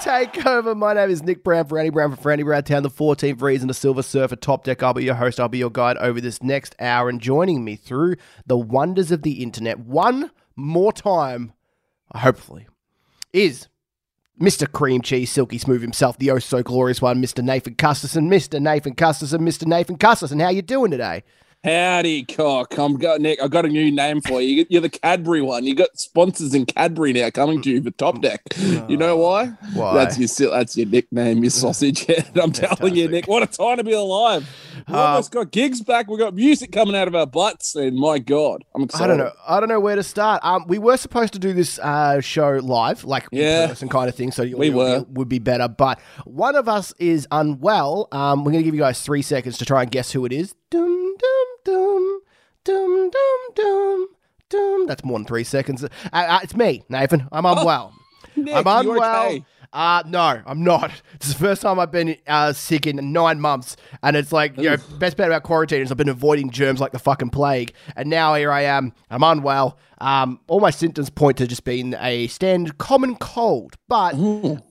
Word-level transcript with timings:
Takeover. 0.00 0.74
My 0.74 0.94
name 0.94 1.10
is 1.10 1.22
Nick 1.22 1.44
Brown 1.44 1.66
for 1.66 1.78
Andy 1.78 1.90
Brown 1.90 2.16
for 2.16 2.32
Andy 2.32 2.42
Brown 2.42 2.62
Town, 2.62 2.82
the 2.82 2.88
14th 2.88 3.42
reason 3.42 3.68
to 3.68 3.74
Silver 3.74 4.02
Surfer 4.02 4.34
Top 4.34 4.64
Deck. 4.64 4.82
I'll 4.82 4.94
be 4.94 5.04
your 5.04 5.14
host. 5.14 5.38
I'll 5.38 5.48
be 5.48 5.58
your 5.58 5.70
guide 5.70 5.98
over 5.98 6.22
this 6.22 6.42
next 6.42 6.74
hour. 6.80 7.10
And 7.10 7.20
joining 7.20 7.64
me 7.64 7.76
through 7.76 8.16
the 8.46 8.56
wonders 8.56 9.10
of 9.10 9.20
the 9.20 9.42
internet 9.42 9.78
one 9.78 10.30
more 10.56 10.90
time, 10.90 11.52
hopefully, 12.14 12.66
is 13.34 13.68
Mr. 14.40 14.70
Cream 14.70 15.02
Cheese 15.02 15.30
Silky 15.30 15.58
Smooth 15.58 15.82
himself, 15.82 16.16
the 16.16 16.30
oh 16.30 16.38
so 16.38 16.62
glorious 16.62 17.02
one, 17.02 17.22
Mr. 17.22 17.44
Nathan 17.44 17.74
Custerson. 17.74 18.30
Mr. 18.30 18.58
Nathan 18.58 18.94
Custerson, 18.94 19.42
Mr. 19.42 19.66
Nathan 19.66 19.98
Custerson. 19.98 20.40
How 20.40 20.48
you 20.48 20.62
doing 20.62 20.90
today? 20.90 21.24
Howdy, 21.62 22.22
cock. 22.24 22.78
I'm 22.78 22.96
got 22.96 23.20
Nick. 23.20 23.38
I 23.42 23.46
got 23.46 23.66
a 23.66 23.68
new 23.68 23.90
name 23.92 24.22
for 24.22 24.40
you. 24.40 24.64
You're 24.70 24.80
the 24.80 24.88
Cadbury 24.88 25.42
one. 25.42 25.64
You 25.64 25.74
got 25.74 25.90
sponsors 25.98 26.54
in 26.54 26.64
Cadbury 26.64 27.12
now 27.12 27.28
coming 27.28 27.60
to 27.60 27.70
you 27.70 27.82
for 27.82 27.90
Top 27.90 28.22
Deck. 28.22 28.40
You 28.88 28.96
know 28.96 29.16
why? 29.18 29.46
Why? 29.74 29.94
That's 29.94 30.18
your 30.40 30.50
that's 30.50 30.76
your 30.76 30.86
nickname, 30.86 31.42
your 31.44 31.50
sausage 31.50 32.06
head. 32.06 32.30
I'm 32.40 32.50
telling 32.52 32.96
you, 32.96 33.08
Nick. 33.08 33.28
What 33.28 33.42
a 33.42 33.46
time 33.46 33.76
to 33.76 33.84
be 33.84 33.92
alive. 33.92 34.48
We 34.88 34.94
Uh, 34.94 34.98
almost 34.98 35.30
got 35.32 35.52
gigs 35.52 35.80
back. 35.82 36.08
We 36.08 36.16
got 36.18 36.34
music 36.34 36.72
coming 36.72 36.96
out 36.96 37.06
of 37.06 37.14
our 37.14 37.26
butts, 37.26 37.76
and 37.76 37.96
my 37.96 38.18
God, 38.18 38.64
I'm 38.74 38.82
excited. 38.84 39.04
I 39.04 39.06
don't 39.08 39.18
know. 39.18 39.32
I 39.46 39.60
don't 39.60 39.68
know 39.68 39.78
where 39.80 39.94
to 39.96 40.02
start. 40.02 40.40
Um, 40.44 40.64
we 40.66 40.78
were 40.78 40.96
supposed 40.96 41.34
to 41.34 41.38
do 41.38 41.52
this 41.52 41.78
uh, 41.80 42.20
show 42.20 42.58
live, 42.62 43.04
like 43.04 43.28
Yeah. 43.30 43.66
person 43.68 43.88
kind 43.88 44.08
of 44.08 44.14
thing, 44.14 44.32
so 44.32 44.44
We 44.56 44.70
were. 44.70 45.04
would 45.10 45.28
be 45.28 45.38
better. 45.38 45.68
But 45.68 46.00
one 46.24 46.56
of 46.56 46.68
us 46.68 46.92
is 46.98 47.28
unwell. 47.30 48.08
Um, 48.12 48.40
we're 48.44 48.52
going 48.52 48.62
to 48.64 48.66
give 48.66 48.74
you 48.74 48.80
guys 48.80 49.02
three 49.02 49.22
seconds 49.22 49.58
to 49.58 49.64
try 49.64 49.82
and 49.82 49.90
guess 49.90 50.10
who 50.10 50.24
it 50.24 50.32
is. 50.32 50.54
Dum 50.70 51.14
dum 51.18 51.46
dum 51.64 52.20
dum 52.64 53.10
dum 53.10 53.38
dum 53.54 54.08
dum. 54.48 54.86
That's 54.86 55.04
more 55.04 55.18
than 55.18 55.26
three 55.26 55.44
seconds. 55.44 55.84
Uh, 55.84 55.88
uh, 56.12 56.40
it's 56.42 56.56
me, 56.56 56.82
Nathan. 56.88 57.28
I'm 57.32 57.46
unwell. 57.46 57.94
Nick, 58.36 58.54
I'm 58.54 58.66
unwell. 58.66 59.26
okay? 59.26 59.44
Uh, 59.72 60.02
no, 60.06 60.42
I'm 60.46 60.64
not. 60.64 60.90
This 61.20 61.28
is 61.28 61.34
the 61.34 61.40
first 61.40 61.60
time 61.62 61.78
I've 61.78 61.92
been 61.92 62.16
uh, 62.26 62.52
sick 62.54 62.86
in 62.86 63.12
nine 63.12 63.40
months. 63.40 63.76
And 64.02 64.16
it's 64.16 64.32
like, 64.32 64.56
you 64.56 64.70
know, 64.70 64.76
best 64.98 65.18
part 65.18 65.28
about 65.28 65.42
quarantine 65.42 65.82
is 65.82 65.90
I've 65.90 65.98
been 65.98 66.08
avoiding 66.08 66.50
germs 66.50 66.80
like 66.80 66.92
the 66.92 66.98
fucking 66.98 67.28
plague. 67.28 67.74
And 67.94 68.08
now 68.08 68.34
here 68.34 68.50
I 68.50 68.62
am. 68.62 68.94
I'm 69.10 69.22
unwell. 69.22 69.78
Um, 69.98 70.40
all 70.48 70.60
my 70.60 70.70
symptoms 70.70 71.10
point 71.10 71.36
to 71.38 71.46
just 71.46 71.64
being 71.64 71.94
a 72.00 72.26
standard 72.28 72.78
common 72.78 73.16
cold. 73.16 73.76
But 73.86 74.14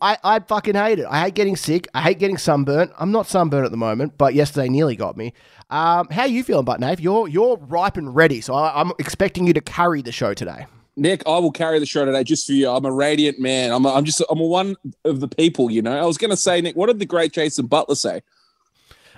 I, 0.02 0.18
I 0.24 0.40
fucking 0.40 0.74
hate 0.74 0.98
it. 1.00 1.06
I 1.08 1.22
hate 1.22 1.36
getting 1.36 1.56
sick. 1.56 1.88
I 1.94 2.02
hate 2.02 2.18
getting 2.18 2.40
sunburnt. 2.40 2.92
I'm 2.98 3.12
not 3.12 3.28
sunburnt 3.28 3.66
at 3.66 3.72
the 3.72 3.78
moment, 3.78 4.18
but 4.18 4.34
yesterday 4.34 4.70
nearly 4.70 4.96
got 4.96 5.16
me. 5.16 5.34
Um, 5.70 6.08
how 6.10 6.26
you 6.26 6.44
feeling, 6.44 6.66
but 6.66 6.80
Nave? 6.80 7.00
You're 7.00 7.28
you're 7.28 7.58
ripe 7.58 7.96
and 7.96 8.16
ready, 8.16 8.42
so 8.42 8.56
I, 8.56 8.82
I'm 8.82 8.92
expecting 8.98 9.46
you 9.46 9.54
to 9.54 9.62
carry 9.62 10.02
the 10.02 10.12
show 10.12 10.34
today. 10.34 10.66
Nick, 11.00 11.24
I 11.26 11.38
will 11.40 11.52
carry 11.52 11.80
the 11.80 11.86
show 11.86 12.06
today 12.06 12.24
just 12.24 12.46
for 12.46 12.54
you. 12.54 12.70
I'm 12.70 12.86
a 12.86 12.92
radiant 12.92 13.40
man. 13.40 13.72
I'm, 13.72 13.86
a, 13.86 13.94
I'm 13.94 14.06
just, 14.06 14.22
I'm 14.30 14.40
a 14.40 14.44
one 14.46 14.76
of 15.06 15.20
the 15.20 15.28
people, 15.28 15.72
you 15.72 15.82
know. 15.82 15.98
I 15.98 16.06
was 16.06 16.18
going 16.18 16.30
to 16.32 16.38
say, 16.38 16.62
Nick, 16.62 16.76
what 16.76 16.88
did 16.88 17.00
the 17.00 17.06
great 17.06 17.32
Jason 17.34 17.66
Butler 17.68 17.96
say? 17.96 18.22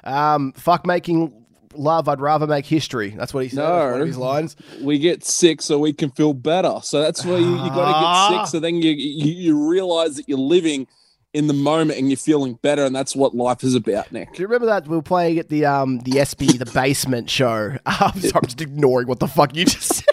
Um, 0.03 0.53
fuck 0.53 0.85
making 0.85 1.33
love. 1.73 2.07
I'd 2.07 2.19
rather 2.21 2.47
make 2.47 2.65
history. 2.65 3.09
That's 3.11 3.33
what 3.33 3.43
he 3.43 3.49
said. 3.49 3.57
That's 3.63 3.91
one 3.93 4.01
of 4.01 4.07
his 4.07 4.17
lines. 4.17 4.55
we 4.81 4.99
get 4.99 5.23
sick 5.23 5.61
so 5.61 5.79
we 5.79 5.93
can 5.93 6.09
feel 6.11 6.33
better. 6.33 6.79
So 6.83 7.01
that's 7.01 7.25
where 7.25 7.37
you, 7.39 7.51
you 7.51 7.69
got 7.69 7.85
to 7.85 7.95
Ah. 7.95 8.29
get 8.31 8.45
sick. 8.45 8.51
So 8.51 8.59
then 8.59 8.75
you, 8.75 8.91
you 8.91 9.31
you 9.33 9.69
realize 9.69 10.15
that 10.15 10.27
you're 10.27 10.37
living 10.37 10.87
in 11.33 11.47
the 11.47 11.53
moment 11.53 11.97
and 11.97 12.09
you're 12.09 12.17
feeling 12.17 12.55
better, 12.61 12.83
and 12.83 12.93
that's 12.93 13.15
what 13.15 13.33
life 13.33 13.63
is 13.63 13.73
about, 13.73 14.11
Nick. 14.11 14.33
Do 14.33 14.41
you 14.41 14.47
remember 14.47 14.65
that 14.65 14.85
we 14.87 14.97
were 14.97 15.01
playing 15.01 15.39
at 15.39 15.47
the 15.49 15.65
um 15.65 15.99
the 15.99 16.11
SB 16.13 16.57
the 16.59 16.65
basement 16.65 17.29
show? 17.29 17.77
Um, 17.85 18.19
sorry, 18.19 18.31
I'm 18.35 18.45
just 18.45 18.59
ignoring 18.61 19.07
what 19.07 19.19
the 19.19 19.27
fuck 19.27 19.55
you 19.55 19.63
just 19.65 19.93
said. 19.95 20.05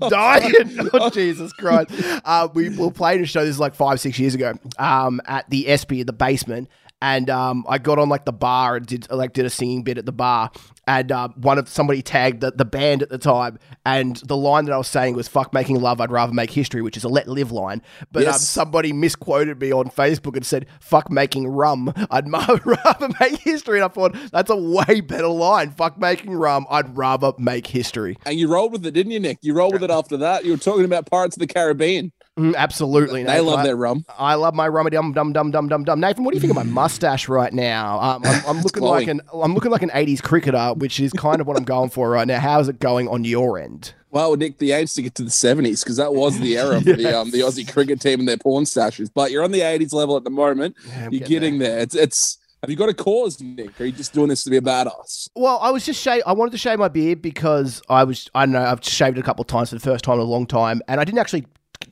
Dying. 0.08 0.54
Oh, 0.92 1.10
Jesus 1.10 1.52
Christ. 1.52 1.90
Uh, 2.24 2.48
we 2.52 2.68
were 2.76 2.90
playing 2.90 3.22
a 3.22 3.26
show, 3.26 3.40
this 3.40 3.50
is 3.50 3.60
like 3.60 3.74
five, 3.74 3.98
six 3.98 4.18
years 4.18 4.34
ago, 4.34 4.52
um, 4.78 5.20
at 5.26 5.48
the 5.48 5.64
SB 5.64 6.00
in 6.00 6.06
the 6.06 6.12
basement. 6.12 6.68
And 7.02 7.30
um, 7.30 7.64
I 7.68 7.78
got 7.78 7.98
on 7.98 8.08
like 8.08 8.26
the 8.26 8.32
bar 8.32 8.76
and 8.76 8.86
did 8.86 9.10
like 9.10 9.32
did 9.32 9.46
a 9.46 9.50
singing 9.50 9.82
bit 9.82 9.96
at 9.96 10.04
the 10.04 10.12
bar, 10.12 10.50
and 10.86 11.12
uh, 11.12 11.28
one 11.36 11.56
of 11.56 11.68
somebody 11.68 12.02
tagged 12.02 12.40
the, 12.40 12.50
the 12.50 12.64
band 12.64 13.02
at 13.02 13.08
the 13.10 13.18
time, 13.18 13.58
and 13.86 14.16
the 14.16 14.36
line 14.36 14.64
that 14.64 14.72
I 14.72 14.76
was 14.76 14.88
saying 14.88 15.14
was 15.14 15.28
"fuck 15.28 15.52
making 15.52 15.80
love, 15.80 16.00
I'd 16.00 16.10
rather 16.10 16.32
make 16.32 16.50
history," 16.50 16.82
which 16.82 16.96
is 16.96 17.04
a 17.04 17.08
letlive 17.08 17.52
line. 17.52 17.80
But 18.12 18.26
um, 18.26 18.34
somebody 18.34 18.92
misquoted 18.92 19.60
me 19.60 19.72
on 19.72 19.88
Facebook 19.88 20.36
and 20.36 20.44
said 20.44 20.66
"fuck 20.80 21.10
making 21.10 21.46
rum, 21.46 21.92
I'd 22.10 22.30
rather 22.32 23.08
make 23.20 23.38
history," 23.38 23.78
and 23.78 23.84
I 23.84 23.88
thought 23.88 24.16
that's 24.32 24.50
a 24.50 24.56
way 24.56 25.00
better 25.00 25.28
line. 25.28 25.70
"Fuck 25.70 25.98
making 25.98 26.32
rum, 26.34 26.66
I'd 26.68 26.96
rather 26.96 27.32
make 27.38 27.68
history." 27.68 28.18
And 28.26 28.38
you 28.38 28.52
rolled 28.52 28.72
with 28.72 28.84
it, 28.84 28.90
didn't 28.90 29.12
you, 29.12 29.20
Nick? 29.20 29.38
You 29.42 29.54
rolled 29.54 29.74
with 29.74 29.84
it 29.84 29.90
after 29.90 30.16
that. 30.18 30.44
You 30.44 30.52
were 30.52 30.58
talking 30.58 30.84
about 30.84 31.06
Pirates 31.06 31.36
of 31.36 31.40
the 31.40 31.46
Caribbean. 31.46 32.12
Mm, 32.40 32.56
absolutely, 32.56 33.22
They 33.22 33.30
Nathan. 33.32 33.46
love 33.46 33.58
I- 33.60 33.62
their 33.64 33.76
rum. 33.76 34.04
I 34.18 34.34
love 34.34 34.54
my 34.54 34.66
rummy 34.68 34.90
dum 34.90 35.12
dum 35.12 35.32
dum 35.32 35.50
dum 35.50 35.68
dum 35.68 35.84
dum. 35.84 36.00
Nathan, 36.00 36.24
what 36.24 36.32
do 36.32 36.36
you 36.36 36.40
think 36.40 36.50
of 36.50 36.56
my 36.56 36.62
mustache 36.62 37.28
right 37.28 37.52
now? 37.52 38.00
Um, 38.00 38.22
I'm, 38.24 38.42
I'm 38.46 38.60
looking 38.62 38.82
like 38.82 39.08
an 39.08 39.20
I'm 39.32 39.54
looking 39.54 39.70
like 39.70 39.82
an 39.82 39.90
'80s 39.90 40.22
cricketer, 40.22 40.74
which 40.74 41.00
is 41.00 41.12
kind 41.12 41.40
of 41.40 41.46
what 41.46 41.56
I'm 41.56 41.64
going 41.64 41.90
for 41.90 42.08
right 42.10 42.26
now. 42.26 42.40
How 42.40 42.58
is 42.60 42.68
it 42.68 42.78
going 42.80 43.08
on 43.08 43.24
your 43.24 43.58
end? 43.58 43.94
Well, 44.12 44.34
Nick, 44.36 44.58
the 44.58 44.72
aim's 44.72 44.94
to 44.94 45.02
get 45.02 45.14
to 45.16 45.22
the 45.22 45.30
70s 45.30 45.84
because 45.84 45.96
that 45.98 46.12
was 46.14 46.40
the 46.40 46.58
era 46.58 46.80
for 46.80 46.94
the 46.94 47.16
um, 47.18 47.30
the 47.30 47.40
Aussie 47.40 47.70
cricket 47.70 48.00
team 48.00 48.18
and 48.20 48.28
their 48.28 48.38
porn 48.38 48.64
stashes. 48.64 49.08
But 49.14 49.30
you're 49.30 49.44
on 49.44 49.52
the 49.52 49.60
80s 49.60 49.92
level 49.92 50.16
at 50.16 50.24
the 50.24 50.30
moment. 50.30 50.74
I'm 50.96 51.12
you're 51.12 51.20
getting 51.20 51.28
getting 51.28 51.58
there. 51.60 51.78
It's 51.78 51.94
it's. 51.94 52.38
Have 52.62 52.68
you 52.68 52.76
got 52.76 52.90
a 52.90 52.94
cause, 52.94 53.40
Nick? 53.40 53.80
Or 53.80 53.84
are 53.84 53.86
you 53.86 53.92
just 53.92 54.12
doing 54.12 54.28
this 54.28 54.44
to 54.44 54.50
be 54.50 54.58
a 54.58 54.60
badass? 54.60 55.30
Well, 55.34 55.58
I 55.62 55.70
was 55.70 55.86
just 55.86 55.98
shave. 56.02 56.22
I 56.26 56.32
wanted 56.34 56.50
to 56.50 56.58
shave 56.58 56.78
my 56.78 56.88
beard 56.88 57.22
because 57.22 57.80
I 57.88 58.04
was. 58.04 58.28
I 58.34 58.44
don't 58.46 58.52
know. 58.52 58.62
I've 58.64 58.84
shaved 58.84 59.16
it 59.16 59.20
a 59.20 59.24
couple 59.24 59.42
of 59.42 59.46
times 59.46 59.70
for 59.70 59.76
the 59.76 59.80
first 59.80 60.04
time 60.04 60.14
in 60.16 60.20
a 60.20 60.24
long 60.24 60.46
time, 60.46 60.82
and 60.88 61.00
I 61.00 61.04
didn't 61.04 61.20
actually 61.20 61.46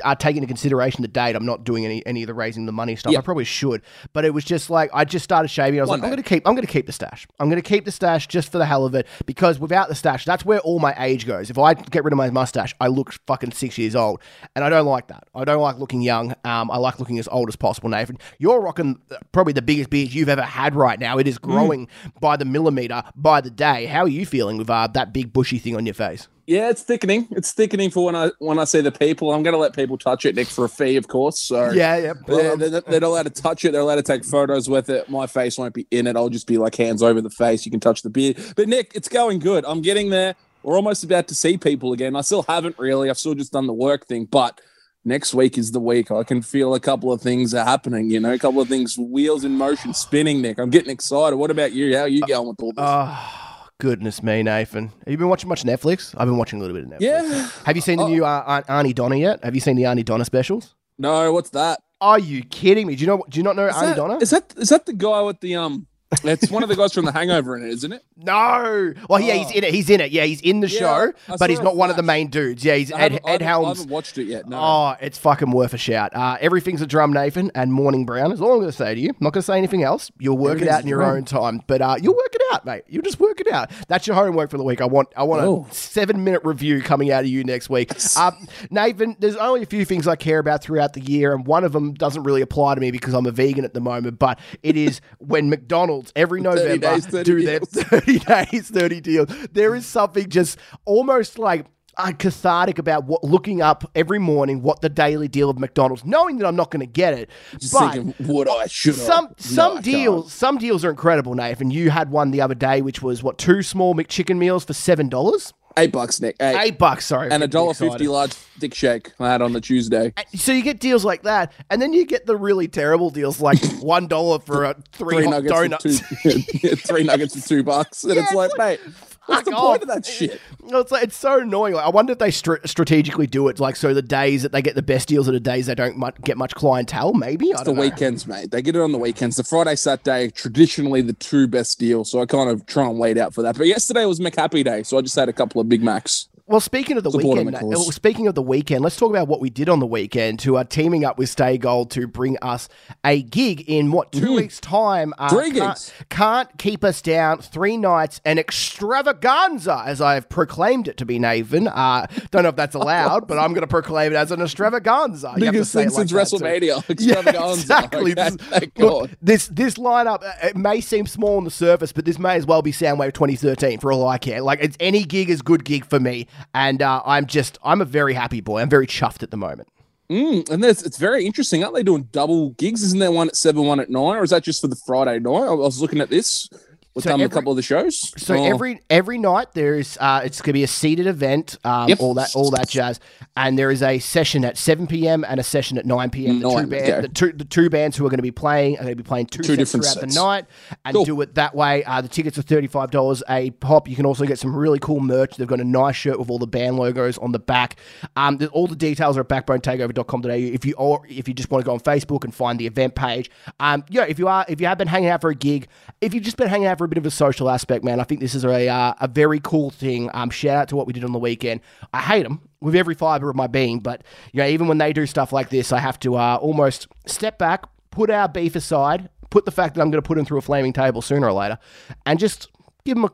uh, 0.04 0.14
take 0.14 0.36
into 0.36 0.46
consideration 0.46 1.02
the 1.02 1.08
date. 1.08 1.34
I'm 1.34 1.46
not 1.46 1.64
doing 1.64 1.84
any 1.84 2.04
any 2.06 2.22
of 2.22 2.26
the 2.26 2.34
raising 2.34 2.66
the 2.66 2.72
money 2.72 2.96
stuff. 2.96 3.12
Yeah. 3.12 3.18
I 3.18 3.22
probably 3.22 3.44
should, 3.44 3.82
but 4.12 4.24
it 4.24 4.34
was 4.34 4.44
just 4.44 4.70
like 4.70 4.90
I 4.92 5.04
just 5.04 5.24
started 5.24 5.48
shaving. 5.48 5.80
I 5.80 5.82
was 5.82 5.90
One 5.90 6.00
like, 6.00 6.06
I'm 6.06 6.10
going 6.10 6.22
to 6.22 6.28
keep. 6.28 6.46
I'm 6.46 6.56
to 6.56 6.66
keep 6.66 6.86
the 6.86 6.92
stash. 6.92 7.26
I'm 7.38 7.48
going 7.48 7.60
to 7.60 7.68
keep 7.68 7.84
the 7.84 7.90
stash 7.90 8.26
just 8.26 8.52
for 8.52 8.58
the 8.58 8.66
hell 8.66 8.84
of 8.84 8.94
it 8.94 9.06
because 9.26 9.58
without 9.58 9.88
the 9.88 9.94
stash, 9.94 10.24
that's 10.24 10.44
where 10.44 10.60
all 10.60 10.78
my 10.78 10.94
age 10.98 11.26
goes. 11.26 11.50
If 11.50 11.58
I 11.58 11.74
get 11.74 12.04
rid 12.04 12.12
of 12.12 12.16
my 12.16 12.30
mustache, 12.30 12.74
I 12.80 12.88
look 12.88 13.12
fucking 13.26 13.52
six 13.52 13.78
years 13.78 13.96
old, 13.96 14.20
and 14.54 14.64
I 14.64 14.68
don't 14.68 14.86
like 14.86 15.08
that. 15.08 15.24
I 15.34 15.44
don't 15.44 15.62
like 15.62 15.78
looking 15.78 16.02
young. 16.02 16.34
Um, 16.44 16.70
I 16.70 16.78
like 16.78 16.98
looking 16.98 17.18
as 17.18 17.28
old 17.28 17.48
as 17.48 17.56
possible. 17.56 17.88
Nathan, 17.88 18.18
you're 18.38 18.60
rocking 18.60 19.00
uh, 19.10 19.16
probably 19.32 19.52
the 19.52 19.62
biggest 19.62 19.90
beard 19.90 20.12
you've 20.12 20.28
ever 20.28 20.42
had 20.42 20.74
right 20.74 20.98
now. 20.98 21.18
It 21.18 21.26
is 21.26 21.38
growing 21.38 21.88
by 22.20 22.36
the 22.36 22.44
millimeter 22.44 23.02
by 23.16 23.40
the 23.40 23.50
day. 23.50 23.86
How 23.86 24.00
are 24.00 24.08
you 24.08 24.26
feeling 24.26 24.58
with 24.58 24.68
uh, 24.70 24.86
that 24.88 25.12
big 25.12 25.32
bushy 25.32 25.58
thing 25.58 25.76
on 25.76 25.86
your 25.86 25.94
face? 25.94 26.28
Yeah, 26.48 26.70
it's 26.70 26.82
thickening. 26.82 27.28
It's 27.32 27.52
thickening 27.52 27.90
for 27.90 28.06
when 28.06 28.16
I 28.16 28.30
when 28.38 28.58
I 28.58 28.64
see 28.64 28.80
the 28.80 28.90
people. 28.90 29.34
I'm 29.34 29.42
going 29.42 29.52
to 29.52 29.58
let 29.58 29.76
people 29.76 29.98
touch 29.98 30.24
it, 30.24 30.34
Nick, 30.34 30.48
for 30.48 30.64
a 30.64 30.68
fee, 30.68 30.96
of 30.96 31.06
course. 31.06 31.38
So 31.38 31.72
Yeah, 31.72 31.96
yeah. 31.98 32.14
They're, 32.26 32.56
they're, 32.56 32.80
they're 32.80 33.00
not 33.00 33.08
allowed 33.08 33.34
to 33.34 33.42
touch 33.42 33.66
it. 33.66 33.72
They're 33.72 33.82
allowed 33.82 33.96
to 33.96 34.02
take 34.02 34.24
photos 34.24 34.66
with 34.66 34.88
it. 34.88 35.10
My 35.10 35.26
face 35.26 35.58
won't 35.58 35.74
be 35.74 35.86
in 35.90 36.06
it. 36.06 36.16
I'll 36.16 36.30
just 36.30 36.46
be 36.46 36.56
like 36.56 36.74
hands 36.74 37.02
over 37.02 37.20
the 37.20 37.28
face. 37.28 37.66
You 37.66 37.70
can 37.70 37.80
touch 37.80 38.00
the 38.00 38.08
beard. 38.08 38.38
But 38.56 38.66
Nick, 38.66 38.92
it's 38.94 39.08
going 39.10 39.40
good. 39.40 39.66
I'm 39.66 39.82
getting 39.82 40.08
there. 40.08 40.36
We're 40.62 40.76
almost 40.76 41.04
about 41.04 41.28
to 41.28 41.34
see 41.34 41.58
people 41.58 41.92
again. 41.92 42.16
I 42.16 42.22
still 42.22 42.46
haven't 42.48 42.78
really. 42.78 43.10
I've 43.10 43.18
still 43.18 43.34
just 43.34 43.52
done 43.52 43.66
the 43.66 43.74
work 43.74 44.06
thing, 44.06 44.24
but 44.24 44.58
next 45.04 45.34
week 45.34 45.58
is 45.58 45.72
the 45.72 45.80
week. 45.80 46.10
I 46.10 46.22
can 46.22 46.40
feel 46.40 46.74
a 46.74 46.80
couple 46.80 47.12
of 47.12 47.20
things 47.20 47.52
are 47.52 47.64
happening. 47.66 48.08
You 48.08 48.20
know, 48.20 48.32
a 48.32 48.38
couple 48.38 48.62
of 48.62 48.68
things, 48.68 48.96
wheels 48.98 49.44
in 49.44 49.52
motion, 49.52 49.92
spinning. 49.92 50.40
Nick, 50.40 50.58
I'm 50.58 50.70
getting 50.70 50.90
excited. 50.90 51.36
What 51.36 51.50
about 51.50 51.72
you? 51.72 51.94
How 51.94 52.04
are 52.04 52.08
you 52.08 52.22
going 52.22 52.48
with 52.48 52.62
all 52.62 52.72
this? 52.72 52.84
Oh, 52.86 53.47
goodness 53.78 54.22
me, 54.22 54.42
Nathan. 54.42 54.88
Have 54.88 55.08
you 55.08 55.16
been 55.16 55.28
watching 55.28 55.48
much 55.48 55.62
Netflix? 55.64 56.14
I've 56.18 56.26
been 56.26 56.36
watching 56.36 56.58
a 56.58 56.62
little 56.62 56.76
bit 56.76 56.84
of 56.84 56.90
Netflix. 56.90 57.00
yeah. 57.00 57.48
Have 57.64 57.76
you 57.76 57.82
seen 57.82 57.98
the 57.98 58.04
Oh. 58.04 58.08
new 58.08 58.24
uh, 58.24 58.42
Ar- 58.46 58.64
Aunty 58.68 58.92
Donna 58.92 59.16
yet? 59.16 59.42
Have 59.44 59.54
you 59.54 59.60
seen 59.60 59.76
the 59.76 59.84
Aunty 59.86 60.02
Donna 60.02 60.24
specials? 60.24 60.74
No, 60.98 61.32
what's 61.32 61.50
that? 61.50 61.80
Are 62.00 62.18
you 62.18 62.42
kidding 62.44 62.86
me? 62.86 62.94
Do 62.96 63.00
you 63.02 63.06
know? 63.06 63.24
Do 63.28 63.38
you 63.38 63.42
not 63.44 63.56
know 63.56 63.66
Is 63.66 63.74
Arnie 63.74 63.80
that, 63.86 63.96
Donna? 63.96 64.18
is 64.20 64.30
that 64.30 64.54
is 64.56 64.68
that 64.68 64.86
the 64.86 64.92
guy 64.92 65.20
with 65.22 65.40
the 65.40 65.56
um? 65.56 65.86
It's 66.10 66.50
one 66.50 66.62
of 66.62 66.70
the 66.70 66.76
guys 66.76 66.94
from 66.94 67.04
The 67.04 67.12
Hangover 67.12 67.54
in 67.56 67.62
it, 67.64 67.68
isn't 67.68 67.92
it? 67.92 68.02
No. 68.16 68.94
Well, 69.10 69.20
yeah, 69.20 69.34
he's 69.34 69.48
Oh. 69.48 69.58
in 69.58 69.64
it. 69.64 69.74
He's 69.74 69.90
in 69.90 70.00
it. 70.00 70.10
Yeah, 70.10 70.24
he's 70.24 70.40
in 70.40 70.60
the 70.60 70.68
show, 70.68 71.12
I 71.28 71.36
but 71.36 71.50
he's 71.50 71.58
a 71.58 71.62
not 71.62 71.76
one 71.76 71.90
of 71.90 71.96
the 71.96 72.02
flash. 72.02 72.14
main 72.14 72.28
dudes. 72.28 72.64
Yeah, 72.64 72.76
he's 72.76 72.90
I 72.90 72.96
Ed, 72.96 73.02
haven't- 73.12 73.20
I 73.26 73.28
Ed 73.28 73.32
haven't- 73.32 73.42
I 73.42 73.48
Helms. 73.50 73.78
haven't 73.78 73.92
watched 73.92 74.16
it 74.18 74.24
yet. 74.24 74.48
No. 74.48 74.56
Oh, 74.58 74.94
it's 75.02 75.18
fucking 75.18 75.50
worth 75.50 75.74
a 75.74 75.78
shout. 75.78 76.16
Uh, 76.16 76.38
everything's 76.40 76.80
a 76.80 76.86
drum, 76.86 77.12
Nathan, 77.12 77.50
and 77.54 77.72
Morning 77.74 78.06
Brown 78.06 78.32
is 78.32 78.40
all 78.40 78.52
I'm 78.52 78.58
going 78.60 78.70
to 78.70 78.76
say 78.76 78.94
to 78.94 79.00
you. 79.00 79.10
I'm 79.10 79.16
not 79.20 79.34
going 79.34 79.42
to 79.42 79.46
say 79.46 79.58
anything 79.58 79.82
else. 79.82 80.10
You'll 80.18 80.38
work 80.38 80.52
it 80.52 80.62
Everything's 80.62 80.74
out 80.76 80.82
in 80.82 80.88
your 80.88 80.98
drum. 81.00 81.16
own 81.16 81.24
time, 81.26 81.62
but 81.66 81.82
uh, 81.82 81.96
you'll 82.00 82.16
work 82.16 82.34
it 82.34 82.42
out, 82.54 82.64
mate. 82.64 82.84
You'll 82.88 83.02
just 83.02 83.20
work 83.20 83.40
it 83.40 83.52
out. 83.52 83.70
That's 83.88 84.06
your 84.06 84.16
homework 84.16 84.50
for 84.50 84.56
the 84.56 84.64
week. 84.64 84.80
I 84.80 84.86
want 84.86 85.08
I 85.14 85.24
want 85.24 85.42
Oh. 85.42 85.66
a 85.70 85.74
seven 85.74 86.24
minute 86.24 86.40
review 86.42 86.80
coming 86.80 87.12
out 87.12 87.20
of 87.24 87.26
you 87.30 87.44
next 87.44 87.68
week. 87.68 87.92
Um, 88.18 88.48
Nathan, 88.70 89.14
there's 89.20 89.36
only 89.36 89.62
a 89.62 89.66
few 89.66 89.84
things 89.84 90.08
I 90.08 90.16
care 90.16 90.38
about 90.38 90.62
throughout 90.62 90.94
the 90.94 91.02
year, 91.02 91.34
and 91.34 91.46
one 91.46 91.64
of 91.64 91.72
them 91.72 91.92
doesn't 91.92 92.22
really 92.22 92.40
apply 92.40 92.76
to 92.76 92.80
me 92.80 92.90
because 92.90 93.12
I'm 93.12 93.26
a 93.26 93.30
vegan 93.30 93.66
at 93.66 93.74
the 93.74 93.80
moment, 93.80 94.18
but 94.18 94.38
it 94.62 94.74
is 94.76 95.02
when 95.18 95.50
McDonald's 95.50 95.97
every 96.16 96.42
30 96.42 96.56
November 96.56 96.94
days, 96.94 97.06
30 97.06 97.24
do 97.24 97.42
their 97.44 97.58
deals. 97.58 97.70
30 97.72 98.18
days, 98.18 98.70
30 98.70 99.00
deals. 99.00 99.48
There 99.52 99.74
is 99.74 99.86
something 99.86 100.28
just 100.28 100.58
almost 100.84 101.38
like 101.38 101.66
uh, 101.98 102.12
cathartic 102.12 102.78
about 102.78 103.04
what 103.04 103.24
looking 103.24 103.60
up 103.60 103.90
every 103.94 104.18
morning 104.18 104.62
what 104.62 104.80
the 104.80 104.88
daily 104.88 105.28
deal 105.28 105.50
of 105.50 105.58
McDonald's, 105.58 106.04
knowing 106.04 106.38
that 106.38 106.46
I'm 106.46 106.56
not 106.56 106.70
going 106.70 106.80
to 106.80 106.86
get 106.86 107.12
it. 107.14 107.28
Just 107.58 107.72
but 107.72 107.92
thinking, 107.92 108.14
would 108.26 108.48
I? 108.48 108.66
Should 108.68 108.94
I? 108.94 108.98
some 108.98 109.24
No, 109.26 109.34
some 109.38 109.78
I 109.78 109.80
deals 109.80 110.32
some 110.32 110.58
deals 110.58 110.84
are 110.84 110.90
incredible, 110.90 111.34
Nathan. 111.34 111.70
You 111.70 111.90
had 111.90 112.10
one 112.10 112.30
the 112.30 112.40
other 112.40 112.54
day, 112.54 112.82
which 112.82 113.02
was 113.02 113.22
what 113.22 113.36
two 113.38 113.62
small 113.62 113.94
McChicken 113.94 114.38
meals 114.38 114.64
for 114.64 114.72
seven 114.72 115.08
dollars. 115.08 115.52
Eight 115.76 115.92
bucks, 115.92 116.20
Nick. 116.20 116.36
Eight. 116.40 116.56
Eight 116.58 116.78
bucks, 116.78 117.06
sorry. 117.06 117.30
and 117.30 117.42
a 117.42 117.46
dollar 117.48 117.72
fifty 117.74 118.08
large 118.08 118.32
dick 118.58 118.74
shake 118.74 119.12
I 119.20 119.30
had 119.30 119.42
on 119.42 119.52
the 119.52 119.60
Tuesday. 119.60 120.12
So 120.34 120.50
you 120.52 120.62
get 120.62 120.80
deals 120.80 121.04
like 121.04 121.22
that, 121.22 121.52
and 121.70 121.80
then 121.80 121.92
you 121.92 122.04
get 122.04 122.26
the 122.26 122.36
really 122.36 122.66
terrible 122.66 123.10
deals 123.10 123.40
like 123.40 123.58
one 123.80 124.08
dollar 124.08 124.40
for 124.40 124.64
a 124.64 124.74
three, 124.92 125.16
Three 125.16 125.28
nuggets 125.28 125.52
donuts. 125.52 125.82
two. 126.22 126.36
three 126.76 127.04
nuggets 127.04 127.40
for 127.40 127.48
two 127.48 127.62
bucks, 127.62 128.02
and 128.04 128.14
Yeah, 128.14 128.22
it's 128.22 128.30
it's 128.32 128.36
like, 128.36 128.58
like, 128.58 128.80
mate, 128.80 128.94
what's 129.28 129.44
the 129.44 129.52
fuck 129.52 129.60
point 129.60 129.82
of 129.82 129.88
that 129.88 130.06
shit? 130.06 130.40
It's 130.66 130.90
like 130.92 131.04
it's 131.04 131.16
so 131.16 131.40
annoying. 131.40 131.74
Like, 131.74 131.84
I 131.84 131.88
wonder 131.88 132.12
if 132.12 132.18
they 132.18 132.30
str- 132.30 132.56
strategically 132.64 133.26
do 133.26 133.48
it, 133.48 133.60
like 133.60 133.76
so 133.76 133.94
the 133.94 134.02
days 134.02 134.42
that 134.42 134.52
they 134.52 134.62
get 134.62 134.74
the 134.74 134.82
best 134.82 135.08
deals 135.08 135.28
are 135.28 135.32
the 135.32 135.40
days 135.40 135.66
they 135.66 135.74
don't 135.74 135.96
mu- 135.98 136.10
get 136.24 136.36
much 136.36 136.54
clientele. 136.54 137.14
Maybe 137.14 137.54
I 137.54 137.62
the 137.62 137.72
know. 137.72 137.80
weekends, 137.80 138.26
mate. 138.26 138.50
They 138.50 138.62
get 138.62 138.76
it 138.76 138.80
on 138.82 138.92
the 138.92 138.98
weekends. 138.98 139.36
The 139.36 139.44
Friday, 139.44 139.76
Saturday, 139.76 140.30
traditionally 140.30 141.02
the 141.02 141.12
two 141.12 141.46
best 141.46 141.78
deals. 141.78 142.10
So 142.10 142.20
I 142.20 142.26
kind 142.26 142.50
of 142.50 142.66
try 142.66 142.86
and 142.88 142.98
wait 142.98 143.18
out 143.18 143.34
for 143.34 143.42
that. 143.42 143.56
But 143.56 143.66
yesterday 143.66 144.04
was 144.04 144.20
McHappy 144.20 144.64
Day, 144.64 144.82
so 144.82 144.98
I 144.98 145.02
just 145.02 145.16
had 145.16 145.28
a 145.28 145.32
couple 145.32 145.60
of 145.60 145.68
Big 145.68 145.82
Macs. 145.82 146.28
Well, 146.48 146.60
speaking 146.60 146.96
of 146.96 147.04
the 147.04 147.10
weekend, 147.10 147.54
uh, 147.54 147.76
speaking 147.90 148.26
of 148.26 148.34
the 148.34 148.40
weekend, 148.42 148.82
let's 148.82 148.96
talk 148.96 149.10
about 149.10 149.28
what 149.28 149.38
we 149.40 149.50
did 149.50 149.68
on 149.68 149.80
the 149.80 149.86
weekend. 149.86 150.38
To 150.40 150.56
uh, 150.56 150.64
teaming 150.64 151.04
up 151.04 151.18
with 151.18 151.28
Stay 151.28 151.58
Gold 151.58 151.90
to 151.90 152.06
bring 152.06 152.38
us 152.40 152.70
a 153.04 153.20
gig 153.22 153.60
in 153.68 153.92
what 153.92 154.12
2 154.12 154.34
weeks' 154.34 154.58
time. 154.58 155.12
Uh, 155.18 155.28
Mm. 155.28 155.30
Three 155.30 155.50
can't, 155.50 155.76
gigs. 155.76 155.92
can't 156.08 156.48
keep 156.58 156.82
us 156.84 157.02
down. 157.02 157.38
Three 157.42 157.76
nights, 157.76 158.20
an 158.24 158.38
extravaganza, 158.38 159.82
as 159.84 160.00
I 160.00 160.14
have 160.14 160.28
proclaimed 160.30 160.88
it 160.88 160.96
to 160.98 161.04
be, 161.04 161.18
Nathan. 161.18 161.68
Uh, 161.68 162.06
don't 162.30 162.44
know 162.44 162.48
if 162.48 162.56
that's 162.56 162.74
allowed, 162.74 163.28
but 163.28 163.38
I'm 163.38 163.50
going 163.52 163.60
to 163.60 163.66
proclaim 163.66 164.12
it 164.12 164.16
as 164.16 164.30
an 164.32 164.40
extravaganza. 164.40 165.34
You 165.36 165.50
Biggest 165.52 165.72
thing 165.74 165.90
like 165.90 166.08
since 166.08 166.10
too. 166.10 166.16
WrestleMania. 166.16 166.82
Yeah, 166.98 167.20
exactly. 167.52 168.12
Okay, 168.12 168.30
This, 168.30 168.68
look, 168.78 169.10
this 169.20 169.48
this 169.48 169.74
lineup 169.74 170.22
uh, 170.24 170.32
it 170.48 170.56
may 170.56 170.80
seem 170.80 171.06
small 171.06 171.36
on 171.36 171.44
the 171.44 171.50
surface, 171.50 171.92
but 171.92 172.04
this 172.06 172.18
may 172.18 172.36
as 172.36 172.46
well 172.46 172.62
be 172.62 172.72
Soundwave 172.72 173.12
2013 173.12 173.78
for 173.80 173.92
all 173.92 174.08
I 174.08 174.16
care. 174.18 174.40
Like 174.40 174.60
it's 174.62 174.76
any 174.80 175.04
gig 175.04 175.28
is 175.30 175.42
good 175.42 175.64
gig 175.64 175.84
for 175.84 176.00
me, 176.00 176.26
and 176.54 176.82
uh, 176.82 177.02
I'm 177.04 177.26
just 177.26 177.58
I'm 177.62 177.80
a 177.80 177.84
very 177.84 178.14
happy 178.14 178.40
boy. 178.40 178.60
I'm 178.60 178.70
very 178.70 178.86
chuffed 178.86 179.22
at 179.22 179.30
the 179.30 179.36
moment. 179.36 179.68
Mm, 180.10 180.48
and 180.48 180.64
it's 180.64 180.96
very 180.96 181.26
interesting. 181.26 181.62
Aren't 181.62 181.74
they 181.74 181.82
doing 181.82 182.08
double 182.12 182.50
gigs? 182.50 182.82
Isn't 182.82 182.98
there 182.98 183.12
one 183.12 183.28
at 183.28 183.36
seven, 183.36 183.64
one 183.64 183.78
at 183.78 183.90
nine, 183.90 184.16
or 184.16 184.22
is 184.22 184.30
that 184.30 184.42
just 184.42 184.60
for 184.62 184.68
the 184.68 184.80
Friday 184.86 185.18
night? 185.18 185.48
I 185.48 185.52
was 185.52 185.82
looking 185.82 186.00
at 186.00 186.08
this. 186.08 186.48
We've 186.94 187.04
So 187.04 187.12
every- 187.12 187.24
a 187.26 187.28
couple 187.28 187.52
of 187.52 187.56
the 187.56 187.62
shows. 187.62 188.12
So 188.16 188.34
Oh, 188.34 188.42
every 188.44 188.80
every 188.90 189.18
night 189.18 189.48
there's 189.54 189.96
uh, 190.00 190.22
it's 190.24 190.40
going 190.40 190.48
to 190.48 190.52
be 190.54 190.64
a 190.64 190.68
seated 190.68 191.06
event, 191.06 191.56
um, 191.64 191.88
Yep. 191.88 192.00
all 192.00 192.14
that 192.14 192.34
all 192.34 192.50
that 192.50 192.68
jazz, 192.68 192.98
and 193.36 193.56
there 193.56 193.70
is 193.70 193.82
a 193.82 194.00
session 194.00 194.44
at 194.44 194.58
7 194.58 194.86
p.m. 194.88 195.24
and 195.28 195.38
a 195.38 195.44
session 195.44 195.78
at 195.78 195.86
9 195.86 196.10
p.m. 196.10 196.40
The 196.40 196.48
two, 196.48 196.54
Nine, 196.56 196.68
band, 196.68 196.82
okay. 196.90 197.00
the 197.02 197.08
two 197.08 197.32
the 197.32 197.44
two 197.44 197.70
bands 197.70 197.96
who 197.96 198.04
are 198.04 198.08
going 198.10 198.18
to 198.18 198.22
be 198.22 198.32
playing 198.32 198.74
are 198.78 198.82
going 198.82 198.96
to 198.96 198.96
be 198.96 199.06
playing 199.06 199.26
two, 199.26 199.42
Two 199.44 199.54
sets 199.54 199.70
different 199.72 199.84
throughout 199.84 200.00
sets. 200.00 200.14
the 200.16 200.20
night 200.20 200.44
and 200.84 200.94
Cool. 200.94 201.04
do 201.04 201.20
it 201.20 201.34
that 201.36 201.54
way. 201.54 201.84
Uh, 201.84 202.00
the 202.00 202.08
tickets 202.08 202.36
are 202.36 202.42
thirty 202.42 202.66
five 202.66 202.90
dollars 202.90 203.22
a 203.28 203.50
pop. 203.52 203.88
You 203.88 203.94
can 203.94 204.04
also 204.06 204.24
get 204.26 204.38
some 204.40 204.56
really 204.56 204.80
cool 204.80 204.98
merch. 205.00 205.36
They've 205.36 205.46
got 205.46 205.60
a 205.60 205.64
nice 205.64 205.94
shirt 205.94 206.18
with 206.18 206.30
all 206.30 206.38
the 206.40 206.46
band 206.48 206.78
logos 206.78 207.16
on 207.18 207.30
the 207.30 207.38
back. 207.38 207.76
Um, 208.16 208.40
all 208.52 208.66
the 208.66 208.74
details 208.74 209.16
are 209.16 209.20
at 209.20 209.28
backbonetakeover.com.au. 209.28 210.30
If 210.30 210.64
you 210.64 210.74
or 210.76 211.02
if 211.08 211.28
you 211.28 211.34
just 211.34 211.50
want 211.50 211.62
to 211.62 211.66
go 211.66 211.74
on 211.74 211.80
Facebook 211.80 212.24
and 212.24 212.34
find 212.34 212.58
the 212.58 212.66
event 212.66 212.94
page, 212.96 213.30
um, 213.60 213.84
yeah, 213.88 214.02
if 214.08 214.18
you 214.18 214.26
are 214.26 214.44
if 214.48 214.60
you 214.60 214.66
have 214.66 214.78
been 214.78 214.88
hanging 214.88 215.10
out 215.10 215.20
for 215.20 215.30
a 215.30 215.34
gig, 215.34 215.68
if 216.00 216.12
you've 216.14 216.24
just 216.24 216.36
been 216.36 216.48
hanging 216.48 216.66
out 216.66 216.77
for 216.78 216.84
a 216.84 216.88
bit 216.88 216.96
of 216.98 217.04
a 217.04 217.10
social 217.10 217.50
aspect, 217.50 217.84
man, 217.84 218.00
I 218.00 218.04
think 218.04 218.20
this 218.20 218.34
is 218.34 218.44
a 218.44 218.68
uh, 218.68 218.94
a 219.00 219.08
very 219.08 219.40
cool 219.40 219.70
thing. 219.70 220.08
Um, 220.14 220.30
shout 220.30 220.56
out 220.56 220.68
to 220.68 220.76
what 220.76 220.86
we 220.86 220.92
did 220.92 221.04
on 221.04 221.12
the 221.12 221.18
weekend. 221.18 221.60
I 221.92 222.00
hate 222.00 222.22
them 222.22 222.40
with 222.60 222.74
every 222.74 222.94
fiber 222.94 223.28
of 223.28 223.36
my 223.36 223.46
being, 223.48 223.80
but 223.80 224.02
you 224.32 224.38
know, 224.38 224.46
even 224.48 224.68
when 224.68 224.78
they 224.78 224.92
do 224.92 225.04
stuff 225.06 225.32
like 225.32 225.50
this, 225.50 225.72
I 225.72 225.80
have 225.80 225.98
to 226.00 226.16
uh, 226.16 226.36
almost 226.40 226.88
step 227.06 227.38
back, 227.38 227.64
put 227.90 228.08
our 228.10 228.28
beef 228.28 228.56
aside, 228.56 229.10
put 229.30 229.44
the 229.44 229.50
fact 229.50 229.74
that 229.74 229.82
I'm 229.82 229.90
going 229.90 230.02
to 230.02 230.06
put 230.06 230.16
them 230.16 230.24
through 230.24 230.38
a 230.38 230.42
flaming 230.42 230.72
table 230.72 231.02
sooner 231.02 231.26
or 231.28 231.32
later, 231.32 231.58
and 232.06 232.18
just 232.18 232.48
give 232.84 232.94
them 232.96 233.04
a 233.04 233.10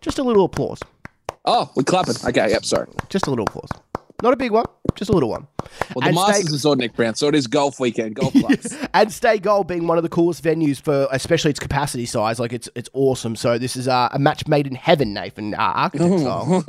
just 0.00 0.18
a 0.18 0.22
little 0.22 0.44
applause, 0.44 0.80
Oh, 1.46 1.70
we're 1.76 1.82
clapping. 1.82 2.14
Okay, 2.26 2.50
yep, 2.50 2.64
sorry. 2.64 2.88
just 3.10 3.26
a 3.26 3.30
little 3.30 3.44
applause. 3.46 3.68
Not 4.22 4.32
a 4.32 4.36
big 4.36 4.52
one, 4.52 4.64
just 4.94 5.10
a 5.10 5.12
little 5.12 5.28
one. 5.28 5.46
Well, 5.94 6.00
the 6.02 6.06
And 6.06 6.14
Masters 6.14 6.46
stay- 6.46 6.54
is 6.54 6.64
on 6.64 6.78
Nick 6.78 6.94
Brown, 6.94 7.14
so 7.14 7.28
it 7.28 7.34
is 7.34 7.46
golf 7.46 7.78
weekend, 7.80 8.14
golf 8.14 8.32
clubs. 8.40 8.74
and 8.94 9.12
Stay 9.12 9.38
Gold 9.38 9.66
being 9.66 9.86
one 9.86 9.98
of 9.98 10.02
the 10.02 10.08
coolest 10.08 10.42
venues 10.42 10.80
for, 10.80 11.08
especially 11.10 11.50
its 11.50 11.60
capacity 11.60 12.06
size, 12.06 12.38
like 12.38 12.52
it's 12.52 12.68
it's 12.74 12.88
awesome. 12.94 13.36
So 13.36 13.58
this 13.58 13.76
is 13.76 13.86
uh, 13.88 14.08
a 14.12 14.18
match 14.18 14.46
made 14.46 14.66
in 14.66 14.76
heaven, 14.76 15.12
Nathan, 15.12 15.54
uh, 15.54 15.58
architect 15.58 16.20
style. 16.20 16.64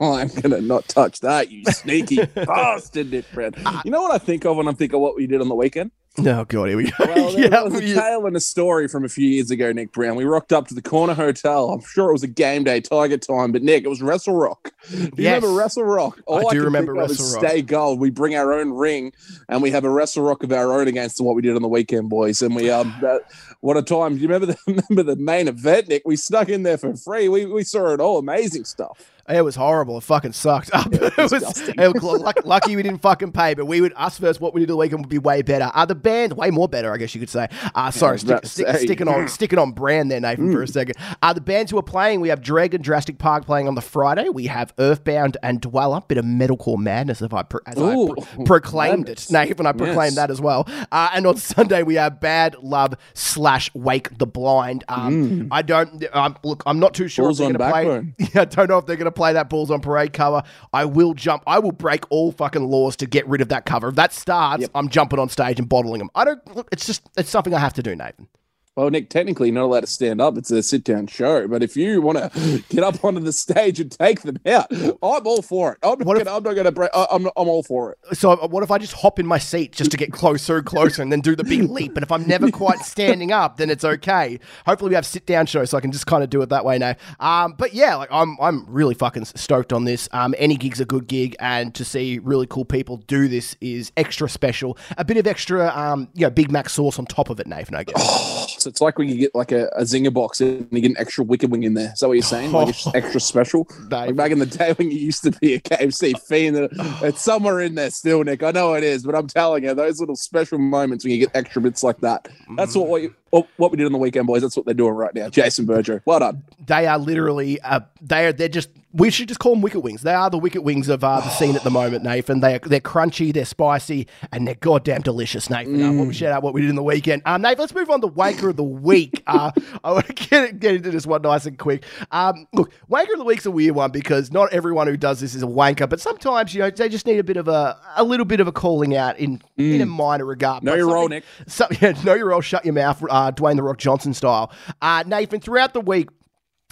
I'm 0.00 0.28
gonna 0.28 0.60
not 0.60 0.88
touch 0.88 1.20
that, 1.20 1.50
you 1.50 1.64
sneaky 1.66 2.24
bastard, 2.34 3.10
Nick 3.10 3.30
Brown. 3.32 3.52
You 3.84 3.90
know 3.92 4.02
what 4.02 4.12
I 4.12 4.18
think 4.18 4.44
of 4.44 4.56
when 4.56 4.68
I 4.68 4.72
think 4.72 4.92
of 4.92 5.00
what 5.00 5.16
we 5.16 5.26
did 5.26 5.40
on 5.40 5.48
the 5.48 5.54
weekend? 5.54 5.92
Oh 6.26 6.44
god, 6.44 6.68
here 6.68 6.76
we 6.76 6.84
go. 6.84 6.92
Well, 7.00 7.32
there 7.36 7.50
yeah, 7.50 7.62
was 7.62 7.74
a 7.74 7.84
yeah. 7.84 7.94
tale 8.00 8.26
and 8.26 8.36
a 8.36 8.40
story 8.40 8.88
from 8.88 9.04
a 9.04 9.08
few 9.08 9.28
years 9.28 9.50
ago, 9.50 9.72
Nick 9.72 9.92
Brown. 9.92 10.16
We 10.16 10.24
rocked 10.24 10.52
up 10.52 10.68
to 10.68 10.74
the 10.74 10.82
corner 10.82 11.14
hotel. 11.14 11.70
I'm 11.70 11.80
sure 11.82 12.10
it 12.10 12.12
was 12.12 12.22
a 12.22 12.28
game 12.28 12.64
day 12.64 12.80
Tiger 12.80 13.16
time, 13.18 13.52
but 13.52 13.62
Nick, 13.62 13.84
it 13.84 13.88
was 13.88 14.02
Wrestle 14.02 14.34
Rock. 14.34 14.72
Do 14.90 14.96
you 14.98 15.10
Yes. 15.16 15.42
remember 15.42 15.52
Wrestle 15.58 15.84
Rock? 15.84 16.20
All 16.26 16.48
I 16.48 16.52
do 16.52 16.62
remember 16.62 16.94
Wrestle 16.94 17.32
Rock. 17.40 17.44
Stay 17.50 17.62
gold. 17.62 18.00
We 18.00 18.10
bring 18.10 18.34
our 18.34 18.52
own 18.52 18.70
ring, 18.72 19.12
and 19.48 19.62
we 19.62 19.70
have 19.70 19.84
a 19.84 19.90
Wrestle 19.90 20.22
Rock 20.24 20.42
of 20.42 20.52
our 20.52 20.78
own 20.80 20.88
against 20.88 21.20
what 21.20 21.34
we 21.34 21.42
did 21.42 21.56
on 21.56 21.62
the 21.62 21.68
weekend, 21.68 22.10
boys. 22.10 22.42
And 22.42 22.54
we 22.54 22.70
um, 22.70 22.94
that, 23.00 23.22
what 23.60 23.76
a 23.76 23.82
time! 23.82 24.14
Do 24.16 24.20
you 24.20 24.28
remember 24.28 24.46
the 24.46 24.58
remember 24.90 25.02
the 25.02 25.16
main 25.16 25.48
event, 25.48 25.88
Nick? 25.88 26.02
We 26.04 26.16
snuck 26.16 26.48
in 26.48 26.62
there 26.62 26.78
for 26.78 26.94
free. 26.96 27.28
We 27.28 27.46
we 27.46 27.64
saw 27.64 27.88
it 27.94 28.00
all. 28.00 28.18
Amazing 28.18 28.64
stuff. 28.64 29.10
It 29.30 29.42
was 29.42 29.56
horrible. 29.56 29.98
It 29.98 30.02
fucking 30.02 30.32
sucked. 30.32 30.70
it 30.74 31.16
was, 31.16 31.32
it 31.32 32.02
was 32.02 32.34
lucky 32.44 32.76
we 32.76 32.82
didn't 32.82 33.00
fucking 33.02 33.32
pay, 33.32 33.54
but 33.54 33.66
we 33.66 33.80
would 33.80 33.92
us 33.96 34.18
versus 34.18 34.40
what 34.40 34.54
we 34.54 34.60
did 34.60 34.68
the 34.68 34.76
weekend 34.76 35.00
would 35.02 35.08
be 35.08 35.18
way 35.18 35.42
better. 35.42 35.70
Uh, 35.74 35.84
the 35.86 35.94
band 35.94 36.32
way 36.34 36.50
more 36.50 36.68
better, 36.68 36.92
I 36.92 36.96
guess 36.96 37.14
you 37.14 37.20
could 37.20 37.30
say. 37.30 37.48
Uh, 37.74 37.90
sorry, 37.90 38.14
was 38.14 38.22
stick, 38.22 38.46
stick, 38.46 38.66
say. 38.66 38.84
sticking 38.84 39.08
on 39.08 39.28
sticking 39.28 39.58
on 39.58 39.72
brand 39.72 40.10
there, 40.10 40.20
Nathan, 40.20 40.52
for 40.52 40.62
a 40.62 40.68
second. 40.68 40.96
Uh, 41.22 41.32
the 41.32 41.40
bands 41.40 41.70
who 41.70 41.78
are 41.78 41.82
playing, 41.82 42.20
we 42.20 42.28
have 42.28 42.40
Dreg 42.42 42.74
and 42.74 42.84
Jurassic 42.84 43.18
Park 43.18 43.46
playing 43.46 43.68
on 43.68 43.74
the 43.74 43.80
Friday. 43.80 44.28
We 44.28 44.46
have 44.46 44.72
Earthbound 44.78 45.36
and 45.42 45.60
Dweller, 45.60 46.00
bit 46.08 46.18
of 46.18 46.24
metalcore 46.24 46.78
madness, 46.78 47.22
if 47.22 47.32
I 47.32 47.42
pro- 47.42 47.60
as 47.66 47.78
I 47.78 47.94
Ooh, 47.94 48.14
pro- 48.34 48.44
proclaimed 48.44 49.06
madness. 49.08 49.30
it, 49.30 49.32
Nathan. 49.32 49.66
I 49.66 49.72
proclaimed 49.72 50.00
Yes. 50.12 50.14
that 50.16 50.30
as 50.30 50.40
well. 50.40 50.66
Uh, 50.90 51.10
and 51.14 51.26
on 51.26 51.36
Sunday 51.50 51.82
we 51.82 51.94
have 51.96 52.20
Bad 52.20 52.56
Love 52.62 52.94
slash 53.14 53.72
Wake 53.74 54.16
the 54.18 54.26
Blind. 54.26 54.84
Um, 54.88 55.48
I 55.50 55.62
don't 55.62 56.04
um, 56.12 56.36
look. 56.42 56.62
I'm 56.66 56.78
not 56.80 56.94
too 56.94 57.06
sure 57.08 57.20
Mm. 57.20 57.26
Bulls 57.28 57.40
if 57.40 57.46
they're 57.58 57.58
going 57.58 57.84
to 57.84 58.14
play. 58.18 58.26
Yeah, 58.34 58.42
I 58.42 58.44
don't 58.46 58.68
know 58.68 58.78
if 58.78 58.86
they're 58.86 58.96
going 58.96 59.04
to 59.06 59.10
play 59.20 59.34
that 59.34 59.50
Bulls 59.50 59.70
on 59.70 59.80
Parade 59.80 60.14
cover. 60.14 60.42
I 60.72 60.86
will 60.86 61.12
jump. 61.12 61.42
I 61.46 61.58
will 61.58 61.72
break 61.72 62.04
all 62.10 62.32
fucking 62.32 62.64
laws 62.64 62.96
to 62.96 63.06
get 63.06 63.26
rid 63.28 63.42
of 63.42 63.48
that 63.50 63.66
cover. 63.66 63.88
If 63.88 63.96
that 63.96 64.14
starts, 64.14 64.66
I'm 64.74 64.88
jumping 64.88 65.18
on 65.18 65.28
stage 65.28 65.58
and 65.58 65.68
bottling 65.68 65.98
them. 65.98 66.10
I 66.14 66.24
don't. 66.24 66.56
Look, 66.56 66.68
it's 66.72 66.86
just 66.86 67.02
it's 67.18 67.28
something 67.28 67.52
I 67.52 67.58
have 67.58 67.74
to 67.74 67.82
do, 67.82 67.94
Nathan. 67.94 68.28
Well, 68.76 68.88
Nick, 68.88 69.10
technically 69.10 69.48
you're 69.48 69.56
not 69.56 69.64
allowed 69.64 69.80
to 69.80 69.86
stand 69.88 70.20
up. 70.20 70.38
It's 70.38 70.50
a 70.50 70.62
sit 70.62 70.84
down 70.84 71.08
show. 71.08 71.48
But 71.48 71.62
if 71.62 71.76
you 71.76 72.00
want 72.00 72.18
to 72.18 72.64
get 72.68 72.84
up 72.84 73.04
onto 73.04 73.20
the 73.20 73.32
stage 73.32 73.80
and 73.80 73.90
take 73.90 74.22
them 74.22 74.38
out, 74.46 74.66
I'm 74.72 75.26
all 75.26 75.42
for 75.42 75.72
it. 75.72 75.78
I'm 75.82 75.98
not 75.98 76.06
What 76.06 76.18
gonna, 76.18 76.36
I'm 76.36 76.42
not 76.44 76.54
going 76.54 76.64
to 76.64 76.72
break. 76.72 76.90
I- 76.94 77.08
I'm, 77.10 77.26
I'm 77.36 77.48
all 77.48 77.64
for 77.64 77.92
it. 77.92 78.16
So 78.16 78.30
uh, 78.30 78.46
what 78.46 78.62
if 78.62 78.70
I 78.70 78.78
just 78.78 78.92
hop 78.92 79.18
in 79.18 79.26
my 79.26 79.38
seat 79.38 79.72
just 79.72 79.90
to 79.90 79.96
get 79.96 80.12
closer 80.12 80.58
and 80.58 80.66
closer 80.66 81.02
and 81.02 81.10
then 81.10 81.20
do 81.20 81.34
the 81.34 81.42
big 81.42 81.68
leap? 81.68 81.96
And 81.96 82.04
if 82.04 82.12
I'm 82.12 82.26
never 82.28 82.50
quite 82.50 82.78
standing 82.78 83.32
up, 83.32 83.56
then 83.56 83.70
it's 83.70 83.84
okay. 83.84 84.38
Hopefully 84.66 84.90
we 84.90 84.94
have 84.94 85.04
sit 85.04 85.26
down 85.26 85.46
shows 85.46 85.70
so 85.70 85.76
I 85.76 85.80
can 85.80 85.90
just 85.90 86.06
kind 86.06 86.22
of 86.22 86.30
do 86.30 86.40
it 86.40 86.48
that 86.50 86.64
way 86.64 86.78
now. 86.78 86.94
Um, 87.18 87.54
but 87.58 87.74
yeah, 87.74 87.96
like 87.96 88.08
I'm 88.12 88.36
I'm 88.40 88.64
really 88.66 88.94
fucking 88.94 89.24
stoked 89.24 89.72
on 89.72 89.84
this. 89.84 90.08
Um, 90.12 90.32
any 90.38 90.56
gig's 90.56 90.80
a 90.80 90.84
good 90.84 91.08
gig, 91.08 91.34
and 91.40 91.74
to 91.74 91.84
see 91.84 92.20
really 92.20 92.46
cool 92.46 92.64
people 92.64 92.98
do 92.98 93.26
this 93.26 93.56
is 93.60 93.90
extra 93.96 94.28
special. 94.28 94.78
A 94.96 95.04
bit 95.04 95.16
of 95.16 95.26
extra, 95.26 95.76
um, 95.76 96.08
you 96.14 96.22
know, 96.22 96.30
Big 96.30 96.52
Mac 96.52 96.68
sauce 96.70 96.98
on 97.00 97.06
top 97.06 97.30
of 97.30 97.40
it, 97.40 97.46
Nathan. 97.48 97.74
I 97.74 97.82
guess. 97.82 98.46
So 98.60 98.68
it's 98.68 98.80
like 98.80 98.98
when 98.98 99.08
you 99.08 99.16
get 99.16 99.34
like 99.34 99.52
a, 99.52 99.68
a 99.68 99.82
zinger 99.82 100.12
box 100.12 100.40
and 100.40 100.66
you 100.70 100.80
get 100.80 100.90
an 100.90 100.98
extra 100.98 101.24
wicked 101.24 101.50
wing 101.50 101.62
in 101.62 101.74
there. 101.74 101.92
Is 101.92 102.00
that 102.00 102.08
what 102.08 102.14
you're 102.14 102.22
saying? 102.22 102.52
Like 102.52 102.68
it's 102.68 102.86
extra 102.94 103.20
special. 103.20 103.66
Like 103.90 104.14
back 104.16 104.30
in 104.30 104.38
the 104.38 104.46
day 104.46 104.72
when 104.74 104.90
you 104.90 104.98
used 104.98 105.22
to 105.24 105.32
be 105.32 105.54
a 105.54 105.60
KFC 105.60 106.20
fiend, 106.20 106.56
uh, 106.56 106.68
it's 107.02 107.22
somewhere 107.22 107.60
in 107.60 107.74
there 107.74 107.90
still, 107.90 108.22
Nick. 108.24 108.42
I 108.42 108.50
know 108.50 108.74
it 108.74 108.84
is, 108.84 109.04
but 109.04 109.14
I'm 109.14 109.26
telling 109.26 109.64
you, 109.64 109.74
those 109.74 110.00
little 110.00 110.16
special 110.16 110.58
moments 110.58 111.04
when 111.04 111.12
you 111.12 111.20
get 111.20 111.30
extra 111.34 111.62
bits 111.62 111.82
like 111.82 111.98
that. 112.00 112.28
That's 112.56 112.74
what 112.74 112.88
what, 112.88 113.02
you, 113.02 113.14
what, 113.30 113.46
what 113.56 113.70
we 113.70 113.76
did 113.76 113.86
on 113.86 113.92
the 113.92 113.98
weekend, 113.98 114.26
boys. 114.26 114.42
That's 114.42 114.56
what 114.56 114.66
they're 114.66 114.74
doing 114.74 114.94
right 114.94 115.14
now. 115.14 115.28
Jason 115.28 115.64
Berger, 115.66 116.02
well 116.04 116.20
done. 116.20 116.44
they 116.66 116.86
are 116.86 116.98
literally 116.98 117.60
uh, 117.62 117.80
they 118.00 118.26
are 118.26 118.32
they're 118.32 118.48
just 118.48 118.70
we 118.92 119.08
should 119.10 119.28
just 119.28 119.38
call 119.38 119.52
them 119.52 119.62
wicked 119.62 119.80
wings. 119.80 120.02
They 120.02 120.14
are 120.14 120.28
the 120.30 120.38
wicked 120.38 120.62
wings 120.62 120.88
of 120.88 121.04
uh, 121.04 121.20
the 121.20 121.28
scene 121.30 121.54
at 121.54 121.62
the 121.62 121.70
moment, 121.70 122.02
Nathan. 122.02 122.40
They 122.40 122.56
are 122.56 122.58
they're 122.58 122.80
crunchy, 122.80 123.32
they're 123.32 123.44
spicy, 123.44 124.08
and 124.32 124.46
they're 124.46 124.56
goddamn 124.56 125.02
delicious, 125.02 125.48
Nathan. 125.48 125.80
Uh, 125.82 125.92
what 125.92 126.08
we 126.08 126.14
shout 126.14 126.32
out 126.32 126.42
what 126.42 126.54
we 126.54 126.60
did 126.60 126.70
in 126.70 126.76
the 126.76 126.82
weekend. 126.82 127.22
Um, 127.24 127.42
Nathan, 127.42 127.60
let's 127.60 127.74
move 127.74 127.88
on 127.88 128.00
to 128.00 128.08
wanker 128.08 128.50
of 128.50 128.56
the 128.56 128.64
week. 128.64 129.22
Uh, 129.30 129.52
I 129.84 129.92
want 129.92 130.08
to 130.08 130.12
get 130.12 130.58
get 130.58 130.74
into 130.74 130.90
this 130.90 131.06
one 131.06 131.22
nice 131.22 131.46
and 131.46 131.56
quick. 131.56 131.84
Um, 132.10 132.48
look, 132.52 132.72
wanker 132.90 133.12
of 133.12 133.18
the 133.18 133.24
week's 133.24 133.46
a 133.46 133.50
weird 133.50 133.76
one 133.76 133.92
because 133.92 134.32
not 134.32 134.52
everyone 134.52 134.88
who 134.88 134.96
does 134.96 135.20
this 135.20 135.36
is 135.36 135.42
a 135.44 135.46
wanker, 135.46 135.88
but 135.88 136.00
sometimes 136.00 136.52
you 136.52 136.60
know 136.60 136.68
they 136.70 136.88
just 136.88 137.06
need 137.06 137.20
a 137.20 137.22
bit 137.24 137.36
of 137.36 137.46
a 137.46 137.78
a 137.94 138.02
little 138.02 138.26
bit 138.26 138.40
of 138.40 138.48
a 138.48 138.52
calling 138.52 138.96
out 138.96 139.18
in 139.20 139.40
in 139.56 139.80
a 139.82 139.86
minor 139.86 140.24
regard. 140.24 140.64
Know 140.64 140.74
your 140.74 140.92
role, 140.92 141.06
Nick. 141.08 141.22
yeah, 141.80 141.92
know 142.02 142.14
your 142.14 142.28
role, 142.30 142.40
shut 142.40 142.64
your 142.64 142.74
mouth, 142.74 143.00
uh, 143.08 143.19
Dwayne 143.30 143.56
the 143.56 143.62
Rock 143.62 143.78
Johnson 143.78 144.14
style. 144.14 144.52
Uh, 144.80 145.04
Nathan, 145.06 145.40
throughout 145.40 145.72
the 145.74 145.80
week, 145.80 146.08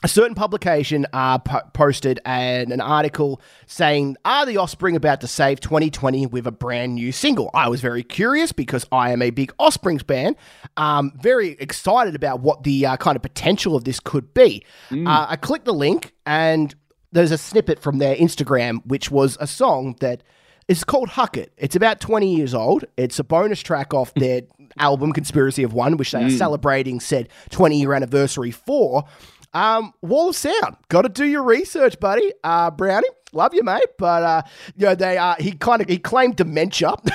a 0.05 0.09
certain 0.09 0.35
publication 0.35 1.07
uh, 1.13 1.39
po- 1.39 1.63
posted 1.73 2.21
an, 2.25 2.71
an 2.71 2.81
article 2.81 3.41
saying, 3.67 4.17
Are 4.25 4.47
the 4.47 4.57
Offspring 4.57 4.95
about 4.95 5.21
to 5.23 5.27
save 5.27 5.61
2020 5.61 6.27
with 6.27 6.47
a 6.47 6.53
brand 6.53 6.95
new 6.95 7.11
single? 7.11 7.51
I 7.53 7.69
was 7.69 7.81
very 7.81 8.05
curious 8.05 8.53
because 8.53 8.87
I 8.93 9.11
am 9.11 9.23
a 9.23 9.31
big 9.31 9.53
Offsprings 9.59 10.03
fan, 10.03 10.37
um, 10.77 11.13
very 11.21 11.57
excited 11.59 12.15
about 12.15 12.41
what 12.41 12.63
the 12.63 12.87
uh, 12.87 12.97
kind 12.97 13.17
of 13.17 13.23
potential 13.23 13.75
of 13.75 13.85
this 13.85 13.99
could 13.99 14.33
be. 14.35 14.65
Uh, 15.09 15.27
I 15.31 15.37
clicked 15.37 15.65
the 15.65 15.75
link 15.75 16.13
and 16.25 16.75
there's 17.11 17.33
a 17.33 17.39
snippet 17.39 17.81
from 17.81 17.99
their 17.99 18.15
Instagram, 18.15 18.87
which 18.87 19.11
was 19.11 19.37
a 19.41 19.47
song 19.49 19.97
that 20.01 20.23
is 20.69 20.85
called 20.85 21.09
Huck 21.09 21.37
It. 21.37 21.53
It's 21.57 21.75
about 21.75 21.99
20 21.99 22.37
years 22.37 22.55
old. 22.55 22.85
It's 22.97 23.19
a 23.19 23.25
bonus 23.25 23.61
track 23.63 23.95
off 23.95 24.13
their 24.17 24.43
album 24.79 25.13
Conspiracy 25.13 25.63
of 25.63 25.73
One, 25.73 25.97
which 25.97 26.13
they 26.13 26.23
are 26.25 26.31
celebrating 26.31 27.01
said 27.01 27.29
20 27.51 27.79
year 27.81 27.95
anniversary 27.95 28.51
for. 28.51 29.05
Um, 29.55 29.95
Wall 30.03 30.29
of 30.29 30.37
Sound. 30.37 30.77
Got 30.89 31.03
to 31.03 31.09
do 31.09 31.25
your 31.25 31.43
research, 31.43 31.99
buddy. 31.99 32.33
Uh, 32.45 32.71
Brownie, 32.71 33.09
love 33.33 33.55
you, 33.55 33.63
mate. 33.63 33.87
But 33.99 34.23
uh, 34.23 34.43
you 34.77 34.87
know, 34.87 34.95
they 34.95 35.17
uh, 35.17 35.37
he 35.39 35.53
kind 35.53 35.81
of 35.81 35.89
he 35.89 35.99
claimed 35.99 36.37
dementia. 36.37 36.95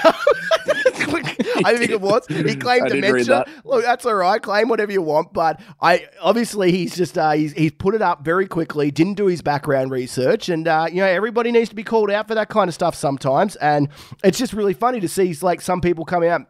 I 1.66 1.76
think 1.78 1.92
it 1.92 2.02
was. 2.02 2.26
He 2.28 2.56
claimed 2.56 2.86
I 2.86 2.90
did 2.90 3.04
read 3.04 3.26
dementia. 3.26 3.46
that. 3.46 3.66
Look, 3.66 3.84
that's 3.84 4.06
all 4.06 4.16
right. 4.16 4.42
Claim 4.42 4.68
whatever 4.68 4.92
you 4.92 5.02
want, 5.02 5.34
but 5.34 5.62
I 5.82 6.08
obviously 6.22 6.72
he's 6.72 6.96
just 6.96 7.18
uh, 7.18 7.32
he's 7.32 7.54
he's 7.54 7.72
put 7.72 7.96
it 7.96 8.02
up 8.02 8.24
very 8.24 8.48
quickly. 8.48 8.92
Didn't 8.92 9.16
do 9.16 9.28
his 9.28 9.42
background 9.42 9.92
research, 9.92 10.50
and 10.50 10.68
uh, 10.68 10.88
you 10.90 10.98
know 10.98 11.06
everybody 11.08 11.52
needs 11.52 11.70
to 11.70 11.76
be 11.76 11.84
called 11.84 12.10
out 12.10 12.28
for 12.28 12.36
that 12.36 12.50
kind 12.50 12.68
of 12.68 12.74
stuff 12.74 12.96
sometimes. 12.96 13.56
And 13.58 13.90
it's 14.24 14.38
just 14.38 14.54
really 14.54 14.74
funny 14.74 15.00
to 15.00 15.08
see 15.08 15.36
like 15.42 15.62
some 15.62 15.82
people 15.82 16.06
coming 16.06 16.30
out. 16.30 16.42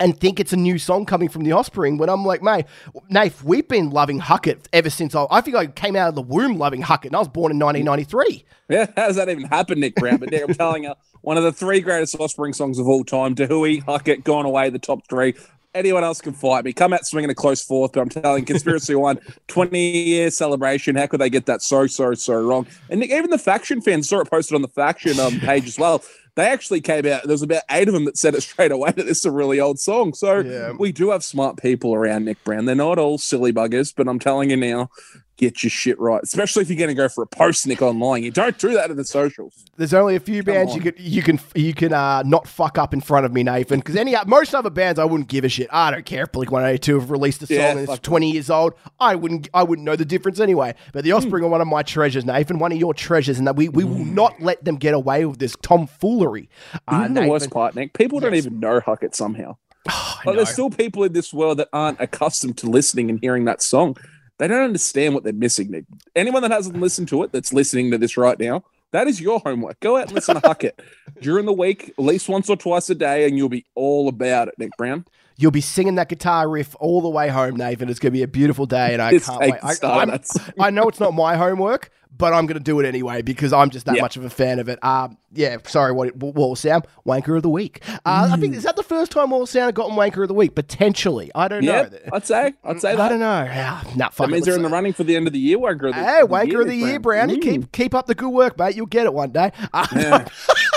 And 0.00 0.18
think 0.18 0.40
it's 0.40 0.52
a 0.52 0.56
new 0.56 0.78
song 0.78 1.06
coming 1.06 1.28
from 1.28 1.44
the 1.44 1.52
Offspring 1.52 1.98
when 1.98 2.08
I'm 2.08 2.24
like, 2.24 2.42
mate, 2.42 2.66
Nath, 3.08 3.42
we've 3.42 3.66
been 3.66 3.90
loving 3.90 4.18
Huck 4.18 4.46
It 4.46 4.68
ever 4.72 4.90
since 4.90 5.14
I, 5.14 5.26
I 5.30 5.40
think 5.40 5.56
I 5.56 5.66
came 5.66 5.96
out 5.96 6.08
of 6.08 6.14
the 6.14 6.22
womb 6.22 6.58
loving 6.58 6.82
Huck 6.82 7.04
It, 7.04 7.08
and 7.08 7.16
I 7.16 7.18
was 7.18 7.28
born 7.28 7.52
in 7.52 7.58
1993. 7.58 8.44
Yeah, 8.68 8.86
how 8.96 9.06
does 9.06 9.16
that 9.16 9.28
even 9.28 9.44
happen, 9.44 9.80
Nick 9.80 9.94
Brown? 9.96 10.18
But 10.18 10.34
I'm 10.34 10.54
telling 10.54 10.84
you, 10.84 10.94
one 11.22 11.36
of 11.36 11.44
the 11.44 11.52
three 11.52 11.80
greatest 11.80 12.16
Offspring 12.18 12.52
songs 12.52 12.78
of 12.78 12.86
all 12.86 13.04
time. 13.04 13.34
Dahui, 13.34 13.82
Huck 13.82 14.08
It, 14.08 14.24
Gone 14.24 14.46
Away, 14.46 14.70
the 14.70 14.78
top 14.78 15.08
three. 15.08 15.34
Anyone 15.74 16.04
else 16.04 16.22
can 16.22 16.32
fight 16.32 16.64
me. 16.64 16.72
Come 16.72 16.94
out 16.94 17.06
swinging 17.06 17.28
a 17.28 17.34
close 17.34 17.62
fourth, 17.62 17.92
but 17.92 18.00
I'm 18.00 18.08
telling 18.08 18.46
Conspiracy 18.46 18.94
One, 18.94 19.18
20 19.48 19.78
year 19.78 20.30
celebration. 20.30 20.96
How 20.96 21.06
could 21.06 21.20
they 21.20 21.28
get 21.28 21.44
that 21.46 21.60
so, 21.60 21.86
so, 21.86 22.14
so 22.14 22.40
wrong? 22.40 22.66
And 22.88 23.00
Nick, 23.00 23.10
even 23.10 23.28
the 23.28 23.38
faction 23.38 23.82
fans 23.82 24.08
saw 24.08 24.20
it 24.20 24.30
posted 24.30 24.54
on 24.54 24.62
the 24.62 24.68
faction 24.68 25.20
um, 25.20 25.38
page 25.40 25.66
as 25.66 25.78
well. 25.78 26.02
They 26.36 26.46
actually 26.46 26.82
came 26.82 27.06
out. 27.06 27.22
There 27.22 27.32
was 27.32 27.42
about 27.42 27.62
eight 27.70 27.88
of 27.88 27.94
them 27.94 28.04
that 28.04 28.18
said 28.18 28.34
it 28.34 28.42
straight 28.42 28.70
away 28.70 28.90
that 28.92 29.06
this 29.06 29.18
is 29.18 29.24
a 29.24 29.30
really 29.30 29.58
old 29.58 29.80
song. 29.80 30.12
So 30.14 30.40
Yeah. 30.40 30.72
we 30.78 30.92
do 30.92 31.10
have 31.10 31.24
smart 31.24 31.56
people 31.56 31.94
around 31.94 32.26
Nick 32.26 32.42
Brown. 32.44 32.66
They're 32.66 32.74
not 32.74 32.98
all 32.98 33.16
silly 33.18 33.52
buggers, 33.52 33.92
but 33.96 34.06
I'm 34.06 34.18
telling 34.18 34.50
you 34.50 34.56
now, 34.56 34.90
get 35.36 35.62
your 35.62 35.70
shit 35.70 35.98
right. 36.00 36.20
Especially 36.22 36.62
if 36.62 36.68
you're 36.68 36.78
going 36.78 36.88
to 36.88 36.94
go 36.94 37.08
for 37.08 37.22
a 37.22 37.26
post 37.26 37.66
Nick 37.66 37.82
online. 37.82 38.22
You 38.22 38.30
don't 38.30 38.58
do 38.58 38.72
that 38.74 38.90
in 38.90 38.96
the 38.96 39.04
socials. 39.04 39.64
There's 39.76 39.94
only 39.94 40.16
a 40.16 40.20
few 40.20 40.42
bands 40.42 40.74
you 40.74 40.80
can 40.80 40.94
you 40.98 41.22
can 41.22 41.38
you 41.54 41.74
can 41.74 41.92
uh, 41.92 42.22
not 42.22 42.46
fuck 42.48 42.78
up 42.78 42.94
in 42.94 43.00
front 43.00 43.26
of 43.26 43.32
me, 43.32 43.42
Nathan. 43.42 43.80
Because 43.80 43.96
any 43.96 44.14
most 44.26 44.54
other 44.54 44.70
bands, 44.70 44.98
I 44.98 45.04
wouldn't 45.04 45.28
give 45.28 45.44
a 45.44 45.48
shit. 45.48 45.68
I 45.70 45.90
don't 45.90 46.06
care 46.06 46.24
if 46.24 46.32
Blink 46.32 46.50
182 46.50 46.98
have 47.00 47.10
released 47.10 47.42
a 47.42 47.46
song 47.46 47.56
Yeah, 47.56 47.70
and 47.70 47.80
it's 47.80 47.90
fuck 47.90 48.02
20 48.02 48.32
years 48.32 48.50
old. 48.50 48.74
I 48.98 49.14
wouldn't 49.14 49.48
I 49.54 49.62
wouldn't 49.62 49.84
know 49.84 49.96
the 49.96 50.04
difference 50.04 50.40
anyway. 50.40 50.74
But 50.92 51.04
Hmm. 51.04 51.08
the 51.08 51.12
Offspring 51.12 51.44
are 51.44 51.48
one 51.48 51.60
of 51.60 51.68
my 51.68 51.82
treasures, 51.82 52.24
Nathan. 52.24 52.58
One 52.58 52.72
of 52.72 52.78
your 52.78 52.94
treasures, 52.94 53.38
and 53.38 53.46
that 53.46 53.56
we, 53.56 53.68
we 53.68 53.84
will 53.84 53.96
Hmm. 53.96 54.14
not 54.14 54.40
let 54.40 54.64
them 54.64 54.76
get 54.76 54.94
away 54.94 55.24
with 55.24 55.38
this 55.38 55.56
tomfoolery. 55.62 56.48
Uh, 56.88 57.08
the 57.08 57.28
worst 57.28 57.50
part, 57.50 57.74
Nick, 57.74 57.92
people 57.92 58.20
don't 58.20 58.34
even 58.34 58.58
know 58.60 58.80
Huck 58.80 59.02
It 59.02 59.14
somehow. 59.14 59.56
Like, 60.24 60.34
there's 60.36 60.48
still 60.50 60.70
people 60.70 61.04
in 61.04 61.12
this 61.12 61.32
world 61.32 61.58
that 61.58 61.68
aren't 61.72 62.00
accustomed 62.00 62.56
to 62.58 62.66
listening 62.68 63.10
and 63.10 63.20
hearing 63.20 63.44
that 63.44 63.62
song. 63.62 63.96
They 64.38 64.48
don't 64.48 64.62
understand 64.62 65.14
what 65.14 65.24
they're 65.24 65.32
missing, 65.32 65.70
Nick. 65.70 65.84
Anyone 66.14 66.42
that 66.42 66.50
hasn't 66.50 66.78
listened 66.78 67.08
to 67.08 67.22
it 67.22 67.32
that's 67.32 67.52
listening 67.52 67.90
to 67.90 67.98
this 67.98 68.16
right 68.16 68.38
now, 68.38 68.64
that 68.92 69.08
is 69.08 69.20
your 69.20 69.40
homework. 69.40 69.80
Go 69.80 69.96
out 69.96 70.04
and 70.04 70.12
listen 70.12 70.40
to 70.40 70.46
Huck 70.46 70.64
it 70.64 70.80
during 71.20 71.46
the 71.46 71.52
week, 71.52 71.94
at 71.98 72.04
least 72.04 72.28
once 72.28 72.48
or 72.50 72.56
twice 72.56 72.88
a 72.90 72.94
day, 72.94 73.26
and 73.26 73.36
you'll 73.36 73.48
be 73.48 73.64
all 73.74 74.08
about 74.08 74.48
it, 74.48 74.54
Nick 74.58 74.76
Brown. 74.76 75.04
You'll 75.38 75.50
be 75.50 75.60
singing 75.60 75.96
that 75.96 76.08
guitar 76.08 76.48
riff 76.48 76.74
all 76.80 77.00
the 77.02 77.10
way 77.10 77.28
home, 77.28 77.56
Nathan. 77.56 77.88
It's 77.90 77.98
going 77.98 78.12
to 78.12 78.16
be 78.18 78.22
a 78.22 78.28
beautiful 78.28 78.64
day, 78.66 78.92
and 78.94 79.02
I 79.02 79.18
can't 79.18 79.38
wait. 79.40 79.54
I, 79.62 79.74
I'm- 79.86 80.08
of 80.10 80.22
that 80.22 80.26
song. 80.26 80.46
I 80.58 80.70
know 80.70 80.88
it's 80.88 80.98
not 81.00 81.12
my 81.14 81.36
homework, 81.36 81.90
but 82.16 82.32
I'm 82.32 82.46
going 82.46 82.56
to 82.56 82.64
do 82.64 82.80
it 82.80 82.86
anyway 82.86 83.20
because 83.20 83.52
I'm 83.52 83.68
just 83.68 83.84
that 83.84 83.96
Yeah. 83.96 84.00
much 84.00 84.16
of 84.16 84.24
a 84.24 84.30
fan 84.30 84.58
of 84.58 84.70
it. 84.70 84.82
Um, 84.82 85.18
yeah, 85.34 85.58
sorry, 85.66 85.92
what 85.92 86.16
Wall 86.16 86.56
Sound, 86.56 86.86
Wanker 87.06 87.36
of 87.36 87.42
the 87.42 87.50
Week. 87.50 87.82
Uh, 88.06 88.30
I 88.32 88.36
think 88.38 88.54
Mm. 88.54 88.56
is 88.56 88.62
that 88.62 88.76
the 88.76 88.82
first 88.82 89.12
time 89.12 89.28
Wall 89.28 89.44
Sound 89.44 89.66
have 89.66 89.74
gotten 89.74 89.94
Wanker 89.94 90.22
of 90.22 90.28
the 90.28 90.34
Week? 90.34 90.54
Potentially, 90.54 91.30
I 91.34 91.48
don't 91.48 91.62
Yeah, 91.62 91.82
know. 91.82 91.88
I'd 92.14 92.24
say. 92.24 92.54
I'd 92.64 92.80
say 92.80 92.96
that. 92.96 93.00
I 93.02 93.08
don't 93.10 93.20
know. 93.20 93.42
Yeah, 93.44 93.82
nah, 93.94 94.08
fuck 94.08 94.16
That 94.16 94.30
it, 94.30 94.32
means 94.32 94.46
they're 94.46 94.56
in 94.56 94.62
the 94.62 94.70
running 94.70 94.94
for 94.94 95.04
the 95.04 95.14
end 95.16 95.26
of 95.26 95.34
the 95.34 95.38
year. 95.38 95.58
Wanker 95.58 95.90
of 95.90 95.94
the, 95.94 96.02
Hey, 96.02 96.20
of 96.22 96.30
the 96.30 96.34
Wanker 96.34 96.60
of 96.62 96.68
the 96.68 96.74
Year, 96.76 96.98
Brown. 96.98 97.26
Brownie. 97.28 97.36
Mm. 97.40 97.42
Keep 97.42 97.72
keep 97.72 97.94
up 97.94 98.06
the 98.06 98.14
good 98.14 98.30
work, 98.30 98.58
mate. 98.58 98.74
You'll 98.74 98.86
get 98.86 99.04
it 99.04 99.12
one 99.12 99.32
day. 99.32 99.52
Uh, 99.74 99.86
I 99.92 100.24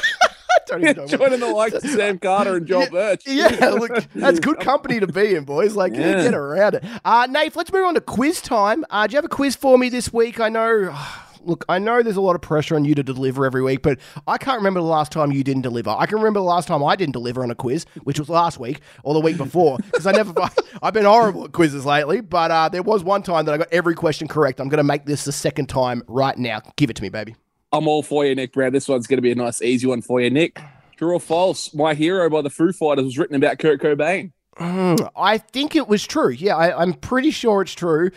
don't 0.67 0.83
even 0.83 0.95
know 0.97 1.07
Joining 1.07 1.39
the 1.39 1.47
likes 1.47 1.75
of 1.75 1.83
Sam 1.83 2.19
Carter 2.19 2.57
and 2.57 2.67
Joel 2.67 2.89
Birch. 2.91 3.23
Yeah, 3.25 3.69
look, 3.69 3.91
that's 4.15 4.39
good 4.39 4.59
company 4.59 4.99
to 4.99 5.07
be 5.07 5.35
in, 5.35 5.43
boys. 5.45 5.75
Like, 5.75 5.93
Yeah. 5.93 6.21
get 6.23 6.33
around 6.33 6.75
it. 6.75 6.83
Uh, 7.05 7.27
Nate, 7.29 7.55
let's 7.55 7.71
move 7.71 7.85
on 7.85 7.93
to 7.95 8.01
quiz 8.01 8.41
time. 8.41 8.85
Uh, 8.89 9.07
do 9.07 9.13
you 9.13 9.17
have 9.17 9.25
a 9.25 9.29
quiz 9.29 9.55
for 9.55 9.77
me 9.77 9.89
this 9.89 10.11
week? 10.13 10.39
I 10.39 10.49
know. 10.49 10.95
Look, 11.41 11.63
I 11.69 11.79
know 11.79 12.03
there's 12.03 12.17
a 12.17 12.21
lot 12.21 12.35
of 12.35 12.41
pressure 12.41 12.75
on 12.75 12.83
you 12.83 12.93
to 12.95 13.01
deliver 13.01 13.45
every 13.45 13.63
week, 13.63 13.81
but 13.81 13.97
I 14.27 14.37
can't 14.37 14.57
remember 14.57 14.81
the 14.81 14.85
last 14.85 15.13
time 15.13 15.31
you 15.31 15.41
didn't 15.41 15.61
deliver. 15.61 15.89
I 15.89 16.05
can 16.05 16.17
remember 16.17 16.41
the 16.41 16.45
last 16.45 16.67
time 16.67 16.83
I 16.83 16.97
didn't 16.97 17.13
deliver 17.13 17.41
on 17.43 17.49
a 17.49 17.55
quiz, 17.55 17.85
which 18.03 18.19
was 18.19 18.27
last 18.27 18.59
week 18.59 18.81
or 19.03 19.13
the 19.13 19.21
week 19.21 19.37
before, 19.37 19.77
because 19.77 20.05
I 20.05 20.11
never. 20.11 20.33
I've 20.83 20.93
been 20.93 21.05
horrible 21.05 21.45
at 21.45 21.53
quizzes 21.53 21.85
lately, 21.85 22.19
but 22.19 22.51
uh, 22.51 22.67
there 22.67 22.83
was 22.83 23.05
one 23.05 23.23
time 23.23 23.45
that 23.45 23.53
I 23.53 23.57
got 23.57 23.69
every 23.71 23.95
question 23.95 24.27
correct. 24.27 24.59
I'm 24.59 24.67
going 24.67 24.79
to 24.79 24.83
make 24.83 25.05
this 25.05 25.23
the 25.23 25.31
second 25.31 25.67
time 25.69 26.03
right 26.07 26.37
now. 26.37 26.61
Give 26.75 26.89
it 26.89 26.97
to 26.97 27.01
me, 27.01 27.07
baby. 27.07 27.37
I'm 27.71 27.87
all 27.87 28.03
for 28.03 28.25
you, 28.25 28.35
Nick 28.35 28.53
Brown. 28.53 28.73
This 28.73 28.87
one's 28.87 29.07
going 29.07 29.17
to 29.17 29.21
be 29.21 29.31
a 29.31 29.35
nice, 29.35 29.61
easy 29.61 29.87
one 29.87 30.01
for 30.01 30.19
you, 30.19 30.29
Nick. 30.29 30.59
True 30.97 31.13
or 31.13 31.19
false? 31.19 31.73
My 31.73 31.93
Hero 31.93 32.29
by 32.29 32.41
the 32.41 32.49
Foo 32.49 32.73
Fighters 32.73 33.05
was 33.05 33.17
written 33.17 33.35
about 33.35 33.59
Kurt 33.59 33.79
Cobain. 33.81 34.31
Mm, 34.57 35.09
I 35.15 35.37
think 35.37 35.75
it 35.75 35.87
was 35.87 36.05
true. 36.05 36.31
Yeah, 36.31 36.57
I, 36.57 36.81
I'm 36.81 36.93
pretty 36.93 37.31
sure 37.31 37.61
it's 37.61 37.73
true. 37.73 38.11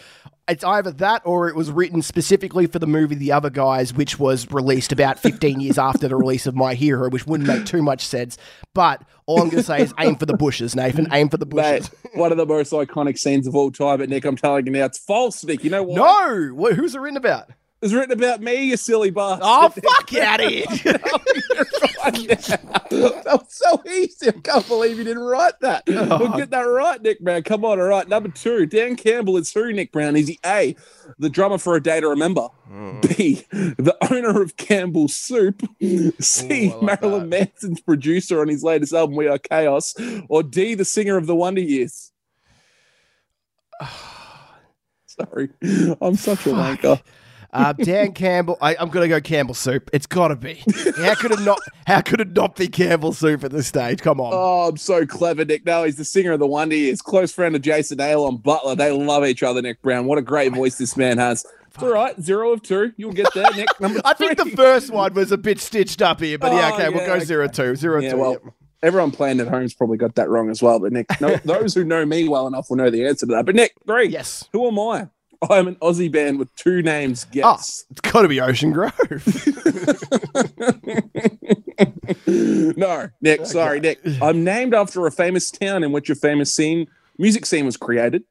It's 0.48 0.64
either 0.64 0.90
that 0.90 1.22
or 1.24 1.48
it 1.48 1.54
was 1.54 1.70
written 1.70 2.02
specifically 2.02 2.66
for 2.66 2.80
the 2.80 2.86
movie 2.86 3.14
The 3.14 3.30
Other 3.30 3.50
Guys, 3.50 3.94
which 3.94 4.18
was 4.18 4.50
released 4.50 4.90
about 4.90 5.20
15 5.20 5.60
years 5.60 5.78
after 5.78 6.08
the 6.08 6.16
release 6.16 6.48
of 6.48 6.56
My 6.56 6.74
Hero, 6.74 7.08
which 7.10 7.26
wouldn't 7.28 7.46
make 7.46 7.64
too 7.64 7.80
much 7.80 8.04
sense. 8.04 8.36
But 8.74 9.02
all 9.26 9.40
I'm 9.40 9.50
going 9.50 9.62
to 9.62 9.66
say 9.66 9.82
is 9.82 9.94
aim 10.00 10.16
for 10.16 10.26
the 10.26 10.36
bushes, 10.36 10.74
Nathan. 10.74 11.06
Aim 11.12 11.28
for 11.28 11.36
the 11.36 11.46
bushes. 11.46 11.90
Mate, 12.04 12.18
one 12.18 12.32
of 12.32 12.38
the 12.38 12.46
most 12.46 12.72
iconic 12.72 13.18
scenes 13.18 13.46
of 13.46 13.54
all 13.54 13.70
time. 13.70 13.98
But 13.98 14.08
Nick, 14.08 14.24
I'm 14.24 14.36
telling 14.36 14.66
you 14.66 14.72
now, 14.72 14.86
it's 14.86 14.98
false, 14.98 15.44
Nick. 15.44 15.62
You 15.62 15.70
know 15.70 15.84
what? 15.84 15.96
No! 15.96 16.72
Who's 16.74 16.96
it 16.96 17.00
written 17.00 17.16
about? 17.16 17.50
It's 17.82 17.92
written 17.92 18.12
about 18.12 18.40
me, 18.40 18.66
you 18.66 18.76
silly 18.76 19.10
bastard. 19.10 19.40
Oh, 19.42 19.68
fuck 19.68 20.14
out 20.14 20.40
of 20.40 20.48
here. 20.48 20.64
that 22.04 23.24
was 23.26 23.46
so 23.48 23.82
easy. 23.90 24.28
I 24.28 24.32
can't 24.32 24.68
believe 24.68 24.98
you 24.98 25.04
didn't 25.04 25.24
write 25.24 25.58
that. 25.62 25.82
We'll 25.88 26.12
oh. 26.12 26.36
get 26.36 26.50
that 26.50 26.60
right, 26.60 27.02
Nick 27.02 27.18
Brown. 27.18 27.42
Come 27.42 27.64
on, 27.64 27.80
all 27.80 27.86
right. 27.86 28.08
Number 28.08 28.28
two, 28.28 28.66
Dan 28.66 28.94
Campbell 28.94 29.36
is 29.36 29.52
who, 29.52 29.72
Nick 29.72 29.90
Brown? 29.90 30.14
Is 30.14 30.28
he 30.28 30.38
A, 30.46 30.76
the 31.18 31.28
drummer 31.28 31.58
for 31.58 31.74
A 31.74 31.82
Day 31.82 31.98
to 32.00 32.08
Remember? 32.08 32.50
Mm. 32.70 33.16
B, 33.16 33.44
the 33.50 33.96
owner 34.12 34.40
of 34.40 34.56
Campbell's 34.56 35.16
Soup? 35.16 35.60
C, 36.20 36.68
Ooh, 36.68 36.80
like 36.82 37.02
Marilyn 37.02 37.28
Manson's 37.28 37.80
producer 37.80 38.40
on 38.40 38.46
his 38.46 38.62
latest 38.62 38.92
album, 38.92 39.16
We 39.16 39.26
Are 39.26 39.38
Chaos? 39.38 39.96
Or 40.28 40.44
D, 40.44 40.74
the 40.74 40.84
singer 40.84 41.16
of 41.16 41.26
The 41.26 41.34
Wonder 41.34 41.60
Years? 41.60 42.12
Sorry, 45.06 45.48
I'm 46.00 46.14
such 46.14 46.46
a 46.46 46.50
Fuck. 46.50 46.80
wanker. 46.80 47.02
Uh, 47.52 47.72
Dan 47.74 48.12
Campbell. 48.12 48.56
I, 48.62 48.74
I'm 48.76 48.88
going 48.88 49.02
to 49.04 49.08
go 49.08 49.20
Campbell 49.20 49.54
Soup. 49.54 49.88
It's 49.92 50.06
got 50.06 50.28
to 50.28 50.36
be. 50.36 50.62
How 50.96 51.14
could 51.14 51.32
it 51.32 51.40
not? 51.40 51.58
How 51.86 52.00
could 52.00 52.20
it 52.20 52.32
not 52.32 52.56
be 52.56 52.68
Campbell 52.68 53.12
Soup 53.12 53.44
at 53.44 53.50
this 53.50 53.66
stage? 53.66 54.00
Come 54.00 54.20
on. 54.20 54.30
Oh, 54.34 54.68
I'm 54.68 54.76
so 54.78 55.04
clever, 55.04 55.44
Nick. 55.44 55.66
No, 55.66 55.84
he's 55.84 55.96
the 55.96 56.04
singer 56.04 56.32
of 56.32 56.38
the 56.40 56.46
Wonder 56.46 56.76
Years, 56.76 57.02
close 57.02 57.32
friend 57.32 57.54
of 57.54 57.62
Jason 57.62 57.98
Aalon 57.98 58.42
Butler. 58.42 58.74
They 58.74 58.90
love 58.90 59.24
each 59.24 59.42
other, 59.42 59.60
Nick 59.60 59.82
Brown. 59.82 60.06
What 60.06 60.18
a 60.18 60.22
great 60.22 60.52
voice 60.54 60.76
this 60.78 60.96
man 60.96 61.18
has. 61.18 61.44
It's 61.74 61.82
all 61.82 61.90
right. 61.92 62.18
Zero 62.20 62.52
of 62.52 62.62
two. 62.62 62.92
You'll 62.96 63.12
get 63.12 63.32
there, 63.34 63.50
Nick. 63.54 63.68
I 64.04 64.12
think 64.14 64.36
the 64.38 64.50
first 64.56 64.90
one 64.90 65.14
was 65.14 65.32
a 65.32 65.38
bit 65.38 65.58
stitched 65.60 66.02
up 66.02 66.20
here, 66.20 66.38
but 66.38 66.52
yeah, 66.52 66.70
Oh, 66.72 66.74
okay, 66.74 66.88
we'll 66.90 67.06
go 67.06 67.14
okay. 67.14 67.24
zero 67.24 67.48
two, 67.48 67.76
zero 67.76 68.00
Yeah, 68.00 68.10
two. 68.12 68.16
well, 68.18 68.32
yep. 68.32 68.42
everyone 68.82 69.10
playing 69.10 69.40
at 69.40 69.48
home's 69.48 69.72
probably 69.74 69.96
got 69.96 70.14
that 70.16 70.28
wrong 70.28 70.50
as 70.50 70.62
well. 70.62 70.78
But 70.80 70.92
Nick, 70.92 71.06
no, 71.20 71.36
those 71.44 71.74
who 71.74 71.82
know 71.84 72.04
me 72.04 72.28
well 72.28 72.46
enough 72.46 72.68
will 72.68 72.76
know 72.76 72.90
the 72.90 73.06
answer 73.06 73.24
to 73.26 73.32
that. 73.32 73.46
But 73.46 73.54
Nick, 73.54 73.72
three. 73.86 74.08
Yes. 74.08 74.48
Who 74.52 74.66
am 74.68 74.78
I? 74.78 75.08
I'm 75.50 75.68
an 75.68 75.76
Aussie 75.76 76.10
band 76.10 76.38
with 76.38 76.54
two 76.56 76.82
names. 76.82 77.26
Oh, 77.28 77.32
Guess. 77.32 77.84
it's 77.90 78.00
got 78.00 78.22
to 78.22 78.28
be 78.28 78.40
Ocean 78.40 78.72
Grove. 78.72 78.92
no, 82.76 83.08
Nick. 83.20 83.46
Sorry, 83.46 83.80
Nick. 83.80 84.00
I'm 84.20 84.44
named 84.44 84.74
after 84.74 85.06
a 85.06 85.10
famous 85.10 85.50
town 85.50 85.82
in 85.84 85.92
which 85.92 86.10
a 86.10 86.14
famous 86.14 86.54
scene, 86.54 86.86
music 87.18 87.46
scene, 87.46 87.66
was 87.66 87.76
created, 87.76 88.24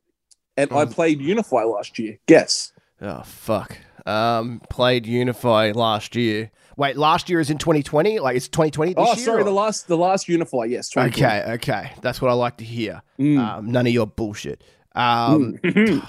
and 0.58 0.72
I 0.72 0.86
played 0.86 1.22
Unify 1.22 1.64
last 1.64 1.98
year. 2.00 2.18
Guess. 2.28 2.72
oh 3.02 3.24
fuck. 3.24 3.78
Um, 4.06 4.62
played 4.70 5.06
Unify 5.06 5.72
last 5.76 6.16
year. 6.16 6.50
Wait, 6.78 6.98
last 6.98 7.30
year 7.30 7.40
is 7.40 7.50
in 7.52 7.58
2020. 7.60 8.20
Like 8.20 8.36
it's 8.36 8.48
2020 8.48 8.94
this 8.94 8.98
Oh, 8.98 9.14
year. 9.14 9.26
sorry, 9.26 9.42
or- 9.42 9.46
the 9.46 9.52
last, 9.52 9.88
the 9.88 9.98
last 9.98 10.28
Unify. 10.28 10.64
Yes. 10.66 10.96
Okay, 10.96 11.44
okay, 11.56 11.92
that's 12.02 12.22
what 12.22 12.32
I 12.32 12.34
like 12.34 12.58
to 12.58 12.64
hear. 12.66 13.02
Mm. 13.20 13.38
Um, 13.40 13.72
none 13.72 13.86
of 13.86 13.94
your 13.94 14.08
bullshit. 14.08 14.64
Um, 14.96 15.60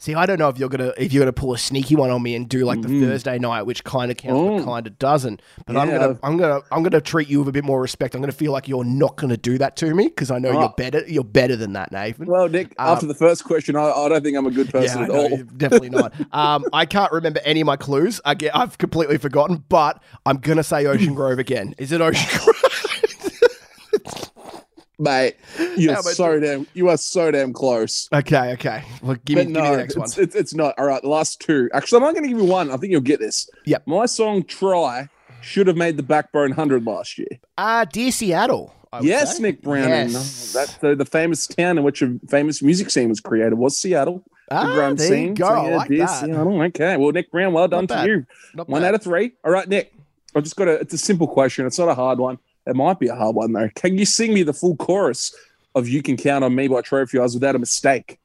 See, 0.00 0.14
I 0.14 0.24
don't 0.24 0.38
know 0.38 0.48
if 0.48 0.58
you're 0.58 0.70
gonna 0.70 0.92
if 0.96 1.12
you're 1.12 1.20
gonna 1.20 1.32
pull 1.32 1.52
a 1.52 1.58
sneaky 1.58 1.94
one 1.94 2.08
on 2.10 2.22
me 2.22 2.34
and 2.34 2.48
do 2.48 2.64
like 2.64 2.80
the 2.80 2.88
Thursday 2.88 3.38
night, 3.38 3.62
which 3.62 3.84
kind 3.84 4.10
of 4.10 4.16
counts 4.16 4.32
but 4.40 4.40
Mm-hmm. 4.40 4.64
Kind 4.64 4.86
of 4.86 4.98
doesn't. 4.98 5.42
But 5.66 5.76
I'm 5.76 5.90
gonna 5.90 6.18
I'm 6.22 6.36
gonna 6.38 6.60
I'm 6.72 6.82
gonna 6.82 7.00
treat 7.02 7.28
you 7.28 7.40
with 7.40 7.48
a 7.48 7.52
bit 7.52 7.64
more 7.64 7.80
respect. 7.82 8.14
I'm 8.14 8.22
gonna 8.22 8.32
feel 8.32 8.50
like 8.50 8.66
you're 8.66 8.82
not 8.82 9.16
gonna 9.16 9.36
do 9.36 9.58
that 9.58 9.76
to 9.76 9.94
me 9.94 10.04
because 10.08 10.30
I 10.30 10.38
know 10.38 10.48
Oh. 10.50 10.60
you're 10.60 10.74
better. 10.76 11.04
You're 11.06 11.22
better 11.22 11.54
than 11.54 11.74
that, 11.74 11.92
Nathan. 11.92 12.26
Well, 12.26 12.48
Nick, 12.48 12.74
after 12.78 13.04
the 13.06 13.14
first 13.14 13.44
question, 13.44 13.76
I, 13.76 13.90
I 13.90 14.08
don't 14.08 14.22
think 14.24 14.38
I'm 14.38 14.46
a 14.46 14.50
good 14.50 14.70
person 14.70 15.00
yeah, 15.00 15.04
at 15.04 15.10
all. 15.10 15.36
definitely 15.56 15.90
not. 15.90 16.14
Um, 16.32 16.64
I 16.72 16.86
can't 16.86 17.12
remember 17.12 17.40
any 17.44 17.60
of 17.60 17.66
my 17.66 17.76
clues. 17.76 18.20
I 18.24 18.34
get, 18.34 18.56
I've 18.56 18.78
completely 18.78 19.18
forgotten, 19.18 19.64
but 19.68 20.02
I'm 20.24 20.38
gonna 20.38 20.62
say 20.62 20.86
Ocean 20.86 21.14
Grove 21.20 21.38
again. 21.38 21.74
Is 21.76 21.92
it 21.92 22.00
Ocean 22.00 22.26
Grove? 22.42 22.56
Mate, 25.00 25.36
you're 25.76 25.94
How 25.94 26.00
am 26.00 26.06
I 26.06 26.12
so 26.12 26.38
damn 26.38 26.66
you 26.74 26.88
are 26.90 26.96
so 26.98 27.30
damn 27.30 27.52
close. 27.52 28.08
okay, 28.12 28.52
okay. 28.52 28.84
Well, 29.02 29.16
give 29.24 29.38
me, 29.38 29.44
But 29.44 29.52
give 29.54 29.62
me 29.64 29.70
the 29.70 29.76
next 29.78 29.96
one. 29.96 30.04
it's, 30.04 30.18
it's, 30.18 30.34
it's 30.34 30.54
not. 30.54 30.74
All 30.78 30.86
right, 30.86 31.00
the 31.00 31.08
last 31.08 31.40
two. 31.40 31.70
Actually, 31.72 31.96
I'm 31.96 32.02
not 32.02 32.12
going 32.14 32.24
to 32.24 32.28
give 32.28 32.38
you 32.38 32.44
one. 32.44 32.70
I 32.70 32.76
think 32.76 32.92
you'll 32.92 33.00
get 33.00 33.18
this. 33.18 33.48
Yep. 33.64 33.86
My 33.86 34.04
song 34.06 34.42
"Try" 34.44 35.08
should 35.40 35.66
have 35.68 35.76
made 35.76 35.96
the 35.96 36.02
Backbone 36.02 36.52
Hundred 36.52 36.84
last 36.84 37.18
year. 37.18 37.28
Ah, 37.56 37.86
dear 37.90 38.12
Seattle. 38.12 38.74
I 38.92 39.00
Yes, 39.00 39.36
say. 39.38 39.42
Nick 39.44 39.62
Brown. 39.62 39.84
Uh, 39.84 39.88
Yes. 39.88 40.52
That's 40.52 40.74
the, 40.78 40.94
the 40.94 41.04
famous 41.06 41.46
town 41.46 41.78
in 41.78 41.84
which 41.84 42.02
a 42.02 42.18
famous 42.28 42.60
music 42.60 42.90
scene 42.90 43.08
was 43.08 43.20
created 43.20 43.54
was 43.54 43.78
Seattle. 43.78 44.22
Ah, 44.50 44.64
the 44.66 44.72
grunge 44.72 44.98
there 44.98 45.16
you 45.16 45.32
go. 45.34 45.46
So, 45.46 45.54
I 45.54 45.68
yeah, 45.70 45.76
like 45.76 45.88
dear 45.88 45.98
that. 46.06 46.20
Seattle. 46.24 46.62
Okay. 46.62 46.96
Well, 46.96 47.12
Nick 47.12 47.30
Brown, 47.30 47.52
well 47.52 47.68
done 47.68 47.86
to 47.86 48.04
you. 48.06 48.26
Not 48.54 48.68
One 48.68 48.82
bad. 48.82 48.88
out 48.88 48.94
of 48.96 49.02
three. 49.02 49.32
All 49.44 49.52
right, 49.52 49.66
Nick. 49.68 49.94
I've 50.34 50.42
just 50.42 50.56
got 50.56 50.68
a. 50.68 50.72
It's 50.72 50.92
a 50.92 50.98
simple 50.98 51.26
question. 51.28 51.66
It's 51.66 51.78
not 51.78 51.88
a 51.88 51.94
hard 51.94 52.18
one. 52.18 52.38
It 52.66 52.76
might 52.76 52.98
be 52.98 53.08
a 53.08 53.14
hard 53.14 53.34
one 53.36 53.52
though. 53.52 53.68
Can 53.74 53.96
you 53.98 54.04
sing 54.04 54.34
me 54.34 54.42
the 54.42 54.52
full 54.52 54.76
chorus 54.76 55.34
of 55.74 55.88
"You 55.88 56.02
Can 56.02 56.16
Count 56.16 56.44
on 56.44 56.54
Me" 56.54 56.68
by 56.68 56.80
Trophy 56.82 57.18
Eyes 57.18 57.34
without 57.34 57.54
a 57.56 57.58
mistake? 57.58 58.18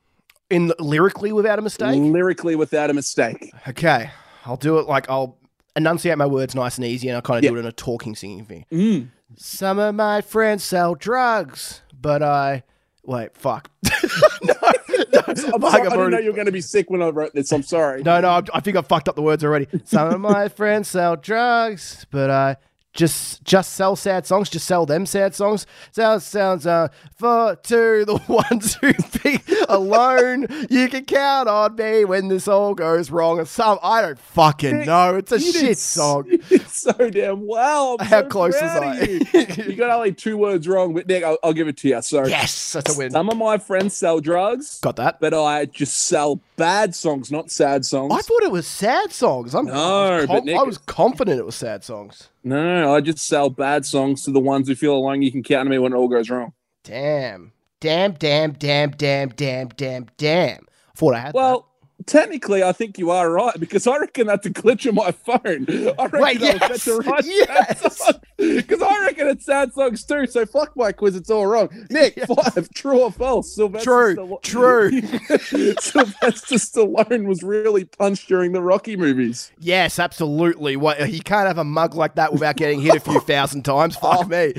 in 0.52 0.72
lyrically 0.78 1.32
without 1.34 1.58
a 1.58 1.62
mistake. 1.64 1.96
Lyrically, 2.00 2.56
without 2.56 2.92
a 2.92 2.94
mistake. 2.94 3.52
Okay, 3.68 4.12
I'll 4.46 4.58
do 4.58 4.78
it 4.78 4.88
like 4.88 5.10
I'll 5.10 5.38
enunciate 5.76 6.18
my 6.20 6.28
words 6.28 6.54
nice 6.54 6.78
and 6.78 6.86
easy, 6.86 7.08
and 7.08 7.16
I'll 7.16 7.22
kind 7.24 7.40
of 7.40 7.44
Yeah. 7.44 7.50
do 7.50 7.56
it 7.56 7.60
in 7.62 7.66
a 7.66 7.72
talking, 7.72 8.16
singing 8.16 8.46
thing. 8.46 8.66
Mm. 8.72 9.08
Some 9.38 9.80
of 9.80 9.96
my 9.96 10.22
friends 10.22 10.64
sell 10.64 10.94
drugs, 10.94 11.82
but 12.00 12.22
I 12.22 12.62
wait. 13.06 13.36
Fuck. 13.36 13.72
no, 14.44 14.54
no, 14.54 15.22
I'm 15.28 15.36
fuck, 15.36 15.38
sorry, 15.38 15.54
I've 15.54 15.94
I 15.94 15.96
didn't 15.96 16.12
know 16.12 16.20
you 16.20 16.30
were 16.30 16.36
going 16.36 16.46
to 16.46 16.52
be 16.52 16.62
sick 16.62 16.92
when 16.92 17.02
I 17.02 17.10
wrote 17.10 17.34
this. 17.34 17.52
I'm 17.52 17.64
sorry. 17.64 18.04
no, 18.04 18.22
no. 18.22 18.30
I- 18.30 18.42
I 18.54 18.60
think 18.60 18.78
I 18.78 18.82
fucked 18.84 19.10
up 19.10 19.16
the 19.16 19.24
words 19.24 19.44
already. 19.44 19.68
Some 19.86 20.14
of 20.14 20.22
my 20.22 20.48
friends 20.60 20.90
sell 20.90 21.16
drugs, 21.16 22.06
but 22.12 22.30
I 22.30 22.58
just 22.96 23.44
just 23.44 23.74
sell 23.74 23.96
sad 23.96 24.26
songs. 24.26 24.50
Just 24.50 24.66
sell 24.66 24.86
them 24.86 25.06
sad 25.06 25.36
songs. 25.36 25.68
Sounds 25.92 26.24
sounds 26.26 26.66
uh 26.66 26.88
for 27.16 27.56
two 27.64 28.06
the 28.06 28.20
ones 28.28 28.76
who 28.76 28.94
be 29.22 29.40
alone. 29.70 30.48
You 30.70 30.88
can 30.90 31.06
count 31.06 31.48
on 31.50 31.76
me 31.76 32.06
when 32.06 32.30
this 32.30 32.48
all 32.48 32.74
goes 32.74 33.12
wrong. 33.12 33.38
And 33.40 33.48
some 33.48 33.78
I 33.84 34.02
don't 34.02 34.18
fucking 34.18 34.86
know. 34.86 35.16
It's 35.18 35.32
a 35.32 35.40
You 35.40 35.52
shit 35.52 35.78
song. 35.78 36.32
so 36.68 36.94
damn 37.10 37.46
well. 37.46 37.98
I'm 38.00 38.06
How 38.08 38.22
so 38.22 38.28
close 38.28 38.54
was 38.54 38.62
I? 38.64 39.02
You. 39.02 39.20
You 39.66 39.76
got 39.76 39.90
only 39.90 40.14
two 40.14 40.38
words 40.38 40.68
wrong, 40.68 40.94
but 40.94 41.08
Nick, 41.08 41.24
I'll, 41.24 41.38
I'll 41.44 41.54
give 41.54 41.68
it 41.68 41.78
to 41.78 41.90
you. 41.90 42.02
So, 42.02 42.26
yes, 42.26 42.74
that's 42.74 42.96
a 42.96 42.98
win. 42.98 43.12
some 43.12 43.30
of 43.30 43.38
my 43.38 43.58
friends 43.58 43.96
sell 43.96 44.20
drugs, 44.22 44.80
Got 44.80 44.96
that. 44.98 45.20
but 45.20 45.34
I 45.34 45.66
just 45.66 45.98
sell 46.08 46.40
bad 46.56 46.96
songs, 46.96 47.32
not 47.32 47.52
sad 47.52 47.86
songs. 47.86 48.14
I 48.14 48.22
thought 48.22 48.44
it 48.44 48.52
was 48.52 48.66
sad 48.68 49.12
songs. 49.12 49.54
I'm, 49.54 49.68
I, 49.68 49.72
No, 49.72 50.18
was 50.18 50.28
but 50.28 50.46
Nick- 50.46 50.58
I 50.58 50.64
was 50.64 50.78
confident 50.78 51.40
it 51.40 51.46
was 51.46 51.56
sad 51.56 51.84
songs. 51.84 52.30
No, 52.46 52.82
no, 52.82 52.94
I 52.96 53.02
just 53.02 53.26
sell 53.26 53.50
bad 53.50 53.88
songs 53.88 54.24
to 54.24 54.32
the 54.32 54.40
ones 54.40 54.68
who 54.68 54.76
feel 54.76 54.96
alone. 54.96 55.24
You 55.24 55.32
can 55.32 55.42
count 55.42 55.62
on 55.68 55.70
me 55.72 55.80
when 55.80 55.94
it 55.94 55.96
all 55.96 56.08
goes 56.08 56.30
wrong. 56.30 56.54
Damn. 56.84 57.54
Damn, 57.80 58.14
damn, 58.14 58.52
damn, 58.54 58.92
damn, 58.92 59.30
damn, 59.30 59.70
damn, 59.70 60.06
damn. 60.18 60.62
I 60.62 60.92
thought 60.96 61.16
I 61.16 61.20
had 61.20 61.34
Well, 61.34 61.68
technically, 62.06 62.64
I 62.64 62.72
think 62.72 62.98
you 62.98 63.12
are 63.12 63.32
right 63.32 63.60
because 63.60 63.88
I 63.88 63.98
reckon 63.98 64.28
that's 64.28 64.46
a 64.46 64.50
glitch 64.50 64.86
in 64.86 64.96
my 64.96 65.12
phone. 65.12 65.66
I 65.98 66.04
reckon 66.06 66.20
Wait, 66.22 66.42
I 66.44 66.54
was 66.54 66.60
meant 66.60 66.62
yes, 66.70 66.84
to 66.86 66.98
write 66.98 67.26
yes. 67.26 68.12
Because 68.38 68.82
I 68.82 69.02
reckon 69.06 69.28
it's 69.28 69.46
sad 69.46 69.74
songs 69.74 70.04
too. 70.04 70.28
So 70.28 70.46
fuck 70.46 70.76
my 70.76 70.92
quiz, 70.92 71.16
it's 71.16 71.30
all 71.30 71.48
wrong. 71.48 71.70
Nick, 71.90 72.20
five, 72.26 72.70
true 72.74 73.00
or 73.02 73.12
false? 73.12 73.56
Sylvester 73.56 74.16
True, 74.16 74.40
true. 74.44 75.02
Sylvester 75.80 76.56
Stallone 76.56 77.28
was 77.28 77.44
really 77.44 77.86
punched 77.86 78.28
during 78.28 78.52
the 78.52 78.62
Rocky 78.62 78.96
movies. 78.98 79.52
Yes, 79.60 80.00
absolutely. 80.00 80.76
What 80.76 81.10
you 81.10 81.22
can't 81.22 81.48
have 81.48 81.58
a 81.58 81.64
mug 81.64 81.96
like 81.96 82.16
that 82.16 82.34
without 82.34 82.56
getting 82.58 82.82
hit 82.82 82.96
a 82.96 83.00
few 83.00 83.20
thousand 83.22 83.64
times. 83.64 83.96
Fuck 83.96 84.16
Oh. 84.16 84.24
me. 84.26 84.54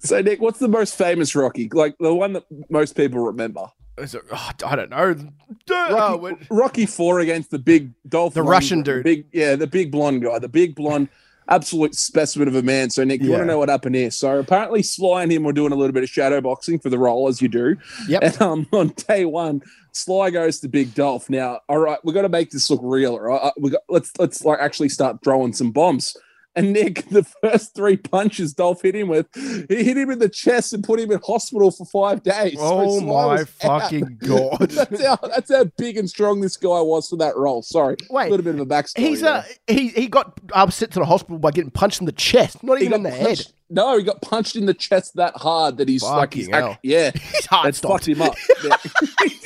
So, 0.00 0.20
Nick, 0.22 0.40
what's 0.40 0.58
the 0.58 0.68
most 0.68 0.96
famous 0.96 1.34
Rocky? 1.34 1.68
Like 1.72 1.96
the 1.98 2.14
one 2.14 2.32
that 2.34 2.44
most 2.70 2.96
people 2.96 3.20
remember? 3.20 3.66
Is 4.00 4.14
it- 4.14 4.22
oh, 4.32 4.50
I 4.66 4.76
don't 4.76 4.90
know. 4.90 4.96
Rocky, 5.06 5.28
Oh, 5.70 6.16
what- 6.16 6.38
Rocky 6.50 6.86
Four 6.86 7.20
against 7.20 7.50
the 7.50 7.58
big 7.58 7.92
Dolph. 8.08 8.34
The 8.34 8.40
Lundgren, 8.42 8.48
Russian 8.48 8.78
the 8.78 8.84
dude. 8.84 9.04
big 9.04 9.24
yeah, 9.32 9.56
the 9.56 9.66
big 9.66 9.90
blonde 9.92 10.22
guy, 10.22 10.38
the 10.38 10.48
big 10.48 10.74
blonde, 10.74 11.08
absolute 11.48 11.94
specimen 11.94 12.46
of 12.48 12.54
a 12.54 12.62
man. 12.62 12.90
So 12.90 13.02
Nick, 13.04 13.22
you 13.22 13.30
want 13.30 13.42
to 13.42 13.46
know 13.46 13.58
what 13.58 13.68
happened 13.68 13.94
here? 13.96 14.10
So 14.10 14.38
apparently, 14.38 14.82
Sly 14.82 15.22
and 15.24 15.32
him 15.32 15.42
were 15.42 15.52
doing 15.52 15.72
a 15.72 15.76
little 15.76 15.92
bit 15.92 16.02
of 16.02 16.08
shadow 16.08 16.40
boxing 16.40 16.78
for 16.78 16.90
the 16.90 16.98
role, 16.98 17.28
as 17.28 17.42
you 17.42 17.48
do. 17.48 17.76
Yep. 18.08 18.22
And 18.22 18.42
um, 18.42 18.66
on 18.72 18.88
day 19.08 19.24
one, 19.24 19.62
Sly 19.92 20.30
goes 20.30 20.60
to 20.60 20.68
Big 20.68 20.94
Dolph. 20.94 21.28
Now, 21.28 21.60
all 21.68 21.78
right, 21.78 21.98
we 22.04 22.12
got 22.12 22.22
to 22.22 22.28
make 22.28 22.50
this 22.50 22.70
look 22.70 22.80
real. 22.82 23.12
All 23.14 23.20
right, 23.20 23.52
we 23.58 23.70
got 23.70 23.82
let's 23.88 24.12
let's 24.18 24.44
like 24.44 24.60
actually 24.60 24.88
start 24.90 25.18
throwing 25.24 25.52
some 25.52 25.72
bombs. 25.72 26.16
And 26.56 26.72
Nick, 26.72 27.08
the 27.10 27.22
first 27.42 27.74
three 27.76 27.96
punches 27.96 28.52
Dolph 28.54 28.82
hit 28.82 28.96
him 28.96 29.06
with, 29.08 29.26
he 29.34 29.84
hit 29.84 29.96
him 29.96 30.10
in 30.10 30.18
the 30.18 30.28
chest 30.28 30.72
and 30.72 30.82
put 30.82 30.98
him 30.98 31.12
in 31.12 31.20
hospital 31.24 31.70
for 31.70 31.86
five 31.86 32.22
days. 32.24 32.56
Oh 32.58 32.98
Sly 32.98 33.06
my 33.06 33.26
was 33.26 33.40
out. 33.42 33.48
fucking 33.82 34.18
god. 34.26 34.58
that's 34.70 35.04
how 35.04 35.16
that's 35.16 35.52
how 35.52 35.64
big 35.78 35.96
and 35.96 36.10
strong 36.10 36.40
this 36.40 36.56
guy 36.56 36.80
was 36.80 37.08
for 37.08 37.16
that 37.18 37.36
role. 37.36 37.62
Sorry, 37.62 37.96
Wait, 38.10 38.26
a 38.26 38.30
little 38.30 38.44
bit 38.44 38.54
of 38.56 38.60
a 38.60 38.66
backstory. 38.66 38.98
He's 38.98 39.20
there. 39.20 39.32
uh 39.32 39.42
he 39.68 39.88
he 39.90 40.08
got 40.08 40.38
upset 40.52 40.90
to 40.92 40.98
the 40.98 41.04
hospital 41.04 41.38
by 41.38 41.52
getting 41.52 41.70
punched 41.70 42.00
in 42.00 42.06
the 42.06 42.12
chest, 42.12 42.62
not 42.64 42.80
even 42.82 42.94
in 42.94 43.02
the 43.04 43.10
head. 43.10 43.40
No, 43.72 43.96
he 43.96 44.02
got 44.02 44.20
punched 44.20 44.56
in 44.56 44.66
the 44.66 44.74
chest 44.74 45.12
that 45.14 45.36
hard 45.36 45.76
that 45.78 45.88
he's 45.88 46.02
like 46.02 46.32
Fucking 46.32 46.50
hell. 46.52 46.76
yeah, 46.82 47.10
His 47.14 47.46
heart 47.46 47.66
that 47.66 47.74
stopped. 47.76 48.08
him 48.08 48.20
up. 48.22 48.34
Yeah. 48.64 48.76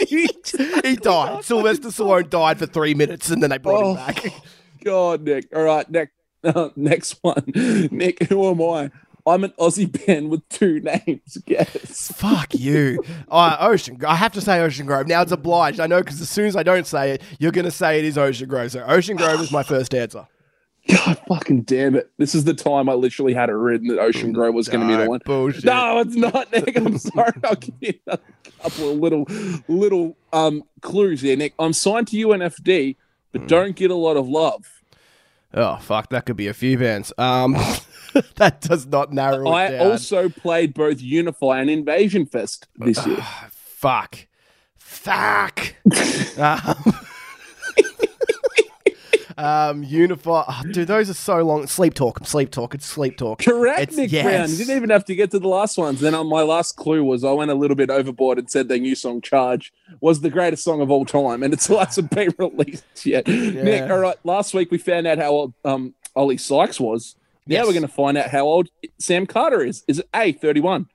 he 0.08 0.96
died. 0.96 1.44
Sylvester 1.44 1.88
Stallone 1.88 2.30
died 2.30 2.58
for 2.58 2.66
three 2.66 2.94
minutes, 2.94 3.30
and 3.30 3.42
then 3.42 3.50
they 3.50 3.58
brought 3.58 3.82
Oh. 3.84 3.90
him 3.90 3.96
back. 3.96 4.24
God, 4.82 5.22
Nick. 5.22 5.46
All 5.54 5.62
right, 5.62 5.88
Nick. 5.90 6.10
Uh, 6.44 6.70
next 6.76 7.18
one, 7.22 7.42
Nick. 7.90 8.24
Who 8.24 8.48
am 8.48 8.60
I? 8.62 8.90
I'm 9.26 9.42
an 9.42 9.54
Aussie 9.58 9.90
band 10.06 10.28
with 10.28 10.46
two 10.50 10.80
names. 10.80 11.38
Guess. 11.46 12.12
Fuck 12.16 12.54
you. 12.54 13.02
Uh, 13.30 13.56
Ocean. 13.58 13.98
I 14.06 14.14
have 14.16 14.32
to 14.34 14.40
say 14.40 14.60
Ocean 14.60 14.86
Grove. 14.86 15.08
Now 15.08 15.22
it's 15.22 15.32
obliged. 15.32 15.80
I 15.80 15.86
know 15.86 16.00
because 16.02 16.20
as 16.20 16.28
soon 16.28 16.46
as 16.46 16.54
I 16.56 16.62
don't 16.62 16.86
say 16.86 17.12
it, 17.12 17.22
you're 17.40 17.50
going 17.52 17.64
to 17.64 17.70
say 17.70 17.98
it 17.98 18.04
is 18.04 18.16
Ocean 18.18 18.48
Grove. 18.48 18.70
So 18.70 18.84
Ocean 18.84 19.16
Grove 19.16 19.40
is 19.40 19.50
my 19.50 19.62
first 19.64 19.94
answer. 19.94 20.28
God, 20.86 21.18
fucking 21.26 21.62
damn 21.62 21.94
it! 21.96 22.10
This 22.18 22.34
is 22.34 22.44
the 22.44 22.52
time 22.52 22.90
I 22.90 22.92
literally 22.92 23.32
had 23.32 23.48
it 23.48 23.54
written 23.54 23.88
that 23.88 23.98
Ocean 23.98 24.32
Grove 24.32 24.54
was 24.54 24.68
going 24.68 24.86
to 24.86 24.86
be 24.86 25.02
the 25.02 25.08
one. 25.08 25.20
Bullshit. 25.24 25.64
No, 25.64 25.98
it's 26.00 26.14
not, 26.14 26.52
Nick. 26.52 26.76
I'm 26.76 26.98
sorry. 26.98 27.32
I'll 27.42 27.54
give 27.56 27.74
you 27.80 27.94
a 28.06 28.18
couple 28.62 28.90
of 28.92 28.98
little, 28.98 29.24
little 29.66 30.14
um 30.34 30.62
clues 30.82 31.22
here, 31.22 31.36
Nick. 31.36 31.54
I'm 31.58 31.72
signed 31.72 32.08
to 32.08 32.16
UNFD, 32.18 32.96
but 33.32 33.40
Hmm. 33.40 33.46
don't 33.46 33.76
get 33.76 33.90
a 33.90 33.94
lot 33.96 34.18
of 34.18 34.28
love. 34.28 34.66
Oh, 35.54 35.76
fuck. 35.76 36.10
That 36.10 36.26
could 36.26 36.36
be 36.36 36.48
a 36.48 36.54
few 36.54 36.76
bands. 36.78 37.12
Um, 37.16 37.52
that 38.36 38.60
does 38.60 38.86
not 38.86 39.12
narrow 39.12 39.46
it 39.46 39.54
I 39.54 39.70
down. 39.70 39.90
also 39.92 40.28
played 40.28 40.74
both 40.74 41.00
Unify 41.00 41.60
and 41.60 41.70
Invasion 41.70 42.26
Fest 42.26 42.66
this 42.76 43.06
year. 43.06 43.24
Fuck. 43.50 44.26
Fuck. 44.76 45.74
um, 46.38 46.96
um, 49.38 49.82
Unify. 49.82 50.44
oh, 50.48 50.62
dude, 50.70 50.88
those 50.88 51.10
are 51.10 51.14
so 51.14 51.42
long. 51.42 51.66
Sleep 51.66 51.94
talk. 51.94 52.26
Sleep 52.26 52.50
talk. 52.50 52.74
It's 52.74 52.86
sleep 52.86 53.16
talk. 53.16 53.40
Correct, 53.40 53.80
It's- 53.82 53.96
Nick 53.96 54.12
yes. 54.12 54.24
Brown. 54.24 54.50
You 54.50 54.56
didn't 54.56 54.76
even 54.76 54.90
have 54.90 55.04
to 55.06 55.14
get 55.14 55.30
to 55.32 55.38
the 55.38 55.48
last 55.48 55.76
ones. 55.78 56.00
Then 56.00 56.14
on 56.14 56.28
my 56.28 56.42
last 56.42 56.76
clue 56.76 57.04
was 57.04 57.24
I 57.24 57.32
went 57.32 57.50
a 57.50 57.54
little 57.54 57.76
bit 57.76 57.90
overboard 57.90 58.38
and 58.38 58.50
said 58.50 58.68
their 58.68 58.78
new 58.78 58.94
song 58.94 59.20
"Charge" 59.20 59.72
was 60.00 60.20
the 60.20 60.30
greatest 60.30 60.64
song 60.64 60.80
of 60.80 60.90
all 60.90 61.04
time, 61.04 61.42
and 61.42 61.52
it 61.52 61.60
still 61.60 61.78
hasn't 61.84 62.10
been 62.10 62.34
released 62.38 62.84
yet. 63.06 63.26
Nick, 63.26 63.90
all 63.90 63.98
right. 63.98 64.16
Last 64.24 64.54
week 64.54 64.70
we 64.70 64.78
found 64.78 65.06
out 65.06 65.18
how 65.18 65.30
old 65.30 65.54
um, 65.64 65.94
Oli 66.16 66.36
Sykes 66.36 66.78
was. 66.80 67.16
Now 67.46 67.56
Yes. 67.56 67.66
we're 67.66 67.72
going 67.74 67.82
to 67.82 67.88
find 67.88 68.16
out 68.16 68.30
how 68.30 68.44
old 68.46 68.68
Sam 68.98 69.26
Carter 69.26 69.62
is. 69.62 69.84
Is 69.86 69.98
it 69.98 70.08
A 70.14 70.32
thirty-one, 70.32 70.86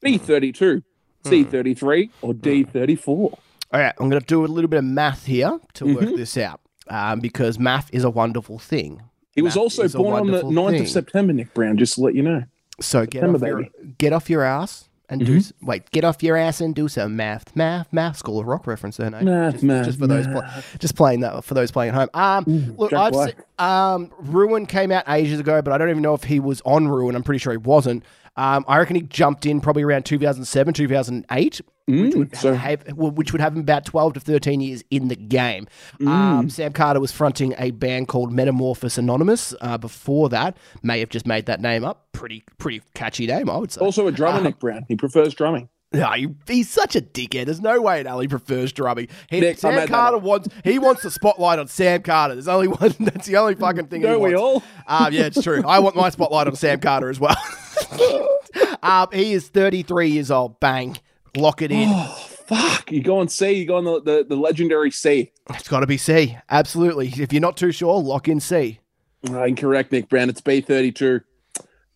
B 0.00 0.16
thirty-two, 0.18 0.82
C 1.24 1.44
thirty-three, 1.44 2.10
or 2.22 2.32
D 2.32 2.64
thirty-four? 2.64 3.38
All 3.70 3.80
right, 3.80 3.92
I'm 3.98 4.08
going 4.08 4.18
to 4.20 4.26
do 4.26 4.42
a 4.42 4.46
little 4.46 4.68
bit 4.68 4.78
of 4.78 4.84
math 4.84 5.26
here 5.26 5.58
to 5.74 5.84
Mm-hmm. 5.84 5.94
work 6.06 6.16
this 6.16 6.38
out 6.38 6.60
um, 6.90 7.20
because 7.20 7.58
math 7.58 7.92
is 7.92 8.04
a 8.04 8.10
wonderful 8.10 8.58
thing. 8.58 9.02
He 9.34 9.42
was 9.42 9.56
also 9.56 9.88
born 9.88 10.20
on 10.20 10.26
the 10.26 10.32
wonderful 10.44 10.50
9th 10.50 10.70
thing. 10.72 10.82
of 10.82 10.88
September, 10.88 11.32
Nick 11.32 11.54
Brown, 11.54 11.76
just 11.76 11.94
to 11.94 12.00
let 12.02 12.14
you 12.14 12.22
know. 12.22 12.42
So 12.80 13.02
get 13.06 13.20
September, 13.20 13.36
off, 13.36 13.42
your, 13.42 13.56
baby. 13.62 13.70
Mm-hmm. 13.78 13.90
get 13.98 14.12
off 14.12 14.30
your 14.30 14.42
ass 14.42 14.88
and 15.08 15.24
do 15.24 15.36
s- 15.36 15.52
wait. 15.62 15.90
Get 15.90 16.04
off 16.04 16.22
your 16.22 16.36
ass 16.36 16.60
and 16.60 16.74
do 16.74 16.86
some 16.88 17.16
math, 17.16 17.54
math, 17.56 17.92
math. 17.92 18.16
School 18.18 18.40
of 18.40 18.46
Rock 18.46 18.66
reference 18.66 18.96
there, 18.98 19.10
Nate. 19.10 19.22
Math, 19.22 19.52
just, 19.54 19.64
math, 19.64 19.86
just 19.86 19.98
for 19.98 20.06
those, 20.06 20.26
pl- 20.26 20.42
just 20.78 20.94
playing 20.96 21.20
that 21.20 21.44
for 21.44 21.54
those 21.54 21.70
playing 21.70 21.94
at 21.94 21.94
home. 21.94 22.08
Um, 22.14 22.74
look, 22.76 22.90
Jack 22.90 22.98
I've 23.00 23.12
Black. 23.12 23.30
se- 23.30 23.44
um, 23.58 24.12
Ruin 24.18 24.66
came 24.66 24.90
out 24.92 25.04
ages 25.08 25.40
ago, 25.40 25.62
but 25.62 25.72
I 25.72 25.78
don't 25.78 25.90
even 25.90 26.02
know 26.02 26.14
if 26.14 26.24
he 26.24 26.40
was 26.40 26.60
on 26.64 26.88
Ruin. 26.88 27.14
I'm 27.16 27.22
pretty 27.22 27.38
sure 27.38 27.52
he 27.52 27.56
wasn't. 27.58 28.04
Um, 28.38 28.64
I 28.68 28.78
reckon 28.78 28.96
he 28.96 29.02
jumped 29.02 29.44
in 29.46 29.60
probably 29.60 29.82
around 29.82 30.04
2007, 30.04 30.72
2008. 30.74 31.60
which, 31.86 32.14
would 32.14 32.30
Mm, 32.32 32.36
so 32.36 32.54
have, 32.54 32.86
which 32.96 33.32
would 33.32 33.40
have 33.40 33.54
him 33.54 33.60
about 33.60 33.84
12 33.84 34.12
to 34.14 34.20
13 34.20 34.60
years 34.60 34.84
in 34.90 35.08
the 35.08 35.16
game. 35.16 35.66
Mm. 36.00 36.06
Um, 36.08 36.50
Sam 36.50 36.72
Carter 36.72 37.00
was 37.00 37.10
fronting 37.12 37.54
a 37.58 37.70
band 37.72 38.08
called 38.08 38.30
Metamorphosis 38.32 38.98
Anonymous 38.98 39.54
uh, 39.60 39.76
before 39.78 40.28
that. 40.28 40.56
May 40.82 41.00
have 41.00 41.08
just 41.08 41.26
made 41.26 41.46
that 41.46 41.60
name 41.60 41.84
up. 41.84 42.06
Pretty 42.12 42.44
pretty 42.58 42.82
catchy 42.94 43.26
name, 43.26 43.48
I 43.50 43.56
would 43.56 43.72
say. 43.72 43.80
also 43.80 44.06
a 44.06 44.12
drummer, 44.12 44.42
Nick 44.42 44.58
Brown. 44.58 44.84
He 44.86 44.96
prefers 44.96 45.34
drumming. 45.34 45.68
No, 45.90 46.10
he, 46.12 46.28
he's 46.46 46.68
such 46.68 46.94
a 46.94 47.00
dickhead. 47.00 47.46
There's 47.46 47.62
no 47.62 47.80
way 47.80 48.04
he 48.04 48.28
prefers 48.28 48.72
drumming. 48.72 49.08
He, 49.30 49.40
Nick, 49.40 49.56
Sam 49.56 49.88
Carter 49.88 50.18
wants 50.18 50.48
he 50.62 50.78
wants 50.78 51.02
the 51.02 51.10
spotlight 51.10 51.58
on 51.58 51.68
Sam 51.68 52.02
Carter. 52.02 52.34
There's 52.34 52.48
only 52.48 52.68
one. 52.68 52.94
That's 53.00 53.26
the 53.26 53.38
only 53.38 53.54
fucking 53.54 53.86
thing. 53.86 54.02
Don't 54.02 54.20
we 54.22 54.34
wants. 54.34 54.64
all? 54.86 55.06
Um, 55.06 55.12
yeah, 55.14 55.22
it's 55.24 55.42
true. 55.42 55.64
I 55.66 55.78
want 55.78 55.96
my 55.96 56.10
spotlight 56.10 56.46
on 56.46 56.54
Sam 56.56 56.80
Carter 56.80 57.08
as 57.08 57.18
well. 57.18 57.36
um, 58.82 59.08
he 59.12 59.32
is 59.32 59.48
33 59.48 60.08
years 60.08 60.30
old. 60.30 60.60
Bang, 60.60 60.96
lock 61.36 61.62
it 61.62 61.70
in. 61.70 61.88
Oh, 61.90 62.28
fuck. 62.46 62.90
You 62.90 63.02
go 63.02 63.18
on 63.18 63.28
C. 63.28 63.52
You 63.52 63.66
go 63.66 63.76
on 63.76 63.84
the, 63.84 64.00
the, 64.00 64.26
the 64.28 64.36
legendary 64.36 64.90
C. 64.90 65.32
It's 65.50 65.68
got 65.68 65.80
to 65.80 65.86
be 65.86 65.96
C. 65.96 66.36
Absolutely. 66.50 67.08
If 67.08 67.32
you're 67.32 67.40
not 67.40 67.56
too 67.56 67.72
sure, 67.72 68.00
lock 68.00 68.28
in 68.28 68.40
C. 68.40 68.80
Uh, 69.28 69.44
incorrect, 69.44 69.92
Nick 69.92 70.08
Brown. 70.08 70.28
It's 70.28 70.40
B32. 70.40 71.22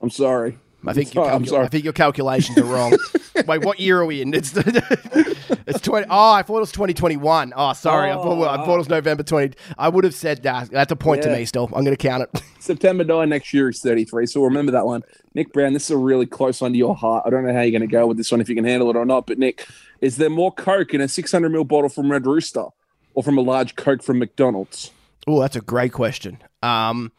I'm 0.01 0.11
sorry. 0.11 0.59
I 0.87 0.93
think, 0.93 1.17
I'm 1.17 1.47
sorry. 1.47 1.65
I 1.65 1.69
think 1.69 1.85
your 1.85 1.93
calculations 1.93 2.59
are 2.59 2.65
wrong. 2.65 2.97
Wait, 3.47 3.65
what 3.65 3.81
year 3.81 4.01
are 4.01 4.07
we 4.07 4.21
in? 4.23 4.35
It's 4.35 4.53
it's 4.57 5.81
twenty. 5.81 6.07
Oh, 6.11 6.33
I 6.33 6.43
thought 6.43 6.57
it 6.57 6.61
was 6.61 6.73
twenty 6.73 6.95
twenty 6.95 7.17
one. 7.17 7.53
Oh, 7.57 7.73
sorry, 7.73 8.11
I 8.11 8.15
thought 8.15 8.43
I 8.47 8.65
thought 8.65 8.75
it 8.75 8.79
was 8.79 8.89
November 8.89 9.23
twenty. 9.23 9.55
I 9.79 9.89
would 9.89 10.05
have 10.05 10.15
said 10.15 10.43
that. 10.43 10.71
That's 10.71 10.93
a 10.93 10.97
point 10.97 11.23
to 11.23 11.33
me. 11.33 11.45
Still, 11.45 11.65
I'm 11.67 11.85
going 11.85 11.97
to 11.97 11.97
count 11.97 12.23
it. 12.23 12.43
September 12.63 13.03
9 13.03 13.29
next 13.29 13.53
year 13.53 13.71
is 13.71 13.81
33. 13.81 14.27
So 14.27 14.45
remember 14.45 14.71
that 14.71 14.87
one. 14.87 15.03
Nick 15.35 15.53
Brown, 15.53 15.73
this 15.73 15.85
is 15.85 15.91
a 15.91 15.97
really 15.97 16.27
close 16.27 16.61
one 16.61 16.73
to 16.73 16.79
your 16.79 16.95
heart. 16.95 17.25
I 17.27 17.31
don't 17.31 17.45
know 17.45 17.53
how 17.53 17.63
you're 17.63 17.73
going 17.77 17.89
to 17.89 17.93
go 17.93 18.07
with 18.07 18.17
this 18.19 18.31
one, 18.31 18.41
if 18.41 18.49
you 18.49 18.55
can 18.55 18.65
handle 18.65 18.89
it 18.89 18.95
or 18.95 19.05
not. 19.05 19.27
But 19.27 19.39
Nick, 19.39 19.67
is 20.01 20.17
there 20.17 20.31
more 20.31 20.53
Coke 20.53 20.95
in 20.95 21.01
a 21.01 21.09
600 21.09 21.51
ml 21.51 21.67
bottle 21.67 21.89
from 21.89 22.11
Red 22.11 22.25
Rooster 22.25 22.67
or 23.15 23.23
from 23.25 23.37
a 23.37 23.41
large 23.41 23.75
Coke 23.75 24.03
from 24.03 24.21
McDonald's? 24.21 24.93
Oh, 25.27 25.41
that's 25.41 25.57
a 25.57 25.61
great 25.61 25.93
question. 25.93 26.39
Um, 26.63 27.11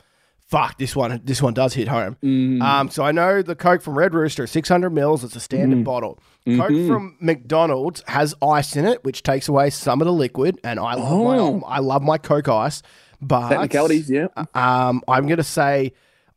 fuck 0.54 0.78
this 0.78 0.96
one. 0.96 1.20
This 1.24 1.42
one 1.42 1.56
does 1.56 1.74
hit 1.74 1.88
home. 1.88 2.16
Mm. 2.24 2.62
Um, 2.62 2.90
so 2.92 3.04
I 3.04 3.12
know 3.12 3.42
the 3.42 3.56
Coke 3.56 3.82
from 3.82 3.98
Red 3.98 4.14
Rooster, 4.14 4.46
600 4.46 4.92
mils. 4.92 5.24
It's 5.24 5.36
a 5.36 5.40
standard 5.40 5.80
Mm. 5.80 5.84
bottle. 5.84 6.20
Coke 6.46 6.70
Mm-hmm. 6.70 6.88
from 6.88 7.18
McDonald's 7.20 8.04
has 8.08 8.36
ice 8.40 8.76
in 8.76 8.86
it, 8.86 9.04
which 9.04 9.24
takes 9.24 9.48
away 9.48 9.72
some 9.72 10.00
of 10.00 10.06
the 10.06 10.14
liquid, 10.14 10.60
and 10.64 10.80
I 10.80 10.94
love 10.94 11.24
my 11.26 11.38
Oh. 11.40 11.64
I 11.66 11.80
love 11.80 12.04
my 12.04 12.20
Coke 12.20 12.50
ice. 12.50 12.84
But 13.20 13.50
Technicalities, 13.50 14.12
yeah. 14.12 14.28
Um, 14.54 15.02
I'm 15.08 15.26
gonna 15.28 15.42
say, 15.44 15.94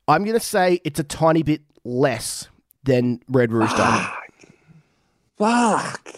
I'm 0.09 0.25
gonna 0.25 0.41
say 0.41 0.81
it's 0.85 0.99
a 1.01 1.05
tiny 1.05 1.43
bit 1.43 1.61
less 1.85 2.49
than 2.85 3.21
Red 3.29 3.53
Rooster. 3.53 3.85
Fuck. 5.37 6.09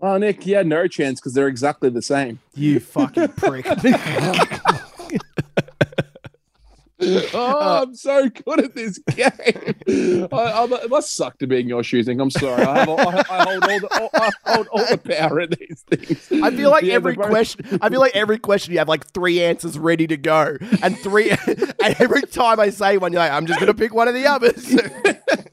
Oh, 0.00 0.16
Nick, 0.16 0.46
you 0.46 0.54
had 0.54 0.66
no 0.66 0.86
chance 0.86 1.20
because 1.20 1.34
they're 1.34 1.48
exactly 1.48 1.90
the 1.90 2.00
same. 2.02 2.38
you 2.54 2.80
fucking 2.80 3.28
prick. 3.36 3.66
Oh, 7.00 7.28
uh, 7.34 7.82
I'm 7.84 7.94
so 7.94 8.28
good 8.28 8.64
at 8.64 8.74
this 8.74 8.98
game. 8.98 10.28
I, 10.32 10.66
I, 10.82 10.86
must 10.88 11.14
suck 11.14 11.38
to 11.38 11.46
be 11.46 11.60
in 11.60 11.68
your 11.68 11.84
shoes, 11.84 12.08
Nick. 12.08 12.18
I'm 12.18 12.30
sorry. 12.30 12.62
I, 12.62 12.78
have, 12.78 12.88
I, 12.88 13.24
I 13.30 13.44
hold 13.44 13.64
all 13.64 13.80
the 13.80 14.10
I 14.14 14.54
hold 14.54 14.68
all 14.68 14.86
the 14.86 14.98
power 14.98 15.40
in 15.40 15.50
these 15.58 15.84
things. 15.88 16.42
I 16.42 16.50
feel 16.50 16.70
like 16.70 16.84
Yeah, 16.84 16.94
every 16.94 17.14
both- 17.14 17.28
question, 17.28 17.78
I 17.80 17.88
feel 17.88 18.00
like 18.00 18.16
every 18.16 18.38
question 18.38 18.72
you 18.72 18.78
have 18.78 18.88
like 18.88 19.06
three 19.06 19.40
answers 19.42 19.78
ready 19.78 20.06
to 20.08 20.16
go, 20.16 20.56
and 20.82 20.98
three, 20.98 21.30
and 21.30 21.74
every 22.00 22.22
time 22.22 22.58
I 22.58 22.70
say 22.70 22.98
one, 22.98 23.12
you're 23.12 23.20
like, 23.20 23.32
I'm 23.32 23.46
just 23.46 23.60
gonna 23.60 23.74
pick 23.74 23.94
one 23.94 24.08
of 24.08 24.14
the 24.14 24.26
others. 24.26 24.74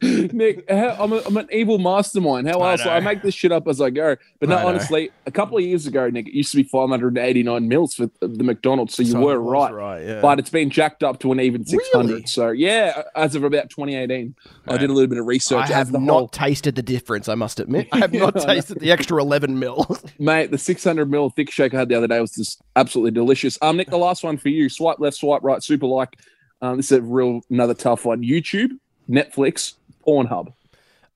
Nick, 0.34 0.70
how, 0.70 0.98
I'm, 1.00 1.14
a, 1.14 1.22
I'm 1.26 1.38
an 1.38 1.48
evil 1.52 1.78
mastermind. 1.78 2.48
How 2.48 2.62
else? 2.64 2.82
I, 2.86 3.00
know. 3.00 3.06
make 3.06 3.22
this 3.22 3.34
shit 3.34 3.52
up 3.52 3.68
as 3.68 3.82
I 3.82 3.90
go. 3.90 4.16
But 4.40 4.50
no, 4.50 4.68
honestly, 4.68 5.12
a 5.26 5.32
couple 5.32 5.58
of 5.58 5.64
years 5.64 5.88
ago, 5.88 6.10
Nick, 6.10 6.28
it 6.28 6.34
used 6.34 6.52
to 6.52 6.58
be 6.58 6.64
589 6.64 7.68
mils 7.68 7.96
for 7.96 8.10
the 8.20 8.44
McDonald's. 8.44 8.96
So 8.96 9.04
you 9.04 9.18
were 9.20 9.40
right. 9.40 9.74
right, 9.74 10.06
yeah. 10.06 10.22
But 10.22 10.40
it's 10.40 10.50
been 10.50 10.70
jacked 10.70 11.04
up 11.04 11.20
to 11.20 11.32
even 11.44 11.66
600. 11.66 12.08
Really? 12.08 12.26
So 12.26 12.50
yeah, 12.50 13.04
as 13.16 13.36
of 13.36 13.44
about 13.44 13.70
2018, 13.70 14.36
I 14.68 14.78
did 14.78 14.90
a 14.90 14.94
little 14.94 15.08
bit 15.08 15.18
of 15.18 15.26
research. 15.26 15.70
I 15.70 15.74
have 15.74 15.92
not 15.92 16.10
whole- 16.10 16.28
tasted 16.28 16.76
the 16.76 16.84
difference. 16.84 17.28
I 17.28 17.36
must 17.36 17.60
admit, 17.60 17.88
I 17.92 17.98
have 18.00 18.14
not 18.14 18.36
tasted 18.40 18.80
the 18.80 18.92
extra 18.92 19.22
11 19.22 19.58
mil. 19.60 19.86
Mate, 20.20 20.52
the 20.52 20.58
600 20.58 21.10
mil 21.10 21.30
thick 21.30 21.52
shake 21.52 21.74
I 21.74 21.80
had 21.80 21.90
the 21.90 21.96
other 21.96 22.08
day 22.08 22.20
was 22.22 22.32
just 22.32 22.62
absolutely 22.76 23.12
delicious. 23.12 23.58
Um, 23.62 23.78
Nick, 23.78 23.90
the 23.90 23.98
last 23.98 24.24
one 24.24 24.38
for 24.38 24.50
you: 24.50 24.70
swipe 24.70 25.00
left, 25.00 25.18
swipe 25.18 25.44
right, 25.44 25.64
super 25.64 25.88
like. 25.88 26.18
Um, 26.62 26.78
this 26.78 26.92
is 26.92 27.00
a 27.00 27.02
real 27.02 27.42
another 27.50 27.74
tough 27.74 28.06
one. 28.06 28.24
YouTube, 28.24 28.70
Netflix, 29.10 29.74
Pornhub. 30.08 30.54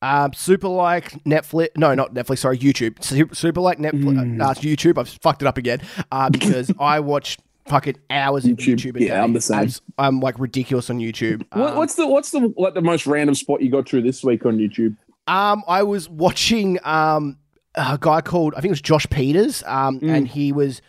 Um, 0.01 0.33
super 0.33 0.67
like 0.67 1.11
Netflix. 1.25 1.69
No, 1.75 1.93
not 1.93 2.13
Netflix. 2.13 2.39
Sorry, 2.39 2.57
YouTube. 2.57 3.03
Super, 3.03 3.35
super 3.35 3.61
like 3.61 3.79
Netflix. 3.79 4.15
Mm. 4.15 4.41
Uh, 4.41 4.53
YouTube. 4.53 4.97
I've 4.97 5.09
fucked 5.09 5.41
it 5.41 5.47
up 5.47 5.57
again 5.57 5.81
uh, 6.11 6.29
because 6.29 6.71
I 6.79 6.99
watch 7.01 7.37
fucking 7.69 7.95
hours 8.09 8.45
of 8.45 8.51
YouTube. 8.57 8.75
YouTube. 8.75 8.95
a 8.97 9.03
Yeah, 9.03 9.13
day. 9.15 9.19
I'm 9.19 9.33
the 9.33 9.41
same. 9.41 9.59
I'm, 9.59 9.69
I'm 9.97 10.19
like 10.19 10.37
ridiculous 10.39 10.89
on 10.89 10.99
YouTube. 10.99 11.45
What, 11.53 11.71
Um, 11.71 11.77
what's 11.77 11.95
the 11.95 12.07
what's 12.07 12.31
the 12.31 12.53
like 12.57 12.73
the 12.73 12.81
most 12.81 13.07
random 13.07 13.35
spot 13.35 13.61
you 13.61 13.69
got 13.69 13.85
to 13.87 14.01
this 14.01 14.23
week 14.23 14.45
on 14.45 14.57
YouTube? 14.57 14.97
Um, 15.27 15.63
I 15.67 15.83
was 15.83 16.09
watching 16.09 16.79
um 16.83 17.37
a 17.75 17.97
guy 18.01 18.21
called 18.21 18.53
I 18.55 18.61
think 18.61 18.69
it 18.69 18.71
was 18.71 18.81
Josh 18.81 19.05
Pieters. 19.07 19.65
Um, 19.67 19.99
Mm. 20.01 20.09
and 20.09 20.27
he 20.27 20.51
was 20.51 20.81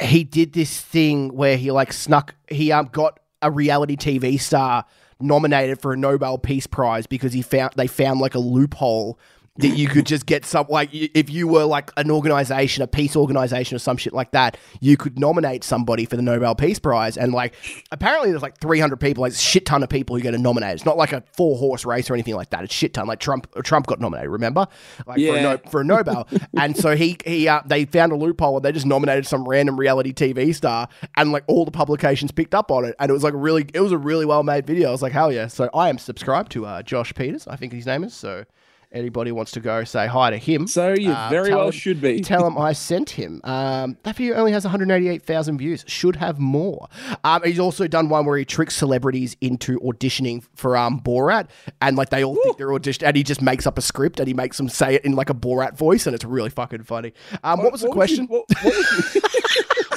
he 0.00 0.24
did 0.24 0.52
this 0.54 0.80
thing 0.80 1.34
where 1.34 1.56
he 1.56 1.70
like 1.70 1.92
snuck 1.92 2.34
he 2.48 2.72
um 2.72 2.88
got 2.92 3.20
a 3.42 3.50
reality 3.50 3.96
TV 3.96 4.40
star 4.40 4.84
nominated 5.20 5.80
for 5.80 5.92
a 5.92 5.96
Nobel 5.96 6.38
Peace 6.38 6.66
Prize 6.66 7.06
because 7.06 7.32
he 7.32 7.42
found 7.42 7.72
they 7.76 7.86
found 7.86 8.20
like 8.20 8.34
a 8.34 8.38
loophole 8.38 9.18
that 9.58 9.76
you 9.76 9.88
could 9.88 10.06
just 10.14 10.26
get 10.26 10.44
some 10.44 10.66
like 10.68 10.90
if 10.92 11.30
you 11.30 11.46
were 11.46 11.64
like 11.64 11.90
an 11.96 12.10
organization, 12.10 12.82
a 12.82 12.86
peace 12.86 13.16
organization 13.16 13.76
or 13.76 13.78
some 13.78 13.96
shit 13.96 14.12
like 14.12 14.32
that, 14.32 14.56
you 14.80 14.96
could 14.96 15.18
nominate 15.18 15.62
somebody 15.64 16.04
for 16.04 16.16
the 16.16 16.22
Nobel 16.22 16.54
Peace 16.54 16.78
Prize. 16.78 17.16
And 17.16 17.32
like 17.32 17.54
apparently 17.92 18.30
there's 18.30 18.42
like 18.42 18.58
300 18.58 18.96
people, 18.96 19.22
like 19.22 19.32
a 19.32 19.36
shit 19.36 19.66
ton 19.66 19.82
of 19.82 19.88
people 19.88 20.16
who 20.16 20.22
get 20.22 20.38
nominated. 20.38 20.76
It's 20.76 20.84
not 20.84 20.96
like 20.96 21.12
a 21.12 21.22
four 21.32 21.56
horse 21.58 21.84
race 21.84 22.10
or 22.10 22.14
anything 22.14 22.34
like 22.34 22.50
that. 22.50 22.64
It's 22.64 22.74
shit 22.74 22.94
ton. 22.94 23.06
Like 23.06 23.20
Trump, 23.20 23.46
Trump 23.62 23.86
got 23.86 24.00
nominated. 24.00 24.30
Remember, 24.30 24.66
like 25.06 25.16
for, 25.16 25.20
a 25.20 25.36
Yeah. 25.36 25.42
no, 25.42 25.58
for 25.70 25.80
a 25.80 25.84
Nobel. 25.84 26.26
and 26.58 26.76
so 26.76 26.96
he 26.96 27.16
he 27.24 27.46
uh, 27.48 27.60
they 27.64 27.84
found 27.84 28.12
a 28.12 28.16
loophole 28.16 28.56
and 28.56 28.64
they 28.64 28.72
just 28.72 28.86
nominated 28.86 29.26
some 29.26 29.48
random 29.48 29.78
reality 29.78 30.12
TV 30.12 30.54
star, 30.54 30.88
and 31.16 31.32
like 31.32 31.44
all 31.46 31.64
the 31.64 31.70
publications 31.70 32.32
picked 32.32 32.54
up 32.54 32.70
on 32.70 32.84
it, 32.84 32.94
and 32.98 33.08
it 33.10 33.12
was 33.12 33.22
like 33.22 33.34
really 33.36 33.66
it 33.72 33.80
was 33.80 33.92
a 33.92 33.98
really 33.98 34.26
well 34.26 34.42
made 34.42 34.66
video. 34.66 34.88
I 34.88 34.92
was 34.92 35.02
like 35.02 35.12
hell 35.12 35.32
yeah. 35.32 35.46
So 35.46 35.70
I 35.72 35.88
am 35.88 35.98
subscribed 35.98 36.50
to 36.52 36.66
uh, 36.66 36.82
Josh 36.82 37.12
Pieters. 37.14 37.46
I 37.48 37.56
think 37.56 37.72
his 37.72 37.86
name 37.86 38.02
is 38.04 38.14
so. 38.14 38.44
Anybody 38.94 39.32
wants 39.32 39.50
to 39.52 39.60
go 39.60 39.82
say 39.82 40.06
hi 40.06 40.30
to 40.30 40.36
him? 40.38 40.68
So 40.68 40.94
you 40.94 41.10
Uh, 41.12 41.28
very 41.28 41.52
well 41.52 41.66
him- 41.66 41.72
should 41.72 42.00
be. 42.00 42.20
Tell 42.22 42.46
him 42.46 42.56
I 42.56 42.72
sent 42.72 43.10
him. 43.10 43.40
Um, 43.42 43.98
that 44.04 44.14
video 44.16 44.36
only 44.36 44.52
has 44.52 44.62
188,000 44.64 45.58
views. 45.58 45.84
Should 45.88 46.14
have 46.16 46.38
more. 46.38 46.86
Um, 47.24 47.42
he's 47.44 47.58
also 47.58 47.88
done 47.88 48.08
one 48.08 48.24
where 48.24 48.38
he 48.38 48.44
tricks 48.44 48.76
celebrities 48.76 49.36
into 49.40 49.80
auditioning 49.80 50.44
for 50.54 50.76
um, 50.76 51.00
Borat, 51.00 51.48
and 51.82 51.96
like 51.96 52.10
they 52.10 52.22
all 52.24 52.36
think 52.44 52.56
they're 52.56 52.68
auditioning, 52.68 53.08
and 53.08 53.16
he 53.16 53.24
just 53.24 53.42
makes 53.42 53.66
up 53.66 53.76
a 53.78 53.82
script 53.82 54.20
and 54.20 54.28
he 54.28 54.34
makes 54.34 54.56
them 54.58 54.68
say 54.68 54.94
it 54.94 55.04
in 55.04 55.12
like 55.14 55.28
a 55.28 55.34
Borat 55.34 55.76
voice, 55.76 56.06
and 56.06 56.14
it's 56.14 56.24
really 56.24 56.50
fucking 56.50 56.84
funny. 56.84 57.12
Um, 57.42 57.58
what 57.62 57.72
was 57.72 57.80
the 57.80 57.88
would 57.88 57.94
question? 57.94 58.28
you- 58.30 58.44
what, 58.46 58.46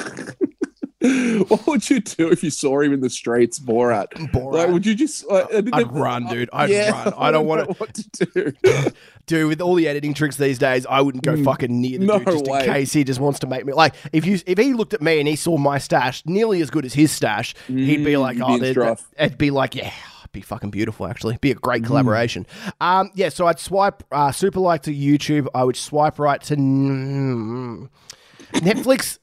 what 1.00 1.10
would 1.10 1.12
you, 1.12 1.44
what 1.46 1.68
would 1.68 1.90
you 1.90 2.00
do 2.00 2.32
if 2.32 2.44
you 2.44 2.50
saw 2.50 2.80
him 2.82 2.92
in 2.94 3.02
the 3.02 3.10
streets, 3.10 3.60
Borat? 3.60 4.08
Borat. 4.32 4.54
Like, 4.54 4.70
would 4.70 4.86
you 4.86 4.96
just? 4.96 5.28
Like, 5.30 5.48
I'd 5.74 5.92
run, 5.92 6.26
dude. 6.28 6.50
I'd 6.54 6.70
run. 6.72 7.14
I 7.18 7.32
don't 7.32 7.46
want 7.46 7.68
to. 7.68 7.74
what 7.78 7.94
to 7.94 8.26
do. 8.26 8.54
Dude, 9.28 9.50
with 9.50 9.60
all 9.60 9.76
the 9.76 9.90
editing 9.90 10.14
tricks 10.14 10.38
these 10.38 10.58
days, 10.58 10.86
I 10.86 11.02
wouldn't 11.02 11.22
go 11.26 11.44
fucking 11.44 11.82
near 11.82 12.00
the 12.00 12.06
Mm. 12.06 12.08
No 12.08 12.18
dude 12.20 12.28
just 12.28 12.46
way. 12.48 12.60
in 12.66 12.66
case 12.72 12.94
he 12.94 13.04
just 13.04 13.20
wants 13.20 13.40
to 13.40 13.48
make 13.48 13.66
me 13.66 13.74
like 13.74 13.94
if 14.14 14.26
you 14.26 14.40
if 14.46 14.58
he 14.58 14.74
looked 14.74 14.94
at 14.94 15.02
me 15.02 15.20
and 15.20 15.28
he 15.28 15.36
saw 15.36 15.58
my 15.58 15.80
stash 15.80 16.24
nearly 16.26 16.62
as 16.62 16.70
good 16.70 16.86
as 16.86 16.94
his 16.94 17.12
stash, 17.12 17.54
he'd 17.68 18.06
be 18.06 18.14
Mm, 18.14 18.22
like, 18.22 18.38
oh, 18.42 18.48
be 18.48 18.54
in 18.54 18.60
there- 18.62 18.72
strife. 18.72 19.06
that- 19.18 19.26
it'd 19.26 19.38
be 19.38 19.52
like, 19.52 19.76
yeah. 19.76 19.92
it'd 20.22 20.32
Be 20.32 20.40
fucking 20.40 20.70
beautiful, 20.70 21.08
actually. 21.08 21.38
Be 21.42 21.52
a 21.52 21.56
great 21.56 21.82
Mm. 21.84 21.88
collaboration. 21.88 22.48
Um, 22.80 23.12
yeah. 23.16 23.28
So 23.28 23.48
I'd 23.48 23.60
swipe 23.60 24.02
uh, 24.14 24.32
super 24.32 24.62
like 24.62 24.84
to 24.84 24.94
YouTube. 24.96 25.48
I 25.54 25.66
would 25.66 25.76
swipe 25.76 26.20
right 26.20 26.42
to 26.44 26.56
mm, 26.56 27.90
Netflix. 28.54 29.20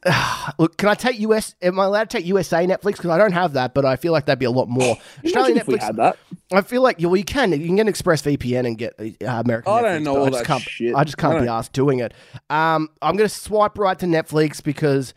look, 0.59 0.77
can 0.77 0.89
I 0.89 0.95
take 0.95 1.19
US? 1.21 1.55
Am 1.63 1.79
I 1.81 1.85
allowed 1.85 2.11
to 2.11 2.19
take 2.19 2.27
USA 2.27 2.67
Netflix? 2.67 2.93
Because 2.97 3.11
I 3.11 3.19
don't 3.19 3.33
have 3.33 3.55
that, 3.55 3.75
but 3.75 3.85
I 3.85 3.97
feel 3.97 4.13
like 4.13 4.27
that'd 4.27 4.39
be 4.39 4.45
a 4.45 4.51
lot 4.51 4.69
more. 4.69 4.97
Imagine 5.23 5.57
if 5.59 5.67
we 5.67 5.79
had 5.79 5.97
that. 5.97 6.19
I 6.53 6.61
feel 6.61 6.83
like 6.83 7.01
you, 7.01 7.09
well, 7.09 7.17
you 7.17 7.25
can. 7.25 7.53
You 7.53 7.67
can 7.67 7.77
get 7.77 7.87
ExpressVPN 7.87 8.67
and 8.67 8.79
get 8.79 8.95
uh, 8.99 9.27
American. 9.27 9.73
I 9.73 9.77
Netflix, 9.77 9.83
don't 9.83 10.05
know 10.05 10.17
all 10.17 10.27
I 10.27 10.31
just 10.31 10.39
that 10.41 10.47
can't, 10.47 10.63
shit. 10.63 10.95
I 10.95 11.05
just 11.05 11.17
can't 11.19 11.41
be 11.43 11.49
asked 11.49 11.73
doing 11.73 11.99
it. 12.01 12.13
Um, 12.51 12.89
I'm 13.03 13.17
gonna 13.17 13.29
swipe 13.29 13.79
right 13.79 13.99
to 13.99 14.07
Netflix 14.07 14.63
because 14.63 15.15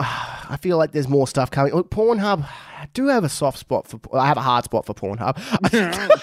uh, 0.00 0.46
I 0.48 0.58
feel 0.60 0.76
like 0.78 0.92
there's 0.92 1.08
more 1.08 1.26
stuff 1.28 1.50
coming. 1.50 1.74
Look, 1.74 1.90
Pornhub. 1.90 2.46
I 2.78 2.86
do 2.94 3.08
have 3.08 3.24
a 3.24 3.28
soft 3.28 3.58
spot 3.58 3.86
for. 3.86 4.00
I 4.16 4.26
have 4.26 4.38
a 4.38 4.42
hard 4.42 4.64
spot 4.64 4.86
for 4.86 4.94
Pornhub. 4.94 5.36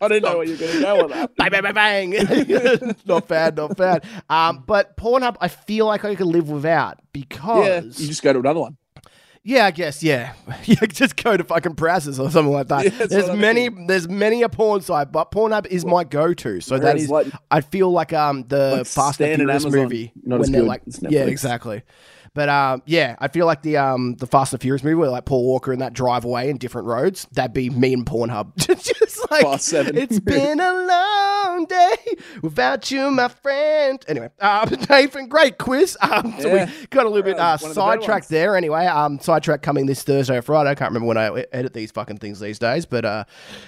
I 0.00 0.08
didn't 0.08 0.22
know 0.24 0.38
where 0.38 0.46
you 0.46 0.52
were 0.52 0.58
going 0.58 0.72
to 0.72 0.80
go 0.80 1.02
with 1.06 1.12
that. 1.12 1.36
bang, 1.36 1.50
bang, 1.50 1.74
bang, 1.74 2.10
bang. 2.10 2.96
not 3.06 3.28
bad, 3.28 3.56
not 3.56 3.76
bad. 3.76 4.04
Um, 4.28 4.64
but 4.66 4.96
Pornhub, 4.96 5.36
I 5.40 5.48
feel 5.48 5.86
like 5.86 6.04
I 6.04 6.14
could 6.14 6.26
live 6.26 6.50
without 6.50 6.98
Yeah, 7.14 7.80
because 7.80 8.00
you 8.00 8.08
just 8.08 8.22
go 8.22 8.32
to 8.32 8.40
another 8.40 8.60
one. 8.60 8.76
Yeah, 9.44 9.66
I 9.66 9.70
guess. 9.70 10.02
Yeah, 10.02 10.34
yeah. 10.64 10.76
Just 10.88 11.22
go 11.22 11.36
to 11.36 11.44
fucking 11.44 11.74
Brazzers 11.74 12.18
or 12.18 12.30
something 12.30 12.52
like 12.52 12.68
that. 12.68 12.84
Yeah, 12.98 13.06
there's 13.06 13.24
what 13.28 13.32
I 13.32 13.36
many. 13.36 13.68
There's 13.68 14.08
many 14.08 14.42
a 14.42 14.48
porn 14.48 14.80
site, 14.80 15.12
but 15.12 15.30
Pornhub 15.30 15.66
is 15.66 15.84
my 15.84 16.04
go-to. 16.04 16.60
So 16.60 16.78
that 16.78 16.96
is. 16.96 17.08
Like- 17.10 17.28
I 17.50 17.60
feel 17.60 17.90
like 17.90 18.12
um 18.12 18.44
the 18.48 18.76
Like 18.78 18.86
Fast 18.86 19.20
and 19.20 19.36
Furious 19.36 19.64
Amazon, 19.64 19.82
movie 19.82 20.12
not 20.22 20.40
when 20.40 20.48
as 20.48 20.50
they're 20.50 20.60
good 20.62 20.68
like 20.68 20.82
yeah 21.08 21.24
exactly. 21.24 21.82
But 22.34 22.48
um, 22.48 22.82
yeah, 22.86 23.16
I 23.18 23.28
feel 23.28 23.46
like 23.46 23.62
the 23.62 23.76
um 23.76 24.14
the 24.16 24.26
Fast 24.26 24.52
and 24.52 24.62
Furious 24.62 24.82
movie 24.84 24.94
where 24.94 25.10
like 25.10 25.24
Paul 25.24 25.44
Walker 25.46 25.72
and 25.72 25.80
that 25.80 25.92
drive 25.92 26.24
away 26.24 26.50
in 26.50 26.58
different 26.58 26.86
roads. 26.86 27.26
That'd 27.32 27.52
be 27.54 27.70
me 27.70 27.94
and 27.94 28.06
Pornhub. 28.06 28.56
Just 28.56 29.30
like 29.30 29.42
Fast 29.42 29.66
Seven. 29.66 29.96
it's 29.96 30.20
been 30.20 30.60
a 30.60 30.72
long 30.72 31.64
day 31.66 31.96
without 32.42 32.90
you, 32.90 33.10
my 33.10 33.28
friend. 33.28 34.04
Anyway, 34.08 34.30
um, 34.40 34.68
Nathan, 34.90 35.28
great 35.28 35.58
quiz. 35.58 35.96
Um, 36.00 36.34
so 36.38 36.54
Yeah. 36.54 36.66
we 36.66 36.86
got 36.88 37.06
a 37.06 37.08
little 37.08 37.22
bit 37.22 37.38
uh, 37.38 37.54
of 37.54 37.60
the 37.60 37.74
sidetracked 37.74 38.28
there. 38.28 38.56
Anyway, 38.56 38.86
um, 38.86 39.18
sidetrack 39.20 39.62
coming 39.62 39.86
this 39.86 40.02
Thursday 40.02 40.36
or 40.36 40.42
Friday. 40.42 40.70
I 40.70 40.74
can't 40.74 40.90
remember 40.90 41.06
when 41.08 41.18
I 41.18 41.44
edit 41.52 41.72
these 41.74 41.90
fucking 41.90 42.18
things 42.18 42.40
these 42.40 42.58
days. 42.58 42.86
But 42.86 43.04
uh, 43.04 43.24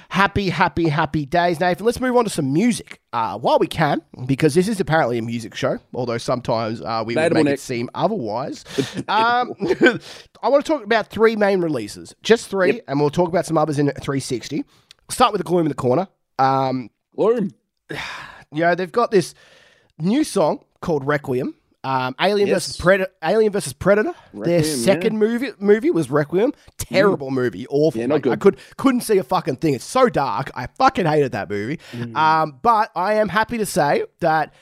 happy, 0.08 0.50
happy, 0.50 0.88
happy 0.88 1.26
days, 1.26 1.60
Nathan. 1.60 1.84
Let's 1.86 2.00
move 2.00 2.16
on 2.16 2.24
to 2.24 2.30
some 2.30 2.52
music 2.52 3.00
uh, 3.12 3.38
while 3.38 3.58
we 3.58 3.66
can, 3.66 4.02
because 4.26 4.54
this 4.54 4.68
is 4.68 4.80
apparently 4.80 5.18
a 5.18 5.22
music 5.22 5.54
show. 5.54 5.78
Although 5.94 6.18
sometimes 6.18 6.80
uh, 6.80 7.02
we 7.04 7.14
would 7.14 7.32
make 7.34 7.44
Nick. 7.44 7.54
it 7.54 7.60
seem 7.60 7.90
otherwise. 7.94 8.64
um, 9.08 9.54
I 10.42 10.48
want 10.48 10.64
to 10.64 10.72
talk 10.72 10.84
about 10.84 11.08
three 11.08 11.36
main 11.36 11.60
releases, 11.60 12.14
just 12.22 12.48
three, 12.48 12.80
and 12.88 13.00
we'll 13.00 13.10
talk 13.10 13.28
about 13.28 13.46
some 13.46 13.58
others 13.58 13.78
in 13.78 13.86
360. 13.86 14.64
Start 15.10 15.32
with 15.32 15.40
the 15.40 15.44
gloom 15.44 15.62
in 15.62 15.68
the 15.68 15.74
corner. 15.74 16.08
Um, 16.38 16.90
you 17.90 17.98
know, 18.52 18.74
they've 18.74 18.92
got 18.92 19.10
this 19.10 19.34
new 19.98 20.24
song 20.24 20.64
called 20.80 21.04
Requiem. 21.06 21.54
Um, 21.82 22.14
Alien 22.20 22.48
Yes. 22.48 22.56
versus 22.66 22.76
Predator. 22.76 23.10
Alien 23.24 23.52
versus 23.52 23.72
Predator. 23.72 24.12
Their 24.34 24.58
Requiem, 24.58 24.64
second 24.76 25.18
movie 25.18 25.50
movie 25.58 25.90
was 25.90 26.10
Requiem. 26.10 26.52
Terrible 26.76 27.30
movie, 27.30 27.66
awful. 27.68 28.00
Yeah, 28.00 28.06
not 28.06 28.26
Like, 28.26 28.26
I 28.26 28.36
could 28.36 28.58
couldn't 28.76 29.00
see 29.00 29.16
a 29.18 29.22
fucking 29.24 29.56
thing. 29.56 29.74
It's 29.74 29.84
so 29.84 30.08
dark. 30.10 30.50
I 30.54 30.66
fucking 30.66 31.06
hated 31.06 31.32
that 31.32 31.48
movie. 31.48 31.78
Mm. 31.92 32.14
Um, 32.16 32.58
but 32.62 32.90
I 32.94 33.14
am 33.14 33.28
happy 33.30 33.56
to 33.58 33.66
say 33.66 34.04
that 34.20 34.52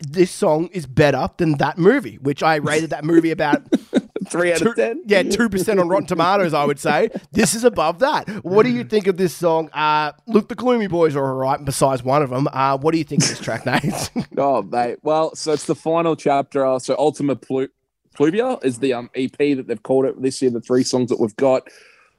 this 0.00 0.30
song 0.30 0.68
is 0.72 0.86
better 0.86 1.28
than 1.36 1.52
that 1.58 1.78
movie, 1.78 2.16
which 2.16 2.42
I 2.42 2.56
rated 2.56 2.90
that 2.90 3.04
movie 3.04 3.30
about 3.30 3.62
Three 4.30 4.52
out 4.52 4.58
two, 4.58 4.70
of 4.70 4.76
ten. 4.76 5.02
yeah, 5.06 5.22
two 5.22 5.48
percent 5.48 5.80
on 5.80 5.88
Rotten 5.88 6.06
Tomatoes. 6.06 6.54
I 6.54 6.64
would 6.64 6.78
say 6.80 7.10
this 7.32 7.54
is 7.54 7.64
above 7.64 7.98
that. 8.00 8.28
What 8.44 8.64
do 8.64 8.70
you 8.70 8.84
think 8.84 9.06
of 9.06 9.16
this 9.16 9.34
song? 9.34 9.70
Uh, 9.72 10.12
look, 10.26 10.48
the 10.48 10.54
Gloomy 10.54 10.86
Boys 10.86 11.16
are 11.16 11.24
all 11.26 11.34
right. 11.36 11.62
Besides 11.64 12.02
one 12.02 12.22
of 12.22 12.30
them, 12.30 12.48
uh, 12.52 12.76
what 12.78 12.92
do 12.92 12.98
you 12.98 13.04
think 13.04 13.22
of 13.22 13.28
this 13.28 13.38
track, 13.40 13.64
Nate? 13.84 14.10
Oh, 14.36 14.62
mate. 14.62 14.98
Well, 15.02 15.34
so 15.34 15.52
it's 15.52 15.66
the 15.66 15.74
final 15.74 16.16
chapter. 16.16 16.64
uh, 16.66 16.78
So 16.78 16.96
Ultima 16.98 17.36
Plu- 17.36 17.68
Pluvia 18.16 18.62
is 18.64 18.78
the 18.78 18.94
um, 18.94 19.10
EP 19.14 19.36
that 19.38 19.66
they've 19.66 19.82
called 19.82 20.06
it 20.06 20.20
this 20.22 20.40
year. 20.40 20.50
The 20.50 20.60
three 20.60 20.82
songs 20.82 21.10
that 21.10 21.20
we've 21.20 21.36
got. 21.36 21.68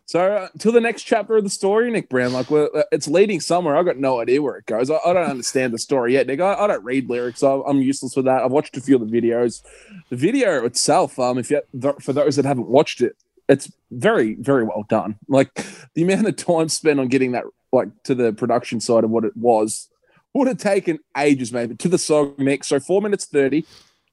So 0.08 0.22
uh, 0.22 0.48
till 0.58 0.72
the 0.72 0.80
next 0.80 1.04
chapter 1.04 1.36
of 1.36 1.44
the 1.44 1.50
story, 1.50 1.92
Nick. 1.92 2.12
Like 2.12 2.50
we're, 2.50 2.70
uh, 2.74 2.84
it's 2.94 3.10
leading 3.10 3.42
somewhere. 3.42 3.76
I've 3.76 3.86
got 3.86 3.98
no 3.98 4.22
idea 4.22 4.42
where 4.42 4.56
it 4.56 4.66
goes. 4.66 4.90
I, 4.90 5.00
I 5.06 5.12
don't 5.12 5.30
understand 5.30 5.74
the 5.74 5.78
story 5.78 6.14
yet, 6.14 6.28
Nick. 6.28 6.40
I, 6.40 6.54
I 6.54 6.68
don't 6.68 6.84
read 6.86 7.10
lyrics. 7.10 7.44
I, 7.44 7.60
I'm 7.68 7.82
useless 7.82 8.16
with 8.16 8.24
that. 8.24 8.42
I've 8.42 8.52
watched 8.52 8.78
a 8.78 8.82
few 8.82 8.96
of 8.96 9.02
the 9.08 9.22
videos. 9.22 9.62
The 10.10 10.16
video 10.16 10.66
itself, 10.66 11.20
um, 11.20 11.38
if 11.38 11.52
you 11.52 11.62
for 12.00 12.14
those 12.14 12.38
that 12.38 12.46
haven't 12.46 12.70
watched 12.70 13.02
it, 13.02 13.18
it's 13.50 13.70
very 13.92 14.36
very 14.36 14.64
well 14.64 14.86
done. 14.88 15.18
Like 15.28 15.54
the 15.94 16.04
amount 16.04 16.26
of 16.26 16.38
time 16.38 16.70
spent 16.70 17.02
on 17.02 17.10
getting 17.10 17.34
that 17.34 17.44
like 17.74 17.90
to 18.04 18.16
the 18.16 18.32
production 18.32 18.80
side 18.80 19.04
of 19.04 19.10
what 19.10 19.26
it 19.26 19.36
was 19.36 19.90
would 20.34 20.48
have 20.48 20.58
taken 20.58 21.00
ages, 21.18 21.52
maybe 21.52 21.76
to 21.76 21.90
the 21.90 21.98
song, 21.98 22.34
Nick. 22.38 22.64
So 22.64 22.80
four 22.80 23.02
minutes 23.02 23.26
thirty. 23.26 23.66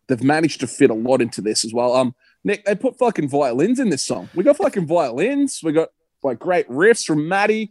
They've 0.08 0.22
managed 0.22 0.60
to 0.60 0.66
fit 0.66 0.90
a 0.90 0.94
lot 0.94 1.22
into 1.22 1.40
this 1.40 1.64
as 1.64 1.72
well. 1.72 1.94
Um, 1.94 2.16
Nick, 2.44 2.64
they 2.66 2.74
put 2.74 2.98
fucking 2.98 3.28
violins 3.28 3.80
in 3.80 3.88
this 3.88 4.04
song. 4.04 4.28
We 4.34 4.44
got 4.44 4.58
fucking 4.58 4.86
violins. 4.86 5.60
We 5.62 5.72
got 5.72 5.88
like 6.22 6.38
great 6.38 6.68
riffs 6.68 7.04
from 7.04 7.26
Maddie. 7.26 7.70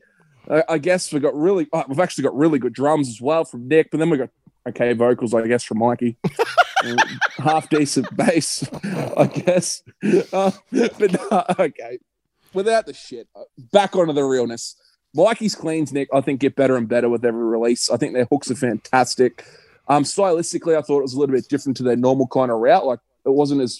Uh, 0.49 0.63
I 0.67 0.79
guess 0.79 1.13
we 1.13 1.19
got 1.19 1.35
really. 1.35 1.67
Uh, 1.71 1.83
we've 1.87 1.99
actually 1.99 2.23
got 2.23 2.35
really 2.35 2.59
good 2.59 2.73
drums 2.73 3.07
as 3.07 3.21
well 3.21 3.45
from 3.45 3.67
Nick. 3.67 3.91
But 3.91 3.99
then 3.99 4.09
we 4.09 4.17
got 4.17 4.29
okay 4.67 4.93
vocals, 4.93 5.33
I 5.33 5.47
guess, 5.47 5.63
from 5.63 5.77
Mikey. 5.77 6.17
Half 7.37 7.69
decent 7.69 8.13
bass, 8.15 8.67
I 8.83 9.27
guess. 9.27 9.83
Uh, 10.33 10.51
but 10.71 11.13
no, 11.13 11.43
okay, 11.59 11.99
without 12.53 12.85
the 12.85 12.93
shit, 12.93 13.27
uh, 13.35 13.43
back 13.71 13.95
onto 13.95 14.13
the 14.13 14.23
realness. 14.23 14.75
Mikey's 15.15 15.55
cleans, 15.55 15.93
Nick, 15.93 16.09
I 16.11 16.21
think 16.21 16.41
get 16.41 16.55
better 16.55 16.75
and 16.75 16.89
better 16.89 17.07
with 17.07 17.23
every 17.23 17.43
release. 17.43 17.89
I 17.89 17.97
think 17.97 18.13
their 18.13 18.25
hooks 18.25 18.49
are 18.49 18.55
fantastic. 18.55 19.45
Um, 19.87 20.03
stylistically, 20.03 20.75
I 20.75 20.81
thought 20.81 20.99
it 20.99 21.03
was 21.03 21.13
a 21.13 21.19
little 21.19 21.35
bit 21.35 21.47
different 21.47 21.77
to 21.77 21.83
their 21.83 21.95
normal 21.95 22.27
kind 22.27 22.51
of 22.51 22.57
route. 22.57 22.85
Like 22.85 22.99
it 23.25 23.29
wasn't 23.29 23.61
as 23.61 23.79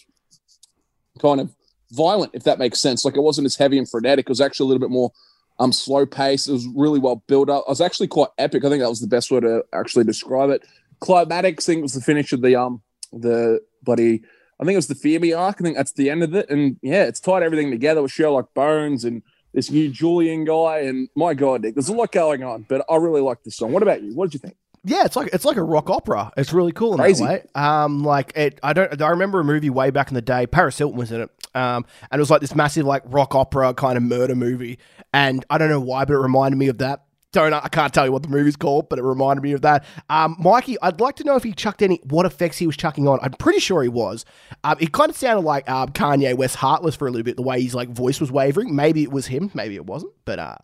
kind 1.19 1.39
of 1.39 1.53
violent, 1.91 2.31
if 2.33 2.43
that 2.43 2.59
makes 2.59 2.79
sense. 2.79 3.05
Like 3.05 3.15
it 3.15 3.21
wasn't 3.21 3.45
as 3.45 3.55
heavy 3.55 3.77
and 3.77 3.89
frenetic. 3.89 4.25
It 4.25 4.29
was 4.29 4.41
actually 4.41 4.65
a 4.65 4.69
little 4.69 4.81
bit 4.81 4.91
more 4.91 5.11
um 5.59 5.71
slow 5.71 6.05
pace. 6.05 6.47
It 6.47 6.53
was 6.53 6.67
really 6.75 6.99
well 6.99 7.23
built 7.27 7.49
up. 7.49 7.63
It 7.67 7.69
was 7.69 7.81
actually 7.81 8.07
quite 8.07 8.29
epic. 8.37 8.65
I 8.65 8.69
think 8.69 8.81
that 8.81 8.89
was 8.89 9.01
the 9.01 9.07
best 9.07 9.31
way 9.31 9.39
to 9.41 9.63
actually 9.73 10.03
describe 10.03 10.49
it. 10.49 10.63
Climatics 11.01 11.65
thing 11.65 11.81
was 11.81 11.93
the 11.93 12.01
finish 12.01 12.33
of 12.33 12.41
the 12.41 12.55
um 12.55 12.81
the 13.11 13.61
bloody 13.83 14.23
I 14.59 14.65
think 14.65 14.75
it 14.75 14.77
was 14.77 14.87
the 14.87 14.95
Fear 14.95 15.19
Me 15.19 15.33
arc. 15.33 15.57
I 15.59 15.63
think 15.63 15.75
that's 15.75 15.91
the 15.91 16.09
end 16.09 16.23
of 16.23 16.33
it. 16.35 16.49
And 16.49 16.77
yeah, 16.81 17.03
it's 17.03 17.19
tied 17.19 17.43
everything 17.43 17.71
together 17.71 18.01
with 18.01 18.11
Sherlock 18.11 18.53
Bones 18.53 19.03
and 19.03 19.21
this 19.53 19.69
new 19.69 19.89
Julian 19.89 20.45
guy. 20.45 20.79
And 20.79 21.09
my 21.15 21.33
God, 21.33 21.61
Nick, 21.61 21.75
there's 21.75 21.89
a 21.89 21.93
lot 21.93 22.11
going 22.11 22.43
on, 22.43 22.65
but 22.69 22.85
I 22.89 22.95
really 22.95 23.21
like 23.21 23.43
this 23.43 23.57
song. 23.57 23.71
What 23.71 23.83
about 23.83 24.03
you? 24.03 24.15
What 24.15 24.31
did 24.31 24.35
you 24.35 24.39
think? 24.39 24.55
Yeah, 24.85 25.05
it's 25.05 25.15
like 25.15 25.29
it's 25.33 25.45
like 25.45 25.57
a 25.57 25.63
rock 25.63 25.89
opera. 25.89 26.31
It's 26.35 26.51
really 26.51 26.71
cool 26.73 26.91
in 26.93 26.97
Crazy. 26.99 27.23
that 27.23 27.29
way. 27.31 27.45
Um, 27.55 28.03
like 28.03 28.33
it, 28.35 28.59
I 28.63 28.73
don't. 28.73 29.01
I 29.01 29.09
remember 29.09 29.39
a 29.39 29.43
movie 29.43 29.69
way 29.69 29.91
back 29.91 30.09
in 30.09 30.13
the 30.15 30.21
day. 30.21 30.45
Paris 30.45 30.77
Hilton 30.77 30.97
was 30.97 31.11
in 31.11 31.21
it. 31.21 31.29
Um, 31.55 31.85
and 32.11 32.19
it 32.19 32.21
was 32.21 32.29
like 32.29 32.41
this 32.41 32.53
massive 32.55 32.85
like 32.85 33.03
rock 33.05 33.33
opera 33.35 33.73
kind 33.75 33.95
of 33.95 34.03
murder 34.03 34.35
movie. 34.35 34.79
And 35.13 35.45
I 35.49 35.57
don't 35.57 35.69
know 35.69 35.79
why, 35.79 36.03
but 36.05 36.13
it 36.13 36.17
reminded 36.19 36.57
me 36.57 36.67
of 36.67 36.79
that. 36.79 37.03
Don't 37.31 37.51
I 37.53 37.67
can't 37.69 37.91
tell 37.93 38.05
you 38.05 38.11
what 38.11 38.21
the 38.23 38.29
movie's 38.29 38.55
called, 38.55 38.89
but 38.89 38.99
it 38.99 39.03
reminded 39.03 39.41
me 39.41 39.53
of 39.53 39.61
that. 39.61 39.85
Um, 40.09 40.35
Mikey, 40.39 40.77
I'd 40.83 40.99
like 40.99 41.15
to 41.15 41.23
know 41.23 41.35
if 41.35 41.43
he 41.43 41.51
chucked 41.53 41.81
any 41.81 41.99
what 42.09 42.25
effects 42.27 42.57
he 42.59 42.67
was 42.67 42.77
chucking 42.77 43.07
on. 43.07 43.17
I'm 43.23 43.31
pretty 43.31 43.59
sure 43.59 43.81
he 43.81 43.89
was. 43.89 44.23
Um, 44.63 44.75
it 44.79 44.91
kind 44.91 45.09
of 45.09 45.15
sounded 45.17 45.41
like 45.43 45.67
um, 45.69 45.89
Kanye 45.89 46.35
West 46.37 46.57
Heartless 46.57 46.95
for 46.95 47.07
a 47.07 47.11
little 47.11 47.23
bit. 47.23 47.37
The 47.37 47.41
way 47.41 47.61
his 47.61 47.73
like 47.73 47.89
voice 47.89 48.19
was 48.19 48.31
wavering. 48.31 48.75
Maybe 48.75 49.01
it 49.01 49.11
was 49.11 49.27
him. 49.27 49.49
Maybe 49.55 49.75
it 49.75 49.85
wasn't. 49.87 50.13
But 50.25 50.37
uh, 50.39 50.57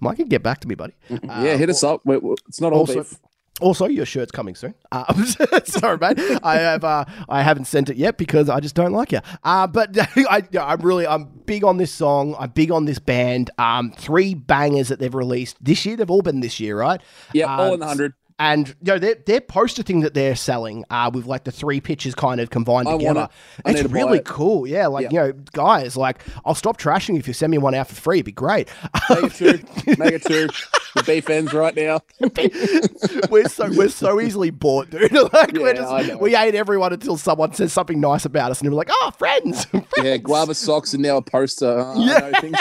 Mikey, 0.00 0.24
get 0.24 0.42
back 0.44 0.60
to 0.60 0.68
me, 0.68 0.74
buddy. 0.76 0.92
Uh, 1.10 1.16
yeah, 1.24 1.56
hit 1.56 1.70
us 1.70 1.82
up. 1.82 2.02
We- 2.04 2.18
we- 2.18 2.36
It's 2.46 2.60
not 2.60 2.72
all 2.72 2.80
also, 2.80 3.02
beef. 3.02 3.18
Also, 3.62 3.86
your 3.86 4.04
shirt's 4.04 4.32
coming 4.32 4.54
soon. 4.54 4.74
Uh, 4.90 5.12
sorry, 5.64 5.98
mate. 5.98 6.18
I 6.42 6.56
have 6.56 6.84
uh, 6.84 7.04
I 7.28 7.42
haven't 7.42 7.64
sent 7.66 7.88
it 7.88 7.96
yet 7.96 8.18
because 8.18 8.48
I 8.48 8.60
just 8.60 8.74
don't 8.74 8.92
like 8.92 9.12
you. 9.12 9.20
Uh, 9.44 9.66
but 9.66 9.96
I, 10.16 10.42
I'm 10.60 10.80
really 10.82 11.06
I'm 11.06 11.24
big 11.46 11.64
on 11.64 11.76
this 11.78 11.92
song. 11.92 12.34
I'm 12.38 12.50
big 12.50 12.70
on 12.70 12.84
this 12.84 12.98
band. 12.98 13.50
Um, 13.58 13.92
three 13.92 14.34
bangers 14.34 14.88
that 14.88 14.98
they've 14.98 15.14
released 15.14 15.56
this 15.64 15.86
year. 15.86 15.96
They've 15.96 16.10
all 16.10 16.22
been 16.22 16.40
this 16.40 16.60
year, 16.60 16.78
right? 16.78 17.00
Yeah, 17.32 17.46
all 17.56 17.68
Um, 17.68 17.74
in 17.74 17.80
the 17.80 17.86
hundred. 17.86 18.14
And 18.38 18.68
you 18.68 18.74
know 18.94 18.98
their 18.98 19.14
their 19.14 19.40
poster 19.40 19.84
thing 19.84 20.00
that 20.00 20.14
they're 20.14 20.34
selling, 20.34 20.84
uh, 20.90 21.10
with 21.14 21.26
like 21.26 21.44
the 21.44 21.52
three 21.52 21.80
pictures 21.80 22.14
kind 22.14 22.40
of 22.40 22.50
combined 22.50 22.88
I 22.88 22.92
together. 22.92 23.28
it. 23.58 23.70
It's 23.70 23.82
to 23.82 23.88
really 23.88 24.18
it. 24.18 24.24
cool. 24.24 24.66
Yeah, 24.66 24.88
like 24.88 25.12
Yeah. 25.12 25.26
you 25.26 25.32
know, 25.32 25.42
guys, 25.52 25.96
like 25.96 26.24
I'll 26.44 26.56
stop 26.56 26.76
trashing 26.76 27.10
you 27.10 27.18
if 27.20 27.28
you 27.28 27.34
send 27.34 27.52
me 27.52 27.58
one 27.58 27.74
out 27.74 27.86
for 27.88 27.94
free. 27.94 28.16
It'd 28.16 28.26
be 28.26 28.32
great. 28.32 28.68
Make 29.10 29.24
it 29.24 29.32
two. 29.34 29.60
Make 29.98 30.14
it 30.14 30.22
two. 30.24 30.48
The 30.96 31.02
beef 31.04 31.30
ends 31.30 31.54
right 31.54 31.74
now. 31.74 32.02
we're 33.30 33.48
so 33.48 33.70
we're 33.70 33.88
so 33.88 34.20
easily 34.20 34.50
bought, 34.50 34.90
dude. 34.90 35.10
like 35.32 35.52
we're 35.52 35.74
Yeah, 35.74 35.80
know. 35.80 36.02
just 36.02 36.20
we 36.20 36.34
hate 36.34 36.54
everyone 36.54 36.92
until 36.92 37.16
someone 37.16 37.54
says 37.54 37.72
something 37.72 37.98
nice 37.98 38.24
about 38.26 38.50
us, 38.50 38.60
and 38.60 38.70
we're 38.70 38.76
like, 38.76 38.90
oh, 38.90 39.10
friends. 39.16 39.66
Yeah, 40.02 40.18
guava 40.18 40.54
socks 40.54 40.92
and 40.92 41.02
now 41.02 41.16
a 41.16 41.22
poster. 41.22 41.78
Uh, 41.80 41.94
Yeah. 41.98 42.14
I 42.16 42.30
know 42.30 42.40
things, 42.40 42.58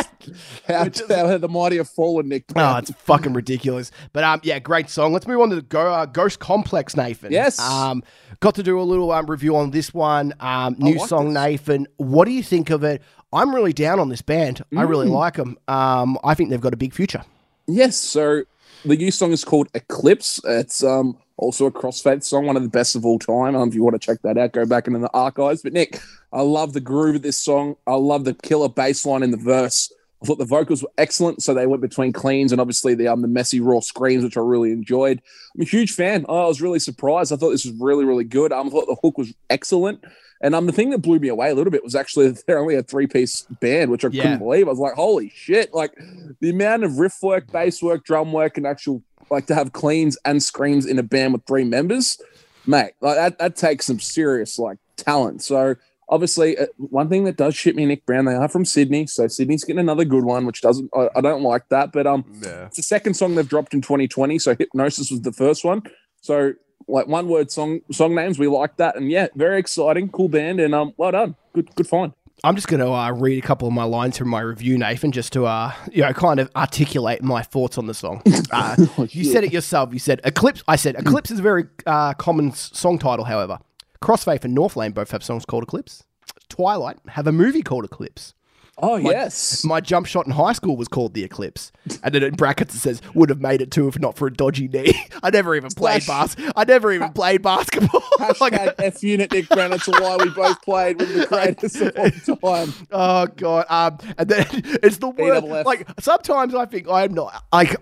how, 0.67 1.25
how 1.27 1.37
the 1.37 1.49
mighty 1.49 1.77
have 1.77 1.89
fallen, 1.89 2.29
Nick. 2.29 2.45
Oh, 2.55 2.77
it's 2.77 2.91
fucking 2.91 3.33
ridiculous. 3.33 3.91
But 4.13 4.23
um, 4.23 4.39
yeah, 4.43 4.59
great 4.59 4.89
song. 4.89 5.11
Let's 5.11 5.27
move 5.27 5.41
on 5.41 5.49
to 5.49 5.55
the 5.57 5.61
Go- 5.61 5.91
uh, 5.93 6.05
Ghost 6.05 6.39
Complex, 6.39 6.95
Nathan. 6.95 7.31
Yes. 7.33 7.59
Um, 7.59 8.01
got 8.39 8.55
to 8.55 8.63
do 8.63 8.79
a 8.79 8.83
little 8.83 9.11
um 9.11 9.25
review 9.25 9.57
on 9.57 9.71
this 9.71 9.93
one. 9.93 10.33
Um, 10.39 10.75
new 10.79 10.95
like 10.99 11.09
song, 11.09 11.33
this. 11.33 11.43
Nathan. 11.43 11.87
What 11.97 12.25
do 12.25 12.31
you 12.31 12.43
think 12.43 12.69
of 12.69 12.83
it? 12.85 13.01
I'm 13.33 13.53
really 13.53 13.73
down 13.73 13.99
on 13.99 14.07
this 14.09 14.21
band. 14.21 14.63
I 14.77 14.83
really 14.83 15.07
Mm. 15.07 15.11
like 15.11 15.35
them. 15.35 15.57
Um, 15.67 16.17
I 16.23 16.33
think 16.33 16.49
they've 16.49 16.61
got 16.61 16.73
a 16.73 16.77
big 16.77 16.93
future. 16.93 17.23
Yes, 17.67 17.97
so 17.97 18.43
the 18.85 18.97
new 18.97 19.11
song 19.11 19.31
is 19.31 19.43
called 19.43 19.67
Eclipse. 19.73 20.41
It's 20.45 20.83
um 20.83 21.17
also 21.37 21.65
a 21.65 21.71
Crossfaith 21.71 22.23
song, 22.23 22.45
one 22.45 22.55
of 22.55 22.63
the 22.63 22.69
best 22.69 22.95
of 22.95 23.05
all 23.05 23.19
time. 23.19 23.55
Um, 23.55 23.67
if 23.69 23.75
you 23.75 23.83
want 23.83 23.99
to 23.99 24.05
check 24.05 24.21
that 24.21 24.37
out, 24.37 24.53
go 24.53 24.65
back 24.65 24.87
into 24.87 24.99
the 24.99 25.09
archives. 25.11 25.61
But 25.63 25.73
Nick, 25.73 25.99
I 26.31 26.41
love 26.41 26.73
the 26.73 26.79
groove 26.79 27.15
of 27.15 27.21
this 27.23 27.37
song. 27.37 27.75
I 27.87 27.95
love 27.95 28.25
the 28.25 28.33
killer 28.33 28.69
bass 28.69 29.05
line 29.05 29.23
in 29.23 29.31
the 29.31 29.37
verse. 29.37 29.91
I 30.21 30.27
thought 30.27 30.37
the 30.37 30.45
vocals 30.45 30.83
were 30.83 30.91
excellent, 30.99 31.41
so 31.41 31.53
they 31.53 31.65
went 31.65 31.81
between 31.81 32.13
cleans 32.13 32.51
and 32.51 32.61
obviously 32.61 32.93
the 32.93 33.07
um 33.07 33.21
the 33.21 33.27
messy 33.27 33.59
raw 33.59 33.79
screams, 33.79 34.23
which 34.23 34.37
I 34.37 34.41
really 34.41 34.71
enjoyed. 34.71 35.21
I'm 35.55 35.61
a 35.61 35.65
huge 35.65 35.93
fan. 35.93 36.25
I 36.29 36.45
was 36.45 36.61
really 36.61 36.79
surprised. 36.79 37.33
I 37.33 37.37
thought 37.37 37.51
this 37.51 37.65
was 37.65 37.75
really 37.79 38.05
really 38.05 38.23
good. 38.23 38.51
Um, 38.51 38.67
I 38.67 38.69
thought 38.69 38.87
the 38.87 38.97
hook 39.01 39.17
was 39.17 39.33
excellent. 39.49 40.03
And 40.43 40.55
um, 40.55 40.65
the 40.65 40.71
thing 40.71 40.89
that 40.89 40.99
blew 40.99 41.19
me 41.19 41.27
away 41.27 41.49
a 41.51 41.55
little 41.55 41.71
bit 41.71 41.83
was 41.83 41.95
actually 41.95 42.29
that 42.31 42.43
they're 42.47 42.59
only 42.59 42.75
a 42.75 42.83
three 42.83 43.07
piece 43.07 43.43
band, 43.49 43.91
which 43.91 44.03
I 44.05 44.09
Yeah. 44.11 44.23
couldn't 44.23 44.39
believe. 44.39 44.67
I 44.67 44.71
was 44.71 44.79
like, 44.79 44.93
holy 44.93 45.31
shit! 45.35 45.73
Like 45.73 45.93
the 46.39 46.49
amount 46.49 46.83
of 46.83 46.97
riff 46.99 47.17
work, 47.21 47.51
bass 47.51 47.81
work, 47.81 48.03
drum 48.05 48.31
work, 48.33 48.57
and 48.57 48.65
actual 48.67 49.03
like 49.29 49.45
to 49.47 49.55
have 49.55 49.71
cleans 49.71 50.17
and 50.25 50.41
screams 50.43 50.85
in 50.85 50.99
a 50.99 51.03
band 51.03 51.31
with 51.33 51.45
three 51.45 51.63
members, 51.63 52.19
mate. 52.65 52.91
Like 53.01 53.15
that 53.15 53.39
that 53.39 53.55
takes 53.55 53.85
some 53.85 53.99
serious 53.99 54.59
like 54.59 54.77
talent. 54.97 55.41
So 55.43 55.75
obviously, 56.09 56.57
uh, 56.57 56.65
one 56.77 57.07
thing 57.07 57.23
that 57.23 57.37
does 57.37 57.55
shit 57.55 57.73
me, 57.75 57.85
Nick 57.85 58.05
Brown, 58.05 58.25
they 58.25 58.33
are 58.33 58.49
from 58.49 58.65
Sydney, 58.65 59.07
so 59.07 59.27
Sydney's 59.27 59.63
getting 59.63 59.79
another 59.79 60.03
good 60.03 60.25
one, 60.25 60.45
which 60.45 60.61
doesn't. 60.61 60.89
I, 60.93 61.07
I 61.15 61.21
don't 61.21 61.43
like 61.43 61.69
that, 61.69 61.91
but 61.93 62.05
um, 62.07 62.25
Yeah. 62.43 62.65
it's 62.65 62.77
the 62.77 62.83
second 62.83 63.13
song 63.13 63.35
they've 63.35 63.47
dropped 63.47 63.73
in 63.73 63.81
2020. 63.81 64.37
So 64.39 64.55
Hypnosis 64.55 65.09
was 65.11 65.21
the 65.21 65.31
first 65.31 65.63
one. 65.63 65.83
So 66.19 66.53
like 66.91 67.07
one 67.07 67.27
word 67.27 67.49
song 67.51 67.79
song 67.91 68.13
names, 68.15 68.37
we 68.37 68.47
like 68.47 68.77
that, 68.77 68.95
and 68.95 69.09
yeah, 69.09 69.27
very 69.35 69.59
exciting, 69.59 70.09
cool 70.09 70.29
band, 70.29 70.59
and 70.59 70.75
um, 70.75 70.93
well 70.97 71.11
done, 71.11 71.35
good 71.53 71.73
good 71.75 71.87
find. 71.87 72.13
I'm 72.43 72.55
just 72.55 72.67
going 72.67 72.79
to 72.79 72.89
uh, 72.91 73.11
read 73.11 73.37
a 73.37 73.45
couple 73.45 73.67
of 73.67 73.73
my 73.75 73.83
lines 73.83 74.17
from 74.17 74.27
my 74.29 74.39
review, 74.41 74.75
Nathan, 74.75 75.11
just 75.11 75.31
to 75.33 75.45
uh, 75.45 75.73
you 75.91 76.01
know 76.01 76.11
kind 76.13 76.39
of 76.39 76.49
articulate 76.55 77.21
my 77.21 77.41
thoughts 77.43 77.77
on 77.77 77.87
the 77.87 77.93
song. 77.93 78.21
Uh, 78.53 78.75
you 79.11 79.23
said 79.23 79.45
it 79.45 79.53
yourself. 79.53 79.93
You 79.93 79.99
said 79.99 80.19
Eclipse. 80.25 80.61
I 80.67 80.75
said 80.75 80.95
Eclipse 80.95 81.31
is 81.31 81.39
a 81.39 81.41
very 81.41 81.65
uh, 81.85 82.13
common 82.15 82.49
s- 82.49 82.69
song 82.73 82.99
title. 82.99 83.23
However, 83.25 83.59
Crossfaith 84.01 84.43
and 84.43 84.57
Northlane 84.57 84.93
both 84.93 85.11
have 85.11 85.23
songs 85.23 85.45
called 85.45 85.63
Eclipse. 85.63 86.03
Twilight 86.49 86.97
have 87.09 87.27
a 87.27 87.31
movie 87.31 87.61
called 87.61 87.85
Eclipse. 87.85 88.33
Oh 88.77 88.95
yes, 88.95 89.63
My 89.63 89.79
jump 89.79 90.07
shot 90.07 90.25
in 90.25 90.31
high 90.31 90.53
school 90.53 90.75
was 90.75 90.87
called 90.87 91.13
the 91.13 91.23
Eclipse, 91.23 91.71
and 92.03 92.15
then 92.15 92.23
in 92.23 92.33
brackets 92.35 92.73
it 92.73 92.79
says 92.79 93.01
would 93.13 93.29
have 93.29 93.39
made 93.39 93.61
it 93.61 93.69
too 93.69 93.87
if 93.87 93.99
not 93.99 94.17
for 94.17 94.27
a 94.27 94.33
dodgy 94.33 94.67
knee. 94.67 94.93
I 95.23 95.29
never 95.29 95.55
even 95.55 95.69
played 95.69 96.05
bas- 96.07 96.35
I 96.55 96.63
never 96.63 96.91
even 96.91 97.11
played 97.13 97.41
basketball. 97.41 98.01
Like, 98.39 98.53
F 98.79 99.03
unit, 99.03 99.31
Nick 99.31 99.49
Brown. 99.49 99.71
to 99.71 99.91
why 99.99 100.17
we 100.17 100.29
both 100.29 100.61
played 100.61 100.99
with 100.99 101.13
the 101.13 101.25
greatest 101.27 101.81
of 101.81 102.39
all 102.43 102.65
time. 102.67 102.73
Oh 102.91 103.27
god. 103.27 103.65
Um, 103.69 103.97
and 104.17 104.29
then 104.29 104.45
it's 104.83 104.97
the 104.97 105.09
worst. 105.09 105.41
double 105.41 105.55
F. 105.55 105.65
Like 105.65 105.87
sometimes 105.99 106.55
I 106.55 106.65
think 106.65 106.87
I'm 106.89 107.13
not 107.13 107.43
like. 107.53 107.75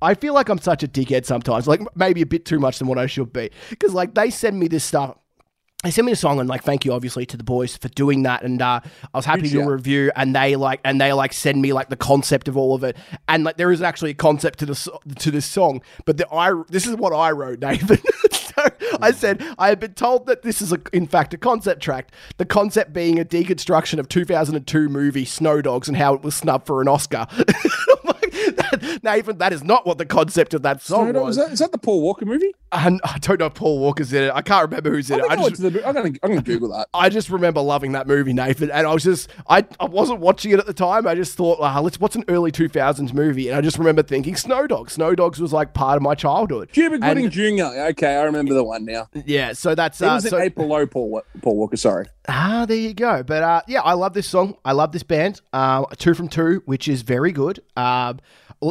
I 0.00 0.14
feel 0.14 0.32
like 0.34 0.48
I'm 0.48 0.58
such 0.58 0.84
a 0.84 0.88
dickhead 0.88 1.24
sometimes, 1.26 1.66
like 1.66 1.80
maybe 1.96 2.22
a 2.22 2.26
bit 2.26 2.44
too 2.44 2.60
much 2.60 2.78
than 2.78 2.86
what 2.86 2.98
I 2.98 3.06
should 3.06 3.32
be. 3.32 3.50
Because 3.70 3.94
like 3.94 4.14
they 4.14 4.30
send 4.30 4.58
me 4.58 4.68
this 4.68 4.84
stuff. 4.84 5.16
They 5.84 5.92
sent 5.92 6.06
me 6.06 6.12
a 6.12 6.16
song 6.16 6.40
and 6.40 6.48
like 6.48 6.64
thank 6.64 6.84
you 6.84 6.92
obviously 6.92 7.24
to 7.26 7.36
the 7.36 7.44
boys 7.44 7.76
for 7.76 7.86
doing 7.88 8.24
that 8.24 8.42
and 8.42 8.60
uh, 8.60 8.80
I 9.14 9.16
was 9.16 9.24
happy 9.24 9.42
to 9.42 9.48
do 9.48 9.60
a 9.60 9.72
review 9.72 10.10
and 10.16 10.34
they 10.34 10.56
like 10.56 10.80
and 10.82 11.00
they 11.00 11.12
like 11.12 11.32
send 11.32 11.62
me 11.62 11.72
like 11.72 11.88
the 11.88 11.96
concept 11.96 12.48
of 12.48 12.56
all 12.56 12.74
of 12.74 12.82
it. 12.82 12.96
And 13.28 13.44
like 13.44 13.58
there 13.58 13.70
is 13.70 13.80
actually 13.80 14.10
a 14.10 14.14
concept 14.14 14.58
to 14.58 14.66
this 14.66 14.88
to 15.20 15.30
this 15.30 15.46
song 15.46 15.82
but 16.04 16.16
the 16.16 16.28
I 16.34 16.52
this 16.68 16.84
is 16.84 16.96
what 16.96 17.12
I 17.12 17.30
wrote 17.30 17.58
Nathan. 17.60 17.98
So 18.32 18.64
I 19.00 19.12
said 19.12 19.40
I 19.56 19.68
have 19.68 19.78
been 19.78 19.94
told 19.94 20.26
that 20.26 20.42
this 20.42 20.60
is 20.60 20.72
a, 20.72 20.80
in 20.92 21.06
fact 21.06 21.32
a 21.32 21.38
concept 21.38 21.80
track. 21.80 22.10
The 22.38 22.44
concept 22.44 22.92
being 22.92 23.20
a 23.20 23.24
deconstruction 23.24 24.00
of 24.00 24.08
2002 24.08 24.88
movie 24.88 25.24
Snow 25.24 25.62
Dogs 25.62 25.86
and 25.86 25.96
how 25.96 26.12
it 26.14 26.22
was 26.22 26.34
snubbed 26.34 26.66
for 26.66 26.82
an 26.82 26.88
Oscar. 26.88 27.28
I'm 27.38 27.46
like, 28.04 28.34
that, 28.80 29.00
Nathan 29.02 29.38
that 29.38 29.52
is 29.52 29.64
not 29.64 29.86
what 29.86 29.98
the 29.98 30.06
concept 30.06 30.54
of 30.54 30.62
that 30.62 30.82
song 30.82 31.08
Is 31.08 31.14
was 31.14 31.36
that, 31.36 31.52
is 31.52 31.58
that 31.58 31.72
the 31.72 31.78
Paul 31.78 32.02
Walker 32.02 32.24
movie? 32.24 32.52
and 32.72 33.00
I 33.04 33.18
don't 33.18 33.40
know 33.40 33.46
if 33.46 33.54
Paul 33.54 33.78
Walker's 33.78 34.12
in 34.12 34.24
it 34.24 34.32
I 34.34 34.42
can't 34.42 34.68
remember 34.68 34.90
who's 34.90 35.10
in 35.10 35.20
I 35.20 35.24
it 35.24 35.30
I 35.30 35.48
just, 35.48 35.62
the, 35.62 35.86
I'm 35.86 35.94
gonna 35.94 36.10
I'm 36.22 36.30
gonna 36.30 36.42
Google 36.42 36.68
that. 36.70 36.88
I 36.94 37.08
just 37.08 37.30
remember 37.30 37.60
loving 37.60 37.92
that 37.92 38.06
movie, 38.06 38.32
Nathan, 38.32 38.70
and 38.70 38.86
I 38.86 38.92
was 38.92 39.02
just 39.04 39.30
I, 39.48 39.64
I 39.80 39.86
wasn't 39.86 40.20
watching 40.20 40.52
it 40.52 40.58
at 40.58 40.66
the 40.66 40.74
time. 40.74 41.06
I 41.06 41.14
just 41.14 41.36
thought, 41.36 41.58
ah, 41.60 41.80
let's 41.80 42.00
what's 42.00 42.16
an 42.16 42.24
early 42.28 42.50
two 42.50 42.68
thousands 42.68 43.12
movie, 43.12 43.48
and 43.48 43.56
I 43.56 43.60
just 43.60 43.78
remember 43.78 44.02
thinking 44.02 44.36
Snow 44.36 44.66
Dogs. 44.66 44.94
Snow 44.94 45.14
Dogs 45.14 45.40
was 45.40 45.52
like 45.52 45.74
part 45.74 45.96
of 45.96 46.02
my 46.02 46.14
childhood. 46.14 46.70
Cuba 46.72 46.98
Gooding 46.98 47.30
Jr. 47.30 47.64
Okay, 47.90 48.16
I 48.16 48.22
remember 48.22 48.54
the 48.54 48.64
one 48.64 48.84
now. 48.84 49.08
Yeah, 49.26 49.52
so 49.52 49.74
that's 49.74 50.00
It 50.00 50.06
uh, 50.06 50.14
was 50.14 50.28
so, 50.28 50.38
Eight 50.38 50.54
Below, 50.54 50.86
Paul 50.86 51.22
Paul 51.42 51.56
Walker. 51.56 51.76
Sorry. 51.76 52.06
ah, 52.28 52.64
there 52.66 52.76
you 52.76 52.94
go. 52.94 53.22
But 53.22 53.42
uh, 53.42 53.62
yeah, 53.66 53.80
I 53.82 53.94
love 53.94 54.14
this 54.14 54.28
song. 54.28 54.56
I 54.64 54.72
love 54.72 54.92
this 54.92 55.02
band. 55.02 55.40
Uh, 55.52 55.84
two 55.96 56.14
from 56.14 56.28
two, 56.28 56.62
which 56.66 56.88
is 56.88 57.02
very 57.02 57.32
good. 57.32 57.60
Um, 57.76 58.20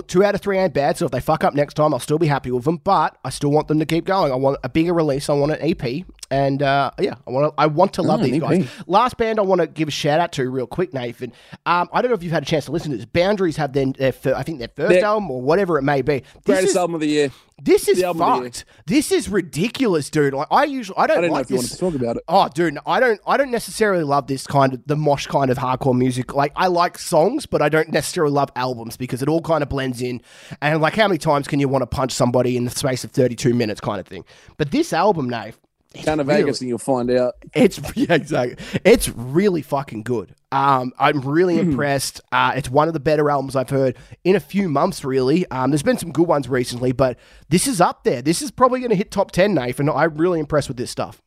two 0.08 0.24
out 0.24 0.36
of 0.36 0.42
three 0.42 0.58
ain't 0.58 0.74
bad. 0.74 0.98
So 0.98 1.06
if 1.06 1.12
they 1.12 1.20
fuck 1.20 1.44
up 1.44 1.54
next 1.54 1.76
time, 1.76 1.94
I'll 1.94 2.00
still 2.00 2.20
be 2.20 2.28
happy 2.28 2.52
with 2.52 2.66
them. 2.66 2.78
But 2.78 3.18
I 3.24 3.30
still 3.30 3.52
want 3.52 3.68
them 3.68 3.80
to 3.80 3.86
keep 3.86 4.06
going. 4.06 4.32
I 4.32 4.36
want 4.36 4.58
a 4.64 4.70
bigger 4.70 4.94
release. 4.94 5.30
I 5.30 5.34
want 5.34 5.52
an 5.52 5.60
EP. 5.62 6.06
And 6.30 6.62
uh, 6.62 6.92
yeah, 7.00 7.16
I 7.26 7.32
want 7.32 7.56
to. 7.56 7.62
I 7.62 7.68
want 7.68 7.94
to 7.94 8.02
love 8.02 8.20
Oh, 8.20 8.24
these 8.24 8.42
guys. 8.42 8.68
Last 8.86 9.16
band 9.18 9.40
I 9.40 9.44
want 9.44 9.62
to 9.62 9.68
give 9.68 9.88
a 9.88 9.92
shout 9.92 10.20
out 10.20 10.34
to 10.34 10.50
real 10.50 10.68
quick, 10.68 10.94
Nathan. 10.94 11.32
Um, 11.66 11.88
I 11.94 12.02
don't 12.02 12.10
know 12.12 12.16
if 12.16 12.24
you've 12.24 12.34
had 12.34 12.44
a 12.44 12.46
chance 12.46 12.66
to 12.66 12.72
listen 12.72 12.92
to 12.92 12.98
this. 12.98 13.06
Boundaries 13.06 13.56
have 13.56 13.72
then 13.72 13.94
their, 13.98 14.12
fir- 14.12 14.34
I 14.36 14.44
think 14.44 14.60
their 14.60 14.68
first 14.76 14.90
Their- 14.90 15.06
album 15.06 15.32
or 15.32 15.42
whatever 15.42 15.78
it 15.78 15.84
may 15.84 16.02
be. 16.02 16.20
This 16.20 16.26
Greatest 16.46 16.68
is, 16.72 16.76
album 16.78 16.96
of 16.96 17.02
the 17.02 17.08
year. 17.08 17.32
this 17.64 17.88
is 17.88 18.04
album 18.04 18.22
of 18.24 18.28
the 18.28 18.42
year. 18.42 18.50
fucked. 18.52 18.66
This 18.88 19.12
is 19.14 19.30
ridiculous, 19.30 20.10
dude. 20.10 20.34
Like 20.34 20.48
I 20.52 20.66
usually 20.66 20.98
I 20.98 21.08
don't, 21.08 21.20
I 21.20 21.22
don't 21.22 21.30
know 21.30 21.34
like 21.36 21.46
if 21.46 21.52
you 21.52 21.58
this. 21.60 21.72
to 21.72 21.78
talk 21.78 21.96
about 21.96 22.18
it. 22.18 22.24
Oh, 22.28 22.50
dude, 22.54 22.78
I 22.86 23.00
don't. 23.00 23.22
I 23.26 23.38
don't 23.38 23.52
necessarily 23.52 24.04
love 24.04 24.28
this 24.28 24.46
kind 24.46 24.74
of 24.74 24.86
the 24.86 24.98
mosh 24.98 25.28
kind 25.28 25.50
of 25.50 25.58
hardcore 25.58 25.98
music. 25.98 26.34
Like, 26.36 26.52
I 26.58 26.68
like 26.68 26.98
songs, 27.00 27.46
but 27.46 27.62
I 27.62 27.70
don't 27.70 27.90
necessarily 27.90 28.34
love 28.34 28.52
albums 28.58 28.98
because 28.98 29.22
it 29.22 29.30
all 29.30 29.42
kind 29.42 29.64
of 29.64 29.70
blends 29.70 30.02
in. 30.02 30.22
And 30.62 30.82
like, 30.82 30.96
how 30.96 31.08
many 31.08 31.20
times 31.20 31.48
can 31.48 31.60
you 31.62 31.70
want 31.70 31.84
to 31.84 31.88
punch 31.88 32.12
somebody 32.12 32.58
in 32.58 32.66
the 32.66 32.72
space 32.72 33.06
of 33.06 33.12
thirty-two 33.12 33.54
minutes, 33.54 33.80
kind 33.80 34.00
of 34.02 34.08
thing? 34.08 34.26
But 34.58 34.72
this 34.72 34.92
album, 34.92 35.30
Nave, 35.30 35.58
Down 36.04 36.18
to 36.20 36.24
really- 36.24 36.42
Vegas 36.44 36.60
and 36.62 36.70
you'll 36.70 36.78
find 36.78 37.10
out. 37.12 37.36
it's 37.56 37.80
yeah, 37.96 38.14
exactly. 38.14 38.58
It's 38.84 39.10
really 39.10 39.62
fucking 39.62 40.04
good. 40.04 40.36
Um, 40.52 40.94
I'm 41.00 41.22
really 41.22 41.56
Hmm. 41.56 41.72
impressed. 41.72 42.22
Uh, 42.32 42.54
it's 42.56 42.70
one 42.70 42.88
of 42.88 42.94
the 42.94 43.00
better 43.00 43.30
albums 43.30 43.56
I've 43.56 43.70
heard 43.70 43.96
in 44.24 44.36
a 44.36 44.40
few 44.40 44.70
months. 44.70 45.04
Really, 45.04 45.46
um, 45.50 45.72
there's 45.72 45.84
been 45.84 45.98
some 45.98 46.12
good 46.12 46.28
ones 46.28 46.48
recently, 46.48 46.92
but 46.92 47.18
this 47.50 47.68
is 47.68 47.82
up 47.82 48.04
there. 48.04 48.22
This 48.22 48.42
is 48.42 48.52
probably 48.52 48.80
going 48.80 48.92
to 48.92 48.96
hit 48.96 49.12
top 49.12 49.32
ten, 49.32 49.54
Nathan. 49.54 49.90
I'm 49.90 50.16
really 50.18 50.40
impressed 50.40 50.68
with 50.68 50.78
this 50.78 50.92
stuff. 50.92 51.22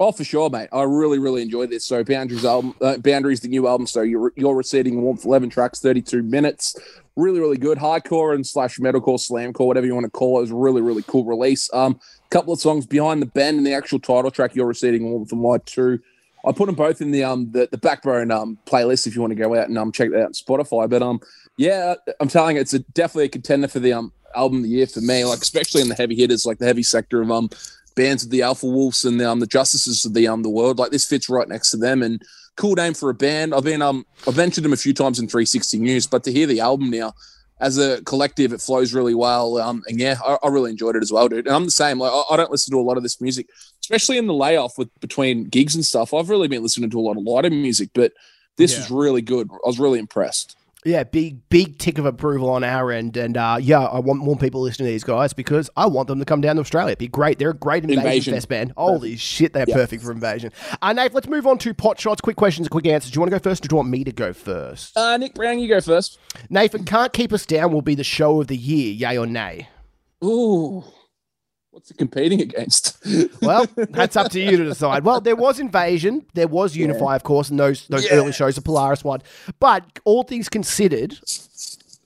Oh, 0.00 0.10
for 0.10 0.24
sure, 0.24 0.50
mate. 0.50 0.68
I 0.72 0.82
really, 0.82 1.20
really 1.20 1.40
enjoyed 1.40 1.70
this. 1.70 1.84
So, 1.84 2.02
Boundaries 2.02 2.44
album, 2.44 2.74
uh, 2.80 2.96
Boundaries, 2.98 3.40
the 3.40 3.48
new 3.48 3.68
album. 3.68 3.86
So, 3.86 4.02
you're 4.02 4.32
you're 4.34 4.56
receiving 4.56 5.00
warmth, 5.02 5.24
eleven 5.24 5.48
tracks, 5.50 5.78
thirty-two 5.80 6.22
minutes. 6.24 6.74
Really, 7.16 7.38
really 7.38 7.58
good. 7.58 7.78
Hardcore 7.78 8.34
and 8.34 8.44
slash 8.44 8.78
metalcore, 8.78 9.20
slamcore, 9.20 9.66
whatever 9.68 9.86
you 9.86 9.94
want 9.94 10.04
to 10.04 10.10
call 10.10 10.36
it. 10.36 10.38
It 10.38 10.42
was 10.42 10.50
a 10.50 10.56
really, 10.56 10.82
really 10.82 11.04
cool 11.06 11.24
release. 11.24 11.70
Um, 11.72 12.00
couple 12.34 12.52
of 12.52 12.60
songs 12.60 12.84
behind 12.84 13.22
the 13.22 13.26
bend 13.26 13.58
and 13.58 13.66
the 13.66 13.72
actual 13.72 14.00
title 14.00 14.28
track. 14.28 14.56
You're 14.56 14.66
receiving 14.66 15.08
warmth 15.08 15.30
and 15.30 15.40
light 15.40 15.64
too. 15.66 16.00
I 16.44 16.50
put 16.50 16.66
them 16.66 16.74
both 16.74 17.00
in 17.00 17.12
the 17.12 17.22
um 17.22 17.52
the, 17.52 17.68
the 17.70 17.78
backbone 17.78 18.32
um 18.32 18.58
playlist 18.66 19.06
if 19.06 19.14
you 19.14 19.20
want 19.20 19.30
to 19.30 19.36
go 19.36 19.54
out 19.54 19.68
and 19.68 19.78
um 19.78 19.92
check 19.92 20.10
that 20.10 20.20
out 20.20 20.26
on 20.26 20.32
Spotify. 20.32 20.90
But 20.90 21.00
um 21.00 21.20
yeah, 21.56 21.94
I'm 22.18 22.26
telling 22.26 22.56
you, 22.56 22.62
it's 22.62 22.74
a, 22.74 22.80
definitely 22.80 23.26
a 23.26 23.28
contender 23.28 23.68
for 23.68 23.78
the 23.78 23.92
um 23.92 24.12
album 24.34 24.58
of 24.58 24.64
the 24.64 24.70
year 24.70 24.88
for 24.88 25.00
me. 25.00 25.24
Like 25.24 25.42
especially 25.42 25.80
in 25.80 25.88
the 25.88 25.94
heavy 25.94 26.16
hitters, 26.16 26.44
like 26.44 26.58
the 26.58 26.66
heavy 26.66 26.82
sector 26.82 27.22
of 27.22 27.30
um 27.30 27.50
bands 27.94 28.24
of 28.24 28.30
the 28.30 28.42
Alpha 28.42 28.66
Wolves 28.66 29.04
and 29.04 29.20
the, 29.20 29.30
um, 29.30 29.38
the 29.38 29.46
Justices 29.46 30.04
of 30.04 30.14
the 30.14 30.26
um 30.26 30.42
the 30.42 30.50
world. 30.50 30.80
Like 30.80 30.90
this 30.90 31.06
fits 31.06 31.28
right 31.28 31.48
next 31.48 31.70
to 31.70 31.76
them 31.76 32.02
and 32.02 32.20
cool 32.56 32.74
name 32.74 32.94
for 32.94 33.10
a 33.10 33.14
band. 33.14 33.54
I've 33.54 33.62
been 33.62 33.80
um 33.80 34.04
I've 34.26 34.36
mentioned 34.36 34.64
them 34.64 34.72
a 34.72 34.76
few 34.76 34.92
times 34.92 35.20
in 35.20 35.28
360 35.28 35.78
News, 35.78 36.08
but 36.08 36.24
to 36.24 36.32
hear 36.32 36.48
the 36.48 36.58
album 36.58 36.90
now 36.90 37.14
as 37.60 37.78
a 37.78 38.02
collective, 38.02 38.52
it 38.52 38.60
flows 38.60 38.92
really 38.92 39.14
well. 39.14 39.58
Um, 39.58 39.82
and 39.86 39.98
yeah, 39.98 40.16
I, 40.24 40.38
I 40.42 40.48
really 40.48 40.70
enjoyed 40.72 40.96
it 40.96 41.02
as 41.02 41.12
well, 41.12 41.28
dude. 41.28 41.46
And 41.46 41.54
I'm 41.54 41.64
the 41.64 41.70
same. 41.70 41.98
Like 41.98 42.12
I, 42.12 42.34
I 42.34 42.36
don't 42.36 42.50
listen 42.50 42.72
to 42.72 42.80
a 42.80 42.82
lot 42.82 42.96
of 42.96 43.02
this 43.02 43.20
music, 43.20 43.48
especially 43.80 44.18
in 44.18 44.26
the 44.26 44.34
layoff 44.34 44.76
with 44.76 44.88
between 45.00 45.44
gigs 45.44 45.74
and 45.74 45.84
stuff. 45.84 46.12
I've 46.12 46.30
really 46.30 46.48
been 46.48 46.62
listening 46.62 46.90
to 46.90 46.98
a 46.98 47.02
lot 47.02 47.16
of 47.16 47.22
lighter 47.22 47.50
music, 47.50 47.90
but 47.94 48.12
this 48.56 48.72
Yeah. 48.72 48.78
was 48.80 48.90
really 48.90 49.22
good. 49.22 49.48
I 49.52 49.66
was 49.66 49.78
really 49.78 49.98
impressed. 49.98 50.56
Yeah, 50.86 51.02
big 51.04 51.48
big 51.48 51.78
tick 51.78 51.96
of 51.96 52.04
approval 52.04 52.50
on 52.50 52.62
our 52.62 52.92
end, 52.92 53.16
and 53.16 53.38
uh, 53.38 53.56
yeah, 53.58 53.80
I 53.80 54.00
want 54.00 54.20
more 54.20 54.36
people 54.36 54.60
listening 54.60 54.86
to 54.88 54.92
these 54.92 55.02
guys 55.02 55.32
because 55.32 55.70
I 55.78 55.86
want 55.86 56.08
them 56.08 56.18
to 56.18 56.26
come 56.26 56.42
down 56.42 56.56
to 56.56 56.60
Australia. 56.60 56.88
It'd 56.90 56.98
be 56.98 57.08
great. 57.08 57.38
They're 57.38 57.50
a 57.50 57.54
great 57.54 57.84
invasion, 57.84 58.02
Invasion. 58.04 58.34
fest 58.34 58.48
band. 58.50 58.72
Holy 58.76 59.16
shit, 59.16 59.54
they're 59.54 59.64
Yeah. 59.66 59.76
perfect 59.76 60.02
for 60.02 60.12
invasion. 60.12 60.52
Uh, 60.82 60.92
Nate, 60.92 61.14
let's 61.14 61.26
move 61.26 61.46
on 61.46 61.56
to 61.58 61.72
pot 61.72 61.98
shots. 61.98 62.20
Quick 62.20 62.36
questions, 62.36 62.68
quick 62.68 62.86
answers. 62.86 63.10
Do 63.12 63.16
you 63.16 63.20
want 63.22 63.30
to 63.32 63.38
go 63.38 63.42
first, 63.42 63.64
or 63.64 63.68
do 63.68 63.72
you 63.72 63.76
want 63.78 63.88
me 63.88 64.04
to 64.04 64.12
go 64.12 64.34
first? 64.34 64.94
Uh, 64.94 65.16
Nick 65.16 65.34
Brown, 65.34 65.58
you 65.58 65.68
go 65.68 65.80
first. 65.80 66.18
Nathan, 66.50 66.84
can't 66.84 67.14
keep 67.14 67.32
us 67.32 67.46
down. 67.46 67.72
Will 67.72 67.80
be 67.80 67.94
the 67.94 68.04
show 68.04 68.42
of 68.42 68.48
the 68.48 68.56
year. 68.56 68.92
Yay 68.92 69.16
or 69.16 69.26
nay? 69.26 69.68
Ooh, 70.22 70.84
what's 71.74 71.90
it 71.90 71.98
competing 71.98 72.40
against? 72.40 72.96
Well, 73.42 73.66
that's 73.76 74.16
up 74.16 74.30
to 74.32 74.40
you 74.40 74.56
to 74.56 74.64
decide. 74.64 75.04
Well, 75.04 75.20
there 75.20 75.36
was 75.36 75.60
Invasion, 75.60 76.24
there 76.32 76.48
was 76.48 76.74
Unify, 76.74 77.14
of 77.16 77.22
course, 77.22 77.50
and 77.50 77.58
those 77.60 77.86
those 77.88 78.06
Yeah. 78.06 78.14
early 78.14 78.32
shows, 78.32 78.54
the 78.54 78.62
Polaris 78.62 79.04
one. 79.04 79.20
But 79.60 79.84
all 80.04 80.22
things 80.22 80.48
considered, 80.48 81.18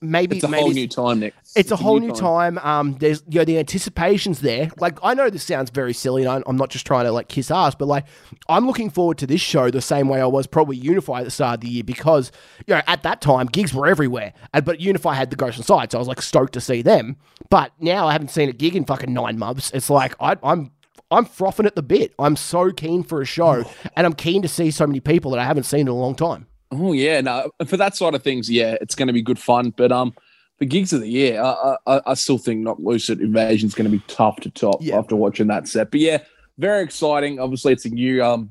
maybe 0.01 0.37
it's 0.37 0.45
a 0.45 0.49
maybe 0.49 0.63
whole 0.63 0.71
new 0.73 0.89
time, 0.89 1.21
Nick. 1.21 1.35
It's 1.59 1.73
a 1.73 1.77
whole 1.77 1.99
new 1.99 2.13
time. 2.13 2.57
Um, 2.59 2.97
there's 3.01 3.23
you 3.29 3.41
know 3.41 3.45
the 3.45 3.59
anticipation's 3.59 4.41
there. 4.41 4.71
Like 4.79 4.99
I 5.03 5.15
know 5.15 5.29
this 5.29 5.43
sounds 5.43 5.71
very 5.71 5.93
silly, 5.93 6.25
and 6.25 6.45
I'm 6.47 6.57
not 6.57 6.71
just 6.71 6.87
trying 6.87 7.05
to 7.05 7.13
like 7.13 7.29
kiss 7.29 7.51
ass, 7.51 7.75
but 7.75 7.87
like 7.87 8.07
I'm 8.49 8.67
looking 8.67 8.91
forward 8.91 9.19
to 9.19 9.27
this 9.27 9.41
show 9.41 9.71
the 9.71 9.83
same 9.83 10.09
way 10.09 10.21
I 10.21 10.27
was 10.27 10.47
probably 10.47 10.77
Unify 10.77 11.21
at 11.21 11.25
the 11.25 11.31
start 11.31 11.55
of 11.55 11.61
the 11.63 11.69
year 11.69 11.85
because 11.85 12.31
you 12.67 12.75
know 12.75 12.83
at 12.87 13.03
that 13.03 13.21
time 13.21 13.47
gigs 13.47 13.75
were 13.75 13.87
everywhere, 13.87 14.33
and 14.55 14.65
but 14.65 14.81
Unify 14.81 15.15
had 15.15 15.31
the 15.31 15.37
Ghost 15.37 15.59
on 15.59 15.65
Side, 15.65 15.91
so 15.91 15.99
I 15.99 16.01
was 16.01 16.09
like 16.09 16.23
stoked 16.23 16.53
to 16.53 16.61
see 16.61 16.81
them. 16.81 17.17
But 17.51 17.73
now 17.81 18.07
I 18.07 18.13
haven't 18.13 18.31
seen 18.31 18.49
a 18.49 18.53
gig 18.53 18.77
in 18.77 18.85
fucking 18.85 19.13
nine 19.13 19.39
months. 19.39 19.71
It's 19.73 19.91
like 19.91 20.15
I, 20.21 20.37
I'm. 20.43 20.71
I'm 21.11 21.25
frothing 21.25 21.65
at 21.65 21.75
the 21.75 21.83
bit. 21.83 22.13
I'm 22.19 22.37
so 22.37 22.71
keen 22.71 23.03
for 23.03 23.23
a 23.23 23.25
show, 23.25 23.65
and 23.97 24.07
I'm 24.07 24.13
keen 24.13 24.43
to 24.43 24.49
see 24.49 24.71
so 24.71 24.87
many 24.87 25.01
people 25.01 25.31
that 25.31 25.41
I 25.41 25.45
haven't 25.45 25.63
seen 25.63 25.81
in 25.81 25.89
a 25.89 25.95
long 25.95 26.15
time. 26.15 26.47
Oh 26.71 26.93
yeah, 26.93 27.23
no. 27.23 27.51
For 27.67 27.79
that 27.79 27.97
side 27.97 28.15
of 28.15 28.23
things, 28.23 28.51
yeah, 28.51 28.77
it's 28.83 28.95
going 28.95 29.07
to 29.07 29.15
be 29.15 29.23
good 29.23 29.39
fun. 29.39 29.73
But 29.75 29.91
um, 29.91 30.13
the 30.59 30.67
gigs 30.67 30.93
of 30.93 31.01
the 31.01 31.09
year, 31.09 31.41
I 31.43 31.77
I, 31.87 32.01
I 32.07 32.15
still 32.15 32.39
think 32.39 32.61
Not 32.61 32.81
Lucid 32.83 33.21
Invasion 33.21 33.67
is 33.69 33.75
going 33.75 33.91
to 33.91 33.97
be 33.97 34.03
tough 34.09 34.37
to 34.41 34.51
top 34.51 34.79
Yeah. 34.81 34.99
after 34.99 35.17
watching 35.17 35.47
that 35.49 35.69
set. 35.69 35.91
But 35.91 36.01
yeah, 36.01 36.19
very 36.59 36.83
exciting. 36.83 37.39
Obviously, 37.41 37.73
it's 37.73 37.85
a 37.85 37.91
new 37.91 38.23
um, 38.25 38.51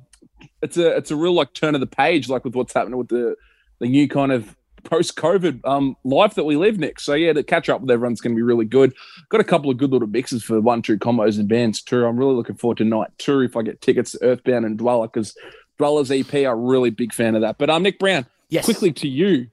it's 0.61 0.77
a 0.77 0.95
it's 0.95 1.11
a 1.11 1.15
real 1.15 1.33
like 1.33 1.53
turn 1.53 1.75
of 1.75 1.81
the 1.81 1.87
page, 1.87 2.29
like 2.29 2.43
with 2.45 2.55
what's 2.55 2.73
happening 2.73 2.97
with 2.97 3.09
the 3.09 3.35
the 3.79 3.87
new 3.87 4.07
kind 4.07 4.31
of 4.31 4.55
post 4.83 5.17
COVID 5.17 5.59
um 5.67 5.97
life 6.05 6.35
that 6.35 6.45
we 6.45 6.55
live, 6.55 6.79
Nick. 6.79 6.99
So 7.01 7.13
yeah, 7.13 7.33
to 7.33 7.43
catch 7.43 7.67
up 7.67 7.81
with 7.81 7.91
everyone's 7.91 8.21
going 8.21 8.33
to 8.33 8.37
be 8.37 8.41
really 8.43 8.63
good. 8.65 8.93
Got 9.29 9.41
a 9.41 9.43
couple 9.43 9.69
of 9.69 9.77
good 9.77 9.91
little 9.91 10.07
mixes 10.07 10.43
for 10.43 10.61
one 10.61 10.81
two 10.81 10.97
combos 10.97 11.37
and 11.39 11.49
bands 11.49 11.81
too. 11.81 12.05
I'm 12.05 12.15
really 12.17 12.35
looking 12.35 12.55
forward 12.55 12.77
to 12.77 12.85
night 12.85 13.09
two 13.17 13.41
if 13.41 13.57
I 13.57 13.63
get 13.63 13.81
tickets 13.81 14.13
to 14.13 14.23
Earthbound 14.23 14.65
and 14.65 14.77
Dweller 14.77 15.07
because 15.07 15.35
Dwellers 15.77 16.09
EP. 16.09 16.33
I'm 16.33 16.63
really 16.63 16.89
big 16.89 17.13
fan 17.13 17.35
of 17.35 17.41
that. 17.41 17.57
But 17.57 17.69
um, 17.69 17.83
Nick 17.83 17.99
Brown, 17.99 18.25
Yes. 18.49 18.63
quickly 18.65 18.93
to 18.93 19.07
you. 19.09 19.47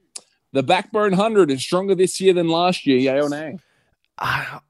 The 0.54 0.62
Backbone 0.62 1.10
100 1.10 1.50
is 1.50 1.60
stronger 1.62 1.94
this 1.96 2.20
year 2.20 2.32
than 2.32 2.48
last 2.48 2.86
year, 2.86 2.96
yay 2.96 3.20
or 3.20 3.28
nay? 3.28 3.58
Uh, 4.16 4.60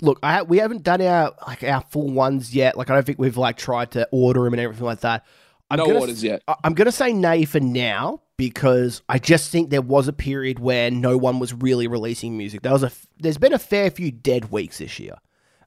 look, 0.00 0.20
I 0.22 0.42
we 0.42 0.58
haven't 0.58 0.84
done 0.84 1.02
our 1.02 1.34
like 1.46 1.64
our 1.64 1.80
full 1.90 2.08
ones 2.08 2.54
yet. 2.54 2.78
Like 2.78 2.88
I 2.88 2.94
don't 2.94 3.04
think 3.04 3.18
we've 3.18 3.36
like 3.36 3.56
tried 3.56 3.90
to 3.92 4.08
order 4.12 4.44
them 4.44 4.54
and 4.54 4.60
everything 4.60 4.84
like 4.86 5.00
that. 5.00 5.26
I'm 5.70 5.78
no 5.78 5.86
gonna, 5.86 6.00
orders 6.00 6.22
yet. 6.22 6.42
I- 6.46 6.54
I'm 6.62 6.74
gonna 6.74 6.92
say 6.92 7.12
nay 7.12 7.44
for 7.44 7.58
now 7.58 8.20
because 8.36 9.02
I 9.08 9.18
just 9.18 9.50
think 9.50 9.70
there 9.70 9.82
was 9.82 10.06
a 10.06 10.12
period 10.12 10.60
where 10.60 10.88
no 10.90 11.18
one 11.18 11.40
was 11.40 11.52
really 11.52 11.88
releasing 11.88 12.38
music. 12.38 12.62
There 12.62 12.72
was 12.72 12.84
a 12.84 12.86
f- 12.86 13.06
there's 13.18 13.38
been 13.38 13.52
a 13.52 13.58
fair 13.58 13.90
few 13.90 14.12
dead 14.12 14.52
weeks 14.52 14.78
this 14.78 15.00
year, 15.00 15.16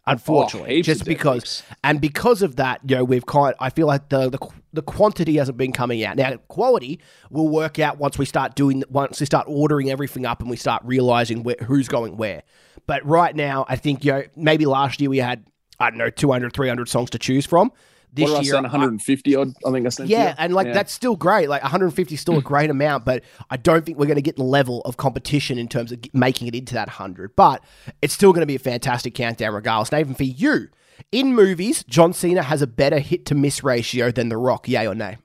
unfortunately, 0.08 0.80
Oh, 0.80 0.82
just 0.82 1.06
because 1.06 1.36
weeks. 1.36 1.64
and 1.84 1.99
because 2.01 2.41
of 2.41 2.56
that, 2.58 2.82
you 2.88 2.95
know, 2.97 3.03
we've 3.03 3.26
kind. 3.26 3.56
I 3.60 3.70
feel 3.70 3.88
like 3.88 4.10
the, 4.10 4.30
the 4.30 4.39
the 4.74 4.82
quantity 4.82 5.38
hasn't 5.38 5.58
been 5.58 5.72
coming 5.72 6.03
out. 6.03 6.18
Now, 6.18 6.36
quality 6.47 6.99
will 7.30 7.47
work 7.47 7.80
out 7.80 7.97
once 7.97 8.18
we 8.18 8.26
start 8.26 8.56
doing 8.56 8.84
once 8.89 9.20
we 9.20 9.26
start 9.26 9.45
ordering 9.47 9.89
everything 9.89 10.26
up 10.26 10.41
and 10.41 10.49
we 10.49 10.58
start 10.58 10.82
realizing 10.86 11.43
where, 11.43 11.56
who's 11.64 11.88
going 11.88 12.18
where. 12.18 12.43
But 12.88 13.06
right 13.06 13.36
now, 13.36 13.66
I 13.70 13.76
think 13.78 14.03
you 14.06 14.12
know 14.12 14.24
maybe 14.36 14.66
last 14.66 14.99
year 15.01 15.10
we 15.10 15.18
had 15.18 15.45
I 15.80 15.89
don't 15.89 15.97
know 15.99 16.10
200, 16.10 16.53
300 16.53 16.88
songs 16.89 17.10
to 17.12 17.20
choose 17.20 17.45
from. 17.45 17.72
This 18.16 18.24
What 18.24 18.30
did 18.30 18.36
I 18.38 18.41
year, 18.43 18.53
say? 18.53 18.61
150 18.61 19.36
odd. 19.36 19.53
I 19.66 19.72
think 19.72 19.86
I 19.86 19.89
said. 19.89 20.07
yeah, 20.07 20.34
and 20.38 20.53
like 20.53 20.68
Yeah. 20.68 20.74
that's 20.74 20.93
still 20.93 21.16
great. 21.16 21.49
Like 21.49 21.61
150 21.61 22.16
is 22.16 22.22
still 22.22 22.38
a 22.38 22.41
great 22.41 22.70
amount, 22.70 23.03
but 23.05 23.24
I 23.49 23.57
don't 23.57 23.86
think 23.86 23.97
we're 23.97 24.05
going 24.05 24.16
to 24.16 24.22
get 24.22 24.38
the 24.38 24.43
level 24.43 24.82
of 24.82 24.97
competition 24.97 25.57
in 25.57 25.68
terms 25.68 25.91
of 25.91 25.99
making 26.13 26.47
it 26.47 26.55
into 26.55 26.74
that 26.76 26.88
100. 26.88 27.36
But 27.36 27.61
it's 28.01 28.13
still 28.13 28.32
going 28.32 28.41
to 28.41 28.45
be 28.47 28.55
a 28.55 28.59
fantastic 28.59 29.13
countdown 29.16 29.53
regardless. 29.53 29.89
And 29.91 29.99
even 29.99 30.16
for 30.16 30.24
you, 30.24 30.70
in 31.11 31.36
movies, 31.36 31.84
John 31.84 32.13
Cena 32.13 32.41
has 32.43 32.61
a 32.61 32.68
better 32.68 32.99
hit 32.99 33.26
to 33.28 33.36
miss 33.36 33.63
ratio 33.63 34.11
than 34.11 34.30
The 34.30 34.38
Rock. 34.38 34.68
Yay 34.70 34.88
or 34.88 34.95
nay? 34.95 35.18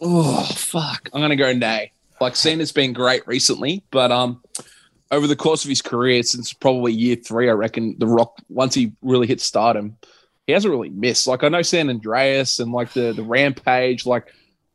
Oh 0.00 0.42
fuck! 0.44 1.08
I'm 1.12 1.20
gonna 1.20 1.36
go 1.36 1.52
nay. 1.52 1.92
Like 2.20 2.36
Cena's 2.36 2.72
been 2.72 2.92
great 2.92 3.26
recently, 3.26 3.84
but 3.90 4.10
um, 4.10 4.42
over 5.10 5.26
the 5.26 5.36
course 5.36 5.62
of 5.64 5.68
his 5.68 5.82
career, 5.82 6.22
since 6.22 6.52
probably 6.52 6.92
year 6.92 7.16
three, 7.16 7.48
I 7.48 7.52
reckon 7.52 7.96
The 7.98 8.06
Rock 8.06 8.36
once 8.48 8.74
he 8.74 8.92
really 9.02 9.26
hit 9.26 9.40
stardom, 9.40 9.96
he 10.46 10.52
hasn't 10.52 10.70
really 10.70 10.90
missed. 10.90 11.26
Like 11.26 11.42
I 11.44 11.48
know 11.48 11.62
San 11.62 11.88
Andreas 11.90 12.58
and 12.58 12.72
like 12.72 12.92
the 12.92 13.12
the 13.12 13.22
Rampage, 13.22 14.06
like 14.06 14.32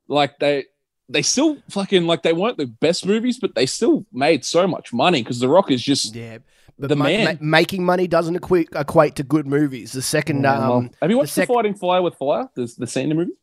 like 0.07 0.39
they 0.39 0.65
they 1.07 1.21
still 1.21 1.57
fucking 1.69 2.05
like 2.05 2.23
they 2.23 2.33
weren't 2.33 2.57
the 2.57 2.67
best 2.67 3.05
movies, 3.05 3.39
but 3.39 3.55
they 3.55 3.65
still 3.65 4.05
made 4.13 4.45
so 4.45 4.67
much 4.67 4.93
money 4.93 5.21
because 5.23 5.39
The 5.39 5.47
Rock 5.49 5.71
is 5.71 5.81
just. 5.81 6.15
Yeah. 6.15 6.39
But 6.77 6.87
The 6.87 6.95
ma- 6.95 7.05
man. 7.05 7.37
ma- 7.41 7.45
making 7.57 7.83
money 7.83 8.07
doesn't 8.07 8.37
equate, 8.37 8.69
equate 8.73 9.15
to 9.15 9.23
good 9.23 9.45
movies. 9.45 9.91
The 9.91 10.01
second, 10.01 10.45
um, 10.45 10.91
Have 11.01 11.11
you 11.11 11.17
watched 11.17 11.35
the 11.35 11.41
the, 11.41 11.47
Fighting 11.47 11.73
Fire 11.73 12.01
with 12.01 12.15
Fire? 12.15 12.47
The 12.55 12.73
the 12.77 12.87
Cena 12.87 13.15
movie? 13.15 13.33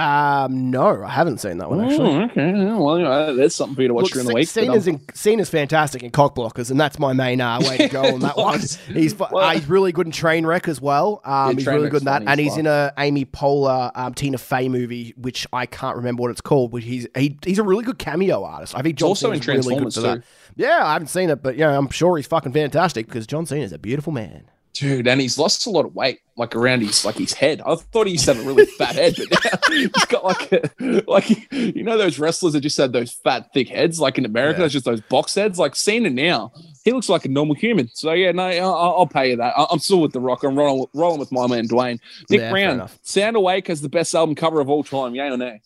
Um, 0.00 0.70
no, 0.70 1.02
I 1.04 1.10
haven't 1.10 1.38
seen 1.38 1.58
that 1.58 1.68
one 1.68 1.80
actually. 1.80 2.14
Oh, 2.14 2.22
okay. 2.22 2.52
Well, 2.52 2.98
know, 2.98 3.36
there's 3.36 3.54
something 3.54 3.76
for 3.76 3.82
you 3.82 3.88
to 3.88 3.94
watch 3.94 4.04
Look, 4.04 4.12
during 4.12 4.28
the 4.28 4.34
week. 4.34 4.48
but, 4.54 4.62
um, 4.62 4.66
Cena's, 4.68 4.86
in, 4.86 5.00
Cena's 5.14 5.50
fantastic 5.50 6.02
in 6.02 6.10
cock 6.10 6.34
blockers, 6.34 6.70
and 6.70 6.80
that's 6.80 6.98
my 6.98 7.12
main 7.12 7.40
uh, 7.40 7.60
way 7.60 7.76
to 7.76 7.88
go 7.88 8.02
on 8.02 8.20
that 8.20 8.36
one. 8.36 8.60
He's 8.88 9.14
Well- 9.14 9.36
uh, 9.36 9.52
he's 9.52 9.68
really 9.68 9.92
good 9.92 10.06
in 10.06 10.12
Trainwreck 10.12 10.68
as 10.68 10.80
well. 10.80 11.20
Um, 11.24 11.50
Yeah, 11.50 11.54
he's 11.54 11.66
really 11.66 11.90
good 11.90 12.02
in 12.02 12.06
that, 12.06 12.22
and 12.26 12.40
he's 12.40 12.56
in 12.56 12.66
a 12.66 12.92
Amy 12.98 13.24
Poehler, 13.26 13.90
um, 13.94 14.14
Tina 14.14 14.38
Fey 14.38 14.68
movie, 14.68 15.12
which 15.16 15.46
I 15.52 15.66
can't 15.66 15.96
remember 15.96 16.22
what 16.22 16.30
it's 16.30 16.40
called. 16.40 16.70
But 16.70 16.82
he's 16.82 17.06
he, 17.14 17.36
he's 17.44 17.58
a 17.58 17.62
really 17.62 17.84
good 17.84 17.98
cameo 17.98 18.42
artist. 18.42 18.74
I 18.74 18.82
think 18.82 18.96
John 18.96 19.08
also 19.08 19.32
in 19.32 19.42
Cena's 19.42 19.66
really 19.66 19.84
good 19.84 19.92
for 19.92 20.00
that. 20.00 20.22
Yeah, 20.56 20.80
I 20.82 20.94
haven't 20.94 21.08
seen 21.08 21.30
it, 21.30 21.42
but 21.42 21.56
yeah, 21.56 21.76
I'm 21.76 21.90
sure 21.90 22.16
he's 22.16 22.26
fucking 22.26 22.52
fantastic 22.52 23.06
because 23.06 23.26
John 23.26 23.46
Cena 23.46 23.64
is 23.64 23.72
a 23.72 23.78
beautiful 23.78 24.12
man. 24.12 24.44
Dude, 24.72 25.08
and 25.08 25.20
he's 25.20 25.36
lost 25.36 25.66
a 25.66 25.70
lot 25.70 25.84
of 25.84 25.94
weight, 25.96 26.20
like 26.36 26.54
around 26.54 26.80
his 26.82 27.04
like 27.04 27.16
his 27.16 27.32
head. 27.32 27.60
I 27.66 27.74
thought 27.74 28.06
he 28.06 28.12
used 28.12 28.24
to 28.26 28.34
have 28.34 28.44
a 28.44 28.46
really 28.48 28.66
fat 28.66 28.94
head, 28.94 29.14
but 29.16 29.44
now 29.44 29.58
he's 29.68 29.88
got 30.06 30.24
like 30.24 30.52
a, 30.52 31.02
like 31.08 31.52
you 31.52 31.82
know 31.82 31.98
those 31.98 32.18
wrestlers 32.20 32.52
that 32.52 32.60
just 32.60 32.76
had 32.78 32.92
those 32.92 33.12
fat, 33.12 33.52
thick 33.52 33.68
heads, 33.68 33.98
like 34.00 34.16
in 34.16 34.24
America, 34.24 34.60
Yeah. 34.60 34.64
it's 34.66 34.72
just 34.72 34.84
those 34.84 35.00
box 35.02 35.34
heads. 35.34 35.58
Like 35.58 35.74
Cena 35.74 36.08
now, 36.08 36.52
he 36.84 36.92
looks 36.92 37.08
like 37.08 37.24
a 37.24 37.28
normal 37.28 37.56
human. 37.56 37.88
So 37.94 38.12
yeah, 38.12 38.30
no, 38.32 38.44
I'll, 38.44 38.74
I'll 38.98 39.06
pay 39.06 39.30
you 39.30 39.36
that. 39.36 39.54
I- 39.58 39.66
I'm 39.70 39.80
still 39.80 40.00
with 40.00 40.12
the 40.12 40.20
Rock. 40.20 40.44
I'm 40.44 40.56
rolling, 40.56 40.86
rolling 40.94 41.18
with 41.18 41.32
my 41.32 41.46
man 41.48 41.66
Dwayne. 41.66 41.98
Nick 42.30 42.40
Yeah, 42.40 42.50
Brown. 42.50 42.88
Sound 43.02 43.36
Awake 43.36 43.66
has 43.66 43.80
the 43.80 43.88
best 43.88 44.14
album 44.14 44.34
cover 44.36 44.60
of 44.60 44.70
all 44.70 44.84
time. 44.84 45.14
Yay 45.16 45.28
or 45.30 45.36
nay? 45.36 45.60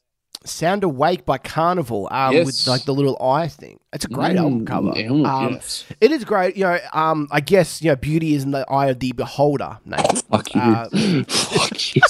Sound 0.44 0.84
Awake 0.84 1.24
by 1.24 1.38
Karnivool, 1.38 2.10
um, 2.12 2.34
Yes. 2.34 2.46
with 2.46 2.66
like 2.66 2.84
the 2.84 2.94
little 2.94 3.16
eye 3.20 3.48
thing. 3.48 3.80
It's 3.92 4.04
a 4.04 4.08
great 4.08 4.36
album 4.36 4.60
Mm, 4.62 4.66
cover. 4.66 4.92
yeah, 4.96 5.08
oh, 5.10 5.24
um, 5.24 5.52
yes. 5.54 5.84
It 6.00 6.10
is 6.12 6.24
great. 6.24 6.56
You 6.56 6.64
know, 6.64 6.78
um, 6.92 7.28
I 7.30 7.40
guess 7.40 7.80
you 7.82 7.90
know, 7.90 7.96
beauty 7.96 8.34
is 8.34 8.44
in 8.44 8.50
the 8.50 8.68
eye 8.70 8.86
of 8.88 8.98
the 9.00 9.12
beholder. 9.12 9.78
Nathan. 9.84 10.16
Fuck 10.30 10.54
you. 10.54 10.60
Uh, 10.60 10.88
Fuck 11.28 11.94
you. 11.96 12.02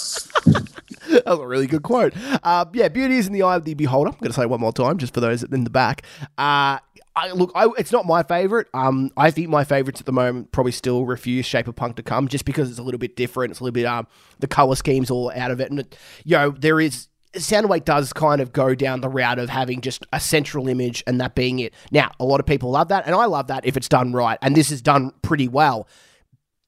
that 1.11 1.23
was 1.27 1.39
a 1.39 1.47
really 1.47 1.67
good 1.67 1.83
quote. 1.83 2.13
Uh, 2.43 2.65
yeah, 2.73 2.89
beauty 2.89 3.17
is 3.19 3.27
in 3.27 3.33
the 3.33 3.43
eye 3.43 3.57
of 3.57 3.65
the 3.65 3.75
beholder. 3.75 4.11
I'm 4.11 4.17
going 4.19 4.31
to 4.31 4.33
say 4.35 4.43
it 4.43 4.51
one 4.51 4.61
more 4.61 4.73
time, 4.73 4.99
just 4.99 5.15
for 5.15 5.21
those 5.21 5.43
in 5.43 5.65
the 5.65 5.71
back. 5.71 6.03
Uh, 6.39 6.79
I, 7.17 7.31
look, 7.33 7.53
I, 7.55 7.69
it's 7.79 7.93
not 7.93 8.07
my 8.07 8.25
favorite. 8.25 8.67
Um, 8.75 9.11
I 9.17 9.31
think 9.31 9.49
my 9.49 9.63
favorites 9.63 10.01
at 10.01 10.07
the 10.07 10.13
moment 10.13 10.51
probably 10.51 10.73
still 10.73 11.05
refuse 11.07 11.47
Shape 11.47 11.69
of 11.69 11.77
Punk 11.77 11.95
to 11.97 12.03
come, 12.03 12.27
just 12.27 12.45
because 12.45 12.69
it's 12.71 12.81
a 12.81 12.83
little 12.83 12.99
bit 12.99 13.15
different. 13.15 13.53
It's 13.53 13.61
a 13.61 13.63
little 13.65 13.75
bit 13.75 13.87
um, 13.87 14.09
the 14.41 14.49
color 14.49 14.75
schemes 14.75 15.11
all 15.13 15.31
out 15.37 15.53
of 15.53 15.61
it, 15.61 15.71
and 15.71 15.79
it, 15.81 15.97
you 16.25 16.37
know 16.37 16.51
there 16.51 16.81
is. 16.81 17.07
Soundwave 17.35 17.85
does 17.85 18.13
kind 18.13 18.41
of 18.41 18.53
go 18.53 18.75
down 18.75 19.01
the 19.01 19.09
route 19.09 19.39
of 19.39 19.49
having 19.49 19.81
just 19.81 20.07
a 20.13 20.21
central 20.21 20.69
image 20.69 21.03
and 21.07 21.21
that 21.21 21.35
being 21.35 21.59
it. 21.59 21.75
Now, 21.91 22.13
a 22.21 22.25
lot 22.25 22.41
of 22.41 22.47
people 22.47 22.71
love 22.71 22.89
that, 22.89 23.07
and 23.07 23.15
I 23.15 23.27
love 23.27 23.49
that 23.49 23.67
if 23.67 23.77
it's 23.77 23.89
done 23.89 24.13
right, 24.13 24.39
and 24.43 24.57
this 24.57 24.71
is 24.71 24.83
done 24.83 25.13
pretty 25.23 25.49
well. 25.49 25.89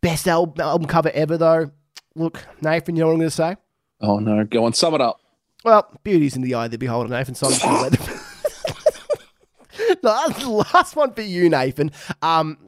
Best 0.03 0.27
album, 0.29 0.61
album 0.61 0.87
cover 0.87 1.11
ever, 1.15 1.37
though. 1.39 1.71
Look, 2.15 2.45
Nathan, 2.61 2.97
you 2.97 3.01
know 3.01 3.09
what 3.09 3.13
I'm 3.13 3.19
going 3.19 3.31
to 3.31 3.37
say? 3.37 3.57
Oh 4.01 4.19
no, 4.19 4.45
go 4.45 4.65
on, 4.65 4.73
sum 4.73 4.95
it 4.95 5.01
up. 5.01 5.21
Well, 5.65 5.91
beauty's 6.05 6.37
in 6.37 6.43
the 6.43 6.55
eye 6.55 6.67
of 6.67 6.71
the 6.71 6.79
beholder, 6.79 7.09
Nathan. 7.09 7.35
So 7.35 7.47
I'm 7.47 7.53
just 7.53 7.65
gonna 7.65 7.81
let 7.83 7.93
the 10.03 10.09
last, 10.09 10.75
last 10.75 10.97
one 10.97 11.13
for 11.13 11.23
you, 11.23 11.49
Nathan. 11.49 11.91
Um, 12.23 12.59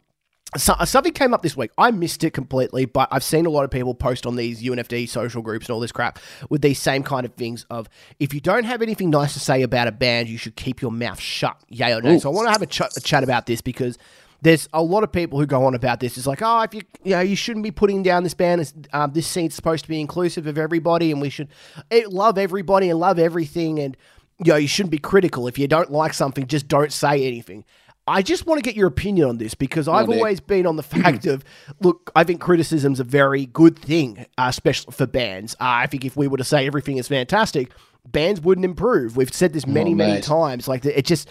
so, 0.57 0.75
something 0.85 1.13
came 1.13 1.35
up 1.35 1.43
this 1.43 1.57
week. 1.57 1.71
I 1.77 1.91
missed 1.91 2.25
it 2.25 2.31
completely, 2.31 2.87
but 2.87 3.09
I've 3.13 3.23
seen 3.23 3.45
a 3.45 3.51
lot 3.51 3.65
of 3.65 3.71
people 3.71 3.95
post 3.95 4.25
on 4.25 4.37
these 4.37 4.63
UNFD 4.63 5.09
social 5.09 5.43
groups 5.43 5.67
and 5.67 5.75
all 5.75 5.81
this 5.81 5.93
crap 5.93 6.19
with 6.49 6.63
these 6.63 6.79
same 6.79 7.03
kind 7.03 7.27
of 7.27 7.35
things 7.35 7.67
of 7.69 7.89
if 8.19 8.33
you 8.33 8.41
don't 8.41 8.65
have 8.65 8.81
anything 8.81 9.11
nice 9.11 9.35
to 9.35 9.41
say 9.41 9.63
about 9.63 9.89
a 9.89 9.93
band, 9.93 10.29
you 10.29 10.39
should 10.39 10.57
keep 10.57 10.81
your 10.81 10.91
mouth 10.91 11.21
shut. 11.21 11.57
Yay 11.69 11.93
or 11.93 12.01
nay? 12.01 12.17
Ooh. 12.17 12.21
So 12.21 12.31
I 12.31 12.35
want 12.35 12.47
to 12.47 12.53
have 12.53 12.63
a, 12.63 12.67
ch- 12.67 12.97
a 12.97 13.01
chat 13.01 13.23
about 13.23 13.45
this 13.45 13.61
because 13.61 13.99
there's 14.41 14.69
a 14.73 14.83
lot 14.83 15.05
of 15.05 15.13
people 15.13 15.39
who 15.39 15.47
go 15.47 15.65
on 15.67 15.75
about 15.75 16.01
this. 16.01 16.17
It's 16.17 16.27
like, 16.27 16.41
oh, 16.43 16.63
if 16.63 16.73
you 16.73 16.83
you 17.05 17.11
know, 17.13 17.21
you 17.21 17.37
shouldn't 17.37 17.65
be 17.65 17.71
putting 17.71 18.03
down 18.03 18.23
this 18.23 18.35
band. 18.35 18.89
Um, 18.93 19.13
this 19.13 19.27
scene's 19.27 19.55
supposed 19.55 19.85
to 19.85 19.89
be 19.89 20.01
inclusive 20.01 20.47
of 20.47 20.57
everybody, 20.57 21.11
and 21.11 21.21
we 21.21 21.29
should 21.29 21.49
eh, 21.91 22.05
love 22.09 22.39
everybody 22.39 22.89
and 22.89 22.99
love 22.99 23.19
everything. 23.19 23.79
And 23.81 23.97
you 24.39 24.53
know, 24.53 24.57
you 24.57 24.69
shouldn't 24.69 24.93
be 24.93 24.99
critical. 24.99 25.47
If 25.47 25.59
you 25.59 25.69
don't 25.69 25.91
like 25.91 26.15
something, 26.15 26.47
just 26.47 26.69
don't 26.69 26.93
say 26.93 27.27
anything. 27.27 27.65
I 28.09 28.23
just 28.23 28.47
want 28.47 28.59
to 28.59 28.63
get 28.63 28.77
your 28.77 28.89
opinion 28.89 29.29
on 29.29 29.39
this 29.39 29.55
because 29.55 29.89
I've 29.89 30.09
Nick. 30.09 30.19
always 30.19 30.41
been 30.41 30.67
on 30.67 30.77
the 30.77 30.83
fact 30.83 31.27
of 31.27 31.45
look, 31.81 32.11
I 32.17 32.25
think 32.25 32.41
criticism's 32.41 33.01
a 33.01 33.05
very 33.05 33.47
good 33.47 33.79
thing, 33.79 34.27
uh, 34.39 34.47
especially 34.49 34.93
for 34.93 35.07
bands. 35.07 35.55
Uh, 35.55 35.65
I 35.85 35.87
think 35.87 36.05
if 36.05 36.17
we 36.17 36.27
were 36.29 36.39
to 36.39 36.45
say 36.45 36.67
everything 36.67 36.97
is 36.97 37.09
fantastic, 37.09 37.71
bands 38.11 38.41
wouldn't 38.41 38.65
improve. 38.65 39.17
We've 39.17 39.33
said 39.33 39.53
this 39.53 39.67
many, 39.67 39.93
Oh, 39.93 39.97
many 39.97 40.21
times. 40.21 40.67
Like 40.69 40.85
it 40.85 41.05
just 41.05 41.29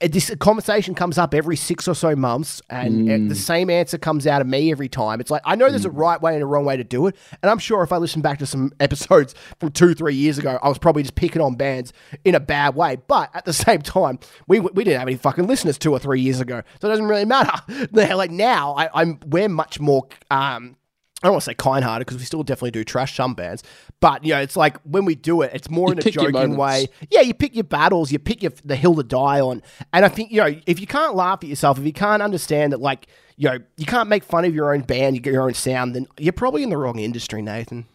it, 0.00 0.12
this 0.12 0.34
conversation 0.40 0.94
comes 0.94 1.18
up 1.18 1.34
every 1.34 1.56
six 1.56 1.86
or 1.88 1.94
so 1.94 2.16
months, 2.16 2.62
and 2.70 3.06
Mm. 3.08 3.28
the 3.28 3.34
same 3.34 3.68
answer 3.70 3.98
comes 3.98 4.26
out 4.26 4.40
of 4.40 4.46
me 4.46 4.70
every 4.70 4.88
time. 4.88 5.20
It's 5.20 5.30
like 5.30 5.42
I 5.44 5.54
know 5.54 5.68
there's 5.68 5.84
a 5.84 5.90
right 5.90 6.20
way 6.20 6.34
and 6.34 6.42
a 6.42 6.46
wrong 6.46 6.64
way 6.64 6.76
to 6.76 6.84
do 6.84 7.06
it, 7.06 7.16
and 7.42 7.50
I'm 7.50 7.58
sure 7.58 7.82
if 7.82 7.92
I 7.92 7.96
listen 7.98 8.22
back 8.22 8.38
to 8.38 8.46
some 8.46 8.72
episodes 8.80 9.34
from 9.60 9.70
two, 9.72 9.94
three 9.94 10.14
years 10.14 10.38
ago, 10.38 10.58
I 10.62 10.68
was 10.68 10.78
probably 10.78 11.02
just 11.02 11.14
picking 11.14 11.42
on 11.42 11.54
bands 11.56 11.92
in 12.24 12.34
a 12.34 12.40
bad 12.40 12.74
way. 12.74 12.96
But 13.06 13.30
at 13.34 13.44
the 13.44 13.52
same 13.66 13.82
time, 13.82 14.18
we 14.48 14.60
we 14.60 14.84
didn't 14.84 14.98
have 15.00 15.08
any 15.08 15.16
fucking 15.16 15.46
listeners 15.46 15.78
two 15.78 15.92
or 15.92 15.98
three 15.98 16.20
years 16.20 16.40
ago, 16.40 16.62
so 16.80 16.88
it 16.88 16.90
doesn't 16.90 17.06
really 17.06 17.24
matter. 17.24 17.52
Like 18.14 18.30
now, 18.30 18.74
I, 18.74 18.88
I'm 18.94 19.18
we're 19.26 19.48
much 19.48 19.80
more. 19.80 20.06
Um, 20.30 20.76
I 21.24 21.28
don't 21.28 21.32
want 21.36 21.44
to 21.44 21.46
say 21.46 21.54
kind-hearted 21.54 22.06
because 22.06 22.18
we 22.18 22.26
still 22.26 22.42
definitely 22.42 22.72
do 22.72 22.84
trash 22.84 23.16
some 23.16 23.32
bands, 23.32 23.62
but 24.00 24.22
you 24.26 24.34
know, 24.34 24.40
it's 24.40 24.58
like 24.58 24.76
when 24.82 25.06
we 25.06 25.14
do 25.14 25.40
it, 25.40 25.52
it's 25.54 25.70
more 25.70 25.88
You 25.88 25.92
in 25.92 25.98
a 26.00 26.10
joking 26.10 26.56
way. 26.58 26.88
Yeah, 27.08 27.22
you 27.22 27.32
pick 27.32 27.54
your 27.54 27.64
battles, 27.64 28.12
you 28.12 28.18
pick 28.18 28.42
your 28.42 28.52
the 28.62 28.76
hill 28.76 28.94
to 28.96 29.02
die 29.02 29.40
on, 29.40 29.62
and 29.94 30.04
I 30.04 30.08
think 30.08 30.30
you 30.30 30.42
know 30.42 30.54
if 30.66 30.78
you 30.78 30.86
can't 30.86 31.14
laugh 31.14 31.38
at 31.42 31.48
yourself, 31.48 31.78
if 31.78 31.86
you 31.86 31.94
can't 31.94 32.22
understand 32.22 32.74
that, 32.74 32.82
like 32.82 33.06
you 33.38 33.48
know, 33.48 33.58
you 33.78 33.86
can't 33.86 34.10
make 34.10 34.22
fun 34.22 34.44
of 34.44 34.54
your 34.54 34.74
own 34.74 34.82
band, 34.82 35.24
your 35.24 35.42
own 35.42 35.54
sound, 35.54 35.96
then 35.96 36.06
you're 36.18 36.34
probably 36.34 36.62
in 36.62 36.68
the 36.68 36.76
wrong 36.76 36.98
industry, 36.98 37.40
Nathan. 37.40 37.86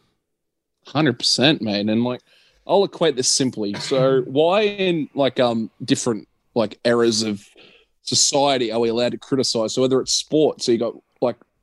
Hundred 0.87 1.19
percent, 1.19 1.61
mate. 1.61 1.87
And 1.87 2.03
like, 2.03 2.21
I'll 2.65 2.83
equate 2.83 3.15
this 3.15 3.29
simply. 3.29 3.75
So, 3.75 4.21
why 4.25 4.61
in 4.61 5.07
like 5.13 5.39
um 5.39 5.69
different 5.85 6.27
like 6.55 6.79
eras 6.83 7.21
of 7.21 7.47
society 8.01 8.71
are 8.71 8.79
we 8.79 8.89
allowed 8.89 9.11
to 9.11 9.19
criticize? 9.19 9.75
So 9.75 9.83
whether 9.83 10.01
it's 10.01 10.13
sport, 10.13 10.63
so 10.63 10.71
you 10.71 10.79
got 10.79 10.95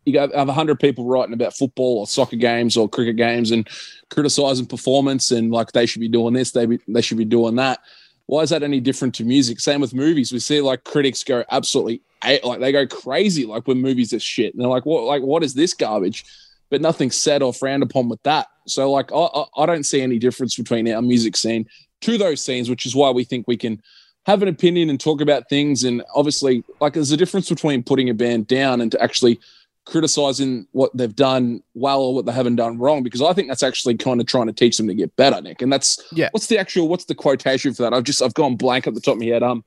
you 0.07 0.13
got 0.13 0.33
have 0.35 0.49
hundred 0.49 0.81
people 0.81 1.05
writing 1.05 1.35
about 1.35 1.55
football 1.55 1.99
or 1.99 2.07
soccer 2.07 2.37
games 2.37 2.77
or 2.77 2.89
cricket 2.89 3.17
games 3.17 3.51
and 3.51 3.69
criticizing 4.09 4.65
performance 4.65 5.33
and 5.33 5.51
like 5.51 5.73
they 5.73 5.85
should 5.85 6.01
be 6.01 6.09
doing 6.09 6.33
this, 6.33 6.53
they 6.53 6.65
be, 6.65 6.79
they 6.89 7.03
should 7.03 7.19
be 7.19 7.25
doing 7.25 7.57
that. 7.57 7.81
Why 8.27 8.43
is 8.43 8.51
that 8.51 8.63
any 8.63 8.81
different 8.81 9.15
to 9.17 9.25
music? 9.25 9.61
Same 9.61 9.81
with 9.81 9.95
movies. 9.95 10.33
We 10.33 10.39
see 10.39 10.61
like 10.61 10.85
critics 10.85 11.23
go 11.23 11.45
absolutely 11.51 12.01
like 12.43 12.61
they 12.61 12.73
go 12.73 12.87
crazy 12.87 13.45
like 13.47 13.67
when 13.67 13.83
movies 13.83 14.13
are 14.15 14.21
shit. 14.21 14.55
And 14.55 14.63
they're 14.63 14.71
like, 14.71 14.87
what 14.87 15.03
like 15.05 15.23
what 15.23 15.43
is 15.43 15.55
this 15.55 15.75
garbage? 15.75 16.25
But 16.71 16.81
nothing's 16.81 17.17
said 17.17 17.43
or 17.43 17.53
frowned 17.53 17.83
upon 17.83 18.09
with 18.09 18.23
that. 18.23 18.47
So 18.67 18.91
like 18.91 19.13
I, 19.13 19.17
I, 19.17 19.45
I 19.59 19.67
don't 19.67 19.85
see 19.85 20.01
any 20.01 20.19
difference 20.19 20.57
between 20.57 20.89
our 20.89 21.03
music 21.03 21.37
scene 21.37 21.69
to 22.03 22.17
those 22.17 22.43
scenes, 22.43 22.71
which 22.71 22.87
is 22.87 22.95
why 22.95 23.11
we 23.11 23.25
think 23.25 23.47
we 23.47 23.57
can 23.57 23.83
have 24.25 24.43
an 24.43 24.49
opinion 24.49 24.91
and 24.91 25.01
talk 25.01 25.21
about 25.21 25.49
things. 25.49 25.85
And 25.85 26.03
obviously, 26.15 26.65
like 26.81 26.95
there's 26.95 27.13
a 27.13 27.17
difference 27.17 27.49
between 27.49 27.83
putting 27.83 28.09
a 28.09 28.15
band 28.15 28.47
down 28.47 28.81
and 28.81 28.91
to 28.93 29.03
actually 29.03 29.41
criticizing 29.87 30.67
what 30.73 30.95
they've 30.97 31.15
done 31.15 31.63
well 31.75 32.03
or 32.03 32.15
what 32.15 32.27
they 32.27 32.33
haven't 32.33 32.57
done 32.57 32.77
wrong 32.77 33.03
because 33.03 33.23
I 33.23 33.33
think 33.33 33.49
that's 33.49 33.63
actually 33.63 33.97
kind 33.97 34.21
of 34.21 34.27
trying 34.27 34.49
to 34.49 34.53
teach 34.53 34.77
them 34.77 34.89
to 34.89 34.95
get 34.95 35.15
better, 35.17 35.41
Nick. 35.41 35.63
And 35.63 35.73
that's 35.73 36.03
Yeah. 36.13 36.29
What's 36.33 36.49
the 36.49 36.59
actual? 36.59 36.89
What's 36.89 37.05
the 37.05 37.15
quotation 37.15 37.73
for 37.73 37.83
that? 37.83 37.95
I've 37.95 38.05
just 38.05 38.21
I've 38.21 38.35
gone 38.35 38.57
blank 38.57 38.87
at 38.87 38.95
the 38.95 39.01
top 39.01 39.15
of 39.15 39.21
my 39.21 39.27
head. 39.27 39.43
Um, 39.43 39.65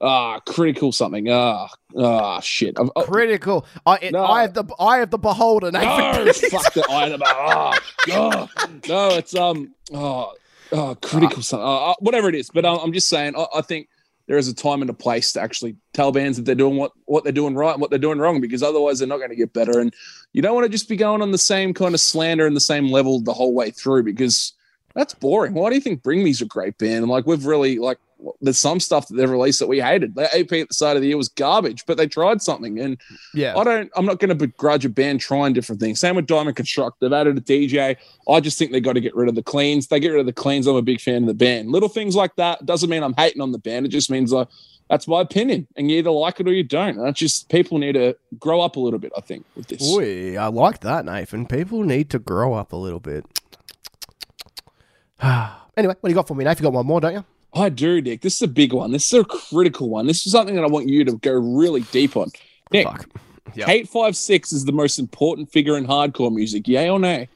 ah, 0.00 0.38
critical 0.46 0.92
something. 0.92 1.28
Ah, 1.28 1.68
ah, 1.98 2.40
shit. 2.40 2.78
I've, 2.78 2.90
oh, 2.94 3.02
Critical. 3.02 3.66
I, 3.84 3.96
it, 3.96 4.12
No. 4.12 4.24
I 4.24 4.42
have 4.42 4.54
the 4.54 4.64
eye 4.78 4.98
of 4.98 5.10
the 5.10 5.18
beholder, 5.18 5.72
Nathan. 5.72 6.24
no, 6.24 6.32
fuck 6.50 6.72
the 6.72 6.84
item. 6.88 7.20
Ah, 7.24 7.78
ah. 8.12 8.68
no, 8.88 9.08
it's 9.10 9.34
um, 9.34 9.74
oh, 9.92 10.32
oh 10.70 10.96
critical 11.02 11.42
something. 11.42 11.66
Uh, 11.66 11.94
whatever 11.98 12.28
it 12.28 12.36
is, 12.36 12.48
but 12.48 12.64
um, 12.64 12.78
I'm 12.80 12.92
just 12.92 13.08
saying. 13.08 13.34
I, 13.36 13.46
I 13.56 13.60
think 13.62 13.88
there 14.28 14.36
is 14.36 14.46
a 14.46 14.54
time 14.54 14.82
and 14.82 14.90
a 14.90 14.94
place 14.94 15.32
to 15.32 15.40
actually 15.40 15.74
tell 15.94 16.12
bands 16.12 16.36
that 16.36 16.44
they're 16.44 16.54
doing 16.54 16.76
what 16.76 16.92
what 17.06 17.24
they're 17.24 17.32
doing 17.32 17.54
right 17.54 17.72
and 17.72 17.80
what 17.80 17.90
they're 17.90 17.98
doing 17.98 18.18
wrong 18.18 18.40
because 18.40 18.62
otherwise 18.62 18.98
they're 18.98 19.08
not 19.08 19.16
going 19.16 19.30
to 19.30 19.36
get 19.36 19.54
better. 19.54 19.80
And 19.80 19.92
you 20.34 20.42
don't 20.42 20.54
want 20.54 20.66
to 20.66 20.70
just 20.70 20.88
be 20.88 20.96
going 20.96 21.22
on 21.22 21.32
the 21.32 21.38
same 21.38 21.74
kind 21.74 21.94
of 21.94 22.00
slander 22.00 22.46
and 22.46 22.54
the 22.54 22.60
same 22.60 22.90
level 22.90 23.20
the 23.20 23.32
whole 23.32 23.54
way 23.54 23.70
through 23.70 24.04
because 24.04 24.52
that's 24.94 25.14
boring. 25.14 25.54
Why 25.54 25.70
do 25.70 25.74
you 25.74 25.80
think 25.80 26.02
Bring 26.02 26.22
Me's 26.22 26.42
a 26.42 26.46
great 26.46 26.76
band? 26.78 26.98
And 26.98 27.08
like 27.08 27.26
we've 27.26 27.46
really 27.46 27.78
like 27.78 27.98
there's 28.40 28.58
some 28.58 28.80
stuff 28.80 29.08
that 29.08 29.16
they've 29.16 29.30
released 29.30 29.58
that 29.60 29.68
we 29.68 29.80
hated. 29.80 30.14
Their 30.14 30.26
AP 30.26 30.52
at 30.52 30.68
the 30.68 30.74
start 30.74 30.96
of 30.96 31.02
the 31.02 31.08
year 31.08 31.16
was 31.16 31.28
garbage, 31.28 31.84
but 31.86 31.96
they 31.96 32.06
tried 32.06 32.42
something. 32.42 32.78
And 32.78 32.98
Yeah. 33.34 33.56
I 33.56 33.64
don't. 33.64 33.90
I'm 33.96 34.06
not 34.06 34.18
going 34.18 34.30
to 34.30 34.34
begrudge 34.34 34.84
a 34.84 34.88
band 34.88 35.20
trying 35.20 35.52
different 35.52 35.80
things. 35.80 36.00
Same 36.00 36.16
with 36.16 36.26
Diamond 36.26 36.56
Construct. 36.56 37.00
They've 37.00 37.12
added 37.12 37.38
a 37.38 37.40
DJ. 37.40 37.96
I 38.28 38.40
just 38.40 38.58
think 38.58 38.72
they 38.72 38.80
got 38.80 38.94
to 38.94 39.00
get 39.00 39.14
rid 39.14 39.28
of 39.28 39.34
the 39.34 39.42
cleans. 39.42 39.86
They 39.86 40.00
get 40.00 40.10
rid 40.10 40.20
of 40.20 40.26
the 40.26 40.32
cleans. 40.32 40.66
I'm 40.66 40.76
a 40.76 40.82
big 40.82 41.00
fan 41.00 41.22
of 41.22 41.28
the 41.28 41.34
band. 41.34 41.70
Little 41.70 41.88
things 41.88 42.16
like 42.16 42.34
that 42.36 42.66
doesn't 42.66 42.90
mean 42.90 43.02
I'm 43.02 43.14
hating 43.14 43.40
on 43.40 43.52
the 43.52 43.58
band. 43.58 43.86
It 43.86 43.90
just 43.90 44.10
means 44.10 44.32
like 44.32 44.48
that's 44.90 45.06
my 45.06 45.20
opinion, 45.20 45.66
and 45.76 45.90
you 45.90 45.98
either 45.98 46.10
like 46.10 46.40
it 46.40 46.48
or 46.48 46.52
you 46.52 46.64
don't. 46.64 46.96
And 46.96 47.06
that's 47.06 47.18
just 47.18 47.48
people 47.50 47.78
need 47.78 47.92
to 47.92 48.16
grow 48.38 48.60
up 48.60 48.76
a 48.76 48.80
little 48.80 48.98
bit. 48.98 49.12
I 49.16 49.20
think 49.20 49.44
with 49.54 49.68
this. 49.68 49.82
Oi, 49.88 50.36
I 50.36 50.46
like 50.48 50.80
that, 50.80 51.04
Nathan. 51.04 51.46
People 51.46 51.84
need 51.84 52.10
to 52.10 52.18
grow 52.18 52.54
up 52.54 52.72
a 52.72 52.76
little 52.76 53.00
bit. 53.00 53.24
anyway, 55.22 55.94
what 56.00 56.02
do 56.04 56.08
you 56.08 56.14
got 56.14 56.26
for 56.28 56.34
me, 56.34 56.44
Nathan? 56.44 56.64
You 56.64 56.70
got 56.70 56.76
one 56.76 56.86
more, 56.86 57.00
don't 57.00 57.14
you? 57.14 57.24
I 57.54 57.68
do, 57.70 58.00
Nick. 58.00 58.20
This 58.20 58.36
is 58.36 58.42
a 58.42 58.48
big 58.48 58.72
one. 58.72 58.92
This 58.92 59.12
is 59.12 59.20
a 59.20 59.24
critical 59.24 59.88
one. 59.88 60.06
This 60.06 60.26
is 60.26 60.32
something 60.32 60.54
that 60.54 60.64
I 60.64 60.68
want 60.68 60.88
you 60.88 61.04
to 61.04 61.12
go 61.16 61.32
really 61.32 61.80
deep 61.92 62.16
on. 62.16 62.30
Nick. 62.72 62.86
Yep. 63.54 63.66
Hate 63.66 63.88
Five 63.88 64.14
Six 64.14 64.52
is 64.52 64.66
the 64.66 64.72
most 64.72 64.98
important 64.98 65.50
figure 65.50 65.76
in 65.78 65.86
hardcore 65.86 66.32
music. 66.32 66.68
Yay 66.68 66.90
or 66.90 66.98
nay? 67.00 67.28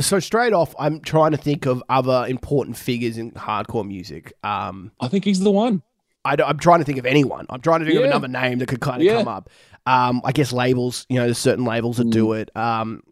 So 0.00 0.18
straight 0.18 0.52
off, 0.52 0.74
I'm 0.78 1.00
trying 1.00 1.30
to 1.30 1.36
think 1.36 1.66
of 1.66 1.82
other 1.88 2.26
important 2.28 2.76
figures 2.76 3.16
in 3.16 3.30
hardcore 3.32 3.86
music. 3.86 4.32
Um, 4.42 4.90
I 5.00 5.06
think 5.06 5.24
he's 5.24 5.38
the 5.40 5.52
one. 5.52 5.82
I 6.24 6.34
am 6.38 6.58
trying 6.58 6.80
to 6.80 6.84
think 6.84 6.98
of 6.98 7.06
anyone. 7.06 7.46
I'm 7.48 7.60
trying 7.60 7.80
to 7.80 7.86
think 7.86 7.96
of 7.96 8.02
Yeah. 8.02 8.08
another 8.08 8.28
name 8.28 8.58
that 8.58 8.66
could 8.66 8.80
kind 8.80 9.00
of 9.00 9.06
Yeah. 9.06 9.18
come 9.18 9.28
up. 9.28 9.50
Um, 9.86 10.20
I 10.24 10.32
guess 10.32 10.52
labels. 10.52 11.06
You 11.08 11.16
know, 11.16 11.24
there's 11.26 11.38
certain 11.38 11.64
labels 11.64 11.98
that 11.98 12.08
Mm. 12.08 12.12
do 12.12 12.32
it. 12.32 12.50
Um, 12.56 13.02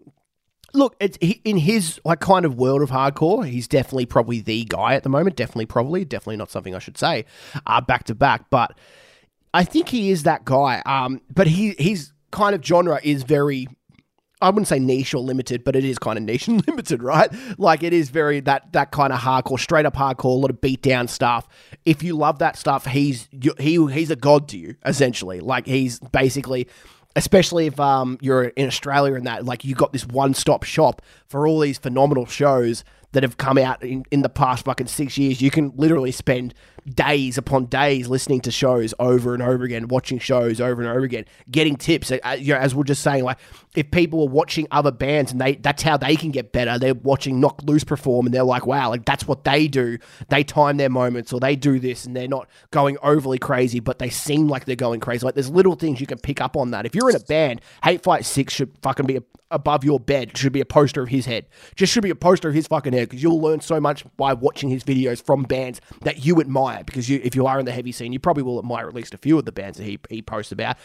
look, 0.73 0.97
it's 1.01 1.17
in 1.21 1.59
his 1.59 2.01
like 2.05 2.21
kind 2.21 2.45
of 2.45 2.57
world 2.57 2.83
of 2.83 2.91
hardcore. 2.91 3.47
He's 3.47 3.69
definitely 3.69 4.07
probably 4.07 4.41
the 4.41 4.65
guy 4.65 4.95
at 4.95 5.03
the 5.03 5.09
moment. 5.09 5.37
Definitely, 5.37 5.67
probably, 5.67 6.05
definitely 6.05 6.37
not 6.37 6.51
something 6.51 6.75
I 6.75 6.79
should 6.79 6.99
say 6.99 7.25
uh, 7.67 7.81
back 7.81 8.05
to 8.05 8.15
back, 8.15 8.51
but 8.51 8.77
I 9.53 9.65
think 9.65 9.89
he 9.89 10.11
is 10.11 10.25
that 10.25 10.45
guy. 10.45 10.83
Um, 10.87 11.21
but 11.33 11.47
he 11.47 11.75
his 11.79 12.13
kind 12.31 12.55
of 12.55 12.65
genre 12.65 13.01
is 13.03 13.23
very. 13.23 13.67
I 14.43 14.49
wouldn't 14.49 14.69
say 14.69 14.79
niche 14.79 15.13
or 15.13 15.19
limited, 15.19 15.65
but 15.65 15.77
it 15.77 15.85
is 15.85 15.99
kind 15.99 16.17
of 16.17 16.25
niche 16.25 16.49
and 16.49 16.67
limited, 16.67 17.03
right? 17.03 17.31
Like 17.59 17.83
it 17.83 17.93
is 17.93 18.09
very 18.09 18.41
that 18.41 18.73
that 18.73 18.91
kind 18.91 19.13
of 19.13 19.21
hardcore, 19.21 19.59
straight 19.61 19.85
up 19.85 19.95
hardcore, 19.95 20.25
a 20.25 20.29
lot 20.29 20.51
of 20.51 20.61
beat 20.63 20.83
down 20.83 21.09
stuff. 21.09 21.47
If 21.85 22.03
you 22.03 22.17
love 22.17 22.39
that 22.39 22.57
stuff, 22.57 22.87
he's 22.87 23.29
he 23.59 23.87
he's 23.87 24.11
a 24.11 24.17
god 24.17 24.49
to 24.49 24.59
you 24.59 24.77
essentially. 24.87 25.41
Like 25.41 25.67
he's 25.67 25.99
basically, 25.99 26.69
especially 27.17 27.67
if 27.67 27.79
um 27.81 28.19
you're 28.21 28.45
in 28.45 28.67
Australia 28.67 29.15
and 29.15 29.27
that, 29.27 29.45
like 29.45 29.65
you 29.65 29.75
got 29.75 29.93
this 29.93 30.07
one 30.07 30.35
stop 30.35 30.63
shop 30.63 31.03
for 31.27 31.47
all 31.47 31.61
these 31.61 31.79
phenomenal 31.79 32.27
shows 32.27 32.85
that 33.13 33.23
have 33.23 33.37
come 33.37 33.59
out 33.59 33.83
in, 33.83 34.05
in 34.11 34.23
the 34.23 34.29
past 34.29 34.65
fucking 34.65 34.87
six 34.87 35.19
years. 35.19 35.41
You 35.41 35.51
can 35.51 35.73
literally 35.77 36.13
spend 36.13 36.55
days 36.87 37.37
upon 37.37 37.67
days 37.67 38.09
listening 38.09 38.41
to 38.41 38.51
shows 38.51 38.95
over 38.99 39.35
and 39.35 39.43
over 39.43 39.65
again, 39.65 39.89
watching 39.89 40.19
shows 40.19 40.61
over 40.61 40.81
and 40.81 40.91
over 40.91 41.05
again, 41.05 41.25
getting 41.51 41.77
tips. 41.77 42.11
Uh, 42.11 42.37
you 42.39 42.55
know, 42.55 42.61
as 42.61 42.75
we're 42.75 42.85
just 42.85 43.03
saying, 43.03 43.25
like 43.25 43.39
if 43.75 43.91
people 43.91 44.23
are 44.23 44.29
watching 44.29 44.67
other 44.71 44.91
bands 44.91 45.33
and 45.33 45.41
they 45.41 45.57
that's 45.57 45.83
how 45.83 45.97
they 45.97 46.17
can 46.17 46.31
get 46.31 46.53
better. 46.53 46.79
They're 46.79 46.95
watching 46.95 47.41
Knocked 47.41 47.65
Loose 47.65 47.85
perform 47.85 48.27
and 48.27 48.35
they're 48.35 48.43
like, 48.45 48.67
wow, 48.67 48.89
like 48.89 49.05
that's 49.05 49.27
what 49.27 49.45
they 49.45 49.69
do. 49.69 49.99
They 50.29 50.45
time 50.45 50.77
their 50.77 50.91
moments 50.91 51.33
or 51.33 51.41
they 51.41 51.57
do 51.57 51.79
this 51.79 52.05
and 52.05 52.17
they're 52.17 52.29
not 52.29 52.49
going 52.71 52.97
overly 53.03 53.39
crazy, 53.39 53.81
but 53.81 53.99
they 53.99 54.11
seem 54.11 54.49
like 54.49 54.65
they're 54.65 54.77
going 54.77 55.01
crazy. 55.01 55.25
Like 55.25 55.35
there's 55.35 55.51
little 55.51 55.75
things 55.75 56.01
you 56.01 56.07
can 56.07 56.19
pick 56.19 56.41
up 56.41 56.57
on 56.57 56.71
that. 56.71 56.87
If 56.87 56.95
you're 56.95 57.11
in 57.11 57.17
a 57.17 57.21
band, 57.21 57.61
Hate 57.85 58.03
Five 58.03 58.27
Six 58.27 58.55
should 58.55 58.73
fucking 58.83 59.07
be 59.07 59.17
a, 59.17 59.23
above 59.51 59.85
your 59.85 60.01
bed. 60.01 60.37
Should 60.37 60.53
be 60.53 60.61
a 60.61 60.67
poster 60.67 61.03
of 61.03 61.09
his 61.09 61.27
head. 61.27 61.47
Just 61.75 61.93
should 61.93 62.03
be 62.03 62.11
a 62.11 62.15
poster 62.15 62.49
of 62.49 62.55
his 62.55 62.67
fucking 62.67 62.93
head 62.93 63.09
because 63.09 63.23
you'll 63.23 63.41
learn 63.41 63.61
so 63.61 63.81
much 63.81 64.05
by 64.17 64.33
watching 64.33 64.71
his 64.71 64.85
videos 64.85 65.23
from 65.25 65.43
bands 65.43 65.81
that 66.03 66.25
you 66.25 66.41
admire. 66.41 66.85
Because 66.85 67.09
you, 67.09 67.21
if 67.23 67.35
you 67.35 67.47
are 67.47 67.59
in 67.59 67.67
the 67.67 67.73
heavy 67.73 67.93
scene, 67.93 68.13
you 68.13 68.19
probably 68.19 68.43
will 68.43 68.59
admire 68.59 68.89
at 68.89 68.95
least 68.95 69.15
a 69.15 69.19
few 69.19 69.39
of 69.39 69.45
the 69.45 69.53
bands 69.53 69.79
that 69.79 69.85
he 69.85 69.99
he 70.09 70.23
posts 70.23 70.53
about. 70.53 70.77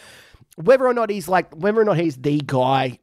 Whether 0.56 0.86
or 0.86 0.94
not 0.94 1.10
he's 1.10 1.28
like, 1.28 1.52
whether 1.54 1.80
or 1.80 1.84
not 1.84 1.98
he's 1.98 2.16
the 2.16 2.40
guy 2.44 2.98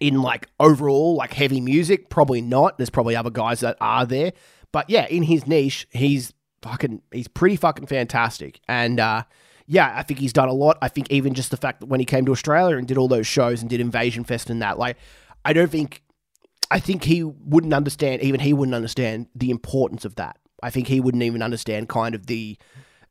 in 0.00 0.22
like 0.22 0.48
overall 0.58 1.16
like 1.16 1.32
heavy 1.32 1.60
music, 1.60 2.10
probably 2.10 2.40
not. 2.40 2.78
There's 2.78 2.90
probably 2.90 3.16
other 3.16 3.30
guys 3.30 3.60
that 3.60 3.76
are 3.80 4.04
there, 4.04 4.32
but 4.72 4.90
yeah, 4.90 5.06
in 5.06 5.22
his 5.22 5.46
niche, 5.46 5.86
he's 5.90 6.32
fucking 6.62 7.02
he's 7.12 7.28
pretty 7.28 7.56
fucking 7.56 7.86
fantastic. 7.86 8.60
And 8.68 8.98
uh, 8.98 9.24
yeah, 9.66 9.92
I 9.96 10.02
think 10.02 10.20
he's 10.20 10.32
done 10.32 10.48
a 10.48 10.52
lot. 10.52 10.78
I 10.82 10.88
think 10.88 11.10
even 11.10 11.34
just 11.34 11.50
the 11.50 11.56
fact 11.56 11.80
that 11.80 11.86
when 11.86 12.00
he 12.00 12.06
came 12.06 12.26
to 12.26 12.32
Australia 12.32 12.76
and 12.76 12.86
did 12.86 12.98
all 12.98 13.08
those 13.08 13.26
shows 13.26 13.60
and 13.60 13.70
did 13.70 13.80
Invasion 13.80 14.24
Fest 14.24 14.50
and 14.50 14.60
that, 14.62 14.78
like, 14.78 14.96
I 15.44 15.52
don't 15.52 15.70
think 15.70 16.02
I 16.70 16.80
think 16.80 17.04
he 17.04 17.22
wouldn't 17.22 17.74
understand. 17.74 18.22
Even 18.22 18.40
he 18.40 18.52
wouldn't 18.52 18.74
understand 18.74 19.28
the 19.34 19.50
importance 19.50 20.04
of 20.04 20.16
that. 20.16 20.38
I 20.62 20.70
think 20.70 20.88
he 20.88 21.00
wouldn't 21.00 21.22
even 21.22 21.42
understand 21.42 21.88
kind 21.88 22.14
of 22.14 22.26
the 22.26 22.58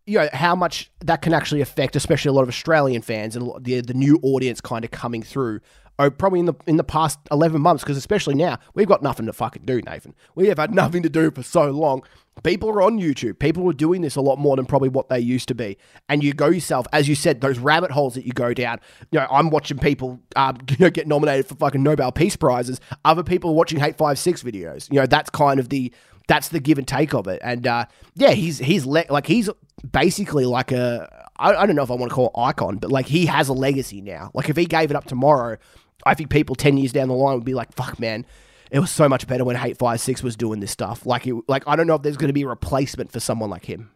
you 0.05 0.19
know 0.19 0.27
how 0.33 0.55
much 0.55 0.91
that 0.99 1.21
can 1.21 1.33
actually 1.33 1.61
affect, 1.61 1.95
especially 1.95 2.29
a 2.29 2.33
lot 2.33 2.41
of 2.41 2.49
Australian 2.49 3.01
fans 3.01 3.35
and 3.35 3.51
the 3.63 3.81
the 3.81 3.93
new 3.93 4.19
audience 4.21 4.61
kind 4.61 4.83
of 4.83 4.91
coming 4.91 5.23
through. 5.23 5.59
Oh, 5.99 6.09
probably 6.09 6.39
in 6.39 6.45
the 6.45 6.55
in 6.67 6.77
the 6.77 6.83
past 6.83 7.19
eleven 7.31 7.61
months, 7.61 7.83
because 7.83 7.97
especially 7.97 8.35
now 8.35 8.57
we've 8.73 8.87
got 8.87 9.03
nothing 9.03 9.27
to 9.27 9.33
fucking 9.33 9.63
do, 9.65 9.81
Nathan. 9.81 10.15
We 10.35 10.47
have 10.47 10.57
had 10.57 10.73
nothing 10.73 11.03
to 11.03 11.09
do 11.09 11.31
for 11.31 11.43
so 11.43 11.69
long. 11.69 12.03
People 12.41 12.69
are 12.69 12.81
on 12.81 12.99
YouTube. 12.99 13.39
People 13.39 13.69
are 13.69 13.73
doing 13.73 14.01
this 14.01 14.15
a 14.15 14.21
lot 14.21 14.39
more 14.39 14.55
than 14.55 14.65
probably 14.65 14.89
what 14.89 15.07
they 15.07 15.19
used 15.19 15.47
to 15.49 15.55
be. 15.55 15.77
And 16.09 16.23
you 16.23 16.33
go 16.33 16.47
yourself, 16.47 16.87
as 16.91 17.07
you 17.07 17.15
said, 17.15 17.41
those 17.41 17.59
rabbit 17.59 17.91
holes 17.91 18.15
that 18.15 18.25
you 18.25 18.33
go 18.33 18.53
down. 18.53 18.79
You 19.11 19.19
know, 19.19 19.27
I'm 19.29 19.49
watching 19.49 19.77
people, 19.77 20.19
know, 20.79 20.89
get 20.89 21.07
nominated 21.07 21.47
for 21.47 21.55
fucking 21.55 21.83
Nobel 21.83 22.11
Peace 22.11 22.35
Prizes. 22.35 22.81
Other 23.05 23.23
people 23.23 23.51
are 23.51 23.55
watching 23.55 23.79
Hate 23.79 23.97
Five 23.97 24.17
Six 24.17 24.41
videos. 24.43 24.91
You 24.91 24.99
know, 24.99 25.05
that's 25.05 25.29
kind 25.29 25.59
of 25.59 25.69
the 25.69 25.93
that's 26.27 26.49
the 26.49 26.59
give 26.59 26.77
and 26.77 26.87
take 26.87 27.13
of 27.13 27.27
it. 27.27 27.39
And 27.43 27.67
uh, 27.67 27.85
yeah, 28.15 28.31
he's 28.31 28.57
he's 28.57 28.85
le- 28.85 29.05
like 29.09 29.27
he's 29.27 29.49
basically 29.91 30.45
like 30.45 30.71
a 30.71 31.27
I, 31.37 31.53
I 31.53 31.65
don't 31.65 31.75
know 31.75 31.83
if 31.83 31.91
I 31.91 31.95
want 31.95 32.09
to 32.09 32.15
call 32.15 32.27
it 32.27 32.39
icon, 32.39 32.77
but 32.77 32.91
like 32.91 33.07
he 33.07 33.25
has 33.27 33.49
a 33.49 33.53
legacy 33.53 34.01
now. 34.01 34.31
Like 34.33 34.49
if 34.49 34.57
he 34.57 34.65
gave 34.65 34.91
it 34.91 34.95
up 34.95 35.05
tomorrow, 35.05 35.57
I 36.05 36.13
think 36.13 36.29
people 36.29 36.55
ten 36.55 36.77
years 36.77 36.91
down 36.91 37.07
the 37.07 37.13
line 37.13 37.35
would 37.35 37.45
be 37.45 37.53
like, 37.53 37.73
"Fuck, 37.73 37.99
man." 37.99 38.25
It 38.73 38.79
was 38.79 38.89
so 38.89 39.07
much 39.07 39.27
better 39.27 39.45
when 39.45 39.55
Hate 39.55 39.77
Five 39.77 40.01
Six 40.01 40.23
was 40.23 40.35
doing 40.35 40.59
this 40.59 40.71
stuff. 40.71 41.05
Like, 41.05 41.27
it, 41.27 41.35
like 41.47 41.63
I 41.67 41.75
don't 41.75 41.85
know 41.85 41.93
if 41.93 42.01
there's 42.01 42.17
going 42.17 42.29
to 42.29 42.33
be 42.33 42.41
a 42.41 42.47
replacement 42.47 43.11
for 43.11 43.19
someone 43.19 43.51
like 43.51 43.65
him. 43.65 43.91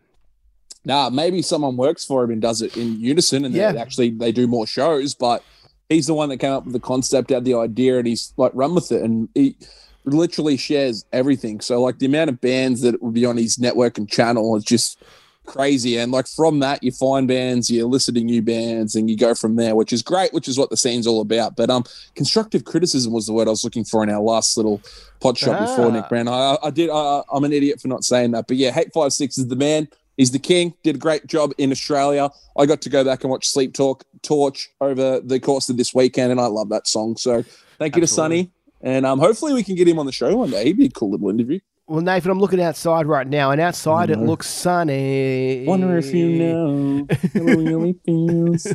Nah, 0.85 1.09
maybe 1.09 1.41
someone 1.41 1.75
works 1.75 2.05
for 2.05 2.23
him 2.23 2.29
and 2.29 2.41
does 2.41 2.61
it 2.61 2.77
in 2.77 2.99
unison, 2.99 3.43
and 3.43 3.53
Yeah. 3.55 3.73
actually 3.77 4.11
they 4.11 4.31
do 4.31 4.45
more 4.47 4.67
shows. 4.67 5.15
But 5.15 5.43
he's 5.89 6.05
the 6.05 6.13
one 6.13 6.29
that 6.29 6.37
came 6.37 6.51
up 6.53 6.63
with 6.65 6.73
the 6.73 6.79
concept, 6.79 7.31
had 7.31 7.43
the 7.43 7.55
idea, 7.55 7.97
and 7.97 8.07
he's 8.07 8.33
like 8.37 8.51
run 8.53 8.75
with 8.75 8.91
it, 8.91 9.01
and 9.01 9.27
he 9.33 9.57
literally 10.05 10.57
shares 10.57 11.05
everything. 11.11 11.59
So 11.59 11.81
like 11.81 11.97
the 11.97 12.05
amount 12.05 12.29
of 12.29 12.39
bands 12.39 12.81
that 12.81 13.01
would 13.01 13.15
be 13.15 13.25
on 13.25 13.35
his 13.35 13.57
network 13.57 13.97
and 13.97 14.07
channel 14.07 14.55
is 14.55 14.63
just 14.63 15.01
crazy. 15.47 15.97
And 15.97 16.11
like 16.11 16.27
from 16.27 16.59
that, 16.59 16.83
you 16.83 16.91
find 16.91 17.27
bands, 17.27 17.69
you 17.69 17.87
listen 17.87 18.13
to 18.13 18.21
new 18.21 18.41
bands, 18.43 18.95
and 18.95 19.09
you 19.09 19.17
go 19.17 19.33
from 19.33 19.55
there, 19.55 19.75
which 19.75 19.91
is 19.91 20.03
great, 20.03 20.31
which 20.33 20.47
is 20.47 20.57
what 20.59 20.69
the 20.69 20.77
scene's 20.77 21.07
all 21.07 21.21
about. 21.21 21.55
But 21.55 21.69
um, 21.71 21.83
constructive 22.15 22.65
criticism 22.65 23.11
was 23.13 23.25
the 23.25 23.33
word 23.33 23.47
I 23.47 23.51
was 23.51 23.63
looking 23.63 23.83
for 23.85 24.03
in 24.03 24.09
our 24.09 24.21
last 24.21 24.55
little 24.57 24.81
pod 25.19 25.37
shot 25.37 25.59
before 25.59 25.85
Ah. 25.87 25.89
Nick 25.89 26.09
Brown. 26.09 26.27
I, 26.27 26.57
I 26.61 26.69
did. 26.69 26.89
I, 26.91 27.23
I'm 27.33 27.43
an 27.43 27.53
idiot 27.53 27.81
for 27.81 27.87
not 27.87 28.03
saying 28.03 28.31
that, 28.31 28.45
but 28.47 28.57
yeah, 28.57 28.71
Hate 28.71 28.93
Five 28.93 29.13
Six 29.13 29.37
is 29.37 29.47
the 29.47 29.55
man. 29.55 29.87
He's 30.17 30.31
the 30.31 30.39
king. 30.39 30.73
Did 30.83 30.95
a 30.95 30.99
great 30.99 31.27
job 31.27 31.53
in 31.57 31.71
Australia. 31.71 32.29
I 32.57 32.65
got 32.65 32.81
to 32.81 32.89
go 32.89 33.03
back 33.03 33.23
and 33.23 33.29
watch 33.31 33.47
Sleep 33.47 33.73
Talk 33.73 34.03
Torch 34.23 34.69
over 34.81 35.19
the 35.19 35.39
course 35.39 35.69
of 35.69 35.77
this 35.77 35.93
weekend, 35.93 36.31
and 36.31 36.41
I 36.41 36.47
love 36.47 36.69
that 36.69 36.87
song. 36.87 37.17
So 37.17 37.43
thank 37.77 37.95
you 37.95 38.01
to 38.01 38.05
Absolutely. 38.05 38.37
Sonny, 38.37 38.51
and 38.81 39.05
um, 39.05 39.19
hopefully 39.19 39.53
we 39.53 39.63
can 39.63 39.75
get 39.75 39.87
him 39.87 39.99
on 39.99 40.05
the 40.07 40.11
show 40.11 40.35
one 40.35 40.49
day. 40.49 40.63
He'd 40.65 40.77
be 40.77 40.85
a 40.87 40.89
cool 40.89 41.11
little 41.11 41.29
interview. 41.29 41.59
Well, 41.89 42.01
Nathan, 42.01 42.31
I'm 42.31 42.39
looking 42.41 42.59
outside 42.61 43.05
right 43.05 43.25
now, 43.25 43.51
and 43.51 43.61
outside 43.61 44.09
it 44.09 44.17
Mhm. 44.17 44.27
looks 44.27 44.49
sunny. 44.49 45.63
Wonder 45.65 45.97
if 45.97 46.13
you 46.13 46.27
know 46.31 47.07
how 47.09 47.15
it 47.17 47.57
really 47.57 47.95
feels. 48.05 48.67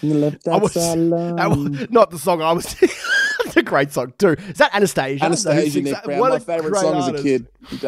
You 0.00 0.14
left 0.14 0.46
I 0.46 0.58
was- 0.58 0.76
outside 0.76 0.98
alone. 0.98 1.40
was- 1.48 1.90
not 1.90 2.10
the 2.10 2.18
song 2.18 2.40
I 2.40 2.52
was. 2.52 2.76
it's 3.44 3.56
a 3.56 3.62
great 3.64 3.92
song 3.92 4.12
too. 4.16 4.36
Is 4.48 4.58
that 4.58 4.70
Anastacia? 4.74 5.18
Anastacia, 5.18 5.82
Nick 5.82 6.04
Brown, 6.04 6.20
my 6.20 6.38
favorite 6.38 6.76
song 6.76 6.94
as 6.98 7.08
a 7.08 7.20
kid. 7.20 7.48
I'm 7.72 7.78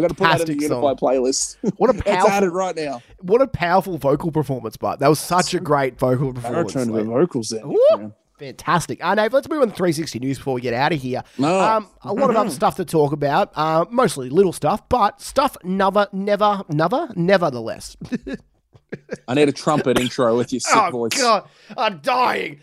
got 0.00 0.08
to 0.08 0.14
put 0.14 0.18
that 0.18 0.40
in 0.42 0.46
the 0.46 0.54
Fantastic 0.54 0.60
Unify 0.60 0.94
playlist. 0.94 1.56
What 1.78 1.90
a 1.90 1.94
It's 1.94 2.02
powerful, 2.02 2.30
added 2.30 2.50
right 2.50 2.76
now. 2.76 3.02
what 3.22 3.42
a 3.42 3.48
powerful 3.48 3.98
vocal 3.98 4.30
performance, 4.30 4.76
but 4.76 5.00
that 5.00 5.08
was 5.08 5.18
such 5.18 5.54
a 5.54 5.60
great 5.60 5.98
vocal 5.98 6.28
I 6.28 6.32
performance. 6.34 6.72
to 6.74 6.78
Like, 6.84 7.02
the 7.02 7.04
vocals 7.10 7.48
there. 7.48 7.66
Nick 7.66 7.76
Woo! 7.76 7.96
Brown. 7.96 8.12
Fantastic. 8.40 9.04
Uh, 9.04 9.14
Nave, 9.14 9.34
let's 9.34 9.48
move 9.50 9.60
on 9.60 9.68
to 9.68 9.74
360 9.74 10.18
News 10.18 10.38
before 10.38 10.54
we 10.54 10.62
get 10.62 10.72
out 10.72 10.94
of 10.94 11.00
here. 11.00 11.22
No. 11.36 11.60
Um, 11.60 11.88
a 12.00 12.12
lot 12.14 12.30
of 12.30 12.36
other 12.36 12.50
stuff 12.60 12.76
to 12.76 12.86
talk 12.86 13.12
about, 13.12 13.52
uh, 13.54 13.84
mostly 13.90 14.30
little 14.30 14.54
stuff, 14.54 14.88
but 14.88 15.20
stuff 15.20 15.58
never, 15.62 16.08
never, 16.12 16.62
never, 16.70 17.10
nevertheless. 17.14 17.98
I 19.28 19.34
need 19.34 19.48
a 19.48 19.52
trumpet 19.52 19.98
intro 19.98 20.36
with 20.36 20.52
your 20.52 20.60
sick 20.60 20.76
oh, 20.76 20.90
voice. 20.90 21.16
God. 21.16 21.48
I'm 21.76 21.98
dying. 21.98 22.60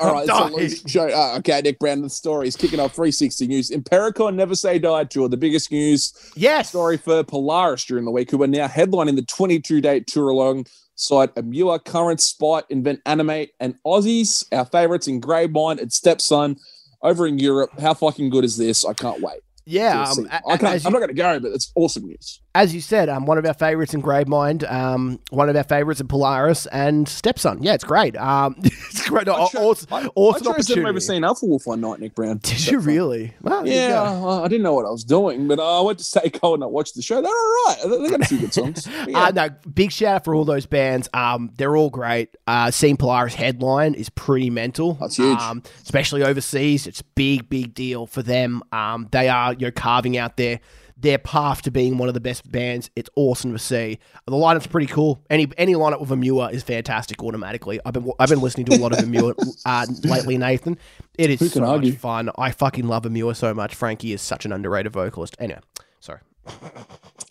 All 0.00 0.12
right, 0.12 0.26
so 0.26 0.46
let's 0.46 0.90
show. 0.90 1.08
Uh, 1.08 1.38
okay, 1.38 1.60
Nick 1.62 1.78
Brown, 1.78 2.02
the 2.02 2.10
story 2.10 2.48
is 2.48 2.56
kicking 2.56 2.80
off 2.80 2.94
360 2.94 3.46
News. 3.46 3.70
Impericon 3.70 4.34
Never 4.34 4.54
Say 4.54 4.78
Die 4.78 5.04
tour, 5.04 5.28
the 5.28 5.36
biggest 5.36 5.72
news 5.72 6.12
yes. 6.36 6.68
story 6.68 6.96
for 6.96 7.24
Polaris 7.24 7.84
during 7.84 8.04
the 8.04 8.10
week, 8.10 8.30
who 8.30 8.42
are 8.42 8.46
now 8.46 8.68
headlining 8.68 9.16
the 9.16 9.22
22 9.22 9.80
date 9.80 10.06
tour 10.06 10.28
alongside 10.28 11.34
Emmure, 11.34 11.82
Current, 11.84 12.20
Spite, 12.20 12.64
Invent, 12.70 13.00
Animate, 13.06 13.52
and 13.60 13.74
Aussies, 13.84 14.44
our 14.52 14.64
favorites 14.64 15.08
in 15.08 15.20
Gravemind 15.20 15.80
and 15.80 15.92
Stepson 15.92 16.56
over 17.02 17.26
in 17.26 17.38
Europe. 17.38 17.70
How 17.80 17.94
fucking 17.94 18.30
good 18.30 18.44
is 18.44 18.56
this? 18.56 18.84
I 18.84 18.92
can't 18.92 19.20
wait. 19.20 19.40
Yeah. 19.66 20.02
Um, 20.02 20.14
see. 20.14 20.24
a- 20.30 20.42
I 20.48 20.56
can't, 20.56 20.74
as, 20.74 20.86
I'm 20.86 20.92
not 20.92 20.98
going 20.98 21.08
to 21.08 21.14
go, 21.14 21.40
but 21.40 21.52
it's 21.52 21.72
awesome 21.74 22.06
news. 22.06 22.40
as 22.54 22.74
you 22.74 22.80
said, 22.80 23.08
um, 23.08 23.24
one 23.26 23.38
of 23.38 23.46
our 23.46 23.54
favorites 23.54 23.94
in 23.94 24.02
Gravemind, 24.02 24.70
um, 24.70 25.18
one 25.30 25.48
of 25.48 25.56
our 25.56 25.64
favorites 25.64 26.00
in 26.00 26.06
Polaris, 26.08 26.66
and 26.66 27.08
Stepson. 27.08 27.62
Yeah, 27.62 27.72
it's 27.74 27.84
great. 27.84 28.16
Um, 28.16 28.56
it's 28.62 29.08
great. 29.08 29.28
I 29.28 29.46
cho- 29.48 29.58
awesome 29.70 29.88
I, 29.92 30.08
awesome 30.14 30.48
I 30.48 30.56
chose 30.56 30.66
them 30.66 30.78
over 30.80 30.88
opportunity. 30.88 31.00
seeing 31.00 31.24
Alpha 31.24 31.46
Wolf 31.46 31.66
one 31.66 31.80
night, 31.80 32.00
Nick 32.00 32.14
Brown. 32.14 32.38
Did 32.42 32.66
you 32.66 32.78
really? 32.78 33.32
Well, 33.42 33.64
there 33.64 33.72
you 33.72 33.78
Yeah, 33.80 33.88
go. 34.20 34.28
uh, 34.28 34.42
I 34.42 34.48
didn't 34.48 34.62
know 34.64 34.74
what 34.74 34.86
I 34.86 34.90
was 34.90 35.04
doing, 35.04 35.48
but 35.48 35.58
uh, 35.58 35.78
I 35.80 35.82
went 35.82 35.98
to 35.98 36.04
Seiko 36.04 36.54
and 36.54 36.62
I 36.62 36.66
watched 36.66 36.94
the 36.94 37.02
show. 37.02 37.22
They're 37.22 37.30
all 37.30 37.64
right. 37.66 37.76
They 37.84 37.98
they 38.04 38.10
got 38.10 38.20
a 38.20 38.26
few 38.26 38.38
good 38.38 38.52
songs. 38.54 38.86
Yeah. 39.08 39.24
Uh, 39.24 39.30
no, 39.32 39.48
big 39.74 39.92
shout 39.92 40.14
out 40.16 40.24
for 40.24 40.34
all 40.34 40.44
those 40.44 40.66
bands. 40.66 41.08
Um, 41.14 41.50
they're 41.56 41.76
all 41.76 41.90
great. 41.90 42.36
Uh, 42.46 42.70
seeing 42.70 42.96
Polaris 42.96 43.34
headline 43.34 43.94
is 43.94 44.08
pretty 44.10 44.50
mental. 44.50 44.94
That's 44.94 45.16
huge. 45.16 45.38
Um, 45.38 45.62
especially 45.82 46.22
overseas, 46.22 46.86
it's 46.86 47.00
a 47.00 47.04
big, 47.14 47.48
big 47.48 47.74
deal 47.74 48.06
for 48.06 48.22
them. 48.22 48.62
Um, 48.72 49.08
they 49.10 49.28
are 49.28 49.53
you 49.58 49.66
know 49.66 49.70
carving 49.70 50.16
out 50.16 50.36
their 50.36 50.60
their 50.96 51.18
path 51.18 51.62
to 51.62 51.70
being 51.70 51.98
one 51.98 52.08
of 52.08 52.14
the 52.14 52.20
best 52.20 52.50
bands. 52.50 52.90
It's 52.94 53.10
awesome 53.16 53.52
to 53.52 53.58
see. 53.58 53.98
The 54.26 54.32
lineup's 54.32 54.66
pretty 54.66 54.86
cool. 54.86 55.22
Any 55.28 55.48
any 55.58 55.74
lineup 55.74 56.00
with 56.00 56.10
Emmure 56.10 56.52
is 56.52 56.62
fantastic 56.62 57.22
automatically. 57.22 57.80
I've 57.84 57.92
been 57.94 58.10
I've 58.18 58.28
been 58.28 58.40
listening 58.40 58.66
to 58.66 58.76
a 58.76 58.78
lot 58.78 58.92
of 58.92 58.98
Emmure 58.98 59.34
uh, 59.66 59.86
lately, 60.04 60.38
Nathan. 60.38 60.78
It 61.18 61.30
is 61.30 61.52
so 61.52 61.64
argue? 61.64 61.92
much 61.92 62.00
fun. 62.00 62.30
I 62.38 62.50
fucking 62.50 62.86
love 62.86 63.04
Emmure 63.04 63.34
so 63.34 63.54
much. 63.54 63.74
Frankie 63.74 64.12
is 64.12 64.22
such 64.22 64.44
an 64.44 64.52
underrated 64.52 64.92
vocalist. 64.92 65.36
Anyway, 65.38 65.60
sorry. 66.00 66.20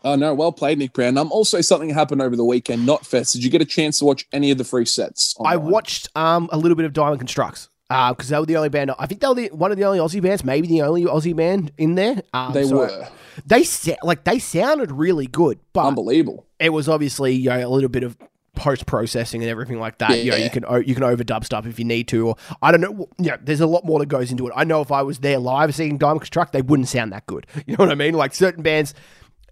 Oh 0.03 0.15
no, 0.15 0.33
well 0.33 0.51
played, 0.51 0.79
Nick 0.79 0.93
Brown. 0.93 1.17
Um, 1.17 1.31
also 1.31 1.61
something 1.61 1.89
happened 1.89 2.21
over 2.21 2.35
the 2.35 2.43
weekend. 2.43 2.85
Not 2.85 3.05
fest. 3.05 3.33
Did 3.33 3.43
you 3.43 3.49
get 3.49 3.61
a 3.61 3.65
chance 3.65 3.99
to 3.99 4.05
watch 4.05 4.25
any 4.33 4.51
of 4.51 4.57
the 4.57 4.63
free 4.63 4.85
sets? 4.85 5.35
I 5.43 5.55
watched 5.55 6.09
um, 6.15 6.49
a 6.51 6.57
little 6.57 6.75
bit 6.75 6.85
of 6.85 6.93
Diamond 6.93 7.19
Constructs 7.19 7.69
because 8.11 8.29
they 8.29 8.39
were 8.39 8.45
the 8.45 8.55
only 8.57 8.69
band. 8.69 8.91
I 8.97 9.05
think 9.05 9.21
they 9.21 9.27
were 9.27 9.35
the, 9.35 9.49
one 9.51 9.71
of 9.71 9.77
the 9.77 9.83
only 9.85 9.99
Aussie 9.99 10.21
bands, 10.21 10.43
maybe 10.43 10.67
the 10.67 10.81
only 10.81 11.03
Aussie 11.05 11.35
band 11.35 11.71
in 11.77 11.95
there. 11.95 12.21
Um, 12.33 12.53
They 12.53 12.63
so 12.65 12.77
were 12.77 13.07
They 13.45 13.63
sa- 13.63 13.95
like 14.03 14.23
they 14.23 14.39
sounded 14.39 14.91
really 14.91 15.27
good, 15.27 15.59
but 15.73 15.85
unbelievable. 15.85 16.45
it 16.59 16.69
was 16.69 16.87
obviously 16.89 17.33
you 17.33 17.49
know, 17.49 17.67
a 17.67 17.69
little 17.69 17.89
bit 17.89 18.03
of 18.03 18.17
post 18.55 18.85
processing 18.85 19.41
and 19.41 19.49
everything 19.49 19.79
like 19.79 19.97
that. 19.97 20.11
You 20.23 20.31
know, 20.31 20.37
Yeah. 20.37 20.43
you 20.45 20.49
can 20.49 20.63
you 20.87 20.93
can 20.95 21.03
overdub 21.03 21.43
stuff 21.43 21.65
if 21.65 21.79
you 21.79 21.85
need 21.85 22.07
to, 22.09 22.27
or 22.29 22.35
I 22.61 22.71
don't 22.71 22.81
know. 22.81 23.09
Yeah, 23.17 23.37
there's 23.41 23.61
a 23.61 23.67
lot 23.67 23.83
more 23.85 23.99
that 23.99 24.07
goes 24.07 24.31
into 24.31 24.47
it. 24.47 24.53
I 24.55 24.63
know 24.63 24.81
if 24.81 24.91
I 24.91 25.01
was 25.01 25.19
there 25.19 25.39
live 25.39 25.73
seeing 25.73 25.97
Diamond 25.97 26.21
Construct, 26.21 26.53
they 26.53 26.61
wouldn't 26.61 26.87
sound 26.89 27.11
that 27.13 27.25
good. 27.25 27.47
You 27.65 27.75
know 27.77 27.85
what 27.85 27.91
I 27.91 27.95
mean? 27.95 28.13
Like 28.13 28.33
certain 28.35 28.61
bands. 28.63 28.93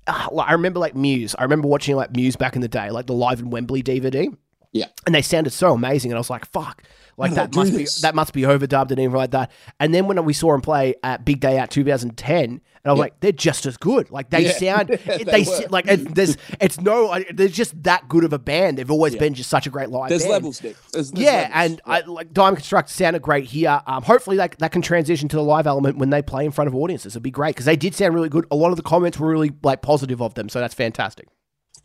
ah, 0.07 0.27
like, 0.31 0.49
I 0.49 0.53
remember 0.53 0.79
like 0.79 0.95
Muse. 0.95 1.35
I 1.37 1.43
remember 1.43 1.67
watching 1.67 1.95
like 1.95 2.15
Muse 2.15 2.35
back 2.35 2.55
in 2.55 2.61
the 2.61 2.67
day, 2.67 2.89
like 2.91 3.07
the 3.07 3.13
Live 3.13 3.39
in 3.39 3.49
Wembley 3.49 3.81
DVD 3.83 4.35
Yeah. 4.73 4.85
and 5.05 5.13
they 5.13 5.21
sounded 5.21 5.51
so 5.51 5.73
amazing 5.73 6.11
and 6.11 6.17
i 6.17 6.19
was 6.19 6.29
like 6.29 6.45
fuck 6.45 6.83
like 7.17 7.33
that 7.33 7.51
do 7.51 7.59
must 7.59 7.75
be 7.75 7.85
that 8.01 8.15
must 8.15 8.31
be 8.33 8.43
overdubbed 8.43 8.89
and 8.91 8.99
everything 8.99 9.11
like 9.11 9.31
that 9.31 9.51
and 9.79 9.93
then 9.93 10.07
when 10.07 10.23
we 10.23 10.31
saw 10.33 10.51
them 10.53 10.61
play 10.61 10.95
at 11.03 11.25
big 11.25 11.39
day 11.41 11.57
out 11.59 11.69
2010 11.69 12.43
and 12.43 12.61
i 12.85 12.89
was 12.91 12.97
like 12.99 13.19
they're 13.19 13.33
just 13.33 13.65
as 13.65 13.75
good 13.77 14.09
like 14.11 14.29
they 14.29 14.45
Yeah. 14.45 14.51
sound 14.53 14.87
They 15.05 15.23
they, 15.25 15.67
like 15.67 15.87
it, 15.87 16.15
there's 16.15 16.37
it's 16.61 16.79
no 16.79 17.05
like, 17.07 17.29
they're 17.35 17.47
just 17.49 17.83
that 17.83 18.07
good 18.07 18.23
of 18.23 18.31
a 18.31 18.39
band 18.39 18.77
they've 18.77 18.89
always 18.89 19.15
been 19.15 19.33
just 19.33 19.49
such 19.49 19.67
a 19.67 19.69
great 19.69 19.89
live 19.89 20.07
There's 20.09 20.21
band. 20.23 20.31
levels, 20.31 20.63
Nick. 20.63 20.77
There's, 20.93 21.11
there's 21.11 21.23
yeah, 21.25 21.49
levels. 21.53 21.71
and 21.71 21.81
I, 21.85 21.99
like 22.09 22.33
Diamond 22.33 22.57
Construct 22.57 22.89
sounded 22.89 23.21
great 23.21 23.45
here. 23.45 23.81
Um, 23.85 24.03
hopefully, 24.03 24.37
that 24.37 24.57
that 24.59 24.71
can 24.71 24.81
transition 24.81 25.27
to 25.29 25.35
the 25.35 25.43
live 25.43 25.67
element 25.67 25.97
when 25.97 26.09
they 26.11 26.21
play 26.21 26.45
in 26.45 26.51
front 26.51 26.67
of 26.69 26.75
audiences. 26.75 27.13
It'd 27.13 27.23
be 27.23 27.29
great 27.31 27.49
because 27.55 27.65
they 27.65 27.75
did 27.75 27.93
sound 27.93 28.15
really 28.15 28.29
good. 28.29 28.45
A 28.51 28.55
lot 28.55 28.71
of 28.71 28.77
the 28.77 28.83
comments 28.83 29.19
were 29.19 29.29
really 29.29 29.51
like 29.63 29.81
positive 29.81 30.21
of 30.21 30.33
them, 30.33 30.49
so 30.49 30.59
that's 30.59 30.73
fantastic. 30.73 31.27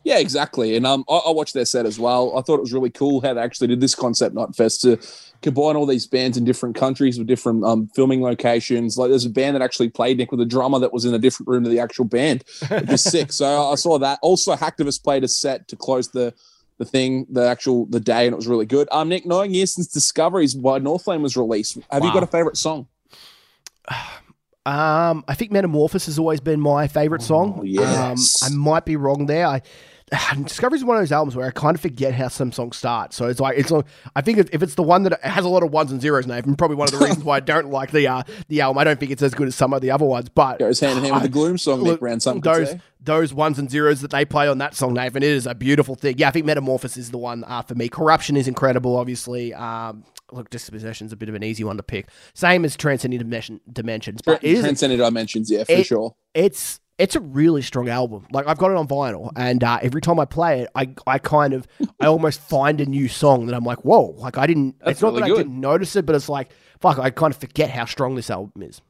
Yeah, 0.07 0.19
exactly. 0.19 0.77
And 0.77 0.87
um, 0.87 1.03
I, 1.09 1.17
I 1.17 1.31
watched 1.31 1.53
their 1.53 1.65
set 1.65 1.85
as 1.85 1.99
well. 1.99 2.37
I 2.37 2.41
thought 2.41 2.59
it 2.59 2.61
was 2.61 2.71
really 2.71 2.89
cool 2.89 3.19
how 3.19 3.33
they 3.33 3.41
actually 3.41 3.67
did 3.67 3.81
this 3.81 3.93
concept 3.93 4.33
night 4.33 4.55
fest 4.55 4.79
to 4.83 4.97
combine 5.41 5.75
all 5.75 5.85
these 5.85 6.07
bands 6.07 6.37
in 6.37 6.45
different 6.45 6.77
countries 6.77 7.17
with 7.17 7.27
different 7.27 7.65
um, 7.65 7.89
filming 7.93 8.21
locations. 8.21 8.97
Like 8.97 9.09
there's 9.09 9.25
a 9.25 9.29
band 9.29 9.57
that 9.57 9.61
actually 9.61 9.89
played 9.89 10.17
Nick 10.17 10.31
with 10.31 10.39
a 10.39 10.45
drummer 10.45 10.79
that 10.79 10.93
was 10.93 11.03
in 11.03 11.13
a 11.13 11.19
different 11.19 11.49
room 11.49 11.65
to 11.65 11.69
the 11.69 11.81
actual 11.81 12.05
band, 12.05 12.45
which 12.69 12.89
is 12.89 13.03
sick. 13.03 13.33
So 13.33 13.69
I 13.69 13.75
saw 13.75 13.99
that. 13.99 14.19
Also, 14.21 14.55
Hacktivist 14.55 15.03
played 15.03 15.25
a 15.25 15.27
set 15.27 15.67
to 15.67 15.75
close 15.75 16.07
the 16.07 16.33
the 16.77 16.85
thing, 16.85 17.27
the 17.29 17.45
actual 17.45 17.85
the 17.87 17.99
day, 17.99 18.27
and 18.27 18.33
it 18.33 18.37
was 18.37 18.47
really 18.47 18.65
good. 18.65 18.87
Um, 18.93 19.09
Nick, 19.09 19.25
nine 19.25 19.53
years 19.53 19.73
since 19.73 19.87
Discoveries 19.87 20.53
by 20.53 20.79
Northlane 20.79 21.19
was 21.19 21.35
released. 21.35 21.79
Have 21.91 22.05
you 22.05 22.13
got 22.13 22.23
a 22.23 22.27
favorite 22.27 22.55
song? 22.55 22.87
Um, 24.65 25.23
I 25.29 25.33
think 25.33 25.53
Metamorphosis 25.53 26.07
has 26.07 26.19
always 26.19 26.41
been 26.41 26.59
my 26.59 26.89
favorite 26.89 27.21
song. 27.21 27.55
Oh, 27.59 27.63
yes. 27.63 28.43
Um, 28.43 28.51
I 28.51 28.53
might 28.53 28.83
be 28.83 28.97
wrong 28.97 29.25
there. 29.25 29.47
I 29.47 29.61
Discovery 30.43 30.77
is 30.77 30.85
one 30.85 30.95
of 30.95 31.01
those 31.01 31.11
albums 31.11 31.35
where 31.35 31.45
I 31.47 31.51
kind 31.51 31.75
of 31.75 31.81
forget 31.81 32.13
how 32.13 32.29
some 32.29 32.51
songs 32.53 32.77
start. 32.77 33.13
So 33.13 33.27
it's 33.27 33.39
like 33.41 33.57
it's. 33.57 33.71
like- 33.71 33.85
I 34.15 34.21
think 34.21 34.37
if 34.37 34.49
if 34.53 34.63
it's 34.63 34.75
the 34.75 34.83
one 34.83 35.03
that 35.03 35.21
has 35.21 35.43
a 35.43 35.49
lot 35.49 35.63
of 35.63 35.71
ones 35.71 35.91
and 35.91 35.99
zeros, 36.01 36.25
Nathan, 36.25 36.55
probably 36.55 36.77
one 36.77 36.87
of 36.87 36.97
the 36.97 37.03
reasons 37.05 37.25
why 37.25 37.37
I 37.37 37.39
don't 37.41 37.69
like 37.71 37.91
the 37.91 38.07
uh, 38.07 38.23
the 38.47 38.61
album. 38.61 38.77
I 38.77 38.83
don't 38.85 38.99
think 38.99 39.11
it's 39.11 39.21
as 39.21 39.33
good 39.33 39.47
as 39.49 39.55
some 39.55 39.73
of 39.73 39.81
the 39.81 39.91
other 39.91 40.05
ones, 40.05 40.29
but 40.29 40.59
Goes 40.59 40.79
hand 40.79 40.97
in 40.99 41.03
hand 41.03 41.15
with 41.15 41.23
the 41.23 41.29
Gloom 41.29 41.57
song, 41.57 41.79
Nick 41.79 41.87
Look, 41.87 41.99
Brown. 41.99 42.19
Some 42.21 42.39
could 42.41 42.53
those 42.53 42.75
those 43.01 43.33
ones 43.33 43.59
and 43.59 43.69
zeros 43.69 44.01
that 44.01 44.11
they 44.11 44.23
play 44.25 44.47
on 44.47 44.57
that 44.59 44.75
song, 44.75 44.93
Nathan, 44.93 45.23
it 45.23 45.29
is 45.29 45.45
a 45.45 45.55
beautiful 45.55 45.95
thing. 45.95 46.15
Yeah, 46.17 46.29
I 46.29 46.31
think 46.31 46.45
Metamorphosis 46.45 46.97
is 46.97 47.11
the 47.11 47.17
one 47.17 47.43
uh, 47.45 47.61
for 47.61 47.75
me. 47.75 47.89
Corruption 47.89 48.35
is 48.37 48.47
incredible, 48.47 48.95
obviously. 48.97 49.53
Um, 49.53 50.03
look, 50.31 50.49
Dispossession's 50.49 51.11
a 51.13 51.15
bit 51.17 51.29
of 51.29 51.35
an 51.35 51.43
easy 51.43 51.63
one 51.63 51.77
to 51.77 51.83
pick. 51.83 52.09
Same 52.33 52.63
as 52.65 52.75
Transcending 52.75 53.19
Dimension, 53.19 53.59
Dimensions, 53.71 54.21
but 54.21 54.41
Transcendent 54.41 55.01
Dimensions, 55.01 55.51
yeah, 55.51 55.63
for 55.65 55.71
it- 55.73 55.85
sure. 55.85 56.15
it's 56.33 56.79
it's 56.97 57.15
a 57.15 57.19
really 57.19 57.61
strong 57.61 57.89
album. 57.89 58.25
Like 58.31 58.47
I've 58.47 58.57
got 58.57 58.71
it 58.71 58.77
on 58.77 58.87
vinyl, 58.87 59.31
and 59.35 59.63
uh, 59.63 59.79
every 59.81 60.01
time 60.01 60.19
I 60.19 60.25
play 60.25 60.61
it, 60.61 60.69
I 60.75 60.89
I 61.05 61.19
kind 61.19 61.53
of 61.53 61.67
I 61.99 62.07
almost 62.07 62.41
find 62.41 62.81
a 62.81 62.85
new 62.85 63.07
song 63.07 63.45
that 63.47 63.55
I'm 63.55 63.63
like, 63.63 63.85
whoa! 63.85 64.15
Like 64.17 64.37
I 64.37 64.47
didn't. 64.47 64.79
That's 64.79 64.91
it's 64.91 65.01
not 65.01 65.13
really 65.13 65.29
that 65.29 65.35
I 65.35 65.37
didn't 65.37 65.59
notice 65.59 65.95
it, 65.95 66.05
but 66.05 66.15
it's 66.15 66.29
like 66.29 66.49
fuck. 66.81 66.99
I 66.99 67.09
kind 67.09 67.33
of 67.33 67.39
forget 67.39 67.69
how 67.69 67.85
strong 67.85 68.15
this 68.15 68.29
album 68.29 68.63
is. 68.63 68.81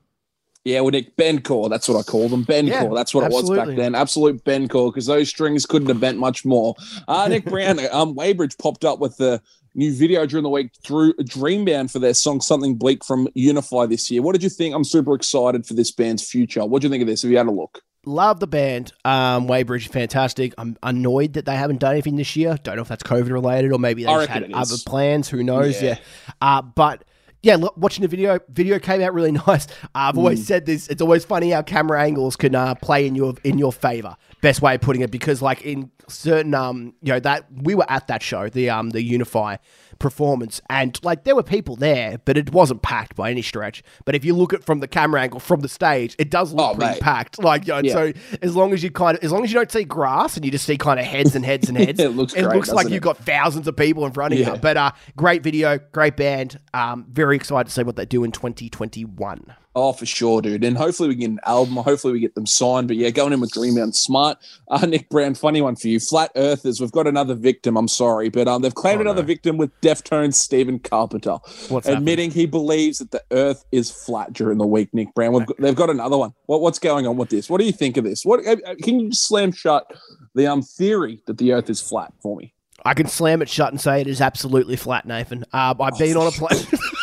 Yeah, 0.63 0.81
well, 0.81 0.91
Nick, 0.91 1.15
Bencore, 1.15 1.69
that's 1.69 1.87
what 1.87 1.97
I 1.97 2.03
call 2.03 2.27
them. 2.27 2.43
Bencore, 2.43 2.67
Yeah, 2.67 2.89
that's 2.93 3.13
what 3.13 3.23
it 3.23 3.31
was 3.31 3.49
back 3.49 3.73
then. 3.77 3.95
Absolute 3.95 4.43
Ben 4.43 4.67
Bencore, 4.67 4.91
because 4.91 5.05
those 5.05 5.29
strings 5.29 5.65
couldn't 5.65 5.87
have 5.87 6.01
bent 6.01 6.17
much 6.17 6.43
more. 6.43 6.75
Uh, 7.07 7.25
Nick 7.29 7.45
Brown, 7.49 7.79
um, 7.93 8.15
Weybridge 8.15 8.57
popped 8.57 8.83
up 8.83 8.99
with 8.99 9.15
the 9.15 9.41
new 9.75 9.93
video 9.93 10.25
during 10.25 10.43
the 10.43 10.49
week 10.49 10.71
through 10.83 11.13
Dreambound 11.13 11.89
for 11.89 11.99
their 11.99 12.13
song 12.13 12.41
Something 12.41 12.75
Bleak 12.75 13.05
from 13.05 13.29
Unify 13.33 13.85
this 13.85 14.11
year. 14.11 14.21
What 14.21 14.33
did 14.33 14.43
you 14.43 14.49
think? 14.49 14.75
I'm 14.75 14.83
super 14.83 15.15
excited 15.15 15.65
for 15.65 15.73
this 15.73 15.89
band's 15.89 16.29
future. 16.29 16.65
What 16.65 16.81
do 16.81 16.87
you 16.87 16.91
think 16.91 17.01
of 17.01 17.07
this? 17.07 17.21
Have 17.21 17.31
you 17.31 17.37
had 17.37 17.47
a 17.47 17.51
look? 17.51 17.81
Love 18.07 18.39
the 18.39 18.47
band. 18.47 18.93
Um, 19.03 19.47
Weybridge, 19.47 19.89
fantastic. 19.89 20.53
I'm 20.57 20.77
annoyed 20.81 21.33
that 21.33 21.43
they 21.43 21.55
haven't 21.57 21.81
done 21.81 21.91
anything 21.91 22.15
this 22.15 22.37
year. 22.37 22.57
Don't 22.63 22.77
know 22.77 22.81
if 22.81 22.87
that's 22.87 23.03
COVID 23.03 23.29
related 23.29 23.73
or 23.73 23.79
maybe 23.79 24.05
they 24.05 24.09
just 24.09 24.29
had 24.29 24.49
other 24.53 24.75
is. 24.75 24.83
plans. 24.83 25.27
Who 25.27 25.43
knows? 25.43 25.81
Yeah. 25.81 25.89
Yeah. 25.89 25.97
Uh, 26.41 26.61
but 26.61 27.03
yeah, 27.43 27.57
look, 27.57 27.75
watching 27.75 28.03
the 28.03 28.07
video, 28.07 28.39
video 28.49 28.79
came 28.79 29.01
out 29.01 29.13
really 29.13 29.31
nice. 29.47 29.67
Uh, 29.67 29.87
I've 29.93 30.17
always 30.17 30.47
said 30.47 30.65
this. 30.65 30.87
It's 30.87 31.01
always 31.01 31.25
funny 31.25 31.51
how 31.51 31.63
camera 31.63 32.01
angles 32.01 32.37
can 32.37 32.55
uh, 32.55 32.75
play 32.75 33.05
in 33.05 33.13
your 33.13 33.33
in 33.43 33.57
your 33.57 33.73
favor. 33.73 34.15
Best 34.41 34.61
way 34.61 34.75
of 34.75 34.81
putting 34.81 35.01
it, 35.01 35.11
because 35.11 35.41
like 35.41 35.61
in 35.63 35.91
certain 36.07 36.53
um, 36.53 36.93
you 37.01 37.11
know 37.11 37.19
that 37.19 37.45
we 37.51 37.75
were 37.75 37.89
at 37.89 38.07
that 38.07 38.23
show, 38.23 38.47
the 38.47 38.69
um, 38.69 38.91
the 38.91 39.01
Unify 39.01 39.57
performance, 39.99 40.61
and 40.69 40.99
like 41.03 41.23
there 41.23 41.35
were 41.35 41.43
people 41.43 41.75
there, 41.75 42.19
but 42.25 42.37
it 42.37 42.51
wasn't 42.51 42.81
packed 42.81 43.15
by 43.15 43.31
any 43.31 43.41
stretch. 43.41 43.83
But 44.05 44.15
if 44.15 44.23
you 44.25 44.33
look 44.35 44.53
at 44.53 44.63
from 44.63 44.79
the 44.79 44.87
camera 44.87 45.21
angle 45.21 45.39
from 45.39 45.61
the 45.61 45.69
stage, 45.69 46.15
it 46.19 46.29
does 46.29 46.53
look 46.53 46.71
Oh, 46.71 46.75
pretty 46.75 46.91
mate. 46.93 47.01
packed. 47.01 47.39
Like 47.43 47.67
you 47.67 47.73
know, 47.73 47.79
Yeah. 47.83 47.93
so 47.93 48.13
as 48.41 48.55
long 48.55 48.73
as 48.73 48.83
you 48.83 48.91
kind 48.91 49.17
of 49.17 49.23
as 49.23 49.31
long 49.31 49.43
as 49.43 49.51
you 49.51 49.55
don't 49.59 49.71
see 49.71 49.83
grass 49.83 50.35
and 50.35 50.45
you 50.45 50.51
just 50.51 50.65
see 50.65 50.77
kind 50.77 50.99
of 50.99 51.05
heads 51.05 51.35
and 51.35 51.45
heads 51.45 51.69
and 51.69 51.77
heads, 51.77 51.99
It 51.99 52.09
looks 52.09 52.33
it 52.33 52.43
great, 52.43 52.55
like 52.55 52.65
doesn't 52.65 52.91
you've 52.93 53.01
got 53.03 53.17
thousands 53.17 53.67
of 53.67 53.75
people 53.75 54.05
in 54.05 54.11
front 54.11 54.33
of 54.33 54.39
Yeah. 54.39 54.53
you. 54.53 54.59
But 54.59 54.77
uh, 54.77 54.91
great 55.15 55.43
video, 55.43 55.79
great 55.91 56.15
band. 56.17 56.59
Um, 56.73 57.05
very 57.09 57.35
excited 57.35 57.65
to 57.67 57.71
see 57.73 57.83
what 57.83 57.95
they 57.95 58.05
do 58.05 58.23
in 58.23 58.31
2021. 58.31 59.53
Oh, 59.79 59.93
for 59.93 60.07
sure, 60.07 60.41
dude. 60.41 60.63
And 60.63 60.75
hopefully 60.75 61.07
we 61.07 61.13
get 61.13 61.29
an 61.29 61.39
album. 61.45 61.75
Hopefully 61.75 62.11
we 62.11 62.19
get 62.19 62.33
them 62.33 62.47
signed. 62.47 62.87
But 62.87 62.97
yeah, 62.97 63.11
going 63.11 63.31
in 63.31 63.39
with 63.39 63.51
Green 63.51 63.75
Mountain 63.75 63.93
Smart. 63.93 64.39
Uh, 64.69 64.83
Nick 64.87 65.07
Brown, 65.07 65.35
funny 65.35 65.61
one 65.61 65.75
for 65.75 65.87
you. 65.87 65.99
Flat 65.99 66.31
Earthers, 66.35 66.81
we've 66.81 66.91
got 66.91 67.05
another 67.05 67.35
victim. 67.35 67.77
I'm 67.77 67.87
sorry. 67.87 68.29
But 68.29 68.47
um, 68.47 68.63
they've 68.63 68.73
claimed 68.73 68.97
Oh, 68.97 69.01
another 69.01 69.21
no. 69.21 69.27
victim 69.27 69.57
with 69.57 69.69
Deftones 69.81 70.33
Stephen 70.33 70.79
Carpenter, 70.79 71.37
What's 71.69 71.87
admitting 71.87 72.31
he 72.31 72.47
believes 72.47 72.97
that 72.97 73.11
the 73.11 73.23
Earth 73.29 73.65
is 73.71 73.91
flat 73.91 74.33
during 74.33 74.57
the 74.57 74.65
week, 74.65 74.91
Nick 74.95 75.13
Brown. 75.13 75.33
We've 75.33 75.45
got, 75.45 75.57
they've 75.59 75.75
got 75.75 75.91
another 75.91 76.17
one. 76.17 76.33
What, 76.47 76.61
what's 76.61 76.79
going 76.79 77.05
on 77.05 77.15
with 77.15 77.29
this? 77.29 77.47
What 77.47 77.59
do 77.59 77.65
you 77.67 77.71
think 77.71 77.97
of 77.97 78.03
this? 78.03 78.25
What 78.25 78.47
uh, 78.47 78.55
uh, 78.65 78.73
Can 78.81 78.99
you 78.99 79.11
slam 79.11 79.51
shut 79.51 79.85
the 80.33 80.47
um 80.47 80.63
theory 80.63 81.21
that 81.27 81.37
the 81.37 81.53
Earth 81.53 81.69
is 81.69 81.81
flat 81.81 82.11
for 82.23 82.35
me? 82.35 82.51
I 82.83 82.95
can 82.95 83.07
slam 83.07 83.43
it 83.43 83.49
shut 83.49 83.71
and 83.73 83.79
say 83.79 84.01
it 84.01 84.07
is 84.07 84.21
absolutely 84.21 84.75
flat, 84.75 85.05
Nathan. 85.05 85.45
Um, 85.53 85.79
I've 85.79 85.99
been 85.99 86.17
on 86.17 86.25
a 86.25 86.31
plane. 86.31 86.65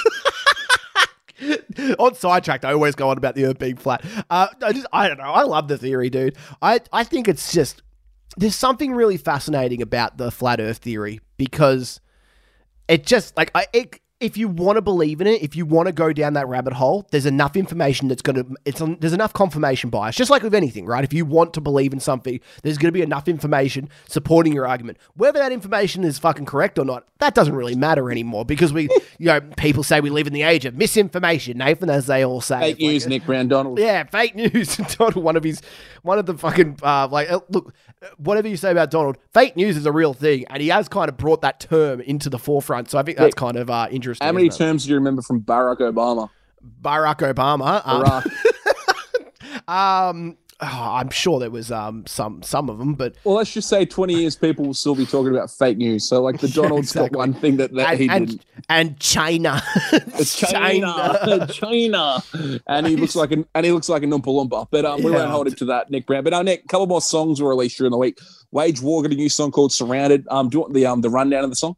on 1.99 2.15
sidetracked, 2.15 2.65
I 2.65 2.73
always 2.73 2.95
go 2.95 3.09
on 3.11 3.19
about 3.19 3.35
the 3.35 3.45
Earth 3.47 3.59
being 3.59 3.77
flat. 3.77 4.05
Uh, 4.31 4.49
I 4.63 4.73
just, 4.73 4.87
I 4.93 5.09
don't 5.09 5.19
know. 5.19 5.25
I 5.25 5.43
love 5.43 5.69
the 5.69 5.79
theory, 5.79 6.11
dude. 6.11 6.37
I, 6.63 6.81
I 6.93 7.05
think 7.05 7.29
it's 7.29 7.53
just 7.53 7.83
there's 8.37 8.57
something 8.57 8.93
really 8.93 9.17
fascinating 9.17 9.83
about 9.83 10.19
the 10.19 10.31
flat 10.31 10.61
Earth 10.61 10.79
theory 10.79 11.21
because 11.37 12.01
it 12.89 13.07
just 13.07 13.37
like 13.37 13.51
I 13.55 13.67
it, 13.73 14.01
if 14.25 14.39
you 14.39 14.49
want 14.49 14.77
to 14.77 14.83
believe 14.83 15.21
in 15.21 15.27
it, 15.27 15.43
if 15.43 15.55
you 15.55 15.67
want 15.67 15.87
to 15.87 15.93
go 15.93 16.11
down 16.11 16.33
that 16.33 16.49
rabbit 16.49 16.73
hole, 16.73 17.07
there's 17.11 17.27
enough 17.27 17.57
information 17.57 18.09
that's 18.09 18.23
going 18.23 18.37
to 18.37 18.47
it's 18.65 18.81
there's 19.01 19.13
enough 19.13 19.35
confirmation 19.35 19.91
bias. 19.91 20.17
Just 20.17 20.31
like 20.31 20.43
with 20.43 20.55
anything, 20.55 20.87
right? 20.87 21.05
If 21.05 21.13
you 21.13 21.27
want 21.27 21.53
to 21.55 21.61
believe 21.61 21.93
in 21.93 22.01
something, 22.01 22.41
there's 22.63 22.79
going 22.79 22.89
to 22.89 22.93
be 22.93 23.03
enough 23.03 23.29
information 23.29 23.91
supporting 24.09 24.55
your 24.55 24.67
argument. 24.67 24.97
Whether 25.15 25.41
that 25.41 25.53
information 25.53 26.05
is 26.05 26.19
fucking 26.19 26.47
correct 26.47 26.79
or 26.79 26.87
not, 26.87 27.07
that 27.19 27.35
doesn't 27.35 27.55
really 27.55 27.77
matter 27.77 28.11
anymore 28.11 28.47
because 28.47 28.73
we, 28.73 28.85
you 29.19 29.27
know, 29.27 29.41
people 29.59 29.83
say 29.83 30.01
we 30.01 30.09
live 30.09 30.27
in 30.27 30.33
the 30.33 30.43
age 30.43 30.65
of 30.65 30.75
misinformation, 30.75 31.59
Nathan, 31.59 31.91
as 31.91 32.07
they 32.07 32.25
all 32.25 32.41
say. 32.41 32.61
Fake 32.61 32.77
It's 32.77 32.81
like, 32.83 32.89
news, 32.93 33.07
Nick 33.07 33.27
Brown 33.27 33.49
Donald. 33.49 33.79
yeah, 33.79 34.05
fake 34.05 34.35
news. 34.35 34.77
Donald, 34.97 35.23
one 35.23 35.37
of 35.37 35.45
his, 35.45 35.61
one 36.03 36.19
of 36.19 36.25
the 36.25 36.39
fucking 36.39 36.79
uh, 36.83 37.09
like, 37.09 37.31
uh, 37.31 37.41
look, 37.51 37.75
whatever 38.17 38.49
you 38.49 38.57
say 38.57 38.71
about 38.71 38.91
Donald, 38.91 39.19
fake 39.35 39.55
news 39.55 39.77
is 39.77 39.85
a 39.85 39.93
real 39.93 40.15
thing, 40.15 40.47
and 40.49 40.63
he 40.63 40.69
has 40.69 40.89
kind 40.89 41.11
of 41.11 41.19
brought 41.19 41.43
that 41.43 41.61
term 41.61 42.01
into 42.01 42.31
the 42.31 42.39
forefront. 42.39 42.91
So 42.91 42.99
I 42.99 43.03
think 43.03 43.19
that's 43.19 43.35
kind 43.35 43.57
of 43.59 43.69
uh, 43.69 43.89
interesting. 43.91 44.14
How 44.21 44.33
many 44.33 44.49
terms 44.49 44.85
do 44.85 44.91
you 44.91 44.97
remember 44.97 45.23
from 45.23 45.41
Barack 45.43 45.79
Obama? 45.79 46.29
Barack 46.83 47.19
Obama. 47.35 47.83
Barack. 47.83 48.25
um, 49.69 50.37
oh, 50.61 50.67
I'm 50.67 51.11
sure 51.11 51.39
there 51.41 51.51
was 51.51 51.71
um 51.71 52.07
some 52.07 52.43
some 52.43 52.71
of 52.71 52.79
them, 52.79 52.95
but 52.95 53.17
Well, 53.25 53.35
let's 53.37 53.53
just 53.53 53.69
say 53.69 53.85
20 53.85 54.15
years 54.15 54.37
people 54.37 54.65
will 54.65 54.75
still 54.75 54.95
be 54.95 55.05
talking 55.07 55.31
about 55.35 55.51
fake 55.51 55.77
news. 55.79 56.09
So, 56.09 56.23
like, 56.23 56.41
the 56.41 56.49
Yeah, 56.55 56.55
Donald's 56.63 56.89
exactly. 56.91 57.11
got 57.11 57.19
one 57.19 57.35
thing 57.35 57.57
that, 57.59 57.73
that 57.75 57.91
and, 57.91 57.99
he 58.01 58.09
and, 58.09 58.27
didn't. 58.29 58.45
and 58.69 58.99
China, 59.01 59.63
It's 59.93 60.39
China, 60.39 61.47
China, 61.53 62.23
and 62.67 62.87
he 62.87 62.97
looks 62.97 63.15
like 63.15 63.33
an 63.33 63.45
and 63.55 63.67
he 63.67 63.73
looks 63.73 63.89
like 63.89 64.03
a 64.03 64.07
Oompa 64.07 64.25
Loompa. 64.25 64.69
But 64.71 64.85
um, 64.87 65.03
we 65.03 65.11
Yeah. 65.11 65.19
won't 65.19 65.31
hold 65.31 65.47
him 65.49 65.55
to 65.57 65.65
that, 65.67 65.91
Nick 65.91 66.07
Brown. 66.07 66.25
But 66.25 66.33
uh, 66.35 66.43
Nick, 66.43 66.65
a 66.65 66.69
couple 66.69 66.87
more 66.87 67.01
songs 67.03 67.43
were 67.43 67.49
released 67.51 67.77
during 67.77 67.91
the 67.91 67.99
week. 67.99 68.19
Wage 68.53 68.81
War 68.81 69.03
got 69.03 69.13
a 69.13 69.17
new 69.17 69.29
song 69.29 69.51
called 69.51 69.73
"Surrounded." 69.73 70.27
Um, 70.31 70.49
do 70.49 70.57
you 70.57 70.61
want 70.63 70.73
the 70.75 70.87
um 70.87 71.01
the 71.03 71.11
rundown 71.11 71.45
of 71.45 71.51
the 71.51 71.57
song? 71.57 71.77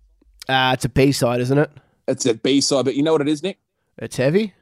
Uh, 0.48 0.70
it's 0.74 0.84
a 0.84 0.88
B 0.88 1.10
side, 1.10 1.40
isn't 1.40 1.58
it? 1.58 1.70
It's 2.08 2.24
a 2.26 2.34
B 2.34 2.60
side, 2.60 2.84
but 2.84 2.94
you 2.94 3.02
know 3.02 3.12
what 3.12 3.20
it 3.20 3.28
is, 3.28 3.42
Nick? 3.42 3.58
It's 3.98 4.16
heavy. 4.16 4.54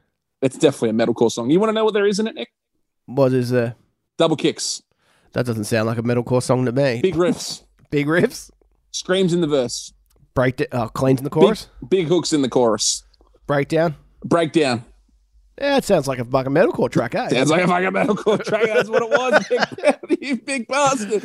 It's 0.42 0.57
definitely 0.59 0.90
a 0.90 1.07
metalcore 1.07 1.30
song. 1.30 1.51
You 1.51 1.59
want 1.61 1.70
to 1.70 1.74
know 1.74 1.84
what 1.84 1.95
there 1.95 2.07
is 2.07 2.18
in 2.18 2.26
it, 2.26 2.34
Nick? 2.34 2.49
What 3.07 3.32
is 3.32 3.51
there? 3.51 3.74
Double 4.16 4.36
kicks, 4.36 4.82
That 5.32 5.45
doesn't 5.47 5.64
sound 5.64 5.86
like 5.86 5.99
a 5.99 6.03
metalcore 6.03 6.42
song 6.42 6.64
to 6.66 6.72
me. 6.72 7.01
big 7.03 7.14
riffs, 7.14 7.62
Big 7.90 8.07
riffs, 8.07 8.51
screams 8.92 9.32
in 9.32 9.40
the 9.40 9.47
verse, 9.47 9.92
break 10.34 10.57
da- 10.57 10.66
oh, 10.72 10.82
uh, 10.82 10.88
cleans 10.88 11.20
in 11.20 11.24
the 11.24 11.30
big, 11.30 11.40
chorus, 11.42 11.68
big 11.88 12.07
hooks 12.07 12.32
in 12.32 12.42
the 12.42 12.49
chorus, 12.49 13.05
breakdown. 13.47 13.97
breakdown. 14.24 14.84
Yeah, 15.57 15.76
it 15.76 15.84
sounds 15.84 16.09
like 16.09 16.18
a 16.18 16.24
fucking 16.24 16.52
metalcore 16.52 16.90
track, 16.90 17.14
eh? 17.14 17.28
Sounds 17.28 17.48
like 17.48 17.62
a 17.62 17.68
fucking 17.68 17.90
metalcore 17.90 18.42
track. 18.44 18.64
That's 18.64 18.88
what 18.88 19.02
it 19.02 19.11
was, 19.11 19.50
Nick. 19.50 20.20
you 20.20 20.36
big 20.36 20.66
bastard. 20.66 21.22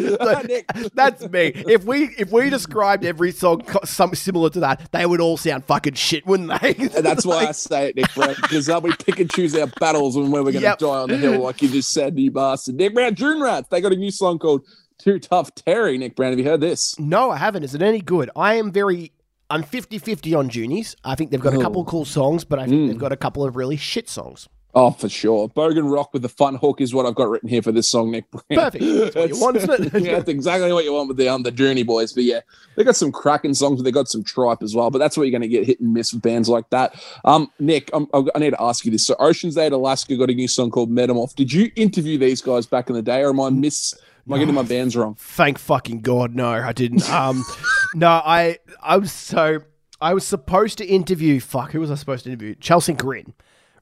Nick. 0.47 0.67
That's 0.93 1.27
me. 1.29 1.47
If 1.55 1.83
we 1.85 2.09
if 2.17 2.31
we 2.31 2.51
described 2.51 3.05
every 3.05 3.31
song 3.31 3.61
co- 3.61 3.79
something 3.85 4.15
similar 4.15 4.51
to 4.51 4.59
that, 4.59 4.91
they 4.91 5.07
would 5.07 5.19
all 5.19 5.35
sound 5.37 5.65
fucking 5.65 5.95
shit, 5.95 6.27
wouldn't 6.27 6.49
they? 6.61 6.75
And 6.75 7.03
that's 7.03 7.25
why 7.25 7.47
I 7.47 7.51
say 7.53 7.89
it, 7.89 7.95
Nick 7.95 8.13
Brown, 8.13 8.35
because 8.39 8.69
we 8.83 8.91
pick 8.97 9.19
and 9.19 9.31
choose 9.31 9.55
our 9.55 9.65
battles 9.79 10.15
and 10.15 10.25
when 10.31 10.43
we're 10.43 10.51
going 10.51 10.61
to 10.61 10.69
Yep. 10.69 10.77
die 10.79 10.87
on 10.87 11.09
the 11.09 11.17
hill, 11.17 11.39
like 11.41 11.61
you 11.63 11.69
just 11.69 11.91
said, 11.91 12.17
you 12.19 12.29
bastard. 12.29 12.75
Nick 12.75 12.93
Brown, 12.93 13.15
Dune 13.15 13.41
Rats, 13.41 13.67
they 13.71 13.81
got 13.81 13.93
a 13.93 13.95
new 13.95 14.11
song 14.11 14.37
called 14.37 14.63
Too 14.99 15.17
Tough 15.17 15.55
Terry. 15.55 15.97
Nick 15.97 16.15
Brown, 16.15 16.33
have 16.33 16.39
you 16.39 16.45
heard 16.45 16.61
this? 16.61 16.99
No, 16.99 17.31
I 17.31 17.37
haven't. 17.37 17.63
Is 17.63 17.73
it 17.73 17.81
any 17.81 17.99
good? 18.01 18.29
I 18.35 18.55
am 18.55 18.71
very. 18.71 19.11
I'm 19.49 19.63
50-50 19.63 20.37
on 20.37 20.49
Junies. 20.49 20.95
I 21.03 21.15
think 21.15 21.31
they've 21.31 21.41
got 21.41 21.53
a 21.55 21.59
couple 21.59 21.81
of 21.81 21.87
cool 21.87 22.05
songs, 22.05 22.43
but 22.43 22.59
I 22.59 22.67
think 22.67 22.81
Mm. 22.83 22.87
they've 22.89 22.97
got 22.99 23.11
a 23.11 23.17
couple 23.17 23.43
of 23.43 23.55
really 23.55 23.77
shit 23.77 24.07
songs. 24.09 24.47
Oh, 24.75 24.91
for 24.91 25.09
sure. 25.09 25.49
Bogan 25.49 25.91
Rock 25.91 26.13
with 26.13 26.21
the 26.21 26.29
fun 26.29 26.53
hook 26.53 26.79
is 26.79 26.93
what 26.93 27.07
I've 27.07 27.15
got 27.15 27.27
written 27.27 27.49
here 27.49 27.63
for 27.63 27.71
this 27.71 27.87
song, 27.87 28.11
Nick. 28.11 28.29
Perfect. 28.31 28.83
That's 28.85 29.15
what 29.15 29.29
you 29.29 29.39
want, 29.39 29.57
isn't 29.57 29.95
it? 29.95 30.03
yeah, 30.03 30.11
that's 30.17 30.29
exactly 30.29 30.71
what 30.71 30.83
you 30.85 30.93
want 30.93 31.07
with 31.07 31.17
the 31.17 31.27
um 31.27 31.41
the 31.41 31.49
Journey 31.49 31.81
Boys. 31.81 32.13
But 32.13 32.23
yeah, 32.25 32.41
they 32.75 32.83
got 32.83 32.95
some 32.95 33.11
cracking 33.11 33.55
songs, 33.55 33.77
but 33.79 33.83
they 33.85 33.91
got 33.91 34.07
some 34.07 34.23
tripe 34.23 34.61
as 34.61 34.75
well. 34.75 34.91
But 34.91 34.99
that's 34.99 35.17
what 35.17 35.23
you're 35.23 35.31
going 35.31 35.41
to 35.41 35.47
get 35.47 35.65
hit 35.65 35.79
and 35.79 35.91
miss 35.95 36.13
with 36.13 36.21
bands 36.21 36.47
like 36.49 36.69
that. 36.69 37.03
Um, 37.25 37.49
Nick, 37.57 37.89
I'm, 37.93 38.05
I 38.13 38.37
need 38.37 38.51
to 38.51 38.61
ask 38.61 38.85
you 38.85 38.91
this. 38.91 39.07
So 39.07 39.15
Oceans 39.19 39.57
Ate 39.57 39.71
Alaska 39.71 40.15
got 40.15 40.29
a 40.29 40.35
new 40.35 40.47
song 40.47 40.69
called 40.69 40.91
Metamorph. 40.91 41.33
Did 41.33 41.51
you 41.51 41.71
interview 41.75 42.19
these 42.19 42.39
guys 42.43 42.67
back 42.67 42.89
in 42.91 42.95
the 42.95 43.01
day, 43.01 43.21
or 43.23 43.29
am 43.29 43.39
I 43.39 43.49
miss? 43.49 43.95
Am 44.27 44.33
I 44.33 44.37
getting 44.39 44.53
my 44.53 44.63
bands 44.63 44.95
wrong? 44.95 45.15
Thank 45.15 45.57
fucking 45.57 46.01
God, 46.01 46.35
no, 46.35 46.49
I 46.49 46.73
didn't. 46.73 47.09
Um, 47.09 47.43
no, 47.95 48.07
I 48.09 48.59
I 48.81 48.97
was 48.97 49.11
so 49.11 49.61
I 50.01 50.13
was 50.13 50.25
supposed 50.25 50.77
to 50.79 50.85
interview. 50.85 51.39
Fuck, 51.39 51.71
who 51.71 51.79
was 51.79 51.91
I 51.91 51.95
supposed 51.95 52.23
to 52.25 52.29
interview? 52.31 52.55
Chelsea 52.55 52.93
Grin, 52.93 53.33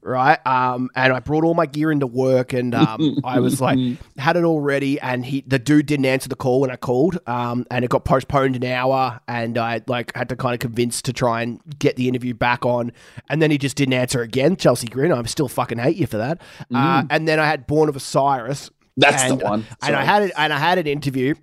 right? 0.01 0.39
Um, 0.47 0.89
and 0.95 1.11
I 1.13 1.19
brought 1.19 1.43
all 1.43 1.53
my 1.53 1.65
gear 1.65 1.91
into 1.91 2.07
work, 2.07 2.53
and 2.53 2.73
um, 2.73 3.19
I 3.23 3.39
was 3.39 3.59
like 3.59 3.77
had 4.17 4.35
it 4.37 4.43
all 4.43 4.61
ready, 4.61 4.99
and 4.99 5.25
he 5.25 5.41
the 5.45 5.59
dude 5.59 5.85
didn't 5.85 6.05
answer 6.05 6.29
the 6.29 6.35
call 6.35 6.61
when 6.61 6.71
I 6.71 6.75
called, 6.77 7.19
um, 7.27 7.65
and 7.69 7.83
it 7.83 7.89
got 7.89 8.05
postponed 8.05 8.55
an 8.55 8.63
hour, 8.63 9.19
and 9.27 9.57
I 9.57 9.81
like 9.87 10.15
had 10.15 10.29
to 10.29 10.35
kind 10.35 10.53
of 10.53 10.59
convince 10.59 11.01
to 11.03 11.13
try 11.13 11.41
and 11.41 11.59
get 11.77 11.97
the 11.97 12.07
interview 12.07 12.33
back 12.33 12.65
on, 12.65 12.93
and 13.29 13.41
then 13.41 13.51
he 13.51 13.57
just 13.57 13.75
didn't 13.75 13.93
answer 13.93 14.21
again. 14.21 14.55
Chelsea 14.55 14.87
Grin, 14.87 15.11
I'm 15.11 15.27
still 15.27 15.49
fucking 15.49 15.77
hate 15.77 15.97
you 15.97 16.07
for 16.07 16.17
that. 16.17 16.41
Uh, 16.73 17.03
and 17.09 17.27
then 17.27 17.39
I 17.39 17.45
had 17.45 17.67
Born 17.67 17.89
of 17.89 17.95
Osiris. 17.95 18.71
That's 18.97 19.23
and, 19.23 19.39
the 19.39 19.45
one. 19.45 19.65
And 19.81 19.95
I 19.95 20.03
had 20.03 20.23
it, 20.23 20.31
and 20.35 20.51
I 20.51 20.57
had 20.57 20.77
an 20.77 20.87
interview, 20.87 21.35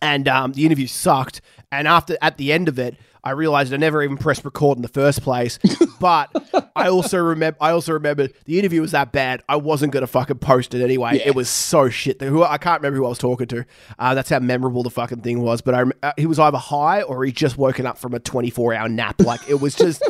and 0.00 0.28
um, 0.28 0.52
the 0.52 0.64
interview 0.64 0.86
sucked. 0.86 1.40
And 1.72 1.88
after 1.88 2.16
at 2.20 2.36
the 2.36 2.52
end 2.52 2.68
of 2.68 2.78
it, 2.78 2.96
I 3.26 3.30
realized 3.30 3.74
I 3.74 3.76
never 3.76 4.04
even 4.04 4.18
pressed 4.18 4.44
record 4.44 4.78
in 4.78 4.82
the 4.82 4.88
first 4.88 5.22
place. 5.22 5.58
But 5.98 6.30
I 6.76 6.88
also 6.88 7.16
remember, 7.16 7.56
I 7.58 7.70
also 7.70 7.94
remember 7.94 8.28
the 8.44 8.58
interview 8.58 8.82
was 8.82 8.90
that 8.90 9.12
bad. 9.12 9.42
I 9.48 9.56
wasn't 9.56 9.94
gonna 9.94 10.06
fucking 10.06 10.40
post 10.40 10.74
it 10.74 10.84
anyway. 10.84 11.12
Yeah. 11.14 11.28
It 11.28 11.34
was 11.34 11.48
so 11.48 11.88
shit. 11.88 12.20
Who 12.20 12.44
I 12.44 12.58
can't 12.58 12.82
remember 12.82 12.98
who 12.98 13.06
I 13.06 13.08
was 13.08 13.18
talking 13.18 13.46
to. 13.46 13.64
Uh, 13.98 14.14
that's 14.14 14.28
how 14.28 14.38
memorable 14.40 14.82
the 14.82 14.90
fucking 14.90 15.22
thing 15.22 15.40
was. 15.40 15.62
But 15.62 15.74
I, 15.74 15.84
uh, 16.02 16.12
he 16.18 16.26
was 16.26 16.38
either 16.38 16.58
high 16.58 17.00
or 17.00 17.24
he 17.24 17.32
just 17.32 17.56
woken 17.56 17.86
up 17.86 17.96
from 17.96 18.12
a 18.12 18.20
twenty 18.20 18.50
four 18.50 18.74
hour 18.74 18.90
nap. 18.90 19.22
Like 19.22 19.40
it 19.48 19.58
was 19.58 19.74
just, 19.74 20.02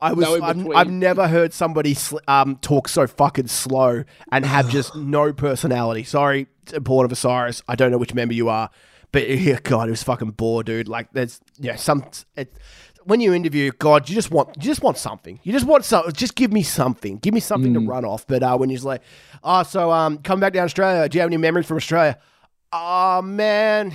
I 0.00 0.14
was. 0.14 0.24
No 0.40 0.42
I've. 0.42 0.66
I've 0.70 0.90
never 0.90 1.28
heard 1.28 1.52
somebody 1.52 1.92
sl- 1.92 2.16
um, 2.26 2.56
talk 2.56 2.88
so 2.88 3.06
fucking 3.06 3.48
slow 3.48 4.04
and 4.32 4.46
have 4.46 4.70
just 4.70 4.96
no 4.96 5.34
personality. 5.34 6.04
Sorry, 6.04 6.46
Born 6.80 7.04
of 7.04 7.12
Osiris. 7.12 7.62
I 7.68 7.74
don't 7.76 7.90
know 7.90 7.98
which 7.98 8.14
member 8.14 8.32
you 8.32 8.48
are, 8.48 8.70
but 9.14 9.28
yeah, 9.40 9.60
God, 9.62 9.88
it 9.88 9.92
was 9.92 10.02
fucking 10.02 10.32
bored, 10.32 10.66
dude. 10.66 10.88
Like, 10.88 11.12
there's 11.12 11.40
yeah, 11.58 11.76
some. 11.76 12.04
It, 12.36 12.52
when 13.04 13.20
you 13.20 13.32
interview, 13.32 13.70
God, 13.78 14.08
you 14.08 14.14
just 14.14 14.30
want 14.30 14.56
you 14.56 14.62
just 14.62 14.82
want 14.82 14.98
something. 14.98 15.38
You 15.44 15.52
just 15.52 15.66
want 15.66 15.84
something. 15.84 16.12
Just 16.12 16.34
give 16.34 16.52
me 16.52 16.62
something. 16.62 17.18
Give 17.18 17.32
me 17.32 17.40
something 17.40 17.72
to 17.74 17.80
run 17.80 18.04
off. 18.04 18.26
But 18.26 18.42
uh, 18.42 18.56
when 18.56 18.70
you're 18.70 18.80
like, 18.80 19.02
oh, 19.44 19.62
so 19.62 19.92
um, 19.92 20.18
come 20.18 20.40
back 20.40 20.52
down 20.52 20.62
to 20.62 20.64
Australia. 20.66 21.08
Do 21.08 21.16
you 21.16 21.20
have 21.20 21.28
any 21.28 21.36
memories 21.36 21.66
from 21.66 21.76
Australia? 21.76 22.18
Oh 22.72 23.22
man. 23.22 23.94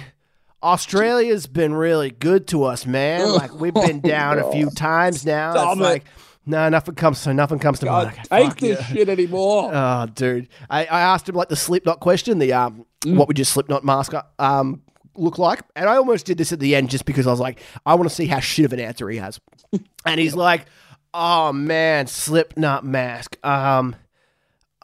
Australia's 0.62 1.48
been 1.48 1.74
really 1.74 2.12
good 2.12 2.48
to 2.50 2.64
us, 2.66 2.86
man. 2.86 3.28
Like 3.34 3.54
we've 3.54 3.74
been 3.74 4.00
down 4.02 4.40
a 4.40 4.52
few 4.52 4.70
times 4.76 5.26
now. 5.26 5.52
Stop 5.52 5.72
it's 5.72 5.80
it. 5.80 5.84
like 5.84 6.04
no, 6.46 6.70
nothing 6.70 6.96
comes. 6.96 7.18
So 7.18 7.34
nothing 7.34 7.60
comes 7.60 7.80
to 7.80 7.86
God, 7.88 8.08
mind. 8.08 8.20
Okay, 8.32 8.48
take 8.48 8.56
this 8.58 8.80
yeah. 8.80 8.86
shit 8.86 9.10
anymore. 9.10 9.72
Oh, 9.74 10.06
dude. 10.14 10.48
I, 10.70 10.86
I 10.86 11.02
asked 11.02 11.28
him 11.28 11.36
like 11.36 11.50
the 11.50 11.56
Slipknot 11.56 12.00
question, 12.00 12.40
the 12.40 12.54
um, 12.54 12.86
what 13.06 13.28
would 13.28 13.38
your 13.38 13.46
Slipknot 13.46 13.84
mask 13.84 14.14
um 14.38 14.82
look 15.16 15.38
like? 15.38 15.62
And 15.76 15.90
I 15.90 15.98
almost 15.98 16.26
did 16.26 16.38
this 16.38 16.52
at 16.52 16.60
the 16.60 16.76
end 16.76 16.90
just 16.90 17.06
because 17.06 17.28
I 17.28 17.32
was 17.32 17.40
like, 17.40 17.62
I 17.86 17.96
want 17.96 18.10
to 18.10 18.16
see 18.16 18.28
how 18.28 18.40
shit 18.40 18.66
of 18.66 18.74
an 18.74 18.80
answer 18.80 19.10
he 19.10 19.18
has. 19.18 19.40
and 20.06 20.20
he's 20.20 20.36
like, 20.36 20.66
Oh 21.14 21.52
man, 21.52 22.08
Slipknot 22.08 22.86
mask. 22.86 23.38
Um, 23.46 23.96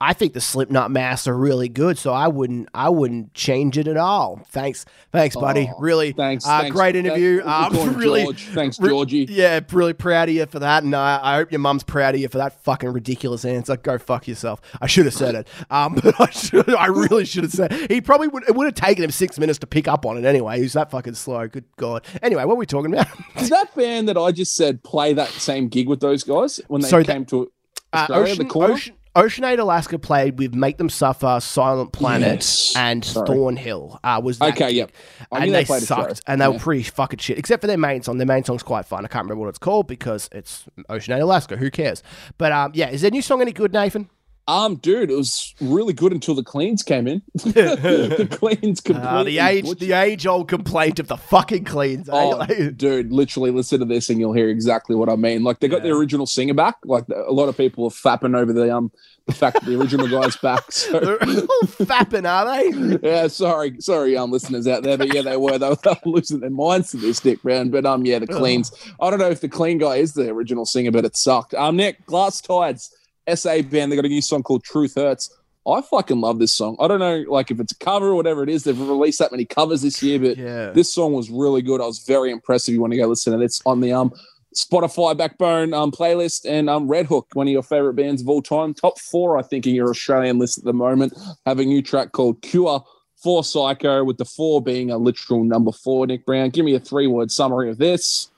I 0.00 0.12
think 0.12 0.34
the 0.34 0.40
Slipknot 0.40 0.90
masks 0.90 1.26
are 1.28 1.36
really 1.36 1.68
good, 1.68 1.96
so 1.96 2.12
I 2.12 2.28
wouldn't, 2.28 2.68
I 2.74 2.88
wouldn't 2.90 3.32
change 3.32 3.78
it 3.78 3.86
at 3.88 3.96
all. 3.96 4.42
Thanks, 4.50 4.84
thanks, 5.12 5.34
buddy. 5.34 5.70
Oh, 5.72 5.78
really, 5.80 6.12
Thanks. 6.12 6.44
uh, 6.46 6.60
thanks. 6.62 6.74
great 6.76 6.94
interview. 6.96 7.42
Thanks. 7.42 7.78
Um, 7.78 7.94
really, 7.96 8.24
George. 8.24 8.42
Thanks, 8.48 8.78
re- 8.80 8.88
Georgie. 8.90 9.26
yeah, 9.30 9.60
really 9.72 9.92
proud 9.94 10.28
of 10.28 10.34
you 10.34 10.44
for 10.46 10.58
that, 10.58 10.82
and 10.82 10.94
I, 10.94 11.20
I 11.22 11.36
hope 11.36 11.52
your 11.52 11.60
mum's 11.60 11.84
proud 11.84 12.14
of 12.14 12.20
you 12.20 12.28
for 12.28 12.38
that 12.38 12.62
fucking 12.64 12.90
ridiculous 12.90 13.44
answer. 13.44 13.76
Go 13.76 13.96
fuck 13.96 14.28
yourself. 14.28 14.60
I 14.82 14.86
should 14.88 15.06
have 15.06 15.14
said 15.14 15.36
it, 15.36 15.48
um, 15.70 15.94
but 16.02 16.20
I 16.20 16.28
should, 16.30 16.74
I 16.74 16.86
really 16.86 17.24
should 17.24 17.44
have 17.44 17.52
said. 17.52 17.72
He 17.90 18.00
probably 18.00 18.28
would. 18.28 18.42
It 18.48 18.54
would 18.56 18.66
have 18.66 18.74
taken 18.74 19.04
him 19.04 19.10
six 19.12 19.38
minutes 19.38 19.60
to 19.60 19.66
pick 19.66 19.88
up 19.88 20.04
on 20.04 20.18
it 20.18 20.24
anyway. 20.26 20.60
He's 20.60 20.74
that 20.74 20.90
fucking 20.90 21.14
slow. 21.14 21.46
Good 21.48 21.64
god. 21.78 22.04
Anyway, 22.20 22.44
what 22.44 22.56
were 22.56 22.60
we 22.60 22.66
talking 22.66 22.92
about? 22.92 23.06
Does 23.38 23.48
that 23.48 23.74
band 23.74 24.08
that 24.08 24.18
I 24.18 24.32
just 24.32 24.54
said 24.56 24.82
play 24.82 25.14
that 25.14 25.28
same 25.28 25.68
gig 25.68 25.88
with 25.88 26.00
those 26.00 26.24
guys 26.24 26.60
when 26.68 26.82
they 26.82 26.88
So 26.88 27.02
came 27.04 27.24
to 27.26 27.50
Uh, 27.92 27.96
Australia? 27.96 28.24
Ocean, 28.32 28.38
the 28.46 28.52
corner? 28.52 28.74
Ocean, 28.74 28.94
Oceans 29.16 29.46
Ate 29.46 29.58
Alaska 29.60 29.98
played 29.98 30.38
with 30.38 30.54
Make 30.54 30.76
Them 30.78 30.88
Suffer, 30.88 31.38
Silent 31.40 31.92
Planet, 31.92 32.36
Yes. 32.38 32.74
and 32.76 33.04
Sorry. 33.04 33.26
Thornhill. 33.26 34.00
Uh, 34.02 34.20
was 34.22 34.38
that 34.40 34.54
Okay, 34.54 34.70
yep. 34.72 34.90
I 35.30 35.44
and 35.44 35.54
they 35.54 35.60
they, 35.60 35.64
played 35.64 35.82
a 35.82 35.86
show. 35.86 35.94
sucked, 35.94 36.22
and 36.26 36.40
they 36.40 36.48
were 36.48 36.58
pretty 36.58 36.82
fucking 36.82 37.18
shit. 37.20 37.38
Except 37.38 37.60
for 37.60 37.66
their 37.68 37.78
main 37.78 38.02
song. 38.02 38.18
Their 38.18 38.26
main 38.26 38.42
song's 38.44 38.62
quite 38.64 38.86
fun. 38.86 39.04
I 39.04 39.08
can't 39.08 39.24
remember 39.24 39.42
what 39.42 39.48
it's 39.50 39.58
called 39.58 39.86
because 39.86 40.28
it's 40.32 40.64
Oceans 40.88 41.16
Ate 41.16 41.22
Alaska. 41.22 41.56
Who 41.56 41.70
cares? 41.70 42.02
But 42.38 42.50
um, 42.52 42.72
yeah, 42.74 42.90
is 42.90 43.02
their 43.02 43.10
new 43.12 43.22
song 43.22 43.40
any 43.40 43.52
good, 43.52 43.72
Nathan? 43.72 44.10
Um, 44.46 44.76
dude, 44.76 45.10
it 45.10 45.16
was 45.16 45.54
really 45.60 45.94
good 45.94 46.12
until 46.12 46.34
the 46.34 46.42
cleans 46.42 46.82
came 46.82 47.06
in. 47.06 47.22
the 47.34 48.28
cleans 48.30 48.80
completely. 48.80 49.08
Uh, 49.08 49.24
the 49.24 49.38
age, 49.38 49.64
butchered- 49.64 49.78
the 49.78 49.92
age-old 49.92 50.48
complaint 50.48 50.98
of 51.00 51.08
the 51.08 51.16
fucking 51.16 51.64
cleans. 51.64 52.08
eh? 52.08 52.12
Oh, 52.12 52.44
dude, 52.76 53.10
literally 53.12 53.50
listen 53.50 53.80
to 53.80 53.86
this 53.86 54.10
and 54.10 54.18
you'll 54.20 54.34
hear 54.34 54.48
exactly 54.50 54.96
what 54.96 55.08
I 55.08 55.16
mean. 55.16 55.44
Like 55.44 55.60
they 55.60 55.68
got 55.68 55.82
the 55.82 55.90
original 55.90 56.26
singer 56.26 56.54
back. 56.54 56.76
Like 56.84 57.04
a 57.08 57.32
lot 57.32 57.48
of 57.48 57.56
people 57.56 57.84
are 57.86 57.90
fapping 57.90 58.36
over 58.36 58.52
the 58.52 58.74
um 58.74 58.92
the 59.26 59.32
fact 59.32 59.60
that 59.60 59.64
the 59.64 59.80
original 59.80 60.06
guy's 60.06 60.36
back. 60.36 60.70
So 60.70 61.00
They're 61.00 61.22
all 61.22 61.62
fapping, 61.62 62.28
are 62.28 62.44
they? 62.44 62.98
yeah, 63.08 63.26
sorry, 63.28 63.80
sorry, 63.80 64.14
um, 64.18 64.30
listeners 64.30 64.66
out 64.68 64.82
there, 64.82 64.98
but 64.98 65.14
yeah, 65.14 65.22
they 65.22 65.38
were 65.38 65.58
they 65.58 65.70
were, 65.70 65.76
they 65.76 65.90
were 66.04 66.12
losing 66.12 66.40
their 66.40 66.50
minds 66.50 66.90
to 66.90 66.98
this 66.98 67.24
Nick 67.24 67.40
Brown. 67.42 67.70
But 67.70 67.86
um, 67.86 68.04
yeah, 68.04 68.18
the 68.18 68.26
cleans. 68.26 68.70
I 69.00 69.08
don't 69.08 69.18
know 69.18 69.30
if 69.30 69.40
the 69.40 69.48
clean 69.48 69.78
guy 69.78 69.96
is 69.96 70.12
the 70.12 70.28
original 70.28 70.66
singer, 70.66 70.90
but 70.90 71.06
it 71.06 71.16
sucked. 71.16 71.54
Um, 71.54 71.76
Nick 71.76 72.04
Glass 72.04 72.42
Tides, 72.42 72.94
SA 73.32 73.62
band. 73.62 73.90
They 73.92 73.96
got 73.96 74.04
a 74.04 74.08
new 74.08 74.22
song 74.22 74.42
called 74.42 74.64
Truth 74.64 74.94
Hurts. 74.96 75.30
I 75.66 75.80
fucking 75.80 76.20
love 76.20 76.38
this 76.38 76.52
song. 76.52 76.76
I 76.78 76.88
don't 76.88 76.98
know, 77.00 77.24
like 77.28 77.50
if 77.50 77.58
it's 77.58 77.72
a 77.72 77.76
cover 77.78 78.08
or 78.08 78.14
whatever 78.16 78.42
it 78.42 78.50
is. 78.50 78.64
They've 78.64 78.78
released 78.78 79.18
that 79.20 79.30
many 79.32 79.46
covers 79.46 79.80
this 79.80 80.02
year, 80.02 80.18
but 80.18 80.36
Yeah. 80.36 80.70
this 80.72 80.92
song 80.92 81.14
was 81.14 81.30
really 81.30 81.62
good. 81.62 81.80
I 81.80 81.86
was 81.86 82.00
very 82.00 82.30
impressed. 82.30 82.68
If 82.68 82.74
you 82.74 82.80
want 82.82 82.92
to 82.92 82.98
go 82.98 83.06
listen 83.06 83.32
to 83.32 83.40
it, 83.40 83.44
it's 83.44 83.62
on 83.64 83.80
the 83.80 83.92
um 83.92 84.12
Spotify 84.54 85.16
Backbone 85.16 85.72
um 85.72 85.90
playlist 85.90 86.44
and 86.48 86.68
um 86.68 86.86
Red 86.86 87.06
Hook, 87.06 87.28
one 87.32 87.48
of 87.48 87.52
your 87.52 87.62
favorite 87.62 87.94
bands 87.94 88.20
of 88.20 88.28
all 88.28 88.42
time. 88.42 88.74
Top 88.74 88.98
four, 89.00 89.38
I 89.38 89.42
think, 89.42 89.66
in 89.66 89.74
your 89.74 89.88
Australian 89.88 90.38
list 90.38 90.58
at 90.58 90.64
the 90.64 90.74
moment. 90.74 91.14
Have 91.46 91.58
a 91.60 91.64
new 91.64 91.80
track 91.80 92.12
called 92.12 92.42
Cure 92.42 92.84
for 93.22 93.42
Psycho, 93.42 94.04
with 94.04 94.18
the 94.18 94.26
four 94.26 94.60
being 94.60 94.90
a 94.90 94.98
literal 94.98 95.44
number 95.44 95.72
four. 95.72 96.06
Nick 96.06 96.26
Brown, 96.26 96.50
give 96.50 96.66
me 96.66 96.74
a 96.74 96.78
three 96.80 97.06
word 97.06 97.30
summary 97.32 97.70
of 97.70 97.78
this. 97.78 98.30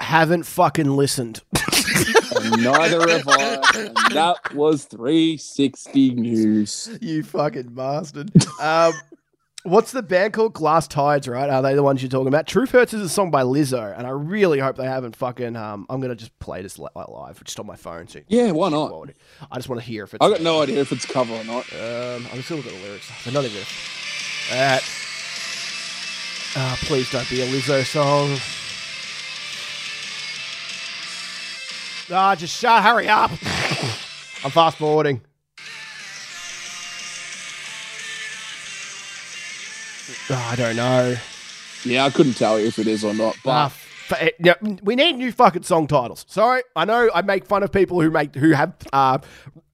Haven't 0.00 0.42
fucking 0.44 0.96
listened. 0.96 1.42
And 2.52 2.62
neither 2.64 3.08
have 3.08 3.28
I. 3.28 3.60
And 3.76 3.96
that 4.16 4.54
was 4.54 4.84
360 4.86 6.10
news. 6.14 6.98
you 7.00 7.22
fucking 7.22 7.74
bastard. 7.74 8.30
Um, 8.60 8.92
what's 9.62 9.92
the 9.92 10.02
band 10.02 10.32
called? 10.32 10.52
Glass 10.54 10.88
Tides, 10.88 11.28
right? 11.28 11.48
Are 11.50 11.62
they 11.62 11.74
the 11.74 11.82
ones 11.82 12.02
you're 12.02 12.08
talking 12.10 12.28
about? 12.28 12.46
Truth 12.46 12.70
Hurts 12.70 12.94
is 12.94 13.02
a 13.02 13.08
song 13.08 13.30
by 13.30 13.42
Lizzo, 13.42 13.96
and 13.96 14.06
I 14.06 14.10
really 14.10 14.58
hope 14.58 14.76
they 14.76 14.84
haven't 14.86 15.16
fucking. 15.16 15.54
Um, 15.56 15.86
I'm 15.90 16.00
gonna 16.00 16.14
just 16.14 16.36
play 16.38 16.62
this 16.62 16.78
li- 16.78 16.88
live, 16.96 17.42
just 17.44 17.58
on 17.60 17.66
my 17.66 17.76
phone. 17.76 18.08
So 18.08 18.20
Yeah, 18.28 18.50
why 18.52 18.68
not? 18.70 18.88
quality. 18.88 19.14
I 19.50 19.56
just 19.56 19.68
want 19.68 19.80
to 19.80 19.86
hear 19.86 20.04
if 20.04 20.14
it's. 20.14 20.24
I 20.24 20.30
got 20.30 20.40
no 20.40 20.62
idea 20.62 20.80
if 20.80 20.92
it's 20.92 21.06
cover 21.06 21.34
or 21.34 21.44
not. 21.44 21.70
Um, 21.72 22.26
I'm 22.30 22.36
just 22.38 22.48
gonna 22.48 22.62
look 22.62 22.72
at 22.72 22.78
the 22.78 22.86
lyrics. 22.86 23.10
They're 23.24 23.34
not 23.34 23.44
even. 23.44 23.62
That. 24.50 24.82
Uh, 26.56 26.74
please 26.80 27.08
don't 27.12 27.28
be 27.30 27.42
a 27.42 27.46
Lizzo 27.46 27.84
song. 27.84 28.36
Ah, 32.12 32.34
just 32.34 32.58
shut. 32.58 32.82
Hurry 32.82 33.08
up. 33.08 33.30
I'm 34.44 34.50
fast 34.50 34.78
forwarding. 34.78 35.20
Oh, 40.28 40.48
I 40.50 40.56
don't 40.56 40.76
know. 40.76 41.16
Yeah, 41.84 42.04
I 42.04 42.10
couldn't 42.10 42.34
tell 42.34 42.58
you 42.60 42.66
if 42.66 42.78
it 42.78 42.86
is 42.86 43.04
or 43.04 43.14
not. 43.14 43.36
But 43.44 43.50
Ah, 43.50 43.66
f- 43.66 44.12
eh, 44.20 44.30
yeah, 44.42 44.54
we 44.82 44.96
need 44.96 45.14
new 45.16 45.32
fucking 45.32 45.62
song 45.62 45.86
titles. 45.86 46.24
Sorry, 46.28 46.62
I 46.76 46.84
know 46.84 47.10
I 47.14 47.22
make 47.22 47.46
fun 47.46 47.62
of 47.62 47.72
people 47.72 48.00
who 48.00 48.10
make 48.10 48.34
who 48.34 48.50
have 48.50 48.74
uh, 48.92 49.18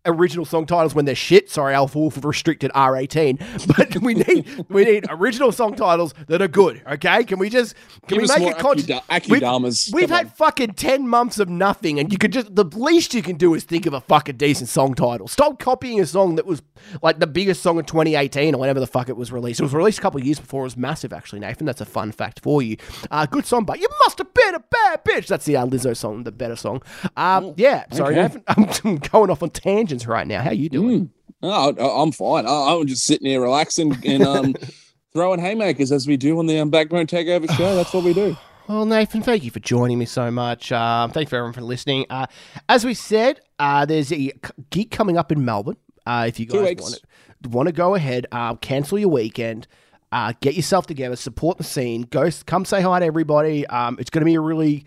original 0.07 0.45
song 0.45 0.67
titles 0.67 0.95
when 0.95 1.05
they're 1.05 1.15
shit. 1.15 1.51
Sorry, 1.51 1.75
Alpha 1.75 1.99
Wolf 1.99 2.25
restricted 2.25 2.71
R 2.75 2.97
eighteen, 2.97 3.39
but 3.77 4.01
we 4.03 4.15
need 4.15 4.67
we 4.69 4.85
need 4.85 5.07
original 5.11 5.53
song 5.53 5.75
titles 5.75 6.15
that 6.29 6.41
are 6.41 6.49
good. 6.49 6.83
Okay, 6.87 7.25
can 7.25 7.39
we 7.39 7.49
just 7.51 7.75
can 8.07 8.19
Give 8.19 8.29
we 8.29 8.45
make 8.45 8.55
it 8.55 8.59
con- 8.59 8.77
Akida- 8.79 9.29
We've, 9.29 9.95
we've 10.03 10.11
had 10.11 10.27
on. 10.27 10.33
fucking 10.33 10.73
ten 10.75 11.09
months 11.09 11.39
of 11.39 11.49
nothing, 11.49 11.99
and 11.99 12.13
you 12.13 12.19
could 12.19 12.33
just 12.33 12.55
the 12.55 12.65
least 12.65 13.15
you 13.15 13.23
can 13.23 13.37
do 13.37 13.55
is 13.55 13.65
think 13.65 13.87
of 13.87 13.93
a 13.93 14.01
fucking 14.01 14.37
decent 14.37 14.69
song 14.69 14.95
title. 14.95 15.29
Stop 15.29 15.59
copying 15.59 16.01
a 16.01 16.07
song 16.07 16.37
that 16.37 16.47
was 16.47 16.63
like 17.03 17.19
the 17.19 17.27
biggest 17.27 17.63
song 17.63 17.79
of 17.79 17.87
2018 17.87 18.55
or 18.55 18.59
whatever 18.59 18.81
the 18.81 18.87
fuck 18.87 19.09
it 19.09 19.17
was 19.17 19.33
released. 19.33 19.61
It 19.61 19.65
was 19.65 19.75
released 19.75 19.99
a 19.99 20.03
couple 20.03 20.23
years 20.23 20.39
before. 20.39 20.61
It 20.63 20.65
was 20.65 20.77
massive, 20.77 21.13
actually, 21.13 21.41
Nathan. 21.41 21.67
That's 21.67 21.81
a 21.81 21.87
fun 21.87 22.13
fact 22.13 22.41
for 22.41 22.63
you. 22.63 22.77
Uh, 23.11 23.27
good 23.27 23.47
song, 23.47 23.65
but 23.65 23.81
you 23.81 23.89
must 24.05 24.19
have 24.19 24.33
been 24.33 24.55
a 24.55 24.61
bad 24.71 25.05
bitch. 25.05 25.27
That's 25.27 25.45
the 25.47 25.57
uh, 25.57 25.67
Lizzo 25.67 25.97
song, 25.97 26.25
the 26.25 26.33
better 26.33 26.57
song. 26.57 26.83
Um, 27.17 27.55
yeah, 27.57 27.85
sorry, 27.93 28.19
okay. 28.19 28.23
Nathan. 28.23 28.43
I'm 28.85 28.97
going 28.99 29.31
off 29.31 29.43
on 29.43 29.51
tangents 29.51 29.96
right 30.05 30.27
now. 30.27 30.43
How 30.43 30.51
you 30.51 30.69
doing? 30.69 31.11
Oh, 31.43 31.73
I- 31.73 32.03
I'm 32.03 32.11
fine. 32.13 32.47
I- 32.47 32.75
I'm 32.75 32.87
just 32.87 33.05
sitting 33.05 33.27
here 33.29 33.41
relaxing 33.41 33.97
and 34.05 34.23
um, 34.25 34.55
throwing 35.13 35.39
haymakers 35.41 35.93
as 35.93 36.07
we 36.07 36.17
do 36.17 36.39
on 36.39 36.47
the 36.47 36.59
um, 36.59 36.71
Backbone 36.71 37.07
Takeover 37.07 37.49
show. 37.57 37.77
That's 37.77 37.93
what 37.95 38.05
we 38.05 38.13
do. 38.13 38.37
Well, 38.69 38.85
Nathan, 38.85 39.23
thank 39.23 39.45
you 39.45 39.53
for 39.53 39.61
joining 39.61 39.97
me 39.97 40.07
so 40.07 40.29
much. 40.29 40.73
Um, 40.73 41.13
thank 41.13 41.27
you 41.27 41.31
for 41.31 41.37
everyone 41.37 41.53
for 41.53 41.61
listening. 41.61 42.05
Uh, 42.11 42.27
as 42.69 42.85
we 42.85 42.95
said, 42.95 43.41
uh, 43.61 43.87
there's 43.87 44.11
a 44.13 44.33
gig 44.71 44.91
coming 44.91 45.17
up 45.17 45.31
in 45.31 45.45
Melbourne. 45.45 45.77
Uh, 46.05 46.25
if 46.27 46.41
you 46.41 46.47
guys 46.47 46.75
want 46.81 47.01
to 47.45 47.49
want 47.49 47.67
to 47.69 47.73
go 47.73 47.95
ahead, 47.95 48.27
uh, 48.33 48.57
cancel 48.57 48.99
your 48.99 49.09
weekend. 49.11 49.69
Uh, 50.11 50.33
get 50.41 50.55
yourself 50.57 50.85
together, 50.89 51.15
support 51.15 51.59
the 51.59 51.63
scene. 51.65 52.03
Go, 52.11 52.29
come 52.47 52.65
say 52.65 52.81
hi 52.83 52.99
to 52.99 53.05
everybody. 53.07 53.65
Um, 53.69 53.99
it's 54.01 54.11
going 54.11 54.23
to 54.23 54.27
be 54.27 54.35
a 54.35 54.41
really, 54.41 54.85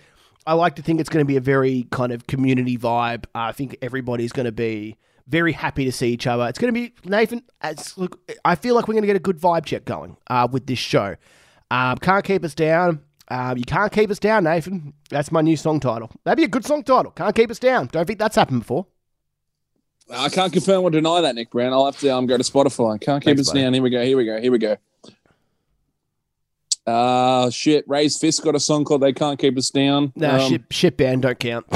I 0.50 0.54
like 0.54 0.76
to 0.78 0.82
think 0.82 1.00
it's 1.00 1.10
going 1.10 1.24
to 1.24 1.28
be 1.28 1.38
a 1.38 1.42
very 1.42 1.86
kind 1.92 2.12
of 2.12 2.26
community 2.26 2.76
vibe. 2.76 3.26
Uh, 3.36 3.42
I 3.42 3.52
think 3.52 3.78
everybody's 3.84 4.32
going 4.32 4.48
to 4.48 4.52
be 4.52 4.98
very 5.28 5.52
happy 5.52 5.86
to 5.86 5.92
see 5.92 6.12
each 6.12 6.26
other. 6.26 6.48
It's 6.48 6.58
going 6.58 6.74
to 6.74 6.80
be 6.80 6.92
Nathan. 7.08 7.44
Look, 7.98 8.20
I 8.44 8.56
feel 8.56 8.74
like 8.74 8.88
we're 8.88 8.96
going 8.96 9.04
to 9.04 9.08
get 9.08 9.16
a 9.16 9.20
good 9.20 9.40
vibe 9.40 9.66
check 9.66 9.86
going 9.86 10.18
uh, 10.26 10.48
with 10.52 10.66
this 10.66 10.80
show. 10.80 11.18
Um, 11.70 12.00
can't 12.00 12.26
keep 12.26 12.44
us 12.44 12.56
down. 12.56 13.04
Um, 13.28 13.60
you 13.60 13.64
can't 13.64 13.92
keep 13.92 14.10
us 14.10 14.18
down, 14.18 14.46
Nathan. 14.46 14.94
That's 15.12 15.32
my 15.32 15.42
new 15.42 15.56
song 15.56 15.80
title. 15.80 16.10
That'd 16.24 16.38
be 16.38 16.46
a 16.46 16.48
good 16.48 16.66
song 16.66 16.82
title. 16.82 17.12
Can't 17.12 17.36
keep 17.36 17.52
us 17.52 17.60
down. 17.60 17.86
Don't 17.92 18.08
think 18.08 18.18
that's 18.18 18.36
happened 18.36 18.62
before. 18.62 18.88
I 20.10 20.30
can't 20.30 20.52
confirm 20.52 20.84
or 20.84 20.90
deny 20.90 21.22
that, 21.22 21.36
Nick 21.36 21.52
Brown. 21.52 21.74
I'll 21.74 21.86
have 21.86 22.00
to 22.00 22.10
um, 22.10 22.26
go 22.26 22.38
to 22.38 22.44
Spotify. 22.44 23.00
Can't 23.00 23.22
keep 23.24 23.36
Thanks, 23.36 23.42
us 23.42 23.50
buddy. 23.50 23.62
down. 23.62 23.76
Here 23.76 23.84
we 23.84 23.92
go. 23.92 24.04
Here 24.04 24.18
we 24.18 24.26
go. 24.26 24.42
Here 24.42 24.52
we 24.52 24.58
go. 24.58 24.78
Uh 26.90 27.50
shit. 27.50 27.86
Raised 27.88 28.20
Fist 28.20 28.44
got 28.44 28.56
a 28.56 28.60
song 28.60 28.84
called 28.86 29.02
"They 29.02 29.14
Can't 29.14 29.40
Keep 29.40 29.58
Us 29.58 29.70
Down." 29.70 30.12
No, 30.16 30.32
Um, 30.32 30.50
shit, 30.50 30.62
shit 30.72 30.98
band 30.98 31.22
don't 31.24 31.40
count. 31.40 31.66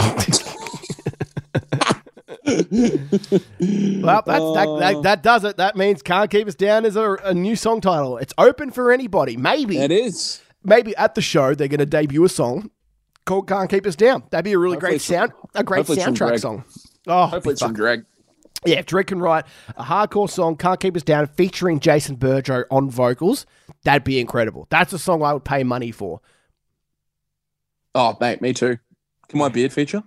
well, 2.46 4.22
that's, 4.26 4.26
that, 4.28 4.78
that, 4.80 5.00
that 5.04 5.24
does 5.24 5.44
it. 5.44 5.58
That 5.58 5.76
means 5.76 6.02
"Can't 6.02 6.30
Keep 6.30 6.48
Us 6.48 6.56
Down" 6.56 6.86
is 6.86 6.96
a, 6.96 7.14
a 7.24 7.34
new 7.34 7.56
song 7.56 7.82
title. 7.82 8.18
It's 8.18 8.34
open 8.38 8.72
for 8.72 8.92
anybody. 8.92 9.38
Maybe, 9.38 9.78
It 9.78 9.92
is. 9.92 10.42
maybe 10.64 10.96
at 10.96 11.16
the 11.16 11.22
show 11.22 11.54
they're 11.56 11.68
going 11.68 11.80
to 11.80 11.86
debut 11.86 12.24
a 12.24 12.30
song 12.30 12.70
called 13.26 13.48
"Can't 13.48 13.70
Keep 13.70 13.86
Us 13.86 13.96
Down." 13.96 14.24
That'd 14.32 14.46
be 14.46 14.54
a 14.54 14.60
really 14.60 14.76
Hopefully 14.76 14.92
great 14.94 15.02
sound, 15.02 15.32
a 15.56 15.64
great 15.64 15.86
soundtrack 15.86 16.40
song. 16.40 16.64
Oh, 17.08 17.26
Hopefully, 17.28 17.54
it's 17.54 17.60
some 17.62 17.74
drag. 17.74 18.06
Yeah, 18.66 18.78
if 18.80 18.86
Drake 18.86 19.08
can 19.08 19.20
write 19.20 19.46
a 19.76 19.84
hardcore 19.84 20.30
song, 20.30 20.56
Can't 20.56 20.80
Keep 20.80 20.96
Us 20.96 21.04
Down, 21.04 21.28
featuring 21.28 21.80
Jason 21.80 22.18
Burjo 22.18 22.64
on 22.72 22.90
vocals, 22.90 23.46
that'd 23.84 24.04
be 24.04 24.20
incredible. 24.20 24.68
That's 24.70 24.94
a 24.94 25.00
song 25.00 25.24
I 25.24 25.34
would 25.34 25.44
pay 25.44 25.64
money 25.64 25.92
for. 25.92 26.22
Oh, 27.96 28.18
mate, 28.20 28.42
me 28.42 28.54
too. 28.54 28.80
Can 29.30 29.40
my 29.40 29.50
beard 29.50 29.74
feature? 29.74 30.04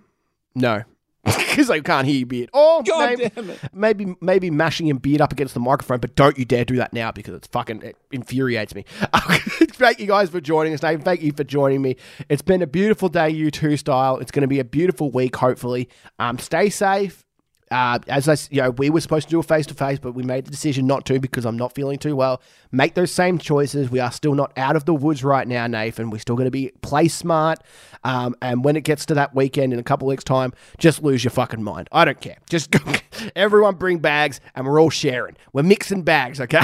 No. 0.55 0.83
Because 1.57 1.71
I 1.71 1.79
can't 1.79 2.05
hear 2.05 2.17
your 2.17 2.27
beard. 2.27 2.51
Oh, 2.53 2.83
God 2.83 3.17
maybe, 3.17 3.53
maybe 3.73 4.15
maybe 4.21 4.51
mashing 4.51 4.85
your 4.85 4.99
beard 4.99 5.21
up 5.21 5.31
against 5.31 5.55
the 5.55 5.59
microphone, 5.59 5.99
but 5.99 6.15
don't 6.15 6.37
you 6.37 6.45
dare 6.45 6.63
do 6.63 6.75
that 6.75 6.93
now 6.93 7.11
because 7.11 7.33
it's 7.33 7.47
fucking 7.47 7.81
it 7.81 7.97
infuriates 8.11 8.75
me. 8.75 8.85
Thank 9.15 9.99
you 9.99 10.05
guys 10.05 10.29
for 10.29 10.39
joining 10.39 10.75
us, 10.75 10.83
Nathan. 10.83 11.01
Thank 11.01 11.23
you 11.23 11.31
for 11.33 11.43
joining 11.43 11.81
me. 11.81 11.95
It's 12.29 12.43
been 12.43 12.61
a 12.61 12.67
beautiful 12.67 13.09
day, 13.09 13.31
you 13.31 13.49
two 13.49 13.75
style. 13.75 14.17
It's 14.19 14.29
going 14.29 14.43
to 14.43 14.47
be 14.47 14.59
a 14.59 14.63
beautiful 14.63 15.09
week, 15.09 15.35
hopefully. 15.35 15.89
Um, 16.19 16.37
stay 16.37 16.69
safe. 16.69 17.25
Uh, 17.69 17.99
as 18.07 18.29
I, 18.29 18.37
you 18.49 18.61
know, 18.61 18.71
we 18.71 18.89
were 18.89 19.01
supposed 19.01 19.27
to 19.27 19.31
do 19.31 19.39
a 19.39 19.43
face 19.43 19.65
to 19.67 19.73
face, 19.73 19.99
but 19.99 20.13
we 20.13 20.23
made 20.23 20.45
the 20.45 20.51
decision 20.51 20.87
not 20.87 21.05
to 21.07 21.19
because 21.19 21.45
I'm 21.45 21.57
not 21.57 21.75
feeling 21.75 21.97
too 21.97 22.15
well. 22.15 22.41
Make 22.71 22.95
those 22.95 23.11
same 23.11 23.37
choices. 23.37 23.89
We 23.89 23.99
are 23.99 24.11
still 24.11 24.35
not 24.35 24.57
out 24.57 24.75
of 24.75 24.85
the 24.85 24.93
woods 24.93 25.23
right 25.23 25.47
now, 25.47 25.67
Nathan. 25.67 26.09
We're 26.09 26.19
still 26.19 26.35
going 26.35 26.45
to 26.45 26.51
be 26.51 26.71
play 26.81 27.07
smart. 27.07 27.59
Um, 28.03 28.35
and 28.41 28.63
when 28.63 28.75
it 28.75 28.81
gets 28.81 29.05
to 29.07 29.13
that 29.15 29.35
weekend 29.35 29.73
in 29.73 29.79
a 29.79 29.83
couple 29.83 30.07
weeks' 30.07 30.23
time, 30.23 30.53
just 30.77 31.03
lose 31.03 31.23
your 31.23 31.31
fucking 31.31 31.61
mind. 31.61 31.89
I 31.91 32.05
don't 32.05 32.21
care. 32.21 32.37
Just 32.49 32.71
go, 32.71 32.79
everyone 33.35 33.75
bring 33.75 33.99
bags, 33.99 34.39
and 34.55 34.65
we're 34.65 34.81
all 34.81 34.89
sharing. 34.89 35.35
We're 35.53 35.63
mixing 35.63 36.03
bags, 36.03 36.39
okay? 36.39 36.63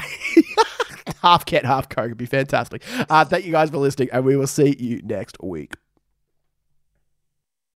half 1.21 1.45
cat, 1.45 1.65
half 1.65 1.89
coke. 1.89 2.05
It'd 2.05 2.17
be 2.17 2.25
fantastic. 2.25 2.83
Uh, 3.09 3.25
thank 3.25 3.45
you 3.45 3.51
guys 3.51 3.69
for 3.69 3.77
listening, 3.77 4.09
and 4.11 4.23
we 4.23 4.35
will 4.35 4.47
see 4.47 4.75
you 4.79 5.01
next 5.03 5.37
week. 5.41 5.73